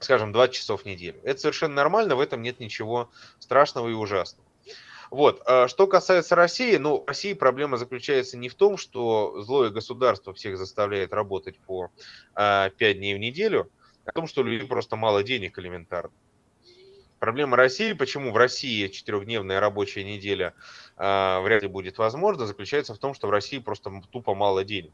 скажем, 0.00 0.32
20 0.32 0.54
часов 0.54 0.82
в 0.82 0.84
неделю. 0.86 1.18
Это 1.24 1.40
совершенно 1.40 1.74
нормально, 1.74 2.16
в 2.16 2.20
этом 2.20 2.42
нет 2.42 2.60
ничего 2.60 3.10
страшного 3.38 3.88
и 3.88 3.92
ужасного. 3.92 4.46
Вот. 5.10 5.42
А 5.46 5.68
что 5.68 5.86
касается 5.86 6.34
России, 6.34 6.76
ну, 6.76 7.02
в 7.02 7.06
России 7.06 7.32
проблема 7.32 7.76
заключается 7.76 8.36
не 8.36 8.48
в 8.48 8.54
том, 8.54 8.76
что 8.76 9.40
злое 9.42 9.70
государство 9.70 10.34
всех 10.34 10.58
заставляет 10.58 11.12
работать 11.12 11.58
по 11.58 11.90
а, 12.34 12.70
5 12.70 12.98
дней 12.98 13.14
в 13.14 13.18
неделю, 13.18 13.70
а 14.04 14.10
в 14.10 14.14
том, 14.14 14.26
что 14.26 14.42
у 14.42 14.44
людей 14.44 14.66
просто 14.66 14.96
мало 14.96 15.22
денег 15.22 15.58
элементарно. 15.58 16.12
Проблема 17.18 17.56
России, 17.56 17.94
почему 17.94 18.30
в 18.30 18.36
России 18.36 18.88
четырехдневная 18.88 19.58
рабочая 19.58 20.04
неделя 20.04 20.52
э, 20.98 21.40
вряд 21.40 21.62
ли 21.62 21.68
будет 21.68 21.96
возможна, 21.96 22.46
заключается 22.46 22.94
в 22.94 22.98
том, 22.98 23.14
что 23.14 23.28
в 23.28 23.30
России 23.30 23.58
просто 23.58 23.90
тупо 24.12 24.34
мало 24.34 24.64
денег 24.64 24.92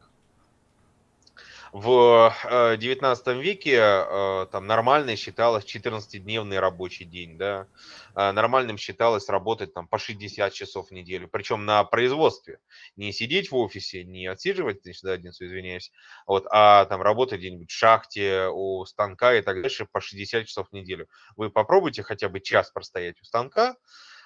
в 1.73 2.37
19 2.79 3.27
э, 3.27 3.41
веке 3.41 3.79
э, 3.81 4.47
там 4.53 4.67
нормально 4.67 5.17
считалось 5.17 5.65
14-дневный 5.65 6.61
рабочий 6.61 7.07
день, 7.07 7.39
да, 7.39 7.67
э, 8.15 8.31
нормальным 8.33 8.77
считалось 8.77 9.31
работать 9.31 9.73
там 9.73 9.89
по 9.89 9.99
60 9.99 10.53
часов 10.53 10.89
в 10.89 10.91
неделю, 10.93 11.29
причем 11.29 11.65
на 11.65 11.83
производстве, 11.85 12.59
не 12.97 13.11
сидеть 13.11 13.51
в 13.51 13.57
офисе, 13.57 14.05
не 14.05 14.27
отсиживать 14.27 14.83
значит, 14.83 15.01
задницу, 15.01 15.47
извиняюсь, 15.47 15.93
вот, 16.27 16.47
а 16.51 16.85
там 16.85 17.01
работать 17.01 17.41
где-нибудь 17.41 17.71
в 17.71 17.75
шахте, 17.75 18.49
у 18.53 18.85
станка 18.85 19.35
и 19.35 19.41
так 19.41 19.63
дальше 19.63 19.87
по 19.91 20.03
60 20.03 20.47
часов 20.47 20.69
в 20.69 20.75
неделю. 20.75 21.09
Вы 21.37 21.49
попробуйте 21.49 22.03
хотя 22.03 22.29
бы 22.29 22.41
час 22.41 22.71
простоять 22.71 23.19
у 23.23 23.25
станка, 23.25 23.77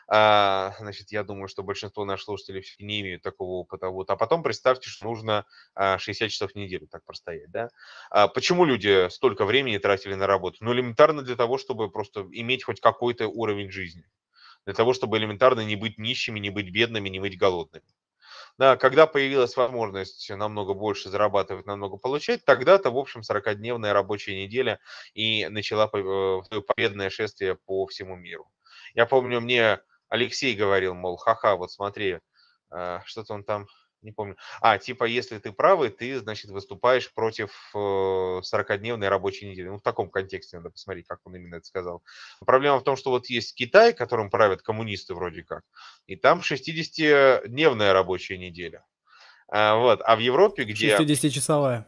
а, 0.08 0.74
значит, 0.78 1.10
я 1.10 1.24
думаю, 1.24 1.48
что 1.48 1.62
большинство 1.62 2.04
наших 2.04 2.26
слушателей 2.26 2.64
не 2.78 3.00
имеют 3.00 3.22
такого 3.22 3.52
опыта. 3.52 3.88
Вот. 3.88 4.08
А 4.10 4.16
потом 4.16 4.42
представьте, 4.42 4.88
что 4.88 5.06
нужно 5.06 5.46
60 5.74 6.26
а, 6.26 6.30
часов 6.30 6.52
в 6.52 6.54
неделю 6.54 6.86
так 6.86 7.04
простоять. 7.04 7.50
Да? 7.50 7.70
А 8.10 8.28
почему 8.28 8.64
люди 8.64 9.08
столько 9.10 9.44
времени 9.44 9.78
тратили 9.78 10.14
на 10.14 10.26
работу? 10.26 10.58
Ну, 10.60 10.72
элементарно 10.72 11.22
для 11.22 11.36
того, 11.36 11.58
чтобы 11.58 11.90
просто 11.90 12.26
иметь 12.30 12.64
хоть 12.64 12.80
какой-то 12.80 13.28
уровень 13.28 13.70
жизни. 13.70 14.04
Для 14.64 14.74
того, 14.74 14.94
чтобы 14.94 15.18
элементарно 15.18 15.60
не 15.60 15.76
быть 15.76 15.98
нищими, 15.98 16.38
не 16.38 16.50
быть 16.50 16.70
бедными, 16.70 17.08
не 17.08 17.20
быть 17.20 17.38
голодными. 17.38 17.86
Да, 18.58 18.76
когда 18.76 19.06
появилась 19.06 19.56
возможность 19.56 20.30
намного 20.30 20.72
больше 20.72 21.10
зарабатывать, 21.10 21.66
намного 21.66 21.98
получать, 21.98 22.44
тогда-то, 22.44 22.90
в 22.90 22.96
общем, 22.96 23.20
40-дневная 23.20 23.92
рабочая 23.92 24.42
неделя 24.42 24.80
и 25.12 25.46
начала 25.48 25.90
э, 25.92 26.60
победное 26.66 27.10
шествие 27.10 27.56
по 27.56 27.86
всему 27.86 28.16
миру. 28.16 28.50
Я 28.94 29.04
помню, 29.04 29.40
мне 29.40 29.80
Алексей 30.08 30.54
говорил, 30.54 30.94
мол, 30.94 31.16
ха-ха, 31.16 31.56
вот 31.56 31.72
смотри, 31.72 32.20
а, 32.70 33.02
что-то 33.04 33.34
он 33.34 33.44
там, 33.44 33.66
не 34.02 34.12
помню. 34.12 34.36
А, 34.60 34.78
типа, 34.78 35.04
если 35.04 35.38
ты 35.38 35.52
правый, 35.52 35.90
ты, 35.90 36.18
значит, 36.18 36.50
выступаешь 36.50 37.12
против 37.12 37.50
40-дневной 37.74 39.06
э, 39.06 39.08
рабочей 39.08 39.50
недели. 39.50 39.68
Ну, 39.68 39.78
в 39.78 39.82
таком 39.82 40.10
контексте 40.10 40.58
надо 40.58 40.70
посмотреть, 40.70 41.06
как 41.06 41.20
он 41.24 41.36
именно 41.36 41.56
это 41.56 41.66
сказал. 41.66 42.02
Проблема 42.44 42.78
в 42.78 42.84
том, 42.84 42.96
что 42.96 43.10
вот 43.10 43.26
есть 43.26 43.54
Китай, 43.54 43.92
которым 43.92 44.30
правят 44.30 44.62
коммунисты 44.62 45.14
вроде 45.14 45.42
как, 45.42 45.62
и 46.06 46.16
там 46.16 46.40
60-дневная 46.40 47.92
рабочая 47.92 48.38
неделя. 48.38 48.84
А, 49.48 49.76
вот, 49.76 50.00
а 50.04 50.16
в 50.16 50.20
Европе, 50.20 50.64
где... 50.64 50.96
60-часовая. 50.96 51.86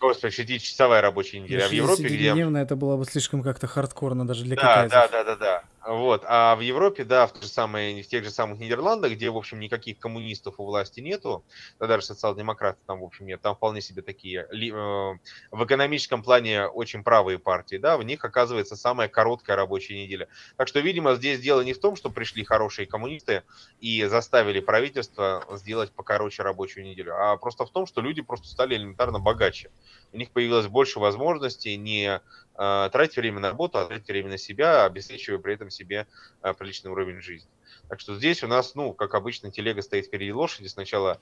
Господи, 0.00 0.34
60-часовая 0.34 1.00
рабочая 1.00 1.40
неделя. 1.40 1.64
А 1.64 1.68
в 1.68 1.72
Европе, 1.72 2.04
где... 2.04 2.30
это 2.30 2.76
было 2.76 2.96
бы 2.96 3.04
слишком 3.04 3.42
как-то 3.42 3.66
хардкорно 3.66 4.26
даже 4.26 4.44
для 4.44 4.56
да, 4.56 4.62
китайцев. 4.62 4.92
Да, 4.92 5.08
да, 5.08 5.24
да, 5.24 5.36
да. 5.36 5.64
Вот. 5.86 6.24
А 6.26 6.56
в 6.56 6.60
Европе, 6.60 7.04
да, 7.04 7.26
в, 7.26 7.42
же 7.42 7.48
самое, 7.48 8.02
в 8.02 8.08
тех 8.08 8.24
же 8.24 8.30
самых 8.30 8.58
Нидерландах, 8.58 9.12
где, 9.12 9.28
в 9.28 9.36
общем, 9.36 9.60
никаких 9.60 9.98
коммунистов 9.98 10.54
у 10.58 10.64
власти 10.64 11.00
нету, 11.00 11.44
да 11.78 11.86
даже 11.86 12.06
социал-демократов 12.06 12.82
там, 12.86 13.00
в 13.00 13.04
общем, 13.04 13.26
нет, 13.26 13.42
там 13.42 13.54
вполне 13.54 13.82
себе 13.82 14.00
такие 14.00 14.46
э, 14.50 15.18
в 15.50 15.64
экономическом 15.64 16.22
плане 16.22 16.66
очень 16.66 17.04
правые 17.04 17.38
партии, 17.38 17.76
да, 17.76 17.98
в 17.98 18.02
них 18.02 18.24
оказывается 18.24 18.76
самая 18.76 19.08
короткая 19.08 19.56
рабочая 19.56 20.02
неделя. 20.02 20.28
Так 20.56 20.68
что, 20.68 20.80
видимо, 20.80 21.14
здесь 21.16 21.40
дело 21.40 21.60
не 21.60 21.74
в 21.74 21.80
том, 21.80 21.96
что 21.96 22.08
пришли 22.08 22.44
хорошие 22.44 22.86
коммунисты 22.86 23.42
и 23.80 24.04
заставили 24.04 24.60
правительство 24.60 25.44
сделать 25.52 25.92
покороче 25.92 26.42
рабочую 26.42 26.86
неделю, 26.86 27.14
а 27.14 27.36
просто 27.36 27.66
в 27.66 27.70
том, 27.70 27.86
что 27.86 28.00
люди 28.00 28.22
просто 28.22 28.48
стали 28.48 28.74
элементарно 28.74 29.18
богаче. 29.18 29.70
У 30.12 30.16
них 30.16 30.30
появилось 30.30 30.66
больше 30.66 30.98
возможностей 30.98 31.76
не 31.76 32.22
э, 32.56 32.90
тратить 32.92 33.16
время 33.16 33.40
на 33.40 33.50
работу, 33.50 33.78
а 33.78 33.86
тратить 33.86 34.08
время 34.08 34.30
на 34.30 34.38
себя, 34.38 34.84
обеспечивая 34.84 35.38
при 35.38 35.54
этом 35.54 35.70
себе 35.70 36.06
э, 36.42 36.54
приличный 36.54 36.90
уровень 36.90 37.20
жизни. 37.20 37.48
Так 37.88 38.00
что 38.00 38.14
здесь 38.14 38.42
у 38.42 38.46
нас, 38.46 38.74
ну, 38.74 38.92
как 38.92 39.14
обычно, 39.14 39.50
телега 39.50 39.82
стоит 39.82 40.06
впереди 40.06 40.32
лошади. 40.32 40.68
Сначала 40.68 41.20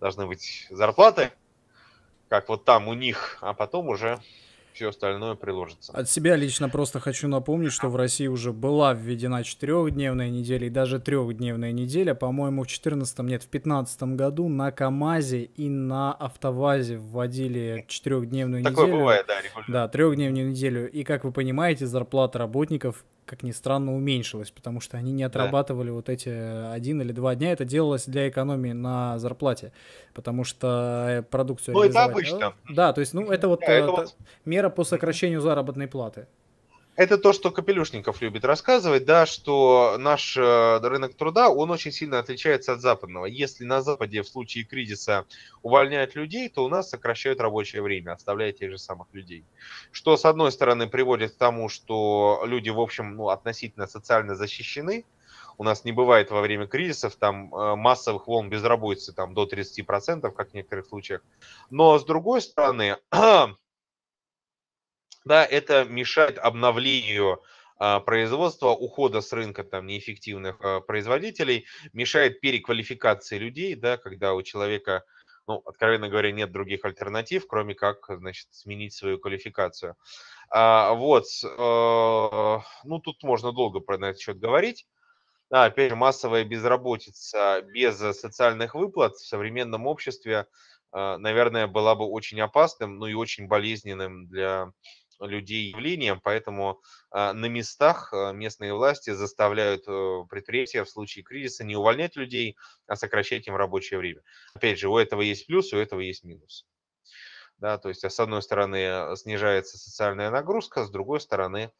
должны 0.00 0.26
быть 0.26 0.66
зарплаты, 0.70 1.32
как 2.28 2.48
вот 2.48 2.64
там 2.64 2.88
у 2.88 2.94
них, 2.94 3.38
а 3.40 3.54
потом 3.54 3.88
уже 3.88 4.20
все 4.76 4.90
остальное 4.90 5.34
приложится. 5.34 5.92
От 5.92 6.10
себя 6.10 6.36
лично 6.36 6.68
просто 6.68 7.00
хочу 7.00 7.28
напомнить, 7.28 7.72
что 7.72 7.88
в 7.88 7.96
России 7.96 8.26
уже 8.26 8.52
была 8.52 8.92
введена 8.92 9.42
четырехдневная 9.42 10.28
неделя 10.28 10.66
и 10.66 10.70
даже 10.70 11.00
трехдневная 11.00 11.72
неделя. 11.72 12.14
По-моему, 12.14 12.62
в 12.62 12.66
14 12.66 13.18
нет, 13.20 13.42
в 13.42 13.48
15 13.48 14.02
году 14.14 14.48
на 14.48 14.70
КАМАЗе 14.70 15.44
и 15.44 15.68
на 15.70 16.12
АвтоВАЗе 16.12 16.98
вводили 16.98 17.86
четырехдневную 17.88 18.60
неделю. 18.60 18.76
Такое 18.76 18.92
бывает, 18.92 19.24
да, 19.26 19.40
регулярно. 19.40 19.72
Да, 19.72 19.88
трехдневную 19.88 20.50
неделю. 20.50 20.90
И, 20.90 21.04
как 21.04 21.24
вы 21.24 21.32
понимаете, 21.32 21.86
зарплата 21.86 22.38
работников 22.38 23.04
как 23.26 23.42
ни 23.42 23.50
странно, 23.50 23.94
уменьшилось, 23.94 24.50
потому 24.50 24.80
что 24.80 24.96
они 24.96 25.12
не 25.12 25.24
отрабатывали 25.24 25.88
да. 25.88 25.94
вот 25.94 26.08
эти 26.08 26.28
один 26.28 27.02
или 27.02 27.12
два 27.12 27.34
дня. 27.34 27.52
Это 27.52 27.64
делалось 27.64 28.06
для 28.06 28.28
экономии 28.28 28.72
на 28.72 29.18
зарплате, 29.18 29.72
потому 30.14 30.44
что 30.44 31.06
э, 31.08 31.22
продукцию 31.22 31.74
Ну, 31.74 31.82
это 31.82 32.04
обычно. 32.04 32.54
Да, 32.70 32.92
то 32.92 33.00
есть, 33.00 33.12
ну, 33.14 33.30
это 33.30 33.48
вот, 33.48 33.60
да, 33.60 33.72
это 33.72 33.88
э, 33.88 33.90
вот 33.90 34.16
мера 34.44 34.70
по 34.70 34.84
сокращению 34.84 35.40
заработной 35.40 35.88
платы. 35.88 36.28
Это 36.96 37.18
то, 37.18 37.34
что 37.34 37.50
Капелюшников 37.50 38.22
любит 38.22 38.46
рассказывать, 38.46 39.04
да, 39.04 39.26
что 39.26 39.96
наш 39.98 40.34
э, 40.34 40.78
рынок 40.82 41.14
труда, 41.14 41.50
он 41.50 41.70
очень 41.70 41.92
сильно 41.92 42.18
отличается 42.18 42.72
от 42.72 42.80
западного. 42.80 43.26
Если 43.26 43.64
на 43.64 43.82
Западе 43.82 44.22
в 44.22 44.28
случае 44.28 44.64
кризиса 44.64 45.26
увольняют 45.62 46.14
людей, 46.14 46.48
то 46.48 46.64
у 46.64 46.68
нас 46.68 46.88
сокращают 46.88 47.38
рабочее 47.38 47.82
время, 47.82 48.12
оставляя 48.12 48.50
тех 48.52 48.70
же 48.70 48.78
самых 48.78 49.08
людей. 49.12 49.44
Что, 49.92 50.16
с 50.16 50.24
одной 50.24 50.50
стороны, 50.50 50.88
приводит 50.88 51.34
к 51.34 51.36
тому, 51.36 51.68
что 51.68 52.42
люди, 52.46 52.70
в 52.70 52.80
общем, 52.80 53.14
ну, 53.14 53.28
относительно 53.28 53.86
социально 53.86 54.34
защищены, 54.34 55.04
у 55.58 55.64
нас 55.64 55.84
не 55.84 55.92
бывает 55.92 56.30
во 56.30 56.40
время 56.40 56.66
кризисов 56.66 57.16
там 57.16 57.54
э, 57.54 57.76
массовых 57.76 58.26
волн 58.26 58.48
безработицы 58.48 59.12
там 59.12 59.34
до 59.34 59.44
30%, 59.44 60.30
как 60.30 60.50
в 60.50 60.54
некоторых 60.54 60.86
случаях. 60.86 61.20
Но 61.68 61.98
с 61.98 62.06
другой 62.06 62.40
стороны, 62.40 62.96
да, 65.26 65.44
это 65.44 65.84
мешает 65.84 66.38
обновлению 66.38 67.42
а, 67.78 67.98
производства, 67.98 68.68
ухода 68.68 69.20
с 69.20 69.32
рынка 69.32 69.64
там 69.64 69.86
неэффективных 69.86 70.56
а, 70.60 70.80
производителей, 70.80 71.66
мешает 71.92 72.40
переквалификации 72.40 73.36
людей, 73.36 73.74
да, 73.74 73.96
когда 73.96 74.34
у 74.34 74.42
человека, 74.42 75.02
ну, 75.48 75.60
откровенно 75.66 76.08
говоря, 76.08 76.30
нет 76.30 76.52
других 76.52 76.84
альтернатив, 76.84 77.48
кроме 77.48 77.74
как, 77.74 78.06
значит, 78.08 78.46
сменить 78.52 78.94
свою 78.94 79.18
квалификацию. 79.18 79.96
А, 80.48 80.94
вот, 80.94 81.24
а, 81.58 82.60
ну, 82.84 83.00
тут 83.00 83.24
можно 83.24 83.50
долго 83.50 83.80
про 83.80 83.96
этот 83.96 84.20
счет 84.20 84.38
говорить. 84.38 84.86
Да, 85.50 85.64
опять 85.64 85.90
же, 85.90 85.96
массовая 85.96 86.44
безработица 86.44 87.62
без 87.62 87.98
социальных 87.98 88.76
выплат 88.76 89.14
в 89.14 89.26
современном 89.26 89.86
обществе, 89.86 90.46
наверное, 90.92 91.68
была 91.68 91.94
бы 91.94 92.04
очень 92.04 92.40
опасным, 92.40 92.98
ну 92.98 93.06
и 93.06 93.14
очень 93.14 93.46
болезненным 93.46 94.26
для 94.26 94.72
людей 95.20 95.70
явлением, 95.70 96.20
поэтому 96.22 96.80
а, 97.10 97.32
на 97.32 97.46
местах 97.46 98.12
а, 98.12 98.32
местные 98.32 98.74
власти 98.74 99.10
заставляют 99.10 99.84
э, 99.86 100.24
предприятия 100.28 100.84
в 100.84 100.90
случае 100.90 101.24
кризиса 101.24 101.64
не 101.64 101.76
увольнять 101.76 102.16
людей, 102.16 102.56
а 102.86 102.96
сокращать 102.96 103.46
им 103.46 103.56
рабочее 103.56 103.98
время. 103.98 104.22
Опять 104.54 104.78
же, 104.78 104.88
у 104.88 104.98
этого 104.98 105.22
есть 105.22 105.46
плюс, 105.46 105.72
у 105.72 105.78
этого 105.78 106.00
есть 106.00 106.24
минус. 106.24 106.66
Да, 107.58 107.78
то 107.78 107.88
есть, 107.88 108.04
с 108.04 108.20
одной 108.20 108.42
стороны, 108.42 109.16
снижается 109.16 109.78
социальная 109.78 110.30
нагрузка, 110.30 110.84
с 110.84 110.90
другой 110.90 111.20
стороны, 111.20 111.72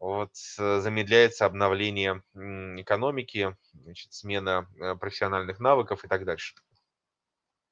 вот, 0.00 0.32
э, 0.58 0.80
замедляется 0.80 1.46
обновление 1.46 2.22
экономики, 2.34 3.56
значит, 3.72 4.12
смена 4.12 4.68
э, 4.78 4.96
профессиональных 4.96 5.60
навыков 5.60 6.04
и 6.04 6.08
так 6.08 6.24
дальше. 6.24 6.54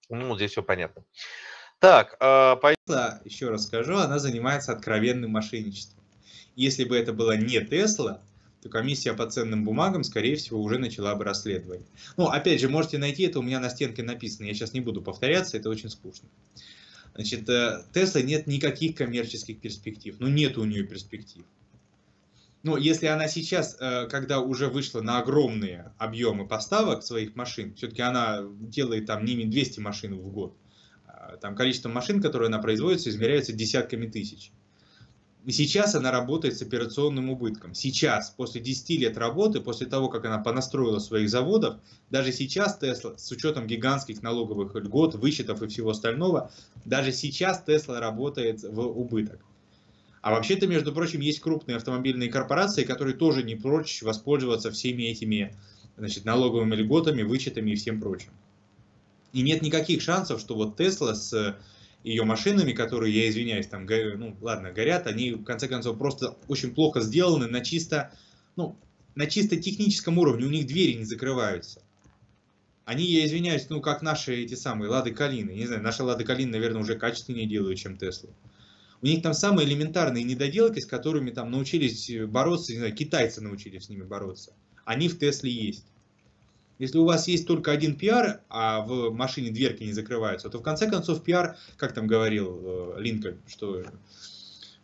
Ну, 0.09 0.35
здесь 0.37 0.53
все 0.53 0.63
понятно. 0.63 1.05
Так, 1.83 2.17
э, 2.21 2.57
по... 2.63 2.77
еще 3.25 3.51
раз 3.51 3.65
скажу, 3.65 3.97
она 3.97 4.21
занимается 4.21 4.71
откровенным 4.71 5.33
мошенничеством. 5.33 6.01
Если 6.55 6.85
бы 6.85 6.97
это 6.97 7.13
была 7.13 7.37
не 7.37 7.61
Тесла, 7.61 8.23
то 8.63 8.69
комиссия 8.69 9.15
по 9.15 9.29
ценным 9.29 9.65
бумагам, 9.65 10.05
скорее 10.05 10.37
всего, 10.37 10.63
уже 10.63 10.79
начала 10.79 11.17
бы 11.17 11.25
расследование. 11.25 11.89
Ну, 12.17 12.27
опять 12.27 12.61
же, 12.61 12.69
можете 12.69 12.99
найти 12.99 13.25
это, 13.25 13.41
у 13.41 13.43
меня 13.43 13.59
на 13.59 13.69
стенке 13.69 14.05
написано, 14.05 14.47
я 14.47 14.55
сейчас 14.55 14.75
не 14.75 14.81
буду 14.81 15.03
повторяться, 15.03 15.57
это 15.57 15.71
очень 15.71 15.91
скучно. 15.91 16.29
Значит, 17.17 17.49
э, 17.49 17.83
Тесла 17.93 18.23
нет 18.23 18.47
никаких 18.47 18.95
коммерческих 18.95 19.59
перспектив, 19.59 20.15
ну 20.21 20.29
нет 20.29 20.59
у 20.59 20.65
нее 20.65 20.85
перспектив. 20.85 21.43
Но 22.63 22.77
если 22.77 23.07
она 23.07 23.27
сейчас, 23.27 23.77
э, 23.81 24.07
когда 24.09 24.39
уже 24.39 24.69
вышла 24.69 25.01
на 25.01 25.19
огромные 25.19 25.93
объемы 25.99 26.47
поставок 26.47 27.03
своих 27.03 27.35
машин, 27.35 27.75
все-таки 27.75 28.03
она 28.03 28.43
делает 28.61 29.07
там 29.07 29.25
не 29.25 29.45
200 29.47 29.81
машин 29.81 30.15
в 30.15 30.31
год, 30.31 30.57
там 31.41 31.55
количество 31.55 31.89
машин, 31.89 32.21
которые 32.21 32.49
она 32.49 32.59
производит, 32.59 33.07
измеряется 33.07 33.53
десятками 33.53 34.07
тысяч. 34.07 34.53
И 35.45 35.51
сейчас 35.51 35.97
она 35.97 36.13
работает 36.13 36.57
с 36.57 36.63
операционным 36.63 37.29
убытком. 37.29 37.75
Сейчас, 37.75 38.31
после 38.31 38.61
10 38.61 39.01
лет 39.01 39.19
работы, 39.19 39.61
после 39.61 39.89
того, 39.89 40.09
как 40.09 40.25
она 40.25 40.39
понастроила 40.39 41.01
своих 41.01 41.29
заводов, 41.29 41.81
даже 42.11 42.31
сейчас 42.31 42.79
Тесла, 42.79 43.19
с 43.19 43.29
учетом 43.33 43.67
гигантских 43.67 44.23
налоговых 44.23 44.75
льгот, 44.77 45.17
вычетов 45.17 45.63
и 45.63 45.67
всего 45.67 45.91
остального, 45.91 46.53
даже 46.85 47.11
сейчас 47.11 47.61
Тесла 47.65 47.99
работает 47.99 48.63
в 48.63 48.81
убыток. 48.81 49.41
А 50.21 50.31
вообще-то, 50.31 50.69
между 50.69 50.93
прочим, 50.93 51.19
есть 51.19 51.41
крупные 51.41 51.77
автомобильные 51.77 52.31
корпорации, 52.31 52.85
которые 52.85 53.17
тоже 53.17 53.43
не 53.43 53.57
прочь 53.57 54.03
воспользоваться 54.03 54.71
всеми 54.71 55.03
этими 55.03 55.57
значит, 55.97 56.25
налоговыми 56.25 56.77
льготами, 56.77 57.23
вычетами 57.23 57.73
и 57.73 57.75
всем 57.75 58.01
прочим. 58.01 58.31
И 59.33 59.43
нет 59.43 59.63
никаких 59.63 60.03
шансов, 60.03 60.41
что 60.41 60.55
вот 60.55 60.77
Тесла 60.77 61.15
с 61.15 61.59
ее 62.05 62.25
машинами, 62.25 62.73
которые, 62.73 63.15
я 63.15 63.29
извиняюсь, 63.29 63.67
там, 63.67 63.87
ну, 63.87 64.37
ладно, 64.41 64.73
горят, 64.73 65.07
они, 65.07 65.33
в 65.33 65.45
конце 65.45 65.69
концов, 65.69 65.99
просто 65.99 66.37
очень 66.49 66.75
плохо 66.75 67.01
сделаны 67.01 67.47
на 67.47 67.61
чисто, 67.61 68.13
ну, 68.57 68.77
на 69.15 69.27
чисто 69.27 69.57
техническом 69.57 70.19
уровне, 70.19 70.47
у 70.47 70.51
них 70.51 70.67
двери 70.67 70.95
не 70.95 71.05
закрываются. 71.05 71.81
Они, 72.85 73.05
я 73.05 73.25
извиняюсь, 73.25 73.71
ну, 73.71 73.81
как 73.81 74.03
наши 74.03 74.43
эти 74.43 74.55
самые 74.55 74.91
Лады 74.91 75.13
Калины. 75.13 75.53
Не 75.53 75.67
знаю, 75.67 75.83
наши 75.83 76.03
Лады 76.03 76.25
Калины, 76.25 76.51
наверное, 76.51 76.83
уже 76.83 76.97
качественнее 76.97 77.47
делают, 77.47 77.79
чем 77.79 77.97
Тесла. 77.97 78.31
У 79.01 79.07
них 79.07 79.23
там 79.23 79.35
самые 79.35 79.69
элементарные 79.69 80.25
недоделки, 80.25 80.81
с 80.81 80.87
которыми 80.87 81.31
там 81.31 81.51
научились 81.51 82.11
бороться, 82.27 82.73
не 82.73 82.79
знаю, 82.79 82.95
китайцы 82.95 83.41
научились 83.41 83.85
с 83.85 83.89
ними 83.89 84.03
бороться. 84.03 84.53
Они 84.85 85.09
в 85.09 85.19
Тесле 85.19 85.51
есть. 85.51 85.87
Если 86.79 86.99
у 86.99 87.05
вас 87.05 87.29
есть 87.29 87.47
только 87.47 87.71
один 87.71 87.97
пиар, 87.97 88.41
а 88.49 88.81
в 88.81 89.11
машине 89.11 89.51
дверки 89.51 89.85
не 89.85 89.93
закрываются, 89.93 90.49
то 90.49 90.59
в 90.59 90.63
конце 90.63 90.91
концов 90.91 91.23
пиар, 91.23 91.57
как 91.77 91.93
там 91.93 92.07
говорил 92.07 92.97
э, 92.97 93.01
Линкольн, 93.01 93.39
что 93.47 93.83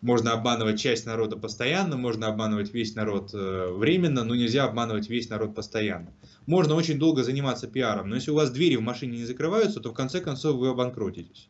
можно 0.01 0.33
обманывать 0.33 0.81
часть 0.81 1.07
народа 1.07 1.37
постоянно, 1.37 1.97
можно 1.97 2.29
обманывать 2.29 2.73
весь 2.73 2.95
народ 2.95 3.31
э, 3.35 3.73
временно, 3.73 4.23
но 4.23 4.35
нельзя 4.35 4.65
обманывать 4.65 5.09
весь 5.09 5.29
народ 5.29 5.55
постоянно. 5.55 6.13
Можно 6.47 6.75
очень 6.75 6.99
долго 6.99 7.25
заниматься 7.25 7.67
пиаром, 7.67 8.09
но 8.09 8.15
если 8.15 8.31
у 8.31 8.35
вас 8.35 8.51
двери 8.51 8.77
в 8.77 8.83
машине 8.83 9.19
не 9.19 9.25
закрываются, 9.25 9.81
то 9.81 9.91
в 9.91 9.95
конце 9.95 10.21
концов 10.21 10.57
вы 10.57 10.69
обанкротитесь. 10.69 11.49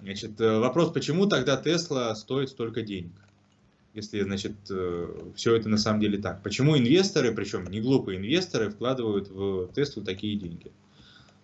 Значит, 0.00 0.40
э, 0.40 0.58
вопрос, 0.58 0.92
почему 0.92 1.26
тогда 1.26 1.56
Тесла 1.56 2.14
стоит 2.14 2.48
столько 2.48 2.82
денег? 2.82 3.12
Если, 3.98 4.22
значит, 4.22 4.52
э, 4.70 5.32
все 5.34 5.56
это 5.56 5.68
на 5.68 5.76
самом 5.76 5.98
деле 5.98 6.18
так. 6.18 6.40
Почему 6.44 6.78
инвесторы, 6.78 7.34
причем 7.34 7.64
не 7.68 7.80
глупые 7.80 8.18
инвесторы, 8.18 8.70
вкладывают 8.70 9.28
в 9.28 9.72
Теслу 9.74 10.04
такие 10.04 10.38
деньги? 10.38 10.70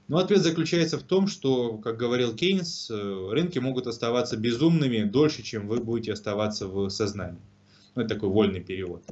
Ну, 0.07 0.19
ответ 0.19 0.41
заключается 0.41 0.97
в 0.97 1.03
том, 1.03 1.27
что, 1.27 1.79
как 1.79 1.97
говорил 1.97 2.33
Кейнс, 2.33 2.89
э, 2.93 3.29
рынки 3.33 3.59
могут 3.59 3.89
оставаться 3.89 4.37
безумными 4.37 5.03
дольше, 5.03 5.43
чем 5.43 5.67
вы 5.67 5.81
будете 5.81 6.13
оставаться 6.13 6.69
в 6.69 6.91
сознании. 6.91 7.41
Ну, 7.97 8.03
это 8.03 8.15
такой 8.15 8.29
вольный 8.29 8.61
перевод. 8.61 9.03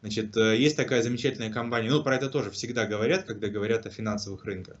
Значит, 0.00 0.34
есть 0.34 0.76
такая 0.76 1.02
замечательная 1.02 1.52
компания, 1.52 1.90
ну, 1.90 2.02
про 2.02 2.16
это 2.16 2.30
тоже 2.30 2.50
всегда 2.50 2.86
говорят, 2.86 3.24
когда 3.24 3.48
говорят 3.48 3.84
о 3.84 3.90
финансовых 3.90 4.46
рынках. 4.46 4.76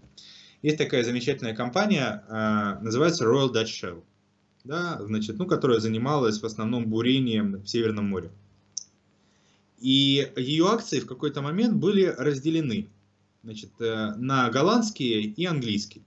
Есть 0.62 0.78
такая 0.78 1.04
замечательная 1.04 1.54
компания, 1.54 2.24
называется 2.80 3.26
Royal 3.26 3.52
Dutch 3.52 3.66
Shell, 3.66 4.02
да, 4.64 4.98
значит, 5.02 5.38
ну, 5.38 5.46
которая 5.46 5.80
занималась 5.80 6.40
в 6.40 6.44
основном 6.44 6.86
бурением 6.86 7.62
в 7.62 7.66
Северном 7.66 8.06
море. 8.06 8.30
И 9.80 10.32
ее 10.36 10.66
акции 10.68 11.00
в 11.00 11.06
какой-то 11.06 11.40
момент 11.40 11.76
были 11.76 12.04
разделены 12.04 12.88
значит, 13.44 13.70
э, 13.80 14.14
на 14.16 14.50
голландские 14.50 15.22
и 15.22 15.46
английские. 15.46 16.04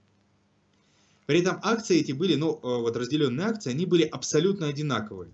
При 1.26 1.40
этом 1.40 1.58
акции 1.62 1.98
эти 1.98 2.12
были, 2.12 2.34
ну, 2.34 2.54
э, 2.54 2.58
вот 2.62 2.96
разделенные 2.96 3.46
акции, 3.46 3.70
они 3.70 3.86
были 3.86 4.02
абсолютно 4.02 4.66
одинаковые. 4.68 5.30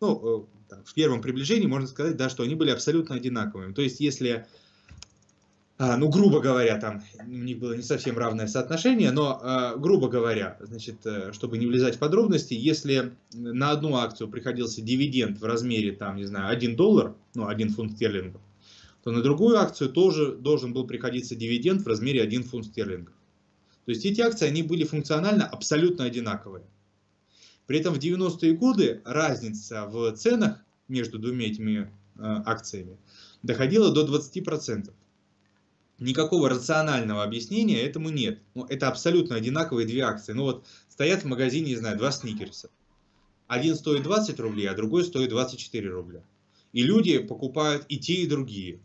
Ну, 0.00 0.46
э, 0.70 0.80
в 0.84 0.94
первом 0.94 1.20
приближении 1.20 1.66
можно 1.66 1.88
сказать, 1.88 2.16
да, 2.16 2.28
что 2.28 2.42
они 2.42 2.54
были 2.54 2.70
абсолютно 2.70 3.16
одинаковыми. 3.16 3.72
То 3.72 3.82
есть, 3.82 4.00
если 4.00 4.46
ну, 5.78 6.08
грубо 6.08 6.40
говоря, 6.40 6.78
там 6.78 7.02
у 7.26 7.30
них 7.30 7.58
было 7.58 7.74
не 7.74 7.82
совсем 7.82 8.16
равное 8.16 8.46
соотношение, 8.46 9.10
но, 9.10 9.40
а, 9.42 9.74
грубо 9.74 10.08
говоря, 10.08 10.56
значит, 10.60 11.04
э, 11.04 11.32
чтобы 11.32 11.58
не 11.58 11.66
влезать 11.66 11.96
в 11.96 11.98
подробности, 11.98 12.54
если 12.54 13.12
на 13.32 13.72
одну 13.72 13.96
акцию 13.96 14.28
приходился 14.28 14.82
дивиденд 14.82 15.40
в 15.40 15.44
размере, 15.44 15.90
там, 15.90 16.16
не 16.16 16.26
знаю, 16.26 16.52
1 16.52 16.76
доллар, 16.76 17.16
ну, 17.34 17.48
1 17.48 17.70
фунт 17.70 17.92
стерлингов, 17.92 18.40
то 19.02 19.10
на 19.10 19.20
другую 19.20 19.58
акцию 19.58 19.90
тоже 19.90 20.36
должен 20.36 20.72
был 20.72 20.86
приходиться 20.86 21.34
дивиденд 21.34 21.82
в 21.82 21.88
размере 21.88 22.22
1 22.22 22.44
фунт 22.44 22.66
стерлингов. 22.66 23.14
То 23.84 23.90
есть 23.90 24.06
эти 24.06 24.20
акции, 24.20 24.46
они 24.46 24.62
были 24.62 24.84
функционально 24.84 25.44
абсолютно 25.44 26.04
одинаковые. 26.04 26.64
При 27.66 27.80
этом 27.80 27.94
в 27.94 27.98
90-е 27.98 28.52
годы 28.52 29.02
разница 29.04 29.86
в 29.86 30.12
ценах 30.12 30.62
между 30.86 31.18
двумя 31.18 31.46
этими 31.46 31.80
э, 31.80 31.88
акциями 32.20 32.96
доходила 33.42 33.92
до 33.92 34.06
20%. 34.06 34.92
Никакого 36.04 36.50
рационального 36.50 37.22
объяснения 37.22 37.80
этому 37.80 38.10
нет. 38.10 38.38
Ну, 38.54 38.66
это 38.66 38.88
абсолютно 38.88 39.36
одинаковые 39.36 39.86
две 39.86 40.02
акции. 40.02 40.34
Ну 40.34 40.42
вот 40.42 40.66
стоят 40.90 41.22
в 41.22 41.26
магазине, 41.26 41.68
не 41.68 41.76
знаю, 41.76 41.96
два 41.96 42.12
сникерса. 42.12 42.68
Один 43.46 43.74
стоит 43.74 44.02
20 44.02 44.38
рублей, 44.38 44.66
а 44.66 44.74
другой 44.74 45.04
стоит 45.04 45.30
24 45.30 45.88
рубля. 45.88 46.22
И 46.74 46.82
люди 46.82 47.16
покупают 47.20 47.86
и 47.88 47.96
те, 47.98 48.16
и 48.16 48.26
другие. 48.26 48.80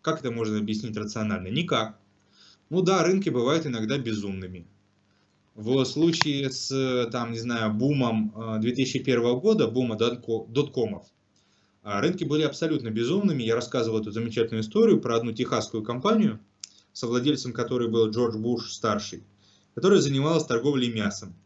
Как 0.00 0.20
это 0.20 0.30
можно 0.30 0.56
объяснить 0.56 0.96
рационально? 0.96 1.48
Никак. 1.48 1.98
Ну 2.70 2.80
да, 2.80 3.02
рынки 3.02 3.28
бывают 3.28 3.66
иногда 3.66 3.98
безумными. 3.98 4.66
В 5.54 5.84
случае 5.84 6.50
с, 6.50 7.08
там, 7.12 7.32
не 7.32 7.38
знаю, 7.38 7.74
бумом 7.74 8.32
2001 8.62 9.20
э, 9.20 9.40
года, 9.40 9.68
бума 9.68 9.96
доткомов, 9.96 11.06
рынки 11.86 12.24
были 12.24 12.42
абсолютно 12.42 12.90
безумными. 12.90 13.44
Я 13.44 13.54
рассказывал 13.54 14.00
эту 14.00 14.10
замечательную 14.10 14.62
историю 14.62 15.00
про 15.00 15.16
одну 15.16 15.32
техасскую 15.32 15.84
компанию, 15.84 16.40
совладельцем 16.92 17.52
которой 17.52 17.88
был 17.88 18.10
Джордж 18.10 18.36
Буш 18.36 18.72
старший, 18.72 19.22
которая 19.76 20.00
занималась 20.00 20.44
торговлей 20.44 20.92
мясом. 20.92 21.36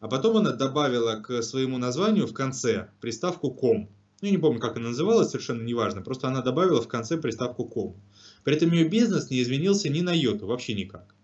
А 0.00 0.08
потом 0.08 0.38
она 0.38 0.52
добавила 0.52 1.16
к 1.16 1.42
своему 1.42 1.76
названию 1.76 2.26
в 2.26 2.32
конце 2.32 2.88
приставку 3.02 3.50
«ком». 3.50 3.90
Ну, 4.22 4.26
я 4.26 4.30
не 4.30 4.38
помню, 4.38 4.58
как 4.58 4.78
она 4.78 4.88
называлась, 4.88 5.28
совершенно 5.28 5.62
неважно. 5.62 6.00
Просто 6.00 6.28
она 6.28 6.40
добавила 6.40 6.80
в 6.80 6.88
конце 6.88 7.18
приставку 7.18 7.66
«ком». 7.66 8.00
При 8.42 8.56
этом 8.56 8.72
ее 8.72 8.88
бизнес 8.88 9.28
не 9.28 9.42
изменился 9.42 9.90
ни 9.90 10.00
на 10.00 10.14
йоту, 10.14 10.46
вообще 10.46 10.72
никак. 10.72 11.14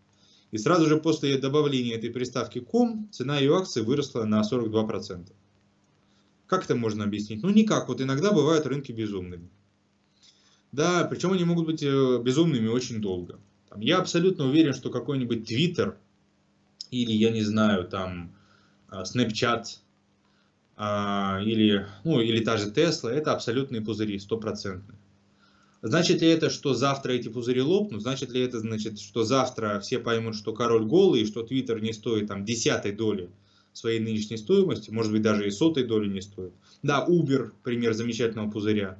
И 0.50 0.58
сразу 0.58 0.84
же 0.86 0.98
после 0.98 1.38
добавления 1.38 1.96
этой 1.96 2.10
приставки 2.10 2.58
«ком» 2.58 3.08
цена 3.10 3.38
ее 3.38 3.56
акций 3.56 3.82
выросла 3.82 4.24
на 4.24 4.42
42%. 4.42 5.32
Как 6.50 6.64
это 6.64 6.74
можно 6.74 7.04
объяснить? 7.04 7.44
Ну 7.44 7.50
никак, 7.50 7.86
вот 7.86 8.00
иногда 8.00 8.32
бывают 8.32 8.66
рынки 8.66 8.90
безумными. 8.90 9.48
Да, 10.72 11.04
причем 11.04 11.30
они 11.30 11.44
могут 11.44 11.64
быть 11.64 11.80
э, 11.84 12.18
безумными 12.20 12.66
очень 12.66 13.00
долго. 13.00 13.38
Я 13.76 13.98
абсолютно 13.98 14.46
уверен, 14.46 14.74
что 14.74 14.90
какой-нибудь 14.90 15.48
Twitter 15.48 15.94
или, 16.90 17.12
я 17.12 17.30
не 17.30 17.42
знаю, 17.42 17.86
там, 17.86 18.34
а, 18.88 19.04
Snapchat 19.04 19.78
а, 20.76 21.40
или, 21.44 21.86
ну, 22.02 22.20
или 22.20 22.42
та 22.42 22.56
же 22.56 22.70
Tesla, 22.70 23.10
это 23.10 23.32
абсолютные 23.32 23.80
пузыри, 23.80 24.18
стопроцентные. 24.18 24.98
Значит 25.82 26.20
ли 26.20 26.28
это, 26.28 26.50
что 26.50 26.74
завтра 26.74 27.12
эти 27.12 27.28
пузыри 27.28 27.62
лопнут? 27.62 28.02
Значит 28.02 28.30
ли 28.30 28.40
это, 28.40 28.58
значит, 28.58 28.98
что 28.98 29.22
завтра 29.22 29.78
все 29.78 30.00
поймут, 30.00 30.34
что 30.34 30.52
король 30.52 30.84
голый, 30.84 31.20
и 31.20 31.26
что 31.26 31.44
Twitter 31.44 31.80
не 31.80 31.92
стоит 31.92 32.26
там 32.26 32.44
десятой 32.44 32.90
доли 32.90 33.30
своей 33.72 34.00
нынешней 34.00 34.36
стоимости, 34.36 34.90
может 34.90 35.12
быть 35.12 35.22
даже 35.22 35.46
и 35.46 35.50
сотой 35.50 35.84
доли 35.84 36.08
не 36.08 36.20
стоит. 36.20 36.52
Да, 36.82 37.06
Uber, 37.08 37.52
пример 37.62 37.94
замечательного 37.94 38.50
пузыря. 38.50 38.98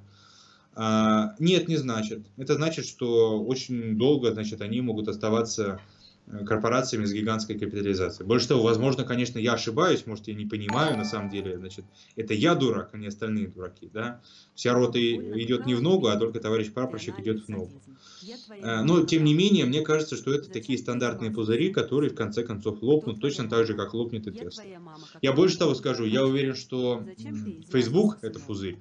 А, 0.74 1.34
нет, 1.38 1.68
не 1.68 1.76
значит. 1.76 2.20
Это 2.36 2.54
значит, 2.54 2.86
что 2.86 3.42
очень 3.42 3.98
долго 3.98 4.32
значит, 4.32 4.60
они 4.60 4.80
могут 4.80 5.08
оставаться 5.08 5.80
корпорациями 6.46 7.04
с 7.04 7.12
гигантской 7.12 7.58
капитализацией. 7.58 8.26
Больше 8.26 8.48
того, 8.48 8.62
возможно, 8.62 9.04
конечно, 9.04 9.38
я 9.38 9.54
ошибаюсь, 9.54 10.06
может, 10.06 10.28
я 10.28 10.34
не 10.34 10.46
понимаю, 10.46 10.96
на 10.96 11.04
самом 11.04 11.30
деле, 11.30 11.58
значит, 11.58 11.84
это 12.16 12.34
я 12.34 12.54
дурак, 12.54 12.90
а 12.92 12.98
не 12.98 13.06
остальные 13.08 13.48
дураки, 13.48 13.90
да. 13.92 14.20
Вся 14.54 14.72
рота 14.72 14.98
идет 15.00 15.66
не 15.66 15.74
в 15.74 15.82
ногу, 15.82 16.08
а 16.08 16.16
только 16.16 16.40
товарищ 16.40 16.72
прапорщик 16.72 17.18
идет 17.18 17.44
в 17.46 17.48
ногу. 17.48 17.82
Э, 18.50 18.82
но, 18.82 19.04
тем 19.04 19.24
не 19.24 19.34
менее, 19.34 19.64
мне 19.64 19.82
кажется, 19.82 20.16
что 20.16 20.32
это 20.32 20.50
такие 20.50 20.78
стандартные 20.78 21.30
пузыри, 21.30 21.72
которые 21.72 22.10
в 22.10 22.14
конце 22.14 22.42
концов 22.42 22.82
лопнут, 22.82 23.20
точно 23.20 23.48
так 23.48 23.66
же, 23.66 23.74
как 23.74 23.94
лопнет 23.94 24.26
и 24.26 24.32
Тесла. 24.32 24.64
Я 25.22 25.32
больше 25.32 25.58
того 25.58 25.74
скажу, 25.74 26.04
я 26.04 26.24
уверен, 26.24 26.54
что 26.54 27.04
Facebook 27.70 28.18
это 28.22 28.38
пузырь, 28.38 28.78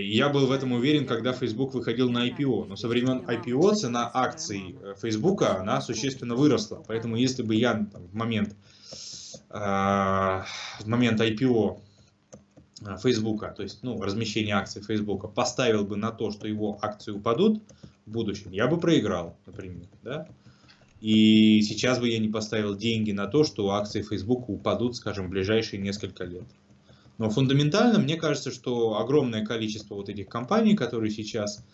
я 0.00 0.28
был 0.28 0.46
в 0.46 0.52
этом 0.52 0.72
уверен, 0.72 1.06
когда 1.06 1.32
Facebook 1.32 1.74
выходил 1.74 2.10
на 2.10 2.28
IPO. 2.28 2.66
Но 2.66 2.76
со 2.76 2.88
времен 2.88 3.24
IPO 3.26 3.74
цена 3.74 4.10
акций 4.12 4.76
э, 4.82 4.94
Facebook 5.00 5.42
она 5.42 5.80
существенно 5.80 6.34
выросла. 6.34 6.82
Поэтому 6.86 7.16
если 7.16 7.42
бы 7.42 7.54
я 7.54 7.86
в 7.92 8.14
момент 8.14 8.54
э, 9.50 9.54
в 9.54 10.86
момент 10.86 11.20
IPO 11.20 11.80
Facebook, 13.02 13.54
то 13.56 13.62
есть 13.62 13.82
ну, 13.82 14.00
размещение 14.00 14.54
акций 14.54 14.82
Facebook, 14.82 15.34
поставил 15.34 15.84
бы 15.84 15.96
на 15.96 16.10
то, 16.10 16.30
что 16.30 16.46
его 16.46 16.78
акции 16.80 17.12
упадут 17.12 17.62
в 18.06 18.10
будущем, 18.10 18.52
я 18.52 18.68
бы 18.68 18.78
проиграл, 18.78 19.36
например. 19.46 19.88
Да? 20.02 20.28
И 21.00 21.62
сейчас 21.62 21.98
бы 22.00 22.08
я 22.08 22.18
не 22.18 22.28
поставил 22.28 22.76
деньги 22.76 23.12
на 23.12 23.26
то, 23.26 23.44
что 23.44 23.70
акции 23.70 24.02
Facebook 24.02 24.48
упадут, 24.48 24.96
скажем, 24.96 25.26
в 25.26 25.30
ближайшие 25.30 25.80
несколько 25.80 26.24
лет. 26.24 26.44
Но 27.18 27.30
фундаментально 27.30 27.98
мне 27.98 28.16
кажется, 28.16 28.52
что 28.52 28.98
огромное 28.98 29.44
количество 29.44 29.96
вот 29.96 30.08
этих 30.08 30.28
компаний, 30.28 30.76
которые 30.76 31.10
сейчас 31.10 31.64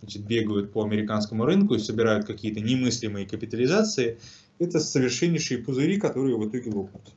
значит, 0.00 0.22
бегают 0.22 0.72
по 0.72 0.82
американскому 0.82 1.44
рынку 1.44 1.74
и 1.74 1.78
собирают 1.78 2.26
какие-то 2.26 2.60
немыслимые 2.60 3.26
капитализации, 3.26 4.18
это 4.58 4.80
совершеннейшие 4.80 5.58
пузыри, 5.58 5.98
которые 5.98 6.36
в 6.36 6.48
итоге 6.48 6.70
лопнут. 6.70 7.12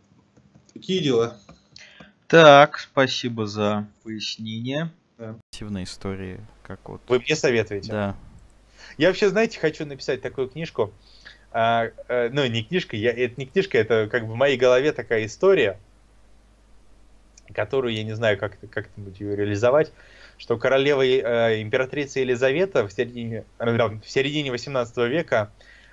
Такие 0.74 1.02
дела. 1.02 1.38
Так, 2.28 2.80
спасибо 2.80 3.48
за 3.48 3.88
пояснение. 4.04 4.92
Да. 5.18 5.36
истории, 5.84 6.40
как 6.64 6.88
вот. 6.88 7.02
Вы 7.08 7.20
мне 7.20 7.36
советуете? 7.36 7.92
Да. 7.92 8.16
Я 8.98 9.08
вообще, 9.08 9.30
знаете, 9.30 9.60
хочу 9.60 9.86
написать 9.86 10.22
такую 10.22 10.50
книжку. 10.50 10.94
А, 11.52 11.90
а, 12.08 12.30
ну, 12.30 12.46
не 12.46 12.64
книжка, 12.64 12.96
я, 12.98 13.12
это 13.12 13.36
не 13.38 13.46
книжка, 13.46 13.78
это 13.78 14.08
как 14.12 14.28
бы 14.28 14.34
в 14.34 14.36
моей 14.36 14.58
голове 14.58 14.92
такая 14.92 15.26
история 15.26 15.80
которую 17.54 17.94
я 17.94 18.04
не 18.04 18.14
знаю, 18.14 18.38
как 18.38 18.58
как-нибудь 18.72 19.20
ее 19.20 19.36
реализовать, 19.36 19.92
что 20.38 20.58
королева 20.58 21.06
э, 21.06 21.62
императрица 21.62 22.20
Елизавета 22.20 22.88
в 22.88 22.94
середине, 22.94 23.44
в 23.60 24.02
середине 24.06 24.52
18 24.52 24.98
века 25.10 25.52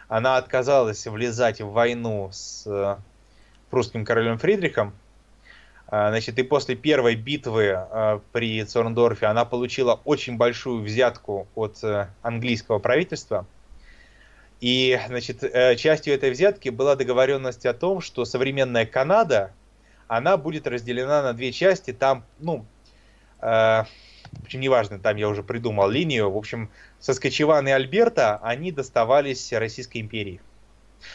она 0.09 0.37
отказалась 0.37 1.07
влезать 1.07 1.61
в 1.61 1.71
войну 1.71 2.31
с 2.33 2.65
э, 2.67 2.97
прусским 3.71 4.05
королем 4.05 4.39
Фридрихом. 4.39 4.95
Э, 5.89 6.09
значит, 6.11 6.39
и 6.39 6.43
после 6.43 6.77
первой 6.77 7.17
битвы 7.17 7.75
э, 7.77 8.21
при 8.33 8.63
Цорндорфе 8.65 9.27
она 9.27 9.45
получила 9.45 10.01
очень 10.05 10.37
большую 10.37 10.83
взятку 10.83 11.49
от 11.55 11.83
э, 11.83 12.09
английского 12.23 12.79
правительства. 12.79 13.47
И, 14.61 14.99
значит, 15.09 15.43
э, 15.43 15.77
частью 15.77 16.15
этой 16.15 16.31
взятки 16.31 16.71
была 16.71 16.97
договоренность 16.97 17.67
о 17.67 17.75
том, 17.75 18.01
что 18.01 18.25
современная 18.25 18.87
Канада 18.87 19.53
она 20.09 20.37
будет 20.37 20.67
разделена 20.67 21.23
на 21.23 21.33
две 21.33 21.53
части. 21.53 21.93
Там, 21.93 22.25
ну, 22.39 22.65
э, 23.41 23.85
общем, 24.47 24.61
неважно, 24.61 24.99
там 24.99 25.17
я 25.17 25.29
уже 25.29 25.43
придумал 25.43 25.89
линию. 25.89 26.31
В 26.31 26.37
общем, 26.37 26.71
Соскочеван 27.01 27.67
и 27.69 27.73
Альберта, 27.73 28.39
они 28.43 28.73
доставались 28.73 29.53
Российской 29.53 29.99
империи. 29.99 30.41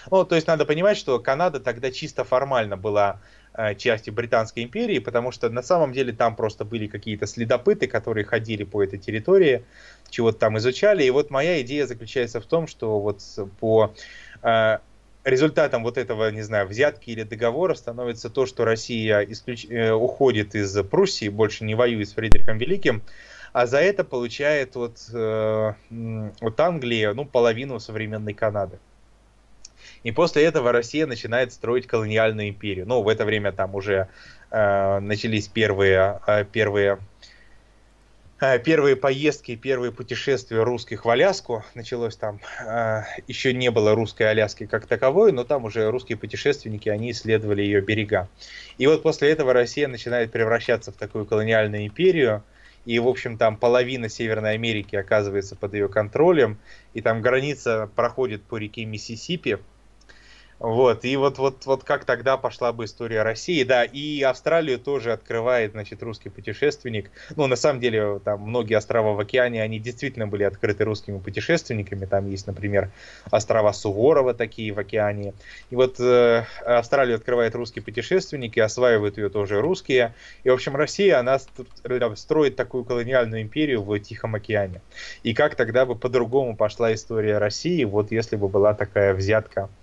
Ну, 0.09 0.23
то 0.25 0.35
есть 0.35 0.47
надо 0.47 0.65
понимать, 0.65 0.97
что 0.97 1.19
Канада 1.19 1.59
тогда 1.59 1.91
чисто 1.91 2.23
формально 2.23 2.77
была 2.77 3.19
э, 3.53 3.75
частью 3.75 4.13
Британской 4.13 4.63
империи, 4.63 4.99
потому 4.99 5.31
что 5.31 5.49
на 5.49 5.63
самом 5.63 5.91
деле 5.91 6.13
там 6.13 6.35
просто 6.35 6.65
были 6.65 6.87
какие-то 6.87 7.25
следопыты, 7.25 7.87
которые 7.87 8.23
ходили 8.25 8.63
по 8.63 8.83
этой 8.83 8.99
территории, 8.99 9.65
чего-то 10.09 10.37
там 10.37 10.57
изучали. 10.57 11.03
И 11.03 11.09
вот 11.09 11.29
моя 11.29 11.61
идея 11.61 11.87
заключается 11.87 12.39
в 12.39 12.45
том, 12.45 12.67
что 12.67 12.99
вот 12.99 13.21
по 13.59 13.93
э, 14.43 14.77
результатом 15.23 15.83
вот 15.83 15.97
этого, 15.97 16.29
не 16.31 16.41
знаю, 16.41 16.67
взятки 16.67 17.09
или 17.11 17.23
договора 17.23 17.73
становится 17.73 18.29
то, 18.29 18.45
что 18.45 18.65
Россия 18.65 19.21
исключ... 19.21 19.65
Э, 19.69 19.91
уходит 19.91 20.55
из 20.55 20.75
Пруссии, 20.83 21.29
больше 21.29 21.63
не 21.63 21.75
воюет 21.75 22.09
с 22.09 22.13
Фридрихом 22.13 22.57
Великим, 22.57 23.01
а 23.53 23.65
за 23.65 23.79
это 23.79 24.03
получает 24.03 24.75
от, 24.77 24.97
э, 25.13 25.73
от 26.41 26.59
Англии 26.59 27.11
ну, 27.13 27.25
половину 27.25 27.79
современной 27.79 28.33
Канады. 28.33 28.79
И 30.03 30.11
после 30.11 30.43
этого 30.43 30.71
Россия 30.71 31.05
начинает 31.05 31.53
строить 31.53 31.85
колониальную 31.85 32.49
империю. 32.49 32.87
Ну, 32.87 33.01
в 33.01 33.07
это 33.07 33.25
время 33.25 33.51
там 33.51 33.75
уже 33.75 34.07
э, 34.49 34.99
начались 34.99 35.47
первые, 35.47 36.19
э, 36.25 36.45
первые 36.45 36.99
первые 38.63 38.95
поездки, 38.95 39.55
первые 39.55 39.91
путешествия 39.91 40.63
русских 40.63 41.05
в 41.05 41.09
Аляску. 41.09 41.63
Началось 41.75 42.15
там, 42.15 42.39
э, 42.59 43.03
еще 43.27 43.53
не 43.53 43.69
было 43.69 43.93
русской 43.93 44.23
Аляски 44.23 44.65
как 44.65 44.87
таковой, 44.87 45.31
но 45.31 45.43
там 45.43 45.65
уже 45.65 45.89
русские 45.91 46.17
путешественники, 46.17 46.89
они 46.89 47.11
исследовали 47.11 47.61
ее 47.61 47.81
берега. 47.81 48.29
И 48.79 48.87
вот 48.87 49.03
после 49.03 49.29
этого 49.29 49.53
Россия 49.53 49.87
начинает 49.87 50.31
превращаться 50.31 50.91
в 50.91 50.95
такую 50.95 51.25
колониальную 51.25 51.85
империю, 51.85 52.43
и, 52.85 52.97
в 52.97 53.07
общем, 53.07 53.37
там 53.37 53.57
половина 53.57 54.09
Северной 54.09 54.53
Америки 54.53 54.95
оказывается 54.95 55.55
под 55.55 55.75
ее 55.75 55.87
контролем, 55.87 56.57
и 56.95 57.01
там 57.01 57.21
граница 57.21 57.91
проходит 57.95 58.41
по 58.41 58.57
реке 58.57 58.85
Миссисипи, 58.85 59.59
вот, 60.61 61.05
и 61.05 61.17
вот, 61.17 61.39
вот, 61.39 61.65
вот 61.65 61.83
как 61.83 62.05
тогда 62.05 62.37
пошла 62.37 62.71
бы 62.71 62.85
история 62.85 63.23
России, 63.23 63.63
да, 63.63 63.83
и 63.83 64.21
Австралию 64.21 64.77
тоже 64.77 65.11
открывает, 65.11 65.71
значит, 65.71 66.03
русский 66.03 66.29
путешественник. 66.29 67.09
Ну, 67.35 67.47
на 67.47 67.55
самом 67.55 67.79
деле, 67.79 68.19
там 68.23 68.41
многие 68.41 68.75
острова 68.75 69.13
в 69.13 69.19
океане, 69.19 69.63
они 69.63 69.79
действительно 69.79 70.27
были 70.27 70.43
открыты 70.43 70.83
русскими 70.83 71.17
путешественниками. 71.17 72.05
Там 72.05 72.29
есть, 72.29 72.45
например, 72.45 72.91
острова 73.31 73.73
Суворова 73.73 74.35
такие 74.35 74.71
в 74.71 74.77
океане. 74.77 75.33
И 75.71 75.75
вот 75.75 75.99
э, 75.99 76.43
Австралию 76.63 77.15
открывает 77.15 77.55
русский 77.55 77.79
путешественник, 77.79 78.55
и 78.55 78.59
осваивают 78.59 79.17
ее 79.17 79.29
тоже 79.29 79.61
русские. 79.61 80.13
И, 80.43 80.49
в 80.51 80.53
общем, 80.53 80.75
Россия, 80.75 81.17
она 81.17 81.39
строит 82.13 82.55
такую 82.55 82.83
колониальную 82.83 83.41
империю 83.41 83.81
в 83.81 83.99
Тихом 83.99 84.35
океане. 84.35 84.81
И 85.23 85.33
как 85.33 85.55
тогда 85.55 85.87
бы 85.87 85.95
по-другому 85.95 86.55
пошла 86.55 86.93
история 86.93 87.39
России, 87.39 87.83
вот 87.83 88.11
если 88.11 88.35
бы 88.35 88.47
была 88.47 88.75
такая 88.75 89.15
взятка 89.15 89.67
Э, 89.71 89.80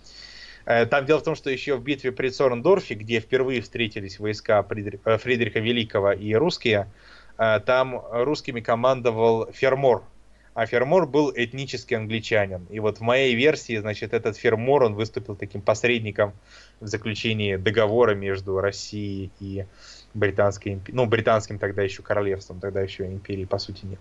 там 0.68 1.06
дело 1.06 1.20
в 1.20 1.22
том, 1.22 1.34
что 1.34 1.48
еще 1.48 1.76
в 1.76 1.82
битве 1.82 2.12
при 2.12 2.28
Цорндорфе, 2.28 2.94
где 2.94 3.20
впервые 3.20 3.62
встретились 3.62 4.18
войска 4.18 4.66
э, 4.68 5.16
Фридриха 5.16 5.60
Великого 5.60 6.12
и 6.12 6.34
русские, 6.34 6.90
э, 7.38 7.60
там 7.64 8.04
русскими 8.10 8.60
командовал 8.60 9.50
Фермор. 9.50 10.04
А 10.52 10.66
Фермор 10.66 11.06
был 11.06 11.32
этнический 11.34 11.96
англичанин. 11.96 12.66
И 12.68 12.80
вот 12.80 12.98
в 12.98 13.00
моей 13.00 13.34
версии, 13.34 13.78
значит, 13.78 14.12
этот 14.12 14.36
Фермор, 14.36 14.82
он 14.82 14.94
выступил 14.94 15.36
таким 15.36 15.62
посредником 15.62 16.34
в 16.80 16.86
заключении 16.86 17.56
договора 17.56 18.14
между 18.14 18.60
Россией 18.60 19.30
и 19.40 19.64
британской, 20.12 20.80
ну, 20.88 21.06
британским 21.06 21.58
тогда 21.58 21.82
еще 21.82 22.02
королевством, 22.02 22.60
тогда 22.60 22.82
еще 22.82 23.06
империи, 23.06 23.44
по 23.46 23.58
сути, 23.58 23.86
нет. 23.86 24.00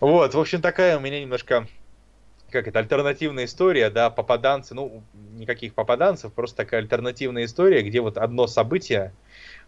Вот, 0.00 0.34
в 0.34 0.38
общем, 0.38 0.60
такая 0.60 0.98
у 0.98 1.00
меня 1.00 1.20
немножко 1.20 1.66
как 2.50 2.68
это, 2.68 2.78
альтернативная 2.78 3.44
история, 3.44 3.90
да, 3.90 4.10
попаданцы, 4.10 4.74
ну, 4.74 5.02
никаких 5.34 5.74
попаданцев, 5.74 6.32
просто 6.32 6.58
такая 6.58 6.80
альтернативная 6.80 7.44
история, 7.44 7.82
где 7.82 8.00
вот 8.00 8.18
одно 8.18 8.46
событие, 8.46 9.12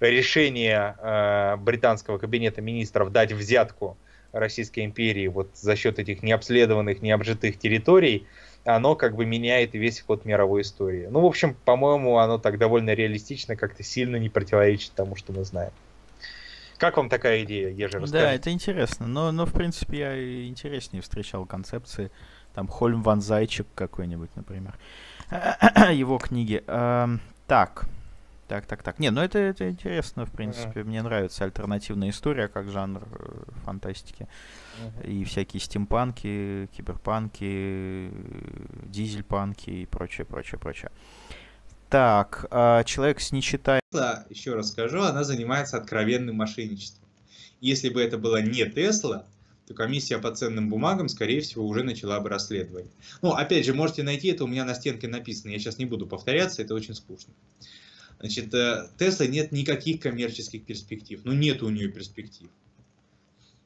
решение 0.00 0.96
э, 1.00 1.56
британского 1.56 2.18
кабинета 2.18 2.60
министров 2.60 3.10
дать 3.10 3.32
взятку 3.32 3.96
Российской 4.32 4.84
империи 4.84 5.26
вот 5.26 5.48
за 5.54 5.74
счет 5.74 5.98
этих 5.98 6.22
необследованных, 6.22 7.02
необжитых 7.02 7.58
территорий, 7.58 8.26
оно 8.64 8.94
как 8.94 9.16
бы 9.16 9.24
меняет 9.24 9.74
весь 9.74 10.00
ход 10.00 10.24
мировой 10.24 10.62
истории. 10.62 11.08
Ну, 11.10 11.20
в 11.20 11.26
общем, 11.26 11.56
по-моему, 11.64 12.18
оно 12.18 12.38
так 12.38 12.58
довольно 12.58 12.92
реалистично, 12.94 13.56
как-то 13.56 13.82
сильно 13.82 14.16
не 14.16 14.28
противоречит 14.28 14.92
тому, 14.92 15.16
что 15.16 15.32
мы 15.32 15.44
знаем. 15.44 15.72
Как 16.76 16.96
вам 16.96 17.08
такая 17.08 17.42
идея, 17.42 17.70
Ежи, 17.70 17.98
Да, 18.06 18.32
это 18.32 18.50
интересно, 18.50 19.08
но, 19.08 19.32
но 19.32 19.46
в 19.46 19.52
принципе 19.52 19.98
я 19.98 20.46
интереснее 20.46 21.02
встречал 21.02 21.44
концепции 21.44 22.12
там 22.58 22.66
Хольм 22.66 23.04
Ван 23.04 23.20
Зайчик 23.20 23.68
какой-нибудь, 23.76 24.30
например. 24.34 24.74
Его 25.92 26.18
книги. 26.18 26.64
Эм, 26.66 27.20
так. 27.46 27.84
Так, 28.48 28.66
так, 28.66 28.82
так. 28.82 28.98
Не, 28.98 29.12
ну 29.12 29.20
это, 29.20 29.38
это 29.38 29.70
интересно, 29.70 30.26
в 30.26 30.32
принципе. 30.32 30.80
Uh-huh. 30.80 30.84
Мне 30.84 31.02
нравится 31.02 31.44
альтернативная 31.44 32.10
история 32.10 32.48
как 32.48 32.68
жанр 32.68 33.04
э, 33.12 33.42
фантастики. 33.64 34.26
Uh-huh. 34.26 35.08
И 35.08 35.22
всякие 35.22 35.60
стимпанки, 35.60 36.68
киберпанки, 36.76 38.10
дизельпанки 38.86 39.70
и 39.70 39.86
прочее, 39.86 40.24
прочее, 40.24 40.58
прочее. 40.58 40.90
Так, 41.88 42.46
э, 42.50 42.82
человек 42.86 43.20
с 43.20 43.30
нечитай... 43.30 43.78
Еще 44.30 44.56
раз 44.56 44.72
скажу, 44.72 45.02
она 45.02 45.22
занимается 45.22 45.76
откровенным 45.76 46.34
мошенничеством. 46.34 47.08
Если 47.60 47.88
бы 47.88 48.02
это 48.02 48.18
была 48.18 48.40
не 48.42 48.64
Тесла, 48.64 49.26
то 49.68 49.74
комиссия 49.74 50.18
по 50.18 50.34
ценным 50.34 50.70
бумагам, 50.70 51.08
скорее 51.08 51.42
всего, 51.42 51.66
уже 51.66 51.82
начала 51.82 52.18
бы 52.20 52.30
расследование. 52.30 52.90
Ну, 53.20 53.32
опять 53.32 53.66
же, 53.66 53.74
можете 53.74 54.02
найти 54.02 54.28
это 54.28 54.44
у 54.44 54.46
меня 54.46 54.64
на 54.64 54.74
стенке 54.74 55.08
написано. 55.08 55.50
Я 55.50 55.58
сейчас 55.58 55.76
не 55.76 55.84
буду 55.84 56.06
повторяться, 56.06 56.62
это 56.62 56.74
очень 56.74 56.94
скучно. 56.94 57.34
Значит, 58.18 58.50
Тесла 58.98 59.26
нет 59.26 59.52
никаких 59.52 60.00
коммерческих 60.00 60.64
перспектив. 60.64 61.20
Ну, 61.24 61.32
нет 61.32 61.62
у 61.62 61.68
нее 61.68 61.88
перспектив. 61.88 62.48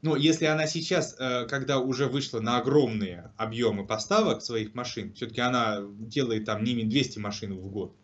Ну, 0.02 0.16
если 0.16 0.46
она 0.46 0.66
сейчас, 0.66 1.14
э, 1.16 1.46
когда 1.48 1.78
уже 1.78 2.08
вышла 2.08 2.40
на 2.40 2.58
огромные 2.58 3.30
объемы 3.36 3.86
поставок 3.86 4.42
своих 4.42 4.74
машин, 4.74 5.14
все-таки 5.14 5.40
она 5.40 5.78
делает 6.00 6.44
там 6.44 6.64
не 6.64 6.82
200 6.82 7.20
машин 7.20 7.54
в 7.56 7.70
год, 7.70 7.94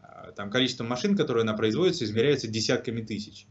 а 0.00 0.30
там 0.30 0.50
количество 0.52 0.84
машин, 0.84 1.16
которые 1.16 1.42
она 1.42 1.54
производит, 1.54 2.00
измеряется 2.00 2.46
десятками 2.46 3.02
тысяч. 3.02 3.48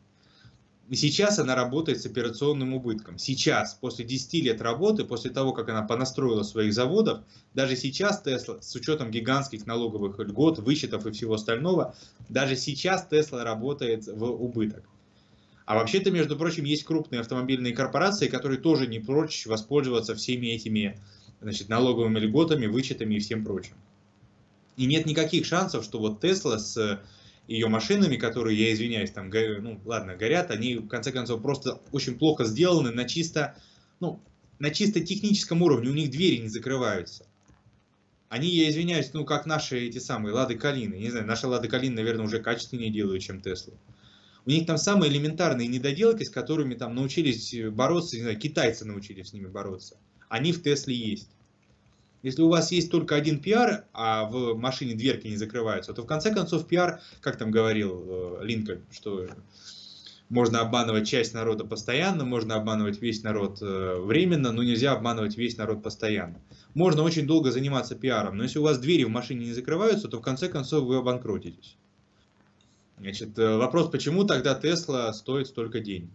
Сейчас 0.94 1.38
она 1.38 1.54
работает 1.54 2.02
с 2.02 2.06
операционным 2.06 2.74
убытком. 2.74 3.18
Сейчас, 3.18 3.74
после 3.74 4.06
10 4.06 4.34
лет 4.46 4.62
работы, 4.62 5.04
после 5.04 5.32
того, 5.32 5.52
как 5.52 5.68
она 5.68 5.82
понастроила 5.82 6.44
своих 6.44 6.74
заводов, 6.74 7.20
даже 7.54 7.76
сейчас 7.76 8.22
Тесла, 8.22 8.62
с 8.62 8.74
учетом 8.74 9.12
гигантских 9.12 9.66
налоговых 9.66 10.18
льгот, 10.18 10.60
вычетов 10.60 11.06
и 11.06 11.12
всего 11.12 11.34
остального, 11.34 11.94
даже 12.30 12.56
сейчас 12.56 13.06
Тесла 13.06 13.44
работает 13.44 14.08
в 14.08 14.24
убыток. 14.24 14.84
А 15.66 15.76
вообще-то, 15.76 16.10
между 16.10 16.38
прочим, 16.38 16.64
есть 16.64 16.86
крупные 16.86 17.20
автомобильные 17.20 17.74
корпорации, 17.74 18.30
которые 18.30 18.62
тоже 18.62 18.88
не 18.88 19.00
прочь 19.00 19.46
воспользоваться 19.46 20.16
всеми 20.16 20.48
этими 20.48 20.98
значит, 21.42 21.68
налоговыми 21.68 22.20
льготами, 22.20 22.68
вычетами 22.68 23.16
и 23.16 23.20
всем 23.20 23.44
прочим. 23.44 23.74
И 24.78 24.86
нет 24.86 25.06
никаких 25.06 25.46
шансов, 25.46 25.84
что 25.84 26.00
вот 26.00 26.22
Тесла 26.22 26.58
с 26.58 27.02
ее 27.48 27.68
машинами, 27.68 28.18
которые, 28.18 28.58
я 28.58 28.74
извиняюсь, 28.74 29.12
там, 29.12 29.30
ну, 29.30 29.80
ладно, 29.86 30.16
горят, 30.16 30.52
они, 30.52 30.76
в 30.76 30.88
конце 30.88 31.12
концов, 31.12 31.42
просто 31.42 31.82
очень 31.92 32.18
плохо 32.18 32.46
сделаны 32.46 32.92
на 32.92 33.06
чисто, 33.06 33.56
ну, 34.00 34.20
на 34.60 34.70
чисто 34.70 35.00
техническом 35.00 35.62
уровне, 35.62 35.90
у 35.90 35.94
них 35.94 36.12
двери 36.12 36.38
не 36.38 36.50
закрываются. 36.50 37.26
Они, 38.30 38.50
я 38.50 38.70
извиняюсь, 38.70 39.14
ну, 39.14 39.24
как 39.24 39.46
наши 39.46 39.88
эти 39.88 40.00
самые 40.00 40.34
Лады 40.34 40.56
Калины. 40.56 40.96
Не 40.96 41.10
знаю, 41.10 41.26
наши 41.26 41.48
Лады 41.48 41.70
Калины, 41.70 41.96
наверное, 41.96 42.26
уже 42.26 42.40
качественнее 42.40 42.90
делают, 42.90 43.24
чем 43.24 43.40
Теслы. 43.40 43.74
У 44.46 44.50
них 44.50 44.66
там 44.66 44.78
самые 44.78 45.12
элементарные 45.12 45.68
недоделки, 45.68 46.24
с 46.24 46.30
которыми 46.30 46.76
там 46.76 46.96
научились 46.96 47.56
бороться, 47.72 48.18
не 48.18 48.24
знаю, 48.24 48.38
китайцы 48.38 48.84
научились 48.84 49.30
с 49.30 49.34
ними 49.34 49.48
бороться. 49.48 49.98
Они 50.28 50.52
в 50.52 50.62
Тесле 50.62 50.96
есть. 50.96 51.30
Если 52.28 52.42
у 52.42 52.50
вас 52.50 52.74
есть 52.74 52.92
только 52.92 53.16
один 53.16 53.40
пиар, 53.40 53.86
а 53.94 54.26
в 54.26 54.54
машине 54.56 54.96
дверки 54.96 55.28
не 55.28 55.38
закрываются, 55.38 55.94
то 55.94 56.02
в 56.02 56.06
конце 56.06 56.34
концов 56.34 56.68
пиар, 56.68 57.00
как 57.22 57.38
там 57.38 57.52
говорил 57.52 58.04
э, 58.06 58.40
Линкольн, 58.44 58.82
что 58.92 59.28
можно 60.28 60.60
обманывать 60.60 61.08
часть 61.08 61.34
народа 61.34 61.64
постоянно, 61.64 62.26
можно 62.26 62.56
обманывать 62.56 63.02
весь 63.02 63.24
народ 63.24 63.60
э, 63.62 64.02
временно, 64.02 64.52
но 64.52 64.62
нельзя 64.62 64.92
обманывать 64.92 65.38
весь 65.38 65.56
народ 65.56 65.82
постоянно. 65.82 66.42
Можно 66.74 67.04
очень 67.04 67.26
долго 67.26 67.50
заниматься 67.50 67.96
пиаром, 67.96 68.36
но 68.36 68.44
если 68.44 68.60
у 68.60 68.64
вас 68.64 68.78
двери 68.78 69.06
в 69.06 69.10
машине 69.10 69.46
не 69.46 69.54
закрываются, 69.54 70.10
то 70.10 70.18
в 70.18 70.22
конце 70.22 70.50
концов 70.50 70.84
вы 70.84 70.98
обанкротитесь. 70.98 71.78
Значит, 72.98 73.40
э, 73.40 73.56
вопрос, 73.56 73.90
почему 73.90 74.26
тогда 74.26 74.54
Тесла 74.54 75.14
стоит 75.14 75.48
столько 75.48 75.80
денег? 75.80 76.12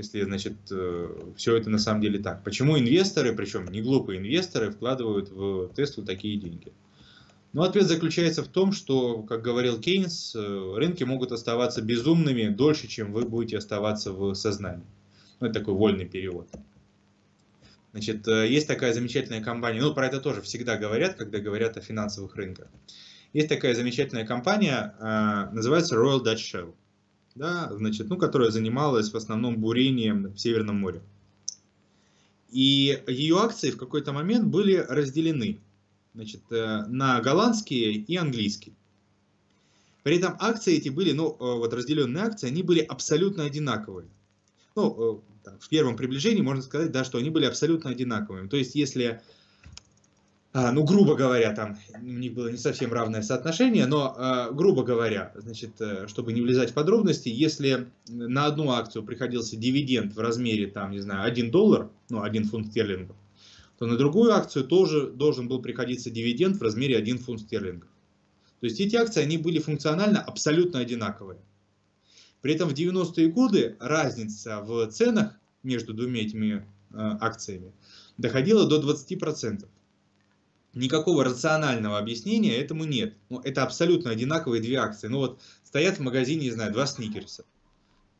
Если, 0.00 0.22
значит, 0.22 0.54
э, 0.70 1.32
все 1.36 1.56
это 1.56 1.68
на 1.68 1.78
самом 1.78 2.00
деле 2.00 2.18
так. 2.18 2.42
Почему 2.42 2.78
инвесторы, 2.78 3.34
причем 3.34 3.66
не 3.66 3.82
глупые 3.82 4.18
инвесторы, 4.18 4.70
вкладывают 4.70 5.28
в 5.28 5.74
Теслу 5.74 6.02
такие 6.02 6.38
деньги? 6.38 6.72
Ну, 7.52 7.60
ответ 7.60 7.86
заключается 7.86 8.42
в 8.42 8.48
том, 8.48 8.72
что, 8.72 9.22
как 9.24 9.42
говорил 9.42 9.78
Кейнс, 9.78 10.34
э, 10.34 10.74
рынки 10.74 11.04
могут 11.04 11.32
оставаться 11.32 11.82
безумными 11.82 12.48
дольше, 12.48 12.88
чем 12.88 13.12
вы 13.12 13.26
будете 13.26 13.58
оставаться 13.58 14.14
в 14.14 14.32
сознании. 14.32 14.86
Ну, 15.38 15.48
это 15.48 15.58
такой 15.60 15.74
вольный 15.74 16.06
перевод. 16.06 16.48
Значит, 17.92 18.26
есть 18.26 18.66
такая 18.66 18.94
замечательная 18.94 19.42
компания, 19.42 19.82
ну, 19.82 19.92
про 19.92 20.06
это 20.06 20.18
тоже 20.20 20.40
всегда 20.40 20.78
говорят, 20.78 21.16
когда 21.16 21.40
говорят 21.40 21.76
о 21.76 21.82
финансовых 21.82 22.36
рынках. 22.36 22.68
Есть 23.34 23.50
такая 23.50 23.74
замечательная 23.74 24.24
компания, 24.24 24.94
называется 25.52 25.96
Royal 25.96 26.24
Dutch 26.24 26.36
Shell, 26.36 26.72
да, 27.34 27.70
значит, 27.72 28.08
ну, 28.08 28.16
которая 28.16 28.50
занималась 28.50 29.12
в 29.12 29.16
основном 29.16 29.58
бурением 29.58 30.32
в 30.32 30.38
Северном 30.38 30.76
море. 30.76 31.02
И 32.50 33.02
ее 33.06 33.38
акции 33.38 33.70
в 33.70 33.76
какой-то 33.76 34.12
момент 34.12 34.46
были 34.48 34.74
разделены 34.76 35.60
значит, 36.14 36.42
э, 36.50 36.84
на 36.88 37.20
голландские 37.20 37.92
и 37.92 38.16
английские. 38.16 38.74
При 40.02 40.16
этом 40.16 40.36
акции 40.40 40.76
эти 40.76 40.88
были, 40.88 41.12
ну, 41.12 41.30
э, 41.30 41.36
вот 41.38 41.72
разделенные 41.72 42.24
акции, 42.24 42.48
они 42.48 42.62
были 42.62 42.80
абсолютно 42.80 43.44
одинаковые. 43.44 44.08
Ну, 44.74 45.22
э, 45.46 45.56
в 45.60 45.68
первом 45.68 45.96
приближении 45.96 46.42
можно 46.42 46.62
сказать, 46.62 46.90
да, 46.90 47.04
что 47.04 47.18
они 47.18 47.30
были 47.30 47.44
абсолютно 47.44 47.90
одинаковыми. 47.90 48.48
То 48.48 48.56
есть, 48.56 48.74
если 48.74 49.22
ну, 50.52 50.82
грубо 50.82 51.14
говоря, 51.14 51.54
там 51.54 51.78
у 51.94 52.04
них 52.04 52.34
было 52.34 52.48
не 52.48 52.56
совсем 52.56 52.92
равное 52.92 53.22
соотношение, 53.22 53.86
но, 53.86 54.14
а, 54.16 54.50
грубо 54.50 54.82
говоря, 54.82 55.32
значит, 55.36 55.80
э, 55.80 56.08
чтобы 56.08 56.32
не 56.32 56.40
влезать 56.40 56.72
в 56.72 56.74
подробности, 56.74 57.28
если 57.28 57.86
на 58.08 58.46
одну 58.46 58.72
акцию 58.72 59.04
приходился 59.04 59.56
дивиденд 59.56 60.12
в 60.12 60.18
размере, 60.18 60.66
там, 60.66 60.90
не 60.90 60.98
знаю, 60.98 61.24
1 61.24 61.52
доллар, 61.52 61.88
ну, 62.08 62.22
1 62.22 62.46
фунт 62.46 62.66
стерлингов, 62.66 63.16
то 63.78 63.86
на 63.86 63.96
другую 63.96 64.32
акцию 64.32 64.64
тоже 64.64 65.10
должен 65.12 65.46
был 65.46 65.62
приходиться 65.62 66.10
дивиденд 66.10 66.56
в 66.56 66.62
размере 66.62 66.96
1 66.96 67.18
фунт 67.18 67.42
стерлингов. 67.42 67.88
То 68.58 68.66
есть 68.66 68.80
эти 68.80 68.96
акции, 68.96 69.22
они 69.22 69.38
были 69.38 69.60
функционально 69.60 70.20
абсолютно 70.20 70.80
одинаковые. 70.80 71.38
При 72.42 72.54
этом 72.54 72.68
в 72.68 72.74
90-е 72.74 73.28
годы 73.28 73.76
разница 73.78 74.60
в 74.60 74.88
ценах 74.88 75.38
между 75.62 75.94
двумя 75.94 76.22
этими 76.22 76.54
э, 76.54 76.62
акциями 76.92 77.72
доходила 78.18 78.66
до 78.66 78.80
20%. 78.80 79.68
Никакого 80.74 81.24
рационального 81.24 81.98
объяснения 81.98 82.56
этому 82.56 82.84
нет. 82.84 83.14
Ну, 83.28 83.40
это 83.40 83.64
абсолютно 83.64 84.10
одинаковые 84.10 84.62
две 84.62 84.76
акции. 84.76 85.08
Ну 85.08 85.18
вот 85.18 85.40
стоят 85.64 85.98
в 85.98 86.02
магазине, 86.02 86.42
не 86.42 86.50
знаю, 86.50 86.72
два 86.72 86.86
сникерса. 86.86 87.44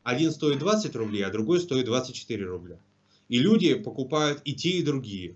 Один 0.03 0.31
стоит 0.31 0.59
20 0.59 0.95
рублей, 0.95 1.23
а 1.23 1.31
другой 1.31 1.61
стоит 1.61 1.85
24 1.85 2.45
рубля. 2.45 2.77
И 3.29 3.39
люди 3.39 3.75
покупают 3.75 4.41
и 4.43 4.53
те, 4.53 4.71
и 4.71 4.83
другие. 4.83 5.35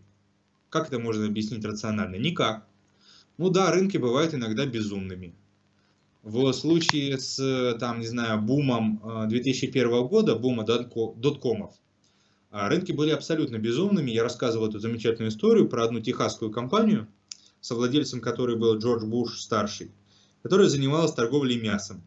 Как 0.70 0.88
это 0.88 1.00
можно 1.00 1.26
объяснить 1.26 1.64
рационально? 1.64 2.16
Никак. 2.16 2.68
Ну 3.38 3.50
да, 3.50 3.72
рынки 3.72 3.98
бывают 3.98 4.34
иногда 4.34 4.66
безумными. 4.66 5.34
В 6.24 6.52
случае 6.54 7.20
с, 7.20 7.78
там, 7.80 8.00
не 8.00 8.08
знаю, 8.08 8.42
бумом 8.42 9.00
2001 9.30 9.88
э, 9.88 10.08
года, 10.08 10.36
бума 10.36 10.66
доткомов, 10.66 11.76
рынки 12.56 12.94
были 12.94 13.10
абсолютно 13.10 13.57
безумными. 13.57 14.11
Я 14.11 14.23
рассказывал 14.23 14.69
эту 14.69 14.80
замечательную 14.80 15.30
историю 15.30 15.68
про 15.68 15.84
одну 15.84 15.99
техасскую 15.99 16.52
компанию, 16.52 17.07
совладельцем 17.60 18.22
которой 18.22 18.56
был 18.56 18.77
Джордж 18.77 19.03
Буш 19.03 19.41
старший, 19.41 19.91
которая 20.41 20.69
занималась 20.69 21.11
торговлей 21.11 21.60
мясом. 21.60 22.02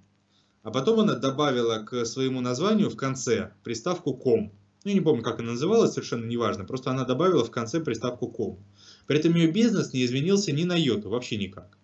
А 0.63 0.71
потом 0.71 1.01
она 1.01 1.17
добавила 1.17 1.79
к 1.79 2.05
своему 2.07 2.41
названию 2.41 2.89
в 2.89 2.97
конце 2.97 3.53
приставку 3.63 4.15
«ком». 4.15 4.51
Я 4.85 4.95
не 4.95 5.03
помню, 5.03 5.23
как 5.23 5.39
она 5.39 5.53
называлась, 5.53 5.93
совершенно 5.93 6.25
неважно. 6.25 6.65
Просто 6.65 6.91
она 6.91 7.05
добавила 7.05 7.45
в 7.45 7.51
конце 7.51 7.81
приставку 7.81 8.29
«ком». 8.29 8.59
При 9.07 9.19
этом 9.19 9.35
ее 9.35 9.51
бизнес 9.51 9.93
не 9.93 10.03
изменился 10.03 10.53
ни 10.53 10.65
на 10.65 10.77
йоту, 10.77 11.11
вообще 11.11 11.37
никак. 11.37 11.77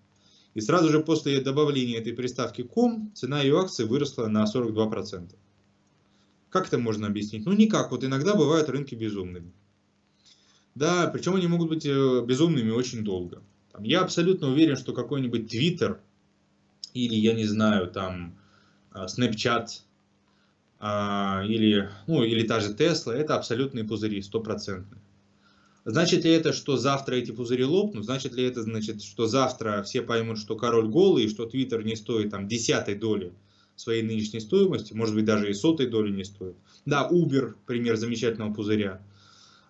И 0.54 0.62
сразу 0.62 0.88
же 0.88 1.00
после 1.00 1.40
добавления 1.42 1.98
этой 1.98 2.14
приставки 2.14 2.62
«ком» 2.62 3.12
цена 3.14 3.42
ее 3.42 3.60
акций 3.60 3.84
выросла 3.84 4.28
на 4.28 4.44
42%. 4.44 5.34
Как 6.54 6.68
это 6.68 6.78
можно 6.78 7.08
объяснить? 7.08 7.46
Ну 7.46 7.52
никак, 7.52 7.90
вот 7.90 8.04
иногда 8.04 8.36
бывают 8.36 8.68
рынки 8.68 8.94
безумными. 8.94 9.50
Да, 10.76 11.08
причем 11.08 11.34
они 11.34 11.48
могут 11.48 11.68
быть 11.68 11.84
э, 11.84 12.22
безумными 12.24 12.70
очень 12.70 13.02
долго. 13.02 13.42
Я 13.80 14.02
абсолютно 14.02 14.46
уверен, 14.46 14.76
что 14.76 14.92
какой-нибудь 14.92 15.52
Twitter 15.52 15.98
или, 16.92 17.16
я 17.16 17.32
не 17.32 17.44
знаю, 17.44 17.90
там, 17.90 18.38
а, 18.92 19.06
Snapchat 19.06 19.66
а, 20.78 21.42
или, 21.44 21.90
ну, 22.06 22.22
или 22.22 22.46
та 22.46 22.60
же 22.60 22.72
Tesla, 22.72 23.10
это 23.14 23.34
абсолютные 23.34 23.84
пузыри, 23.84 24.22
стопроцентные. 24.22 25.02
Значит 25.84 26.24
ли 26.24 26.30
это, 26.30 26.52
что 26.52 26.76
завтра 26.76 27.16
эти 27.16 27.32
пузыри 27.32 27.64
лопнут? 27.64 28.04
Значит 28.04 28.32
ли 28.34 28.44
это, 28.44 28.62
значит, 28.62 29.02
что 29.02 29.26
завтра 29.26 29.82
все 29.82 30.02
поймут, 30.02 30.38
что 30.38 30.54
король 30.54 30.86
голый, 30.86 31.24
и 31.24 31.28
что 31.28 31.48
Twitter 31.48 31.82
не 31.82 31.96
стоит 31.96 32.30
там 32.30 32.46
десятой 32.46 32.94
доли 32.94 33.32
своей 33.76 34.02
нынешней 34.02 34.40
стоимости, 34.40 34.92
может 34.92 35.14
быть 35.14 35.24
даже 35.24 35.50
и 35.50 35.54
сотой 35.54 35.86
доли 35.86 36.10
не 36.10 36.24
стоит. 36.24 36.56
Да, 36.86 37.08
Uber, 37.10 37.54
пример 37.66 37.96
замечательного 37.96 38.52
пузыря. 38.52 39.00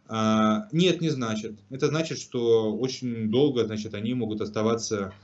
А, 0.07 0.69
нет, 0.73 1.01
не 1.01 1.09
значит. 1.09 1.55
Это 1.71 1.89
значит, 1.89 2.19
что 2.19 2.77
очень 2.77 3.31
долго 3.31 3.65
значит, 3.65 3.95
они 3.95 4.15
могут 4.15 4.41
оставаться 4.41 5.15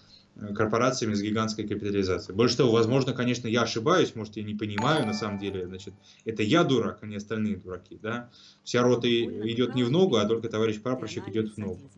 корпорациями 0.55 1.15
с 1.15 1.23
гигантской 1.23 1.67
капитализацией. 1.67 2.37
Больше 2.37 2.57
того, 2.57 2.73
возможно, 2.73 3.13
конечно, 3.13 3.47
я 3.49 3.63
ошибаюсь, 3.63 4.15
может, 4.15 4.37
я 4.37 4.43
не 4.43 4.55
понимаю, 4.55 5.07
на 5.07 5.15
самом 5.15 5.39
деле, 5.39 5.67
значит, 5.67 5.95
это 6.25 6.43
я 6.43 6.65
дурак, 6.65 6.99
а 7.03 7.07
не 7.07 7.17
остальные 7.17 7.57
дураки, 7.57 7.99
да. 8.01 8.31
Вся 8.65 8.83
рота 8.83 9.09
идет 9.09 9.75
не 9.75 9.83
в 9.83 9.91
ногу, 9.91 10.17
а 10.17 10.27
только 10.27 10.49
товарищ 10.49 10.81
прапорщик 10.81 11.29
идет 11.29 11.55
в 11.55 11.59
ногу. 11.59 11.91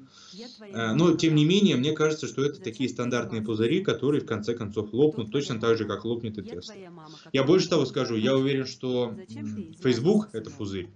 Э, 0.60 0.92
но, 0.94 1.14
тем 1.14 1.34
не 1.34 1.44
менее, 1.44 1.76
мне 1.76 1.92
кажется, 1.92 2.26
что 2.26 2.44
это 2.44 2.60
такие 2.60 2.88
стандартные 2.88 3.42
пузыри, 3.42 3.82
которые, 3.82 4.20
в 4.20 4.26
конце 4.26 4.54
концов, 4.54 4.92
лопнут 4.92 5.30
точно 5.30 5.60
так 5.60 5.76
же, 5.76 5.84
как 5.84 6.04
лопнет 6.04 6.38
и 6.38 6.42
Тесла. 6.42 6.74
Я 7.32 7.44
больше 7.44 7.68
того 7.68 7.84
скажу, 7.86 8.16
я 8.16 8.36
уверен, 8.36 8.66
что 8.66 9.14
Facebook– 9.82 10.28
это 10.32 10.50
пузырь, 10.50 10.88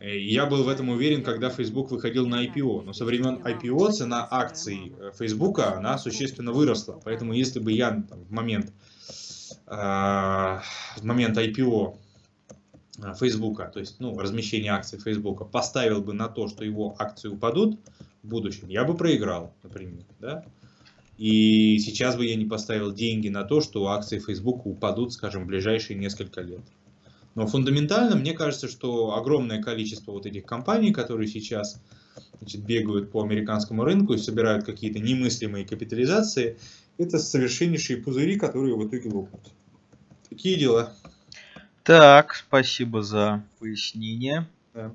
Я 0.00 0.46
был 0.46 0.64
в 0.64 0.68
этом 0.68 0.88
уверен, 0.88 1.22
когда 1.22 1.50
Facebook 1.50 1.90
выходил 1.90 2.26
на 2.26 2.44
IPO. 2.44 2.82
Но 2.84 2.92
со 2.92 3.04
времен 3.04 3.36
IPO 3.36 3.92
цена 3.92 4.26
акций 4.30 4.94
Facebook 5.18 5.58
она 5.60 5.98
существенно 5.98 6.52
выросла. 6.52 7.00
Поэтому 7.04 7.32
если 7.32 7.58
бы 7.58 7.72
я 7.72 8.04
в 8.10 8.32
момент 8.32 8.72
в 9.66 11.02
момент 11.02 11.36
IPO 11.36 11.98
Facebook, 13.18 13.72
то 13.72 13.80
есть 13.80 14.00
ну, 14.00 14.18
размещение 14.18 14.72
акций 14.72 14.98
Facebook, 14.98 15.50
поставил 15.50 16.02
бы 16.02 16.12
на 16.12 16.28
то, 16.28 16.48
что 16.48 16.64
его 16.64 16.94
акции 16.98 17.28
упадут 17.28 17.78
в 18.22 18.28
будущем, 18.28 18.68
я 18.68 18.84
бы 18.84 18.96
проиграл, 18.96 19.52
например. 19.62 20.04
Да? 20.20 20.44
И 21.18 21.78
сейчас 21.78 22.16
бы 22.16 22.26
я 22.26 22.36
не 22.36 22.44
поставил 22.44 22.92
деньги 22.92 23.28
на 23.28 23.44
то, 23.44 23.60
что 23.60 23.88
акции 23.88 24.18
Facebook 24.18 24.66
упадут, 24.66 25.12
скажем, 25.12 25.44
в 25.44 25.46
ближайшие 25.46 25.98
несколько 25.98 26.42
лет. 26.42 26.60
Но 27.36 27.46
фундаментально 27.46 28.16
мне 28.16 28.32
кажется, 28.32 28.66
что 28.66 29.14
огромное 29.14 29.62
количество 29.62 30.10
вот 30.10 30.24
этих 30.24 30.46
компаний, 30.46 30.92
которые 30.92 31.28
сейчас 31.28 31.80
значит, 32.40 32.64
бегают 32.64 33.12
по 33.12 33.22
американскому 33.22 33.84
рынку 33.84 34.14
и 34.14 34.18
собирают 34.18 34.64
какие-то 34.64 34.98
немыслимые 34.98 35.66
капитализации, 35.66 36.58
это 36.96 37.18
совершеннейшие 37.18 37.98
пузыри, 37.98 38.38
которые 38.38 38.74
в 38.74 38.88
итоге 38.88 39.10
лопнут. 39.10 39.52
Такие 40.30 40.58
дела. 40.58 40.94
Так, 41.84 42.34
спасибо 42.34 43.02
за 43.02 43.44
пояснение. 43.58 44.48
Да. 44.72 44.92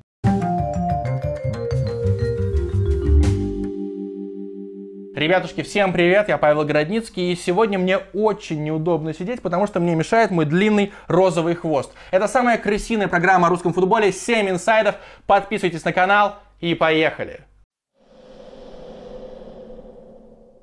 Ребятушки, 5.22 5.61
всем 5.61 5.93
привет, 5.93 6.30
я 6.30 6.39
Павел 6.39 6.65
Городницкий, 6.65 7.31
и 7.31 7.35
сегодня 7.35 7.77
мне 7.77 7.99
очень 8.11 8.64
неудобно 8.64 9.14
сидеть, 9.14 9.43
потому 9.43 9.68
что 9.68 9.80
мне 9.80 9.93
мешает 9.93 10.31
мой 10.31 10.45
длинный 10.45 10.93
розовый 11.06 11.53
хвост. 11.53 11.91
Это 12.10 12.27
самая 12.27 12.57
крысиная 12.57 13.07
программа 13.07 13.45
о 13.45 13.52
русском 13.52 13.72
футболе, 13.72 14.11
7 14.11 14.49
инсайдов, 14.49 14.95
подписывайтесь 15.27 15.85
на 15.85 15.93
канал 15.93 16.39
и 16.60 16.73
поехали! 16.73 17.41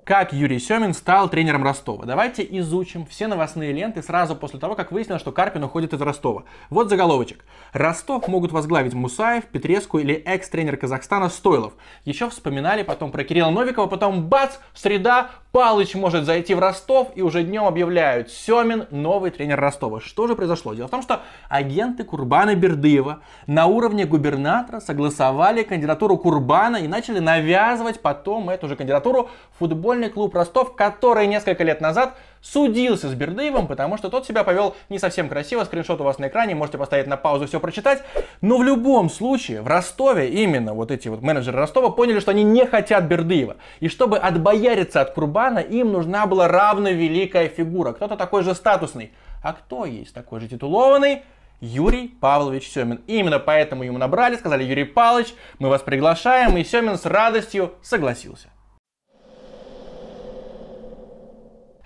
Как 0.08 0.32
Юрий 0.32 0.58
Семин 0.58 0.94
стал 0.94 1.28
тренером 1.28 1.62
Ростова? 1.62 2.06
Давайте 2.06 2.42
изучим 2.42 3.04
все 3.04 3.26
новостные 3.26 3.72
ленты 3.72 4.02
сразу 4.02 4.34
после 4.34 4.58
того, 4.58 4.74
как 4.74 4.90
выяснилось, 4.90 5.20
что 5.20 5.32
Карпин 5.32 5.62
уходит 5.64 5.92
из 5.92 6.00
Ростова. 6.00 6.44
Вот 6.70 6.88
заголовочек. 6.88 7.44
Ростов 7.74 8.26
могут 8.26 8.50
возглавить 8.50 8.94
Мусаев, 8.94 9.44
Петреску 9.44 9.98
или 9.98 10.14
экс-тренер 10.14 10.78
Казахстана 10.78 11.28
Стойлов. 11.28 11.74
Еще 12.06 12.30
вспоминали 12.30 12.84
потом 12.84 13.12
про 13.12 13.22
Кирилла 13.22 13.50
Новикова, 13.50 13.86
потом 13.86 14.28
бац, 14.28 14.54
среда, 14.72 15.28
Палыч 15.50 15.94
может 15.94 16.24
зайти 16.24 16.54
в 16.54 16.60
Ростов 16.60 17.08
и 17.14 17.22
уже 17.22 17.42
днем 17.42 17.64
объявляют 17.64 18.30
Семин 18.30 18.86
новый 18.90 19.30
тренер 19.30 19.58
Ростова. 19.58 19.98
Что 19.98 20.26
же 20.26 20.36
произошло? 20.36 20.72
Дело 20.72 20.86
в 20.86 20.90
том, 20.90 21.02
что 21.02 21.22
агенты 21.48 22.04
Курбана 22.04 22.54
Бердыева 22.54 23.20
на 23.48 23.66
уровне 23.66 24.04
губернатора 24.04 24.78
согласовали 24.78 25.64
кандидатуру 25.64 26.16
Курбана 26.16 26.76
и 26.76 26.86
начали 26.86 27.18
навязывать 27.18 28.00
потом 28.00 28.50
эту 28.50 28.68
же 28.68 28.76
кандидатуру 28.76 29.30
футбольной 29.58 29.97
футбольный 29.98 30.10
клуб 30.10 30.34
Ростов, 30.34 30.76
который 30.76 31.26
несколько 31.26 31.64
лет 31.64 31.80
назад 31.80 32.14
судился 32.40 33.08
с 33.08 33.14
Бердыевым, 33.14 33.66
потому 33.66 33.96
что 33.98 34.08
тот 34.10 34.26
себя 34.26 34.44
повел 34.44 34.76
не 34.88 34.98
совсем 34.98 35.28
красиво. 35.28 35.64
Скриншот 35.64 36.00
у 36.00 36.04
вас 36.04 36.18
на 36.18 36.28
экране, 36.28 36.54
можете 36.54 36.78
поставить 36.78 37.08
на 37.08 37.16
паузу, 37.16 37.46
все 37.46 37.58
прочитать. 37.58 38.02
Но 38.40 38.58
в 38.58 38.62
любом 38.62 39.10
случае, 39.10 39.60
в 39.60 39.66
Ростове 39.66 40.28
именно 40.28 40.72
вот 40.72 40.92
эти 40.92 41.08
вот 41.08 41.20
менеджеры 41.20 41.58
Ростова 41.58 41.90
поняли, 41.90 42.20
что 42.20 42.30
они 42.30 42.44
не 42.44 42.64
хотят 42.64 43.04
Бердыева. 43.04 43.56
И 43.80 43.88
чтобы 43.88 44.18
отбояриться 44.18 45.00
от 45.00 45.14
Курбана, 45.14 45.58
им 45.58 45.90
нужна 45.90 46.26
была 46.26 46.46
равно 46.46 46.90
великая 46.90 47.48
фигура. 47.48 47.92
Кто-то 47.92 48.16
такой 48.16 48.44
же 48.44 48.54
статусный. 48.54 49.10
А 49.42 49.52
кто 49.52 49.84
есть 49.84 50.14
такой 50.14 50.40
же 50.40 50.48
титулованный? 50.48 51.22
Юрий 51.60 52.06
Павлович 52.06 52.70
Семин. 52.70 53.00
И 53.08 53.18
именно 53.18 53.40
поэтому 53.40 53.82
ему 53.82 53.98
набрали, 53.98 54.36
сказали, 54.36 54.62
Юрий 54.62 54.84
Павлович, 54.84 55.34
мы 55.58 55.68
вас 55.68 55.82
приглашаем, 55.82 56.56
и 56.56 56.62
Семин 56.62 56.96
с 56.96 57.04
радостью 57.04 57.72
согласился. 57.82 58.48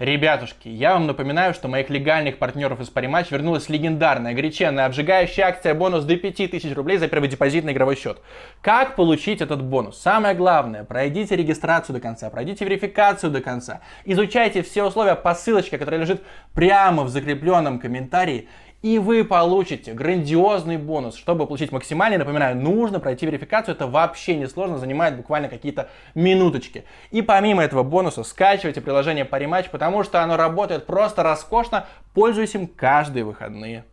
Ребятушки, 0.02 0.68
я 0.68 0.94
вам 0.94 1.06
напоминаю, 1.06 1.54
что 1.54 1.68
моих 1.68 1.88
легальных 1.88 2.38
партнеров 2.38 2.80
из 2.80 2.90
Париматч 2.90 3.30
вернулась 3.30 3.68
легендарная, 3.68 4.34
горяченная, 4.34 4.86
обжигающая 4.86 5.44
акция 5.44 5.74
бонус 5.74 6.02
до 6.02 6.16
5000 6.16 6.74
рублей 6.74 6.98
за 6.98 7.06
первый 7.06 7.28
депозит 7.28 7.62
на 7.62 7.70
игровой 7.70 7.94
счет. 7.94 8.20
Как 8.62 8.96
получить 8.96 9.40
этот 9.40 9.62
бонус? 9.62 10.00
Самое 10.00 10.34
главное, 10.34 10.82
пройдите 10.82 11.36
регистрацию 11.36 11.94
до 11.94 12.00
конца, 12.00 12.30
пройдите 12.30 12.64
верификацию 12.64 13.30
до 13.30 13.40
конца, 13.40 13.80
изучайте 14.04 14.62
все 14.62 14.82
условия 14.82 15.14
по 15.14 15.36
ссылочке, 15.36 15.78
которая 15.78 16.00
лежит 16.00 16.20
прямо 16.52 17.04
в 17.04 17.08
закрепленном 17.08 17.78
комментарии 17.78 18.48
и 18.82 18.98
вы 18.98 19.24
получите 19.24 19.94
грандиозный 19.94 20.76
бонус. 20.76 21.16
Чтобы 21.16 21.46
получить 21.46 21.72
максимальный, 21.72 22.18
напоминаю, 22.18 22.56
нужно 22.56 23.00
пройти 23.00 23.26
верификацию. 23.26 23.74
Это 23.74 23.86
вообще 23.86 24.34
не 24.34 24.46
сложно, 24.46 24.78
занимает 24.78 25.16
буквально 25.16 25.48
какие-то 25.48 25.88
минуточки. 26.14 26.84
И 27.10 27.22
помимо 27.22 27.62
этого 27.62 27.84
бонуса 27.84 28.24
скачивайте 28.24 28.80
приложение 28.80 29.24
Parimatch, 29.24 29.70
потому 29.70 30.02
что 30.02 30.22
оно 30.22 30.36
работает 30.36 30.86
просто 30.86 31.22
роскошно. 31.22 31.86
Пользуюсь 32.12 32.54
им 32.54 32.66
каждые 32.66 33.24
выходные. 33.24 33.84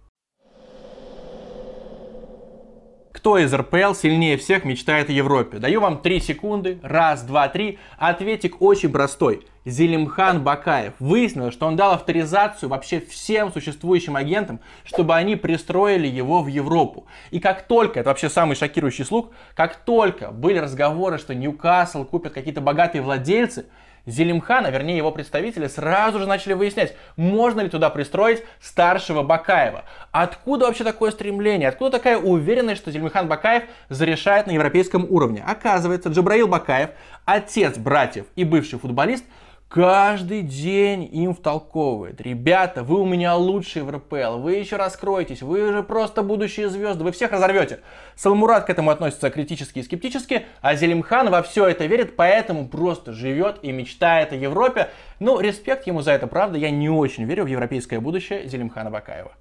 Кто 3.19 3.37
из 3.37 3.53
РПЛ 3.53 3.95
сильнее 3.95 4.37
всех 4.37 4.63
мечтает 4.63 5.09
о 5.09 5.11
Европе? 5.11 5.57
Даю 5.57 5.81
вам 5.81 6.01
3 6.01 6.21
секунды. 6.21 6.79
Раз, 6.81 7.23
два, 7.23 7.49
три. 7.49 7.77
Ответик 7.97 8.61
очень 8.61 8.93
простой. 8.93 9.45
Зелимхан 9.65 10.41
Бакаев. 10.41 10.93
Выяснилось, 10.99 11.53
что 11.53 11.67
он 11.67 11.75
дал 11.75 11.91
авторизацию 11.91 12.69
вообще 12.69 13.01
всем 13.01 13.51
существующим 13.51 14.15
агентам, 14.15 14.61
чтобы 14.85 15.17
они 15.17 15.35
пристроили 15.35 16.07
его 16.07 16.41
в 16.41 16.47
Европу. 16.47 17.07
И 17.29 17.41
как 17.41 17.63
только, 17.63 17.99
это 17.99 18.07
вообще 18.07 18.29
самый 18.29 18.55
шокирующий 18.55 19.03
слух, 19.03 19.31
как 19.53 19.75
только 19.75 20.31
были 20.31 20.57
разговоры, 20.57 21.17
что 21.17 21.35
Ньюкасл 21.35 22.05
купят 22.05 22.31
какие-то 22.31 22.61
богатые 22.61 23.01
владельцы, 23.01 23.65
Зелимхан, 24.10 24.65
а 24.65 24.72
вернее 24.72 24.98
его 24.98 25.11
представители, 25.11 25.68
сразу 25.68 26.19
же 26.19 26.27
начали 26.27 26.53
выяснять, 26.53 26.95
можно 27.15 27.61
ли 27.61 27.69
туда 27.69 27.90
пристроить 27.90 28.44
старшего 28.61 29.23
Бакаева. 29.23 29.86
Откуда 30.11 30.65
вообще 30.65 30.84
такое 30.84 31.11
стремление? 31.11 31.69
Откуда 31.69 31.91
такая 31.91 32.18
уверенность, 32.18 32.81
что 32.81 32.91
Зелимхан 32.91 33.27
Бакаев 33.27 33.64
зарешает 33.90 34.48
на 34.48 34.52
европейском 34.52 35.06
уровне? 35.10 35.44
Оказывается, 35.45 36.10
Джабраил 36.10 36.48
Бакаев, 36.48 36.91
отец 37.26 37.77
братьев 37.77 38.26
и 38.36 38.44
бывший 38.44 38.80
футболист, 38.80 39.23
каждый 39.69 40.41
день 40.41 41.07
им 41.11 41.33
втолковывает. 41.35 42.19
Ребята, 42.19 42.83
вы 42.83 42.99
у 42.99 43.05
меня 43.05 43.35
лучшие 43.35 43.83
в 43.83 43.91
РПЛ, 43.91 44.39
вы 44.39 44.55
еще 44.55 44.75
раскроетесь, 44.75 45.43
вы 45.43 45.71
же 45.71 45.83
просто 45.83 46.23
будущие 46.23 46.69
звезды, 46.69 47.03
вы 47.03 47.11
всех 47.11 47.31
разорвете. 47.31 47.79
Салмурат 48.15 48.65
к 48.65 48.71
этому 48.71 48.89
относится 48.89 49.29
критически 49.29 49.79
и 49.79 49.83
скептически, 49.83 50.47
а 50.61 50.75
Зелимхан 50.75 51.29
во 51.29 51.43
все 51.43 51.67
это 51.67 51.85
верит, 51.85 52.15
поэтому 52.15 52.67
просто 52.67 53.13
живет 53.13 53.59
и 53.61 53.71
мечтает 53.71 54.33
о 54.33 54.35
Европе. 54.35 54.89
Ну, 55.19 55.39
респект 55.39 55.85
ему 55.85 56.01
за 56.01 56.11
это, 56.13 56.25
правда, 56.25 56.57
я 56.57 56.71
не 56.71 56.89
очень 56.89 57.25
верю 57.25 57.43
в 57.43 57.47
европейское 57.47 57.99
будущее 57.99 58.47
Зелимхана 58.49 58.89
Бакаева. 58.89 59.31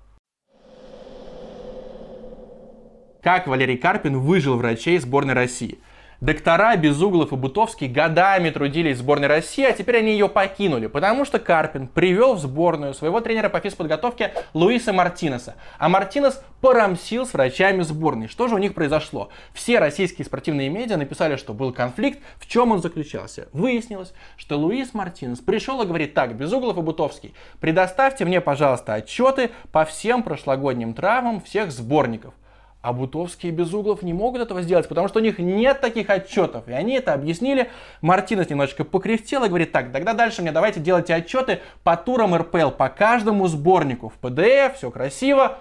Как 3.23 3.47
Валерий 3.47 3.79
Карпин 3.79 4.19
выжил 4.21 4.57
врачей 4.57 4.99
сборной 4.99 5.35
России– 5.35 5.79
Доктора 6.21 6.75
Безуглов 6.77 7.33
и 7.33 7.37
Бутовский 7.37 7.87
годами 7.87 8.51
трудились 8.51 8.97
в 8.97 8.99
сборной 8.99 9.29
России, 9.29 9.65
а 9.65 9.71
теперь 9.71 9.99
они 9.99 10.11
ее 10.11 10.29
покинули, 10.29 10.89
потому 10.89 11.25
что 11.25 11.39
Карпин 11.39 11.87
привел 11.87 12.35
в 12.35 12.41
сборную 12.41 12.93
своего 12.93 13.21
тренера 13.21 13.49
по 13.49 13.61
физподготовке 13.61 14.33
Луиса 14.53 14.93
Мартинеса. 14.93 15.55
А 15.79 15.89
Мартинес 15.89 16.43
порамсил 16.61 17.25
с 17.25 17.35
врачами 17.35 17.83
сборной. 17.83 18.27
Что 18.27 18.49
же 18.49 18.57
у 18.57 18.59
них 18.59 18.75
произошло? 18.75 19.29
Все 19.53 19.79
российские 19.79 20.25
спортивные 20.25 20.69
медиа 20.69 20.97
написали, 20.97 21.37
что 21.37 21.55
был 21.55 21.73
конфликт. 21.73 22.19
В 22.41 22.49
чем 22.49 22.73
он 22.73 22.83
заключался? 22.83 23.47
Выяснилось, 23.53 24.13
что 24.37 24.59
Луис 24.59 24.95
Мартинес 24.95 25.39
пришел 25.39 25.81
и 25.83 25.87
говорит 25.87 26.15
так, 26.15 26.35
Безуглов 26.35 26.79
и 26.79 26.81
Бутовский, 26.81 27.33
предоставьте 27.61 28.25
мне, 28.25 28.41
пожалуйста, 28.41 28.95
отчеты 28.95 29.51
по 29.71 29.85
всем 29.85 30.25
прошлогодним 30.25 30.95
травмам 30.95 31.41
всех 31.41 31.71
сборников. 31.71 32.35
А 32.81 32.93
Бутовский 32.93 33.49
и 33.49 33.53
Безуглов 33.53 34.03
не 34.03 34.13
могут 34.13 34.41
этого 34.41 34.63
сделать, 34.63 34.89
потому 34.89 35.09
что 35.09 35.19
у 35.19 35.23
них 35.23 35.39
нет 35.39 35.81
таких 35.81 36.11
отчетов. 36.11 36.69
И 36.69 36.73
они 36.73 36.95
это 36.95 37.13
объяснили. 37.13 37.71
Мартинес 38.03 38.49
немножечко 38.49 38.85
покряхтел 38.85 39.45
и 39.45 39.49
говорит, 39.49 39.73
так, 39.73 39.91
тогда 39.93 40.13
дальше 40.13 40.43
мне 40.43 40.53
давайте 40.53 40.79
делайте 40.79 41.15
отчеты 41.15 41.61
по 41.83 41.97
турам 41.97 42.37
РПЛ, 42.37 42.71
по 42.71 42.89
каждому 42.89 43.49
сборнику 43.49 44.09
в 44.11 44.25
PDF, 44.25 44.75
все 44.75 44.93
красиво. 44.93 45.59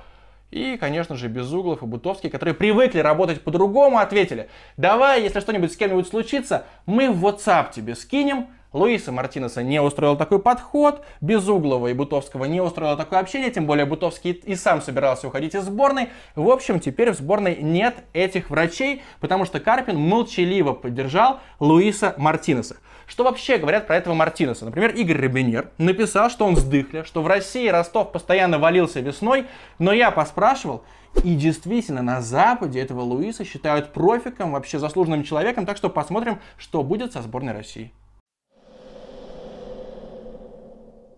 И, 0.51 0.77
конечно 0.77 1.15
же, 1.15 1.27
Безуглов 1.27 1.81
и 1.81 1.85
Бутовский, 1.85 2.29
которые 2.29 2.53
привыкли 2.53 2.99
работать 2.99 3.41
по-другому, 3.41 3.97
ответили, 3.97 4.47
давай, 4.77 5.21
если 5.21 5.39
что-нибудь 5.39 5.73
с 5.73 5.75
кем-нибудь 5.75 6.07
случится, 6.07 6.65
мы 6.85 7.11
в 7.11 7.25
WhatsApp 7.25 7.73
тебе 7.73 7.95
скинем, 7.95 8.47
Луиса 8.73 9.11
Мартинеса 9.11 9.63
не 9.63 9.81
устроил 9.81 10.17
такой 10.17 10.39
подход, 10.39 11.03
Безуглова 11.21 11.87
и 11.87 11.93
Бутовского 11.93 12.45
не 12.45 12.61
устроило 12.61 12.97
такое 12.97 13.19
общение, 13.19 13.49
тем 13.49 13.65
более 13.65 13.85
Бутовский 13.85 14.31
и 14.31 14.55
сам 14.55 14.81
собирался 14.81 15.27
уходить 15.27 15.55
из 15.55 15.63
сборной. 15.63 16.09
В 16.35 16.49
общем, 16.49 16.79
теперь 16.79 17.11
в 17.11 17.15
сборной 17.15 17.57
нет 17.61 18.03
этих 18.13 18.49
врачей, 18.49 19.01
потому 19.19 19.45
что 19.45 19.59
Карпин 19.59 19.97
молчаливо 19.97 20.73
поддержал 20.73 21.39
Луиса 21.59 22.13
Мартинеса. 22.17 22.77
Что 23.07 23.23
вообще 23.23 23.57
говорят 23.57 23.87
про 23.87 23.95
этого 23.95 24.13
Мартинеса? 24.13 24.65
Например, 24.65 24.93
Игорь 24.93 25.21
Рабинер 25.21 25.71
написал, 25.77 26.29
что 26.29 26.45
он 26.45 26.57
сдыхля, 26.57 27.05
что 27.05 27.21
в 27.21 27.27
России 27.27 27.69
Ростов 27.69 28.11
постоянно 28.11 28.59
валился 28.59 28.99
весной, 28.99 29.45
но 29.79 29.93
я 29.93 30.11
поспрашивал, 30.11 30.83
И 31.23 31.35
действительно, 31.35 32.01
на 32.01 32.21
Западе 32.21 32.79
этого 32.79 33.01
Луиса 33.01 33.43
считают 33.43 33.93
профиком, 33.93 34.51
вообще 34.51 34.77
заслуженным 34.77 35.23
человеком, 35.23 35.65
так 35.65 35.77
что 35.77 35.89
посмотрим, 35.89 36.39
что 36.57 36.83
будет 36.83 37.13
со 37.13 37.21
сборной 37.21 37.53
России. 37.53 37.91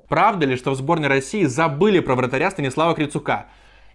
Правда 0.09 0.47
ли, 0.47 0.55
что 0.55 0.71
в 0.71 0.75
сборной 0.75 1.07
России 1.07 1.43
забыли 1.43 1.99
про 1.99 2.15
вратаря 2.15 2.49
Станислава 2.49 2.95
Крицука? 2.95 3.45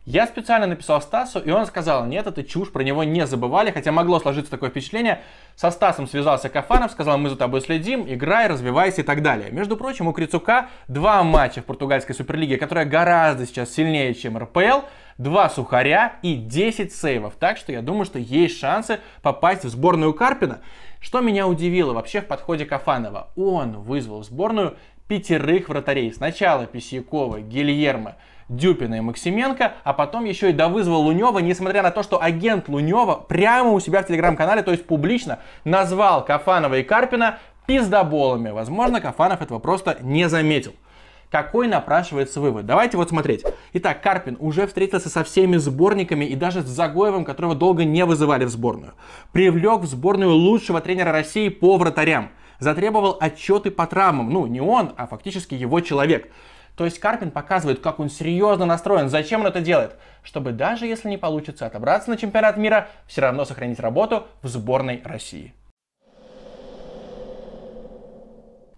Я 0.06 0.26
специально 0.28 0.66
написал 0.66 1.02
Стасу, 1.02 1.40
и 1.40 1.50
он 1.50 1.66
сказал, 1.66 2.06
нет, 2.06 2.26
это 2.28 2.44
чушь, 2.44 2.70
про 2.70 2.84
него 2.84 3.02
не 3.02 3.26
забывали, 3.26 3.72
хотя 3.72 3.90
могло 3.90 4.20
сложиться 4.20 4.50
такое 4.50 4.70
впечатление. 4.70 5.22
Со 5.56 5.70
Стасом 5.70 6.06
связался 6.06 6.50
Кафанов, 6.50 6.92
сказал, 6.92 7.18
мы 7.18 7.30
за 7.30 7.36
тобой 7.36 7.62
следим, 7.62 8.04
играй, 8.06 8.46
развивайся 8.46 9.00
и 9.00 9.04
так 9.04 9.22
далее. 9.22 9.50
Между 9.50 9.76
прочим, 9.76 10.06
у 10.06 10.12
Крицука 10.12 10.68
два 10.86 11.22
матча 11.24 11.62
в 11.62 11.64
португальской 11.64 12.14
суперлиге, 12.14 12.58
которая 12.58 12.84
гораздо 12.84 13.44
сейчас 13.46 13.70
сильнее, 13.70 14.14
чем 14.14 14.38
РПЛ, 14.38 14.82
два 15.18 15.48
сухаря 15.48 16.16
и 16.22 16.34
10 16.34 16.92
сейвов. 16.92 17.34
Так 17.40 17.56
что 17.56 17.72
я 17.72 17.82
думаю, 17.82 18.04
что 18.04 18.18
есть 18.18 18.58
шансы 18.58 19.00
попасть 19.22 19.64
в 19.64 19.68
сборную 19.68 20.12
Карпина. 20.12 20.60
Что 21.00 21.20
меня 21.20 21.46
удивило 21.46 21.92
вообще 21.92 22.20
в 22.20 22.26
подходе 22.26 22.64
Кафанова? 22.64 23.28
Он 23.36 23.80
вызвал 23.80 24.20
в 24.20 24.24
сборную 24.24 24.76
пятерых 25.08 25.68
вратарей. 25.68 26.12
Сначала 26.12 26.66
Письякова, 26.66 27.40
Гильермо, 27.40 28.16
Дюпина 28.48 28.96
и 28.96 29.00
Максименко, 29.00 29.74
а 29.84 29.92
потом 29.92 30.24
еще 30.24 30.50
и 30.50 30.52
довызвал 30.52 31.02
Лунева, 31.02 31.38
несмотря 31.38 31.82
на 31.82 31.90
то, 31.90 32.02
что 32.02 32.22
агент 32.22 32.68
Лунева 32.68 33.14
прямо 33.14 33.70
у 33.70 33.80
себя 33.80 34.02
в 34.02 34.06
телеграм-канале, 34.06 34.62
то 34.62 34.70
есть 34.70 34.86
публично, 34.86 35.38
назвал 35.64 36.24
Кафанова 36.24 36.78
и 36.78 36.82
Карпина 36.82 37.38
пиздоболами. 37.66 38.50
Возможно, 38.50 39.00
Кафанов 39.00 39.40
этого 39.40 39.58
просто 39.58 39.98
не 40.00 40.28
заметил. 40.28 40.74
Какой 41.30 41.66
напрашивается 41.66 42.40
вывод? 42.40 42.64
Давайте 42.64 42.96
вот 42.96 43.08
смотреть. 43.08 43.42
Итак, 43.72 44.00
Карпин 44.02 44.36
уже 44.38 44.68
встретился 44.68 45.08
со 45.08 45.24
всеми 45.24 45.56
сборниками 45.56 46.24
и 46.24 46.36
даже 46.36 46.62
с 46.62 46.66
Загоевым, 46.66 47.24
которого 47.24 47.56
долго 47.56 47.84
не 47.84 48.04
вызывали 48.04 48.44
в 48.44 48.50
сборную. 48.50 48.92
Привлек 49.32 49.80
в 49.80 49.86
сборную 49.86 50.32
лучшего 50.32 50.80
тренера 50.80 51.10
России 51.10 51.48
по 51.48 51.76
вратарям. 51.76 52.30
Затребовал 52.58 53.16
отчеты 53.20 53.70
по 53.70 53.86
травмам. 53.86 54.30
Ну, 54.30 54.46
не 54.46 54.60
он, 54.60 54.92
а 54.96 55.06
фактически 55.06 55.54
его 55.54 55.80
человек. 55.80 56.30
То 56.76 56.84
есть 56.84 56.98
Карпин 56.98 57.30
показывает, 57.30 57.80
как 57.80 58.00
он 58.00 58.10
серьезно 58.10 58.66
настроен. 58.66 59.08
Зачем 59.08 59.42
он 59.42 59.46
это 59.46 59.60
делает? 59.60 59.96
Чтобы 60.22 60.52
даже 60.52 60.86
если 60.86 61.08
не 61.08 61.18
получится 61.18 61.66
отобраться 61.66 62.10
на 62.10 62.16
чемпионат 62.16 62.56
мира, 62.56 62.88
все 63.06 63.20
равно 63.20 63.44
сохранить 63.44 63.78
работу 63.78 64.26
в 64.42 64.48
сборной 64.48 65.00
России. 65.04 65.54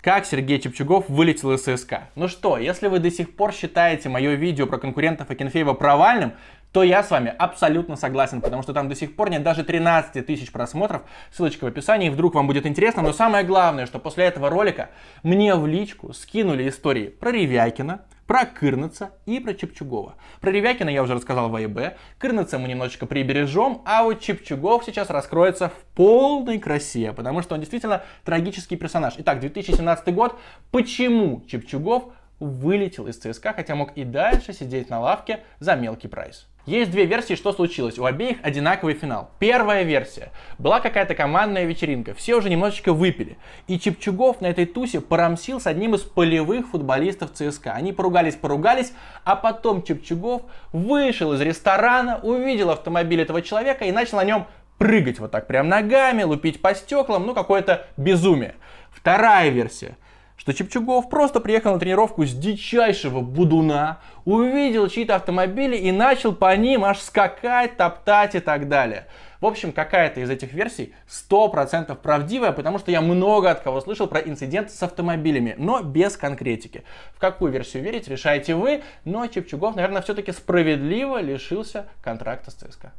Как 0.06 0.24
Сергей 0.24 0.60
Чепчугов 0.60 1.08
вылетел 1.08 1.52
из 1.52 1.62
ЦСКА? 1.62 2.10
Ну 2.14 2.28
что, 2.28 2.58
если 2.58 2.86
вы 2.86 3.00
до 3.00 3.10
сих 3.10 3.34
пор 3.34 3.52
считаете 3.52 4.08
мое 4.08 4.34
видео 4.34 4.68
про 4.68 4.78
конкурентов 4.78 5.30
Акинфеева 5.30 5.72
провальным, 5.72 6.34
то 6.72 6.82
я 6.82 7.02
с 7.02 7.10
вами 7.10 7.34
абсолютно 7.38 7.96
согласен, 7.96 8.40
потому 8.40 8.62
что 8.62 8.74
там 8.74 8.88
до 8.88 8.94
сих 8.94 9.16
пор 9.16 9.30
нет 9.30 9.42
даже 9.42 9.64
13 9.64 10.26
тысяч 10.26 10.52
просмотров. 10.52 11.02
Ссылочка 11.30 11.64
в 11.64 11.68
описании, 11.68 12.10
вдруг 12.10 12.34
вам 12.34 12.46
будет 12.46 12.66
интересно. 12.66 13.02
Но 13.02 13.12
самое 13.12 13.44
главное, 13.44 13.86
что 13.86 13.98
после 13.98 14.24
этого 14.24 14.50
ролика 14.50 14.90
мне 15.22 15.54
в 15.54 15.66
личку 15.66 16.12
скинули 16.12 16.68
истории 16.68 17.08
про 17.08 17.30
Ревякина, 17.30 18.02
про 18.26 18.44
Кырнеца 18.44 19.12
и 19.24 19.40
про 19.40 19.54
Чепчугова. 19.54 20.16
Про 20.40 20.50
Ревякина 20.50 20.90
я 20.90 21.02
уже 21.02 21.14
рассказал 21.14 21.48
в 21.48 21.54
АИБ, 21.54 21.96
Кырнеца 22.18 22.58
мы 22.58 22.68
немножечко 22.68 23.06
прибережем, 23.06 23.82
а 23.84 24.02
вот 24.02 24.20
Чепчугов 24.20 24.84
сейчас 24.84 25.10
раскроется 25.10 25.68
в 25.68 25.84
полной 25.94 26.58
красе, 26.58 27.12
потому 27.12 27.42
что 27.42 27.54
он 27.54 27.60
действительно 27.60 28.02
трагический 28.24 28.76
персонаж. 28.76 29.14
Итак, 29.18 29.40
2017 29.40 30.14
год. 30.14 30.38
Почему 30.72 31.42
Чепчугов 31.46 32.04
вылетел 32.40 33.06
из 33.06 33.16
ЦСКА, 33.16 33.52
хотя 33.54 33.74
мог 33.74 33.92
и 33.96 34.04
дальше 34.04 34.52
сидеть 34.52 34.90
на 34.90 35.00
лавке 35.00 35.40
за 35.60 35.76
мелкий 35.76 36.08
прайс? 36.08 36.48
Есть 36.66 36.90
две 36.90 37.06
версии, 37.06 37.34
что 37.34 37.52
случилось. 37.52 37.96
У 37.96 38.04
обеих 38.04 38.38
одинаковый 38.42 38.94
финал. 38.94 39.30
Первая 39.38 39.84
версия. 39.84 40.32
Была 40.58 40.80
какая-то 40.80 41.14
командная 41.14 41.64
вечеринка. 41.64 42.12
Все 42.12 42.34
уже 42.34 42.50
немножечко 42.50 42.92
выпили. 42.92 43.38
И 43.68 43.78
Чепчугов 43.78 44.40
на 44.40 44.46
этой 44.46 44.66
тусе 44.66 45.00
порамсил 45.00 45.60
с 45.60 45.68
одним 45.68 45.94
из 45.94 46.00
полевых 46.00 46.68
футболистов 46.68 47.30
ЦСКА. 47.32 47.70
Они 47.70 47.92
поругались-поругались, 47.92 48.92
а 49.22 49.36
потом 49.36 49.84
Чепчугов 49.84 50.42
вышел 50.72 51.32
из 51.34 51.40
ресторана, 51.40 52.18
увидел 52.20 52.70
автомобиль 52.70 53.22
этого 53.22 53.42
человека 53.42 53.84
и 53.84 53.92
начал 53.92 54.16
на 54.16 54.24
нем 54.24 54.48
прыгать 54.78 55.20
вот 55.20 55.30
так 55.30 55.46
прям 55.46 55.68
ногами, 55.68 56.24
лупить 56.24 56.60
по 56.60 56.74
стеклам. 56.74 57.26
Ну, 57.26 57.34
какое-то 57.34 57.86
безумие. 57.96 58.56
Вторая 58.90 59.50
версия 59.50 59.96
что 60.36 60.52
Чепчугов 60.52 61.08
просто 61.08 61.40
приехал 61.40 61.72
на 61.72 61.78
тренировку 61.78 62.24
с 62.24 62.32
дичайшего 62.32 63.20
будуна, 63.20 64.00
увидел 64.24 64.88
чьи-то 64.88 65.16
автомобили 65.16 65.76
и 65.76 65.92
начал 65.92 66.34
по 66.34 66.54
ним 66.56 66.84
аж 66.84 67.00
скакать, 67.00 67.76
топтать 67.76 68.34
и 68.34 68.40
так 68.40 68.68
далее. 68.68 69.06
В 69.40 69.46
общем, 69.46 69.72
какая-то 69.72 70.20
из 70.20 70.30
этих 70.30 70.52
версий 70.52 70.94
100% 71.08 71.94
правдивая, 71.96 72.52
потому 72.52 72.78
что 72.78 72.90
я 72.90 73.00
много 73.00 73.50
от 73.50 73.60
кого 73.60 73.80
слышал 73.80 74.06
про 74.06 74.20
инцидент 74.20 74.70
с 74.70 74.82
автомобилями, 74.82 75.54
но 75.58 75.82
без 75.82 76.16
конкретики. 76.16 76.84
В 77.14 77.18
какую 77.18 77.52
версию 77.52 77.82
верить, 77.82 78.08
решаете 78.08 78.54
вы, 78.54 78.82
но 79.04 79.26
Чепчугов, 79.26 79.76
наверное, 79.76 80.02
все-таки 80.02 80.32
справедливо 80.32 81.20
лишился 81.20 81.86
контракта 82.02 82.50
с 82.50 82.54
ЦСКА. 82.54 82.92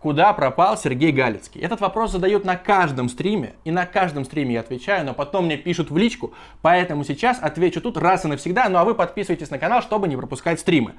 Куда 0.00 0.32
пропал 0.32 0.76
Сергей 0.76 1.10
Галицкий? 1.10 1.60
Этот 1.60 1.80
вопрос 1.80 2.12
задают 2.12 2.44
на 2.44 2.56
каждом 2.56 3.08
стриме, 3.08 3.54
и 3.64 3.72
на 3.72 3.84
каждом 3.84 4.24
стриме 4.24 4.54
я 4.54 4.60
отвечаю, 4.60 5.04
но 5.04 5.12
потом 5.12 5.46
мне 5.46 5.56
пишут 5.56 5.90
в 5.90 5.96
личку, 5.96 6.32
поэтому 6.62 7.02
сейчас 7.02 7.38
отвечу 7.40 7.80
тут 7.80 7.96
раз 7.96 8.24
и 8.24 8.28
навсегда, 8.28 8.68
ну 8.68 8.78
а 8.78 8.84
вы 8.84 8.94
подписывайтесь 8.94 9.50
на 9.50 9.58
канал, 9.58 9.82
чтобы 9.82 10.06
не 10.06 10.16
пропускать 10.16 10.60
стримы. 10.60 10.94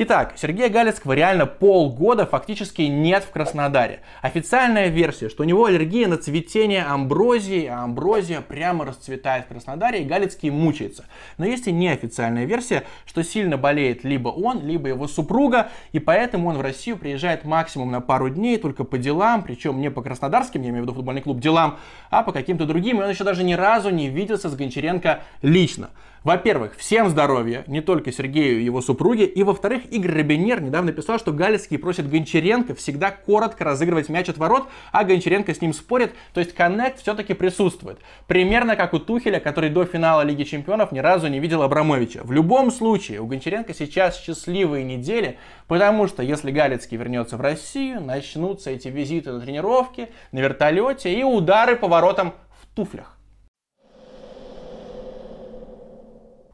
Итак, 0.00 0.34
Сергея 0.36 0.68
Галицкого 0.68 1.12
реально 1.14 1.44
полгода 1.46 2.24
фактически 2.24 2.82
нет 2.82 3.24
в 3.24 3.30
Краснодаре. 3.32 3.98
Официальная 4.22 4.86
версия, 4.90 5.28
что 5.28 5.42
у 5.42 5.44
него 5.44 5.64
аллергия 5.64 6.06
на 6.06 6.16
цветение 6.18 6.84
амброзии, 6.84 7.66
а 7.66 7.82
амброзия 7.82 8.40
прямо 8.40 8.84
расцветает 8.84 9.46
в 9.46 9.48
Краснодаре, 9.48 10.02
и 10.02 10.04
Галицкий 10.04 10.50
мучается. 10.50 11.06
Но 11.36 11.46
есть 11.46 11.66
и 11.66 11.72
неофициальная 11.72 12.44
версия, 12.44 12.84
что 13.06 13.24
сильно 13.24 13.56
болеет 13.56 14.04
либо 14.04 14.28
он, 14.28 14.64
либо 14.64 14.86
его 14.86 15.08
супруга, 15.08 15.70
и 15.90 15.98
поэтому 15.98 16.50
он 16.50 16.58
в 16.58 16.60
Россию 16.60 16.96
приезжает 16.96 17.44
максимум 17.44 17.90
на 17.90 18.00
пару 18.00 18.30
дней, 18.30 18.56
только 18.58 18.84
по 18.84 18.98
делам, 18.98 19.42
причем 19.42 19.80
не 19.80 19.90
по 19.90 20.00
краснодарским, 20.00 20.62
я 20.62 20.68
имею 20.68 20.84
в 20.84 20.86
виду 20.86 20.94
футбольный 20.94 21.22
клуб, 21.22 21.40
делам, 21.40 21.76
а 22.10 22.22
по 22.22 22.30
каким-то 22.30 22.66
другим, 22.66 23.00
и 23.00 23.02
он 23.02 23.10
еще 23.10 23.24
даже 23.24 23.42
ни 23.42 23.54
разу 23.54 23.90
не 23.90 24.08
виделся 24.08 24.48
с 24.48 24.54
Гончаренко 24.54 25.22
лично. 25.42 25.90
Во-первых, 26.24 26.76
всем 26.76 27.08
здоровья, 27.08 27.64
не 27.68 27.80
только 27.80 28.10
Сергею 28.12 28.60
и 28.60 28.64
его 28.64 28.80
супруге. 28.80 29.24
И 29.24 29.42
во-вторых, 29.42 29.82
Игорь 29.90 30.18
Робинер 30.18 30.60
недавно 30.60 30.92
писал, 30.92 31.18
что 31.18 31.32
Галицкий 31.32 31.78
просит 31.78 32.10
Гончаренко 32.10 32.74
всегда 32.74 33.10
коротко 33.10 33.64
разыгрывать 33.64 34.08
мяч 34.08 34.28
от 34.28 34.38
ворот, 34.38 34.68
а 34.90 35.04
Гончаренко 35.04 35.54
с 35.54 35.60
ним 35.60 35.72
спорит. 35.72 36.12
То 36.34 36.40
есть 36.40 36.54
коннект 36.54 37.00
все-таки 37.00 37.34
присутствует. 37.34 37.98
Примерно 38.26 38.74
как 38.74 38.94
у 38.94 38.98
Тухеля, 38.98 39.38
который 39.38 39.70
до 39.70 39.84
финала 39.84 40.22
Лиги 40.22 40.42
Чемпионов 40.42 40.90
ни 40.92 40.98
разу 40.98 41.28
не 41.28 41.38
видел 41.38 41.62
Абрамовича. 41.62 42.22
В 42.24 42.32
любом 42.32 42.70
случае, 42.70 43.20
у 43.20 43.26
Гончаренко 43.26 43.72
сейчас 43.72 44.20
счастливые 44.20 44.84
недели, 44.84 45.38
потому 45.68 46.08
что 46.08 46.22
если 46.22 46.50
Галицкий 46.50 46.96
вернется 46.96 47.36
в 47.36 47.40
Россию, 47.40 48.00
начнутся 48.00 48.70
эти 48.70 48.88
визиты 48.88 49.32
на 49.32 49.40
тренировки, 49.40 50.08
на 50.32 50.40
вертолете 50.40 51.12
и 51.12 51.22
удары 51.22 51.76
по 51.76 51.86
воротам 51.86 52.34
в 52.60 52.74
туфлях. 52.74 53.17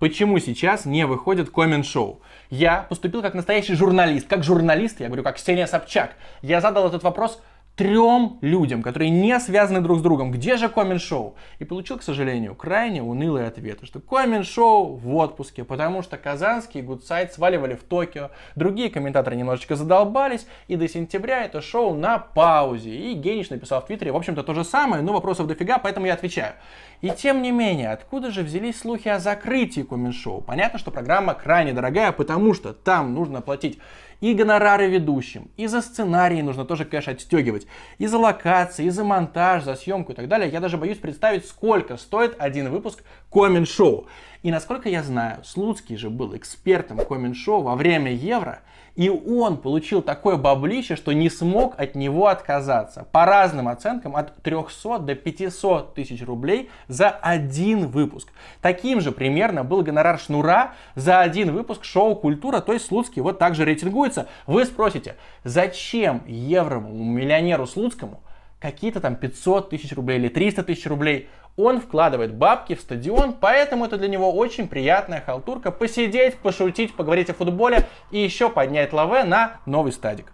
Почему 0.04 0.38
сейчас 0.38 0.84
не 0.84 1.06
выходит 1.06 1.48
коммент-шоу? 1.48 2.20
Я 2.50 2.82
поступил 2.90 3.22
как 3.22 3.32
настоящий 3.32 3.72
журналист. 3.72 4.26
Как 4.28 4.44
журналист, 4.44 5.00
я 5.00 5.06
говорю, 5.06 5.22
как 5.22 5.36
Ксения 5.36 5.64
Собчак. 5.66 6.10
Я 6.42 6.60
задал 6.60 6.86
этот 6.86 7.02
вопрос 7.02 7.40
трем 7.76 8.38
людям, 8.40 8.82
которые 8.82 9.10
не 9.10 9.38
связаны 9.40 9.80
друг 9.80 9.98
с 9.98 10.02
другом. 10.02 10.30
Где 10.30 10.56
же 10.56 10.68
коммент-шоу? 10.68 11.34
И 11.58 11.64
получил, 11.64 11.98
к 11.98 12.02
сожалению, 12.02 12.54
крайне 12.54 13.02
унылые 13.02 13.48
ответы, 13.48 13.84
что 13.86 14.00
коммент-шоу 14.00 14.94
в 14.94 15.14
отпуске, 15.16 15.64
потому 15.64 16.02
что 16.02 16.16
Казанский 16.16 16.80
и 16.80 16.82
Гудсайт 16.82 17.32
сваливали 17.32 17.74
в 17.74 17.82
Токио, 17.82 18.30
другие 18.54 18.90
комментаторы 18.90 19.36
немножечко 19.36 19.74
задолбались, 19.74 20.46
и 20.68 20.76
до 20.76 20.88
сентября 20.88 21.44
это 21.44 21.60
шоу 21.60 21.94
на 21.94 22.18
паузе. 22.18 22.94
И 22.94 23.14
Генич 23.14 23.50
написал 23.50 23.80
в 23.80 23.86
Твиттере, 23.86 24.12
в 24.12 24.16
общем-то, 24.16 24.44
то 24.44 24.54
же 24.54 24.64
самое, 24.64 25.02
но 25.02 25.12
вопросов 25.12 25.46
дофига, 25.48 25.78
поэтому 25.78 26.06
я 26.06 26.14
отвечаю. 26.14 26.54
И 27.02 27.10
тем 27.10 27.42
не 27.42 27.50
менее, 27.50 27.90
откуда 27.90 28.30
же 28.30 28.42
взялись 28.42 28.78
слухи 28.78 29.08
о 29.08 29.18
закрытии 29.18 29.82
коммент-шоу? 29.82 30.40
Понятно, 30.40 30.78
что 30.78 30.90
программа 30.90 31.34
крайне 31.34 31.72
дорогая, 31.72 32.12
потому 32.12 32.54
что 32.54 32.72
там 32.72 33.14
нужно 33.14 33.42
платить 33.42 33.78
и 34.20 34.34
гонорары 34.34 34.88
ведущим, 34.88 35.50
и 35.56 35.66
за 35.66 35.82
сценарий 35.82 36.42
нужно 36.42 36.64
тоже 36.64 36.84
кэш 36.84 37.08
отстегивать, 37.08 37.66
и 37.98 38.06
за 38.06 38.18
локации, 38.18 38.86
и 38.86 38.90
за 38.90 39.04
монтаж, 39.04 39.64
за 39.64 39.74
съемку 39.74 40.12
и 40.12 40.14
так 40.14 40.28
далее. 40.28 40.50
Я 40.50 40.60
даже 40.60 40.78
боюсь 40.78 40.98
представить, 40.98 41.46
сколько 41.46 41.96
стоит 41.96 42.36
один 42.38 42.70
выпуск 42.70 43.02
коммент-шоу. 43.30 44.06
И 44.42 44.50
насколько 44.50 44.88
я 44.88 45.02
знаю, 45.02 45.42
Слуцкий 45.44 45.96
же 45.96 46.10
был 46.10 46.36
экспертом 46.36 46.98
коммент-шоу 46.98 47.62
во 47.62 47.76
время 47.76 48.12
Евро, 48.12 48.60
и 48.96 49.08
он 49.08 49.56
получил 49.56 50.02
такое 50.02 50.36
баблище, 50.36 50.96
что 50.96 51.12
не 51.12 51.28
смог 51.28 51.74
от 51.78 51.94
него 51.94 52.28
отказаться. 52.28 53.06
По 53.12 53.24
разным 53.26 53.68
оценкам 53.68 54.16
от 54.16 54.36
300 54.42 55.00
до 55.00 55.14
500 55.14 55.94
тысяч 55.94 56.22
рублей 56.22 56.70
за 56.88 57.10
один 57.10 57.88
выпуск. 57.88 58.28
Таким 58.60 59.00
же 59.00 59.10
примерно 59.10 59.64
был 59.64 59.82
гонорар 59.82 60.18
Шнура 60.18 60.74
за 60.94 61.20
один 61.20 61.52
выпуск 61.52 61.84
шоу 61.84 62.14
«Культура», 62.14 62.60
то 62.60 62.72
есть 62.72 62.86
Слуцкий 62.86 63.22
вот 63.22 63.38
так 63.38 63.54
же 63.54 63.64
рейтингуется. 63.64 64.28
Вы 64.46 64.64
спросите, 64.64 65.16
зачем 65.42 66.22
евровому 66.26 67.04
миллионеру 67.04 67.66
Слуцкому 67.66 68.20
какие-то 68.64 68.98
там 69.00 69.14
500 69.14 69.68
тысяч 69.68 69.92
рублей 69.92 70.18
или 70.18 70.28
300 70.28 70.62
тысяч 70.62 70.86
рублей? 70.86 71.28
Он 71.58 71.82
вкладывает 71.82 72.34
бабки 72.34 72.74
в 72.74 72.80
стадион, 72.80 73.34
поэтому 73.34 73.84
это 73.84 73.98
для 73.98 74.08
него 74.08 74.32
очень 74.32 74.68
приятная 74.68 75.20
халтурка 75.20 75.70
посидеть, 75.70 76.36
пошутить, 76.36 76.94
поговорить 76.94 77.28
о 77.28 77.34
футболе 77.34 77.86
и 78.10 78.18
еще 78.18 78.48
поднять 78.48 78.94
лаве 78.94 79.24
на 79.24 79.60
новый 79.66 79.92
стадик. 79.92 80.32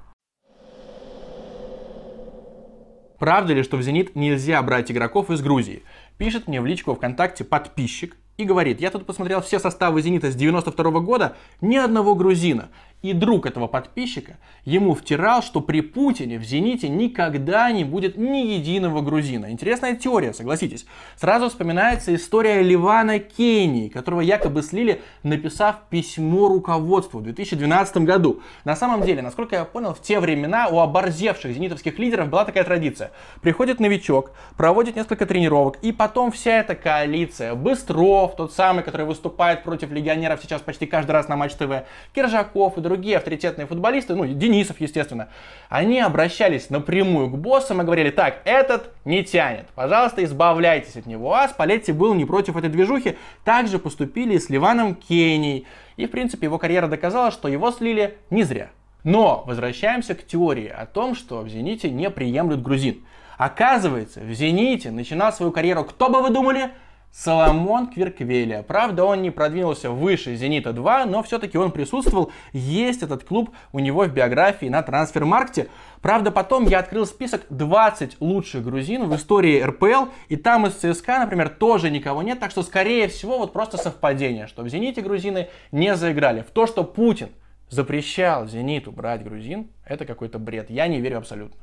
Правда 3.19 3.53
ли, 3.53 3.65
что 3.65 3.77
в 3.77 3.83
«Зенит» 3.83 4.15
нельзя 4.15 4.63
брать 4.63 4.93
игроков 4.93 5.29
из 5.31 5.43
Грузии? 5.43 5.83
Пишет 6.17 6.47
мне 6.47 6.61
в 6.61 6.67
личку 6.67 6.95
ВКонтакте 6.95 7.43
подписчик 7.43 8.17
и 8.39 8.45
говорит, 8.45 8.81
я 8.81 8.91
тут 8.91 9.07
посмотрел 9.07 9.43
все 9.43 9.59
составы 9.59 10.01
«Зенита» 10.03 10.31
с 10.31 10.37
92 10.37 10.91
-го 10.91 11.01
года, 11.01 11.37
ни 11.61 11.77
одного 11.77 12.15
грузина. 12.15 12.71
И 13.03 13.15
друг 13.15 13.47
этого 13.47 13.67
подписчика 13.67 14.37
ему 14.65 14.95
втирал, 14.95 15.43
что 15.43 15.63
при 15.63 15.81
Путине 15.81 16.39
в 16.39 16.45
«Зените» 16.45 16.89
никогда 16.89 17.73
не 17.73 17.83
будет 17.83 18.19
ни 18.19 18.39
единого 18.39 19.01
грузина. 19.01 19.51
Интересная 19.51 19.97
теория, 19.97 20.35
согласитесь. 20.35 20.85
Сразу 21.17 21.49
вспоминается 21.49 22.15
история 22.15 22.63
Ливана 22.63 23.19
Кении, 23.19 23.89
которого 23.89 24.21
якобы 24.21 24.63
слили, 24.63 25.01
написав 25.23 25.77
письмо 25.89 26.49
руководству 26.49 27.21
в 27.21 27.23
2012 27.23 27.97
году. 27.99 28.43
На 28.65 28.77
самом 28.77 29.01
деле, 29.03 29.23
насколько 29.23 29.57
я 29.57 29.65
понял, 29.65 29.95
в 29.95 30.03
те 30.03 30.21
времена 30.21 30.69
у 30.69 30.79
оборзевших 30.81 31.55
зенитовских 31.55 31.99
лидеров 31.99 32.29
была 32.29 32.45
такая 32.45 32.65
традиция. 32.65 33.13
Приходит 33.41 33.81
новичок, 33.81 34.33
проводит 34.59 34.97
несколько 34.97 35.25
тренировок, 35.25 35.79
и 35.81 35.93
потом 35.93 36.31
вся 36.33 36.59
эта 36.59 36.75
коалиция, 36.75 37.55
Быстров, 37.55 38.37
тот 38.37 38.53
самый, 38.53 38.85
который 38.85 39.07
выступает 39.07 39.63
против 39.63 39.91
легионеров 39.91 40.41
сейчас 40.43 40.61
почти 40.61 40.85
каждый 40.85 41.13
раз 41.13 41.29
на 41.29 41.37
Матч 41.37 41.55
ТВ, 41.55 41.87
Киржаков 42.15 42.77
и 42.77 42.81
другие 42.91 43.19
авторитетные 43.19 43.69
футболисты, 43.69 44.17
ну, 44.17 44.27
Денисов, 44.27 44.81
естественно, 44.81 45.29
они 45.69 46.01
обращались 46.01 46.71
напрямую 46.71 47.31
к 47.31 47.39
боссам 47.39 47.81
и 47.81 47.85
говорили, 47.85 48.11
так, 48.11 48.41
этот 48.45 48.91
не 49.05 49.23
тянет, 49.23 49.67
пожалуйста, 49.77 50.25
избавляйтесь 50.25 50.97
от 50.97 51.07
него. 51.07 51.33
А 51.33 51.49
Спалетти 51.49 51.93
был 51.93 52.15
не 52.15 52.25
против 52.25 52.57
этой 52.57 52.69
движухи, 52.69 53.17
также 53.45 53.79
поступили 53.79 54.39
с 54.39 54.51
Ливаном 54.51 54.97
Кеней. 54.97 55.67
И, 55.97 56.07
в 56.07 56.11
принципе, 56.11 56.47
его 56.47 56.59
карьера 56.59 56.89
доказала, 56.89 57.31
что 57.31 57.47
его 57.47 57.71
слили 57.71 58.19
не 58.31 58.43
зря. 58.43 58.71
Но 59.05 59.45
возвращаемся 59.47 60.17
к 60.17 60.27
теории 60.27 60.67
о 60.67 60.85
том, 60.85 61.15
что 61.15 61.43
в 61.43 61.49
«Зените» 61.49 61.91
не 61.91 62.11
приемлют 62.11 62.61
грузин. 62.61 63.05
Оказывается, 63.39 64.21
в 64.21 64.33
«Зените» 64.33 64.91
начинал 64.91 65.33
свою 65.33 65.53
карьеру, 65.53 65.85
кто 65.85 66.09
бы 66.09 66.23
вы 66.23 66.31
думали, 66.31 66.71
Соломон 67.13 67.89
Кверквелия. 67.89 68.63
Правда, 68.63 69.05
он 69.05 69.23
не 69.23 69.31
продвинулся 69.31 69.91
выше 69.91 70.37
Зенита-2, 70.37 71.07
но 71.07 71.23
все-таки 71.23 71.59
он 71.59 71.73
присутствовал. 71.73 72.31
Есть 72.53 73.03
этот 73.03 73.25
клуб 73.25 73.51
у 73.73 73.81
него 73.81 74.05
в 74.05 74.13
биографии 74.13 74.67
на 74.67 74.83
трансфермаркте. 74.83 75.69
Правда, 76.03 76.31
потом 76.31 76.67
я 76.67 76.79
открыл 76.79 77.07
список 77.07 77.43
20 77.51 78.21
лучших 78.21 78.65
грузин 78.65 79.09
в 79.09 79.17
истории 79.17 79.61
РПЛ, 79.61 80.07
и 80.29 80.37
там 80.37 80.67
из 80.67 80.75
ЦСКА, 80.75 81.19
например, 81.19 81.49
тоже 81.49 81.91
никого 81.91 82.23
нет, 82.23 82.39
так 82.39 82.53
что, 82.53 82.63
скорее 82.63 83.09
всего, 83.09 83.39
вот 83.39 83.53
просто 83.53 83.77
совпадение, 83.77 84.47
что 84.47 84.63
в 84.63 84.69
Зените 84.69 85.03
грузины 85.03 85.49
не 85.73 85.97
заиграли. 85.97 86.43
В 86.43 86.51
то, 86.53 86.67
что 86.67 86.85
Путин 86.85 87.31
запрещал 87.69 88.47
Зениту 88.47 88.93
брать 88.93 89.25
грузин, 89.25 89.71
это 89.85 90.05
какой-то 90.05 90.39
бред. 90.39 90.71
Я 90.71 90.87
не 90.87 91.01
верю 91.01 91.19
абсолютно. 91.19 91.61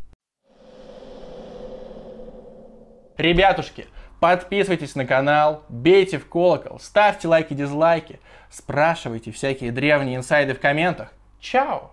Ребятушки, 3.18 3.88
Подписывайтесь 4.20 4.96
на 4.96 5.06
канал, 5.06 5.64
бейте 5.70 6.18
в 6.18 6.28
колокол, 6.28 6.80
ставьте 6.80 7.28
лайки, 7.28 7.54
дизлайки, 7.54 8.20
спрашивайте 8.50 9.32
всякие 9.32 9.72
древние 9.72 10.18
инсайды 10.18 10.56
в 10.56 10.60
комментах. 10.60 11.14
Чао! 11.40 11.92